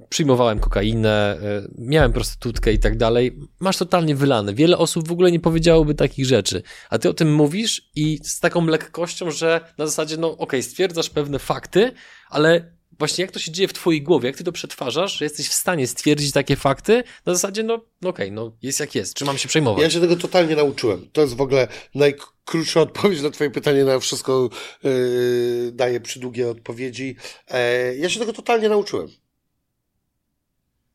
przyjmowałem 0.08 0.58
kokainę, 0.60 1.38
miałem 1.78 2.12
prostytutkę 2.12 2.72
i 2.72 2.78
tak 2.78 2.96
dalej, 2.96 3.38
masz 3.60 3.76
totalnie 3.76 4.14
wylane. 4.14 4.54
Wiele 4.54 4.78
osób 4.78 5.08
w 5.08 5.12
ogóle 5.12 5.32
nie 5.32 5.40
powiedziałoby 5.40 5.94
takich 5.94 6.26
rzeczy, 6.26 6.62
a 6.90 6.98
ty 6.98 7.08
o 7.08 7.14
tym 7.14 7.34
mówisz 7.34 7.90
i 7.96 8.18
z 8.22 8.40
taką 8.40 8.66
lekkością, 8.66 9.30
że 9.30 9.60
na 9.78 9.86
zasadzie, 9.86 10.16
no 10.16 10.36
okej, 10.38 10.62
stwierdzasz 10.62 11.10
pewne 11.10 11.38
fakty, 11.38 11.92
ale 12.30 12.72
właśnie 13.02 13.22
jak 13.22 13.30
to 13.30 13.38
się 13.38 13.52
dzieje 13.52 13.68
w 13.68 13.72
twojej 13.72 14.02
głowie, 14.02 14.26
jak 14.28 14.36
ty 14.36 14.44
to 14.44 14.52
przetwarzasz, 14.52 15.18
że 15.18 15.24
jesteś 15.24 15.48
w 15.48 15.52
stanie 15.52 15.86
stwierdzić 15.86 16.32
takie 16.32 16.56
fakty, 16.56 17.04
na 17.26 17.34
zasadzie, 17.34 17.62
no, 17.62 17.84
no 18.02 18.08
okej, 18.08 18.32
no 18.32 18.52
jest 18.62 18.80
jak 18.80 18.94
jest, 18.94 19.14
czy 19.14 19.24
mam 19.24 19.38
się 19.38 19.48
przejmować? 19.48 19.82
Ja 19.82 19.90
się 19.90 20.00
tego 20.00 20.16
totalnie 20.16 20.56
nauczyłem. 20.56 21.08
To 21.12 21.20
jest 21.20 21.36
w 21.36 21.40
ogóle 21.40 21.68
najkrótsza 21.94 22.80
odpowiedź 22.80 23.22
na 23.22 23.30
twoje 23.30 23.50
pytanie, 23.50 23.84
na 23.84 23.98
wszystko 23.98 24.50
yy, 24.84 25.72
daję 25.72 26.00
przydługie 26.00 26.50
odpowiedzi. 26.50 27.16
E, 27.48 27.96
ja 27.96 28.08
się 28.08 28.20
tego 28.20 28.32
totalnie 28.32 28.68
nauczyłem. 28.68 29.08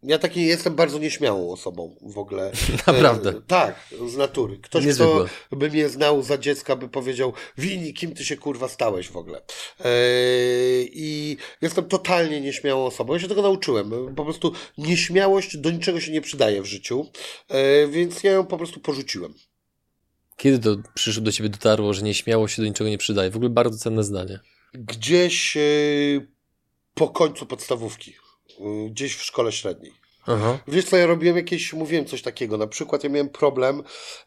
Ja 0.03 0.19
taki 0.19 0.45
jestem 0.45 0.76
bardzo 0.76 0.99
nieśmiałą 0.99 1.52
osobą 1.52 1.95
w 2.02 2.18
ogóle. 2.18 2.52
Naprawdę. 2.88 3.30
E, 3.30 3.41
tak, 3.48 3.80
z 4.07 4.18
natury. 4.18 4.57
Ktoś, 4.57 4.86
Niezwykłe. 4.86 5.26
kto 5.48 5.56
by 5.56 5.69
mnie 5.69 5.90
znał 5.90 6.24
za 6.24 6.38
dziecka, 6.38 6.76
by 6.76 6.90
powiedział, 6.90 7.34
Wini, 7.57 7.94
kim 7.94 8.15
ty 8.15 8.26
się 8.26 8.38
kurwa 8.38 8.68
stałeś 8.68 9.10
w 9.10 9.18
ogóle. 9.18 9.41
E, 9.80 9.90
I 10.84 11.38
jestem 11.61 11.86
totalnie 11.86 12.41
nieśmiałą 12.41 12.86
osobą. 12.86 13.14
Ja 13.14 13.19
się 13.19 13.28
tego 13.28 13.41
nauczyłem. 13.41 14.15
Po 14.15 14.24
prostu 14.26 14.52
nieśmiałość 14.78 15.57
do 15.57 15.72
niczego 15.72 15.99
się 15.99 16.11
nie 16.11 16.22
przydaje 16.22 16.61
w 16.61 16.65
życiu, 16.65 17.06
e, 17.49 17.88
więc 17.88 18.24
ja 18.24 18.32
ją 18.32 18.45
po 18.45 18.57
prostu 18.57 18.80
porzuciłem. 18.80 19.34
Kiedy 20.38 20.60
to 20.60 20.90
przyszło 20.94 21.24
do 21.24 21.32
ciebie 21.32 21.49
dotarło, 21.49 21.94
że 21.94 22.02
nieśmiało 22.02 22.48
się 22.48 22.61
do 22.61 22.68
niczego 22.68 22.90
nie 22.90 22.98
przydaje? 22.98 23.32
W 23.32 23.36
ogóle 23.36 23.49
bardzo 23.49 23.78
cenne 23.78 24.03
zdanie. 24.03 24.40
Gdzieś 24.74 25.57
e, 25.57 25.61
po 26.94 27.07
końcu 27.10 27.45
podstawówki, 27.45 28.11
e, 28.11 28.27
gdzieś 28.90 29.15
w 29.15 29.24
szkole 29.24 29.52
średniej. 29.52 29.94
Aha. 30.28 30.60
Wiesz 30.68 30.86
co, 30.86 30.98
ja 30.98 31.06
robiłem 31.06 31.38
jakieś, 31.38 31.74
mówiłem 31.74 32.06
coś 32.06 32.22
takiego, 32.22 32.57
na 32.57 32.68
przykład 32.68 33.03
ja 33.03 33.10
miałem 33.10 33.30
problem 33.30 33.84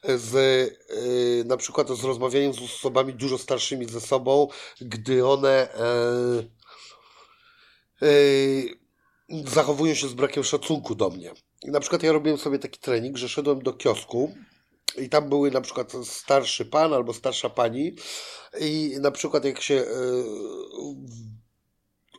z, 0.08 0.34
e, 0.34 1.44
na 1.44 1.56
przykład 1.56 1.88
z 1.88 2.04
rozmawianiem 2.04 2.54
z 2.54 2.62
osobami 2.62 3.14
dużo 3.14 3.38
starszymi 3.38 3.86
ze 3.86 4.00
sobą, 4.00 4.48
gdy 4.80 5.26
one 5.26 5.74
e, 5.74 5.86
e, 8.02 8.08
zachowują 9.46 9.94
się 9.94 10.08
z 10.08 10.14
brakiem 10.14 10.44
szacunku 10.44 10.94
do 10.94 11.10
mnie. 11.10 11.32
I 11.62 11.70
na 11.70 11.80
przykład 11.80 12.02
ja 12.02 12.12
robiłem 12.12 12.38
sobie 12.38 12.58
taki 12.58 12.80
trening, 12.80 13.16
że 13.16 13.28
szedłem 13.28 13.62
do 13.62 13.72
kiosku 13.72 14.34
i 14.98 15.08
tam 15.08 15.28
były 15.28 15.50
na 15.50 15.60
przykład 15.60 15.92
starszy 16.04 16.64
pan 16.64 16.94
albo 16.94 17.12
starsza 17.12 17.50
pani 17.50 17.94
i 18.60 18.96
na 19.00 19.10
przykład 19.10 19.44
jak 19.44 19.60
się 19.60 19.74
e, 19.74 19.84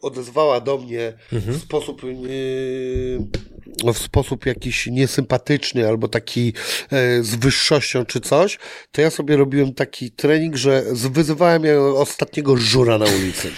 odezwała 0.02 0.60
do 0.60 0.78
mnie 0.78 1.14
w 1.32 1.62
sposób 1.62 2.04
nie, 2.04 3.94
w 3.94 3.98
sposób 3.98 4.46
jakiś 4.46 4.88
niesympatyczny 4.88 5.88
albo 5.88 6.08
taki 6.08 6.54
e, 6.92 7.24
z 7.24 7.36
wyższością 7.36 8.06
czy 8.06 8.22
coś, 8.22 8.60
to 8.92 9.02
ja 9.02 9.10
sobie 9.10 9.38
robiłem 9.38 9.74
taki 9.74 10.12
trening, 10.12 10.56
że 10.56 10.84
wyzywałem 10.92 11.66
ja 11.66 11.80
ostatniego 11.82 12.58
żura 12.58 12.98
na 12.98 13.06
ulicy. 13.06 13.52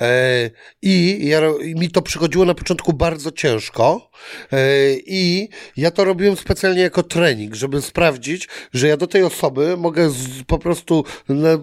E, 0.00 0.50
I 0.82 1.18
ja, 1.28 1.40
mi 1.60 1.90
to 1.90 2.02
przychodziło 2.02 2.44
na 2.44 2.54
początku 2.54 2.92
bardzo 2.92 3.30
ciężko 3.30 4.10
e, 4.52 4.58
i 5.06 5.48
ja 5.76 5.90
to 5.90 6.04
robiłem 6.04 6.36
specjalnie 6.36 6.82
jako 6.82 7.02
trening, 7.02 7.54
żeby 7.54 7.82
sprawdzić, 7.82 8.48
że 8.72 8.88
ja 8.88 8.96
do 8.96 9.06
tej 9.06 9.22
osoby 9.22 9.76
mogę 9.76 10.10
z, 10.10 10.42
po 10.46 10.58
prostu 10.58 11.04
na, 11.28 11.58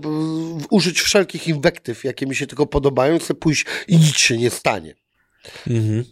użyć 0.70 1.02
wszelkich 1.02 1.48
inwektyw, 1.48 2.04
jakie 2.04 2.26
mi 2.26 2.36
się 2.36 2.48
tylko 2.48 2.66
podobają, 2.66 3.20
chcę 3.20 3.34
pójść 3.34 3.66
i 3.88 3.98
nic 3.98 4.18
się 4.18 4.38
nie 4.38 4.50
stanie. 4.50 4.96
Mhm. 5.68 6.06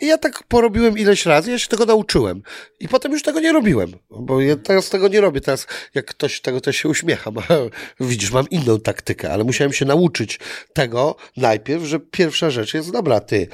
I 0.00 0.06
ja 0.06 0.18
tak 0.18 0.42
porobiłem 0.42 0.98
ileś 0.98 1.26
razy, 1.26 1.50
ja 1.50 1.58
się 1.58 1.68
tego 1.68 1.86
nauczyłem. 1.86 2.42
I 2.80 2.88
potem 2.88 3.12
już 3.12 3.22
tego 3.22 3.40
nie 3.40 3.52
robiłem, 3.52 3.92
bo 4.10 4.40
ja 4.40 4.56
teraz 4.56 4.90
tego 4.90 5.08
nie 5.08 5.20
robię. 5.20 5.40
Teraz 5.40 5.66
jak 5.94 6.06
ktoś 6.06 6.40
tego, 6.40 6.60
to 6.60 6.72
się 6.72 6.88
uśmiecham. 6.88 7.34
Widzisz, 8.00 8.30
mam 8.30 8.48
inną 8.50 8.80
taktykę, 8.80 9.32
ale 9.32 9.44
musiałem 9.44 9.72
się 9.72 9.84
nauczyć 9.84 10.38
tego 10.72 11.16
najpierw, 11.36 11.84
że 11.84 12.00
pierwsza 12.00 12.50
rzecz 12.50 12.74
jest, 12.74 12.90
dobra, 12.92 13.20
ty, 13.20 13.48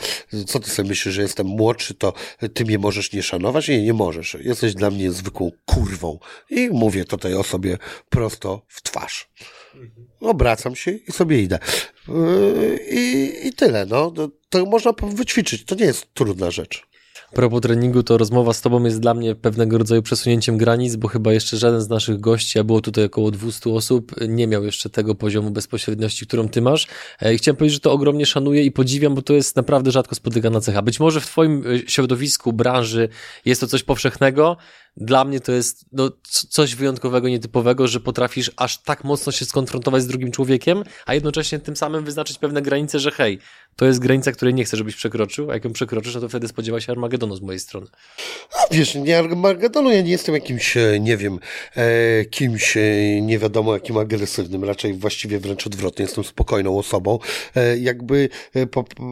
co 0.47 0.60
ty 0.60 0.70
sobie 0.70 0.89
myślisz, 0.89 1.14
że 1.14 1.23
jestem 1.23 1.47
młodszy, 1.47 1.94
to 1.94 2.12
ty 2.55 2.64
mnie 2.64 2.78
możesz 2.78 3.12
nie 3.12 3.23
szanować? 3.23 3.69
Nie, 3.69 3.82
nie 3.82 3.93
możesz. 3.93 4.36
Jesteś 4.40 4.74
dla 4.74 4.90
mnie 4.90 5.12
zwykłą 5.12 5.51
kurwą. 5.64 6.19
I 6.51 6.70
mówię 6.70 7.05
to 7.05 7.19
tej 7.19 7.35
osobie 7.35 7.78
prosto 8.09 8.62
w 8.69 8.82
twarz. 8.82 9.31
Obracam 10.20 10.77
się 10.77 10.90
i 10.90 11.12
sobie 11.12 11.43
idę. 11.43 11.59
Yy, 12.09 12.78
I, 12.90 13.32
i 13.47 13.52
tyle, 13.52 13.86
no. 13.86 14.12
To, 14.52 14.66
można 14.66 14.92
wyćwiczyć, 15.02 15.64
to 15.64 15.74
nie 15.74 15.84
jest 15.84 16.14
trudna 16.14 16.50
rzecz. 16.50 16.86
propos 17.32 17.60
treningu, 17.60 18.02
to 18.02 18.18
rozmowa 18.18 18.52
z 18.52 18.60
tobą 18.60 18.84
jest 18.84 19.00
dla 19.00 19.14
mnie 19.14 19.34
pewnego 19.34 19.78
rodzaju 19.78 20.02
przesunięciem 20.02 20.56
granic, 20.56 20.96
bo 20.96 21.08
chyba 21.08 21.32
jeszcze 21.32 21.56
żaden 21.56 21.80
z 21.80 21.88
naszych 21.88 22.20
gości, 22.20 22.58
a 22.58 22.64
było 22.64 22.80
tutaj 22.80 23.04
około 23.04 23.30
200 23.30 23.70
osób, 23.70 24.14
nie 24.28 24.46
miał 24.46 24.64
jeszcze 24.64 24.90
tego 24.90 25.14
poziomu 25.14 25.50
bezpośredniości, 25.50 26.26
którą 26.26 26.48
ty 26.48 26.62
masz. 26.62 26.86
E, 27.20 27.34
I 27.34 27.38
chciałem 27.38 27.56
powiedzieć, 27.56 27.74
że 27.74 27.80
to 27.80 27.92
ogromnie 27.92 28.26
szanuję 28.26 28.62
i 28.62 28.72
podziwiam, 28.72 29.14
bo 29.14 29.22
to 29.22 29.34
jest 29.34 29.56
naprawdę 29.56 29.90
rzadko 29.90 30.14
spotykana 30.14 30.60
cecha. 30.60 30.82
Być 30.82 31.00
może 31.00 31.20
w 31.20 31.26
twoim 31.26 31.64
e, 31.66 31.90
środowisku, 31.90 32.52
branży 32.52 33.08
jest 33.44 33.60
to 33.60 33.66
coś 33.66 33.82
powszechnego, 33.82 34.56
dla 34.96 35.24
mnie 35.24 35.40
to 35.40 35.52
jest 35.52 35.84
no, 35.92 36.10
coś 36.48 36.74
wyjątkowego, 36.74 37.28
nietypowego, 37.28 37.86
że 37.86 38.00
potrafisz 38.00 38.50
aż 38.56 38.82
tak 38.82 39.04
mocno 39.04 39.32
się 39.32 39.44
skonfrontować 39.44 40.02
z 40.02 40.06
drugim 40.06 40.32
człowiekiem, 40.32 40.84
a 41.06 41.14
jednocześnie 41.14 41.58
tym 41.58 41.76
samym 41.76 42.04
wyznaczyć 42.04 42.38
pewne 42.38 42.62
granice, 42.62 42.98
że 42.98 43.10
hej, 43.10 43.38
to 43.77 43.86
jest 43.86 43.99
granica, 43.99 44.32
której 44.32 44.55
nie 44.55 44.65
chcę, 44.65 44.77
żebyś 44.77 44.97
przekroczył, 44.97 45.51
a 45.51 45.55
jak 45.55 45.65
ją 45.65 45.73
przekroczysz, 45.73 46.15
no 46.15 46.20
to 46.20 46.28
wtedy 46.28 46.49
spodziewa 46.49 46.81
się 46.81 46.93
Armagedonu 46.93 47.36
z 47.36 47.40
mojej 47.40 47.61
strony. 47.61 47.86
A 48.55 48.74
wiesz, 48.74 48.94
nie 48.94 49.19
Armagedonu, 49.19 49.90
ja 49.90 50.03
nie 50.03 50.11
jestem 50.11 50.35
jakimś, 50.35 50.77
e, 50.77 51.01
nie 51.01 51.16
wiem, 51.16 51.39
e, 51.77 52.24
kimś 52.24 52.77
e, 52.77 52.81
nie 53.20 53.39
wiadomo 53.39 53.74
jakim 53.74 53.99
agresywnym, 53.99 54.65
raczej 54.65 54.94
właściwie 54.94 55.39
wręcz 55.39 55.66
odwrotnie, 55.66 56.03
jestem 56.03 56.24
spokojną 56.24 56.78
osobą. 56.78 57.19
Jakby, 57.81 58.28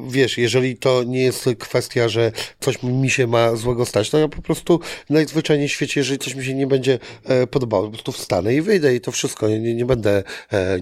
wiesz, 0.09 0.39
jeżeli 0.39 0.77
to 0.77 1.05
nie 1.05 1.23
jest 1.23 1.49
kwestia, 1.59 2.09
że 2.09 2.33
coś 2.61 2.83
mi 2.83 3.11
się 3.11 3.27
ma 3.27 3.57
złego 3.57 3.87
stać, 3.87 4.11
to 4.11 4.19
ja 4.19 4.29
po 4.29 4.43
prostu 4.43 4.81
najzwyczajniej 5.11 5.69
w 5.69 5.73
świecie, 5.73 6.01
jeżeli 6.01 6.19
coś 6.19 6.35
mi 6.35 6.45
się 6.45 6.55
nie 6.55 6.67
będzie 6.67 6.99
podobało, 7.51 7.85
po 7.85 7.91
prostu 7.91 8.13
wstanę 8.13 8.55
i 8.55 8.63
wyjdę 8.63 8.95
i 8.95 9.01
to 9.01 9.13
wszystko. 9.13 9.49
Nie, 9.49 9.75
nie 9.75 9.85
będę, 9.85 10.23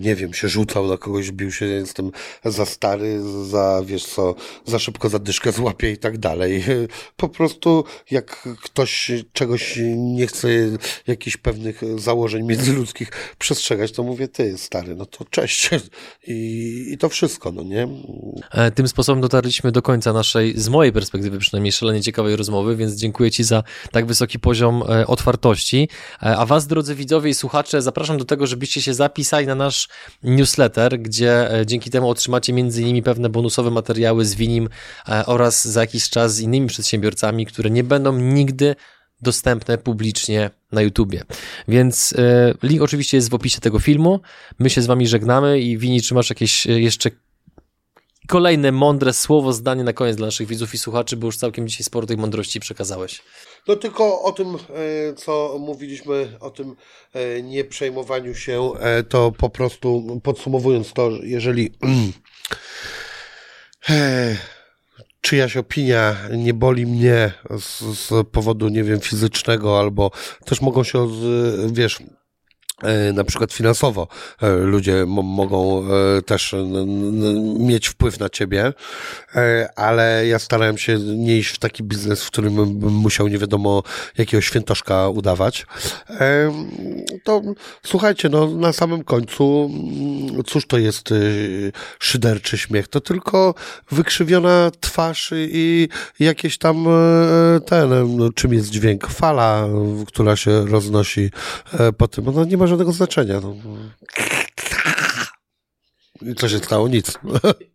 nie 0.00 0.14
wiem, 0.14 0.34
się 0.34 0.48
rzucał 0.48 0.86
na 0.86 0.96
kogoś, 0.96 1.30
bił 1.30 1.52
się, 1.52 1.66
jestem 1.66 2.10
za 2.44 2.66
stary, 2.66 3.20
za, 3.44 3.67
wiesz 3.84 4.04
co, 4.06 4.34
za 4.66 4.78
szybko 4.78 5.08
zadyszkę 5.08 5.52
złapię 5.52 5.90
i 5.90 5.98
tak 5.98 6.18
dalej. 6.18 6.64
Po 7.16 7.28
prostu 7.28 7.84
jak 8.10 8.48
ktoś 8.62 9.10
czegoś 9.32 9.78
nie 9.96 10.26
chce, 10.26 10.48
jakichś 11.06 11.36
pewnych 11.36 11.80
założeń 11.96 12.46
międzyludzkich 12.46 13.10
przestrzegać, 13.38 13.92
to 13.92 14.02
mówię, 14.02 14.28
ty 14.28 14.58
stary, 14.58 14.94
no 14.94 15.06
to 15.06 15.24
cześć. 15.24 15.70
I, 16.26 16.86
i 16.92 16.98
to 16.98 17.08
wszystko, 17.08 17.52
no 17.52 17.62
nie? 17.62 17.88
E, 18.50 18.70
tym 18.70 18.88
sposobem 18.88 19.20
dotarliśmy 19.20 19.72
do 19.72 19.82
końca 19.82 20.12
naszej, 20.12 20.60
z 20.60 20.68
mojej 20.68 20.92
perspektywy 20.92 21.38
przynajmniej, 21.38 21.72
szalenie 21.72 22.02
ciekawej 22.02 22.36
rozmowy, 22.36 22.76
więc 22.76 22.94
dziękuję 22.94 23.30
Ci 23.30 23.44
za 23.44 23.62
tak 23.92 24.06
wysoki 24.06 24.38
poziom 24.38 24.78
E, 24.88 25.06
otwartości. 25.06 25.88
E, 26.22 26.36
a 26.36 26.46
Was, 26.46 26.66
drodzy 26.66 26.94
widzowie 26.94 27.30
i 27.30 27.34
słuchacze, 27.34 27.82
zapraszam 27.82 28.18
do 28.18 28.24
tego, 28.24 28.46
żebyście 28.46 28.82
się 28.82 28.94
zapisali 28.94 29.46
na 29.46 29.54
nasz 29.54 29.88
newsletter, 30.22 31.00
gdzie 31.00 31.50
dzięki 31.66 31.90
temu 31.90 32.10
otrzymacie 32.10 32.52
między 32.52 32.82
innymi 32.82 33.02
pewne 33.02 33.28
bonusowe 33.58 33.70
materiały 33.70 34.24
z 34.24 34.34
Winim 34.34 34.68
oraz 35.26 35.64
za 35.64 35.80
jakiś 35.80 36.10
czas 36.10 36.34
z 36.34 36.40
innymi 36.40 36.66
przedsiębiorcami, 36.66 37.46
które 37.46 37.70
nie 37.70 37.84
będą 37.84 38.12
nigdy 38.12 38.76
dostępne 39.22 39.78
publicznie 39.78 40.50
na 40.72 40.82
YouTubie. 40.82 41.22
Więc 41.68 42.14
link 42.62 42.82
oczywiście 42.82 43.16
jest 43.16 43.30
w 43.30 43.34
opisie 43.34 43.60
tego 43.60 43.78
filmu. 43.78 44.20
My 44.58 44.70
się 44.70 44.82
z 44.82 44.86
wami 44.86 45.06
żegnamy 45.06 45.60
i 45.60 45.78
Wini, 45.78 46.02
czy 46.02 46.14
masz 46.14 46.30
jakieś 46.30 46.66
jeszcze 46.66 47.10
kolejne 48.28 48.72
mądre 48.72 49.12
słowo, 49.12 49.52
zdanie 49.52 49.84
na 49.84 49.92
koniec 49.92 50.16
dla 50.16 50.26
naszych 50.26 50.48
widzów 50.48 50.74
i 50.74 50.78
słuchaczy, 50.78 51.16
bo 51.16 51.26
już 51.26 51.36
całkiem 51.36 51.68
dzisiaj 51.68 51.84
sporo 51.84 52.06
tej 52.06 52.16
mądrości 52.16 52.60
przekazałeś. 52.60 53.22
No 53.68 53.76
tylko 53.76 54.22
o 54.22 54.32
tym, 54.32 54.48
e, 54.54 55.14
co 55.14 55.56
mówiliśmy, 55.60 56.36
o 56.40 56.50
tym 56.50 56.76
e, 57.12 57.42
nie 57.42 57.64
przejmowaniu 57.64 58.34
się, 58.34 58.70
e, 58.80 59.02
to 59.02 59.32
po 59.32 59.50
prostu 59.50 60.20
podsumowując 60.22 60.92
to, 60.92 61.10
jeżeli 61.22 61.70
czyjaś 65.20 65.56
opinia 65.56 66.16
nie 66.30 66.54
boli 66.54 66.86
mnie 66.86 67.32
z, 67.58 67.80
z 67.98 68.28
powodu, 68.28 68.68
nie 68.68 68.84
wiem, 68.84 69.00
fizycznego, 69.00 69.78
albo 69.78 70.10
też 70.44 70.60
mogą 70.60 70.84
się, 70.84 71.08
wiesz, 71.66 71.98
na 73.14 73.24
przykład 73.24 73.52
finansowo 73.52 74.08
e, 74.42 74.56
ludzie 74.56 75.04
mogą 75.06 75.82
e, 75.82 76.22
też 76.22 76.54
mieć 77.58 77.88
wpływ 77.88 78.20
na 78.20 78.28
ciebie, 78.28 78.72
ale 79.76 80.26
ja 80.26 80.38
starałem 80.38 80.78
się 80.78 80.98
nie 80.98 81.38
iść 81.38 81.54
w 81.54 81.58
taki 81.58 81.82
biznes, 81.82 82.24
w 82.24 82.26
którym 82.26 82.78
bym 82.78 82.92
musiał 82.92 83.28
nie 83.28 83.38
wiadomo 83.38 83.82
jakiego 84.18 84.40
świętoszka 84.40 85.08
udawać. 85.08 85.66
To 87.24 87.42
słuchajcie, 87.82 88.28
no 88.28 88.46
na 88.46 88.72
samym 88.72 89.04
końcu, 89.04 89.70
mm, 90.30 90.44
cóż 90.44 90.66
to 90.66 90.78
jest 90.78 91.14
szyderczy 91.98 92.58
śmiech? 92.58 92.88
To 92.88 93.00
tylko 93.00 93.54
wykrzywiona 93.90 94.70
twarz 94.80 95.32
i 95.36 95.88
jakieś 96.20 96.58
tam 96.58 96.86
ten, 97.66 98.16
no, 98.16 98.32
czym 98.32 98.52
jest 98.52 98.70
dźwięk, 98.70 99.06
fala, 99.06 99.68
która 100.06 100.36
się 100.36 100.66
roznosi 100.66 101.30
po 101.98 102.08
tym. 102.08 102.24
No 102.34 102.44
nie 102.44 102.56
ma 102.56 102.67
żadnego 102.68 102.92
znaczenia. 102.92 103.40
No. 103.40 103.54
I 106.22 106.34
co 106.34 106.48
się 106.48 106.58
stało? 106.58 106.88
Nic. 106.88 107.18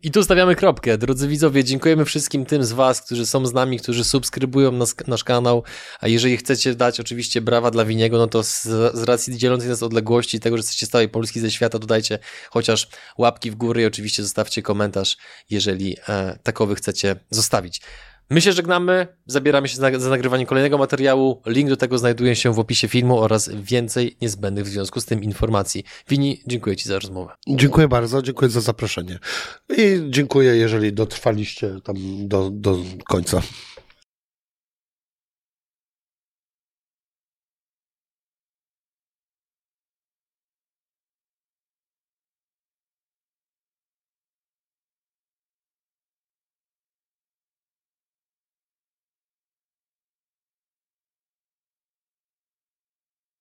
I 0.02 0.10
tu 0.10 0.24
stawiamy 0.24 0.56
kropkę. 0.56 0.98
Drodzy 0.98 1.28
widzowie, 1.28 1.64
dziękujemy 1.64 2.04
wszystkim 2.04 2.46
tym 2.46 2.64
z 2.64 2.72
Was, 2.72 3.02
którzy 3.02 3.26
są 3.26 3.46
z 3.46 3.52
nami, 3.52 3.78
którzy 3.78 4.04
subskrybują 4.04 4.72
nas, 4.72 4.94
nasz 5.06 5.24
kanał. 5.24 5.62
A 6.00 6.08
jeżeli 6.08 6.36
chcecie 6.36 6.74
dać 6.74 7.00
oczywiście 7.00 7.40
brawa 7.40 7.70
dla 7.70 7.84
Winiego, 7.84 8.18
no 8.18 8.26
to 8.26 8.42
z, 8.42 8.62
z 8.94 9.02
racji 9.02 9.38
dzielącej 9.38 9.68
nas 9.68 9.82
odległości, 9.82 10.40
tego, 10.40 10.56
że 10.56 10.58
jesteście 10.60 10.86
z 10.86 10.90
całej 10.90 11.08
Polski, 11.08 11.40
ze 11.40 11.50
świata, 11.50 11.78
dodajcie 11.78 12.18
chociaż 12.50 12.88
łapki 13.18 13.50
w 13.50 13.54
górę 13.54 13.82
i 13.82 13.86
oczywiście 13.86 14.22
zostawcie 14.22 14.62
komentarz, 14.62 15.16
jeżeli 15.50 15.96
e, 16.08 16.38
takowy 16.42 16.74
chcecie 16.74 17.16
zostawić. 17.30 17.80
My 18.30 18.40
się 18.40 18.52
żegnamy, 18.52 19.06
zabieramy 19.26 19.68
się 19.68 19.76
za, 19.76 19.90
nagrywanie 19.90 20.46
kolejnego 20.46 20.78
materiału. 20.78 21.42
Link 21.46 21.68
do 21.68 21.76
tego 21.76 21.98
znajduje 21.98 22.36
się 22.36 22.52
w 22.52 22.58
opisie 22.58 22.88
filmu 22.88 23.18
oraz 23.20 23.50
więcej 23.54 24.16
niezbędnych 24.22 24.64
w 24.64 24.68
związku 24.68 25.00
z 25.00 25.04
tym 25.04 25.24
informacji. 25.24 25.84
Wini, 26.08 26.42
dziękuję 26.46 26.76
Ci 26.76 26.88
za 26.88 26.98
rozmowę. 26.98 27.32
Dziękuję 27.48 27.88
bardzo, 27.88 28.22
dziękuję 28.22 28.50
za 28.50 28.60
zaproszenie. 28.60 29.18
I 29.78 30.02
dziękuję, 30.08 30.56
jeżeli 30.56 30.92
dotrwaliście 30.92 31.80
tam 31.84 31.96
do, 32.28 32.50
do 32.50 32.78
końca. 33.04 33.42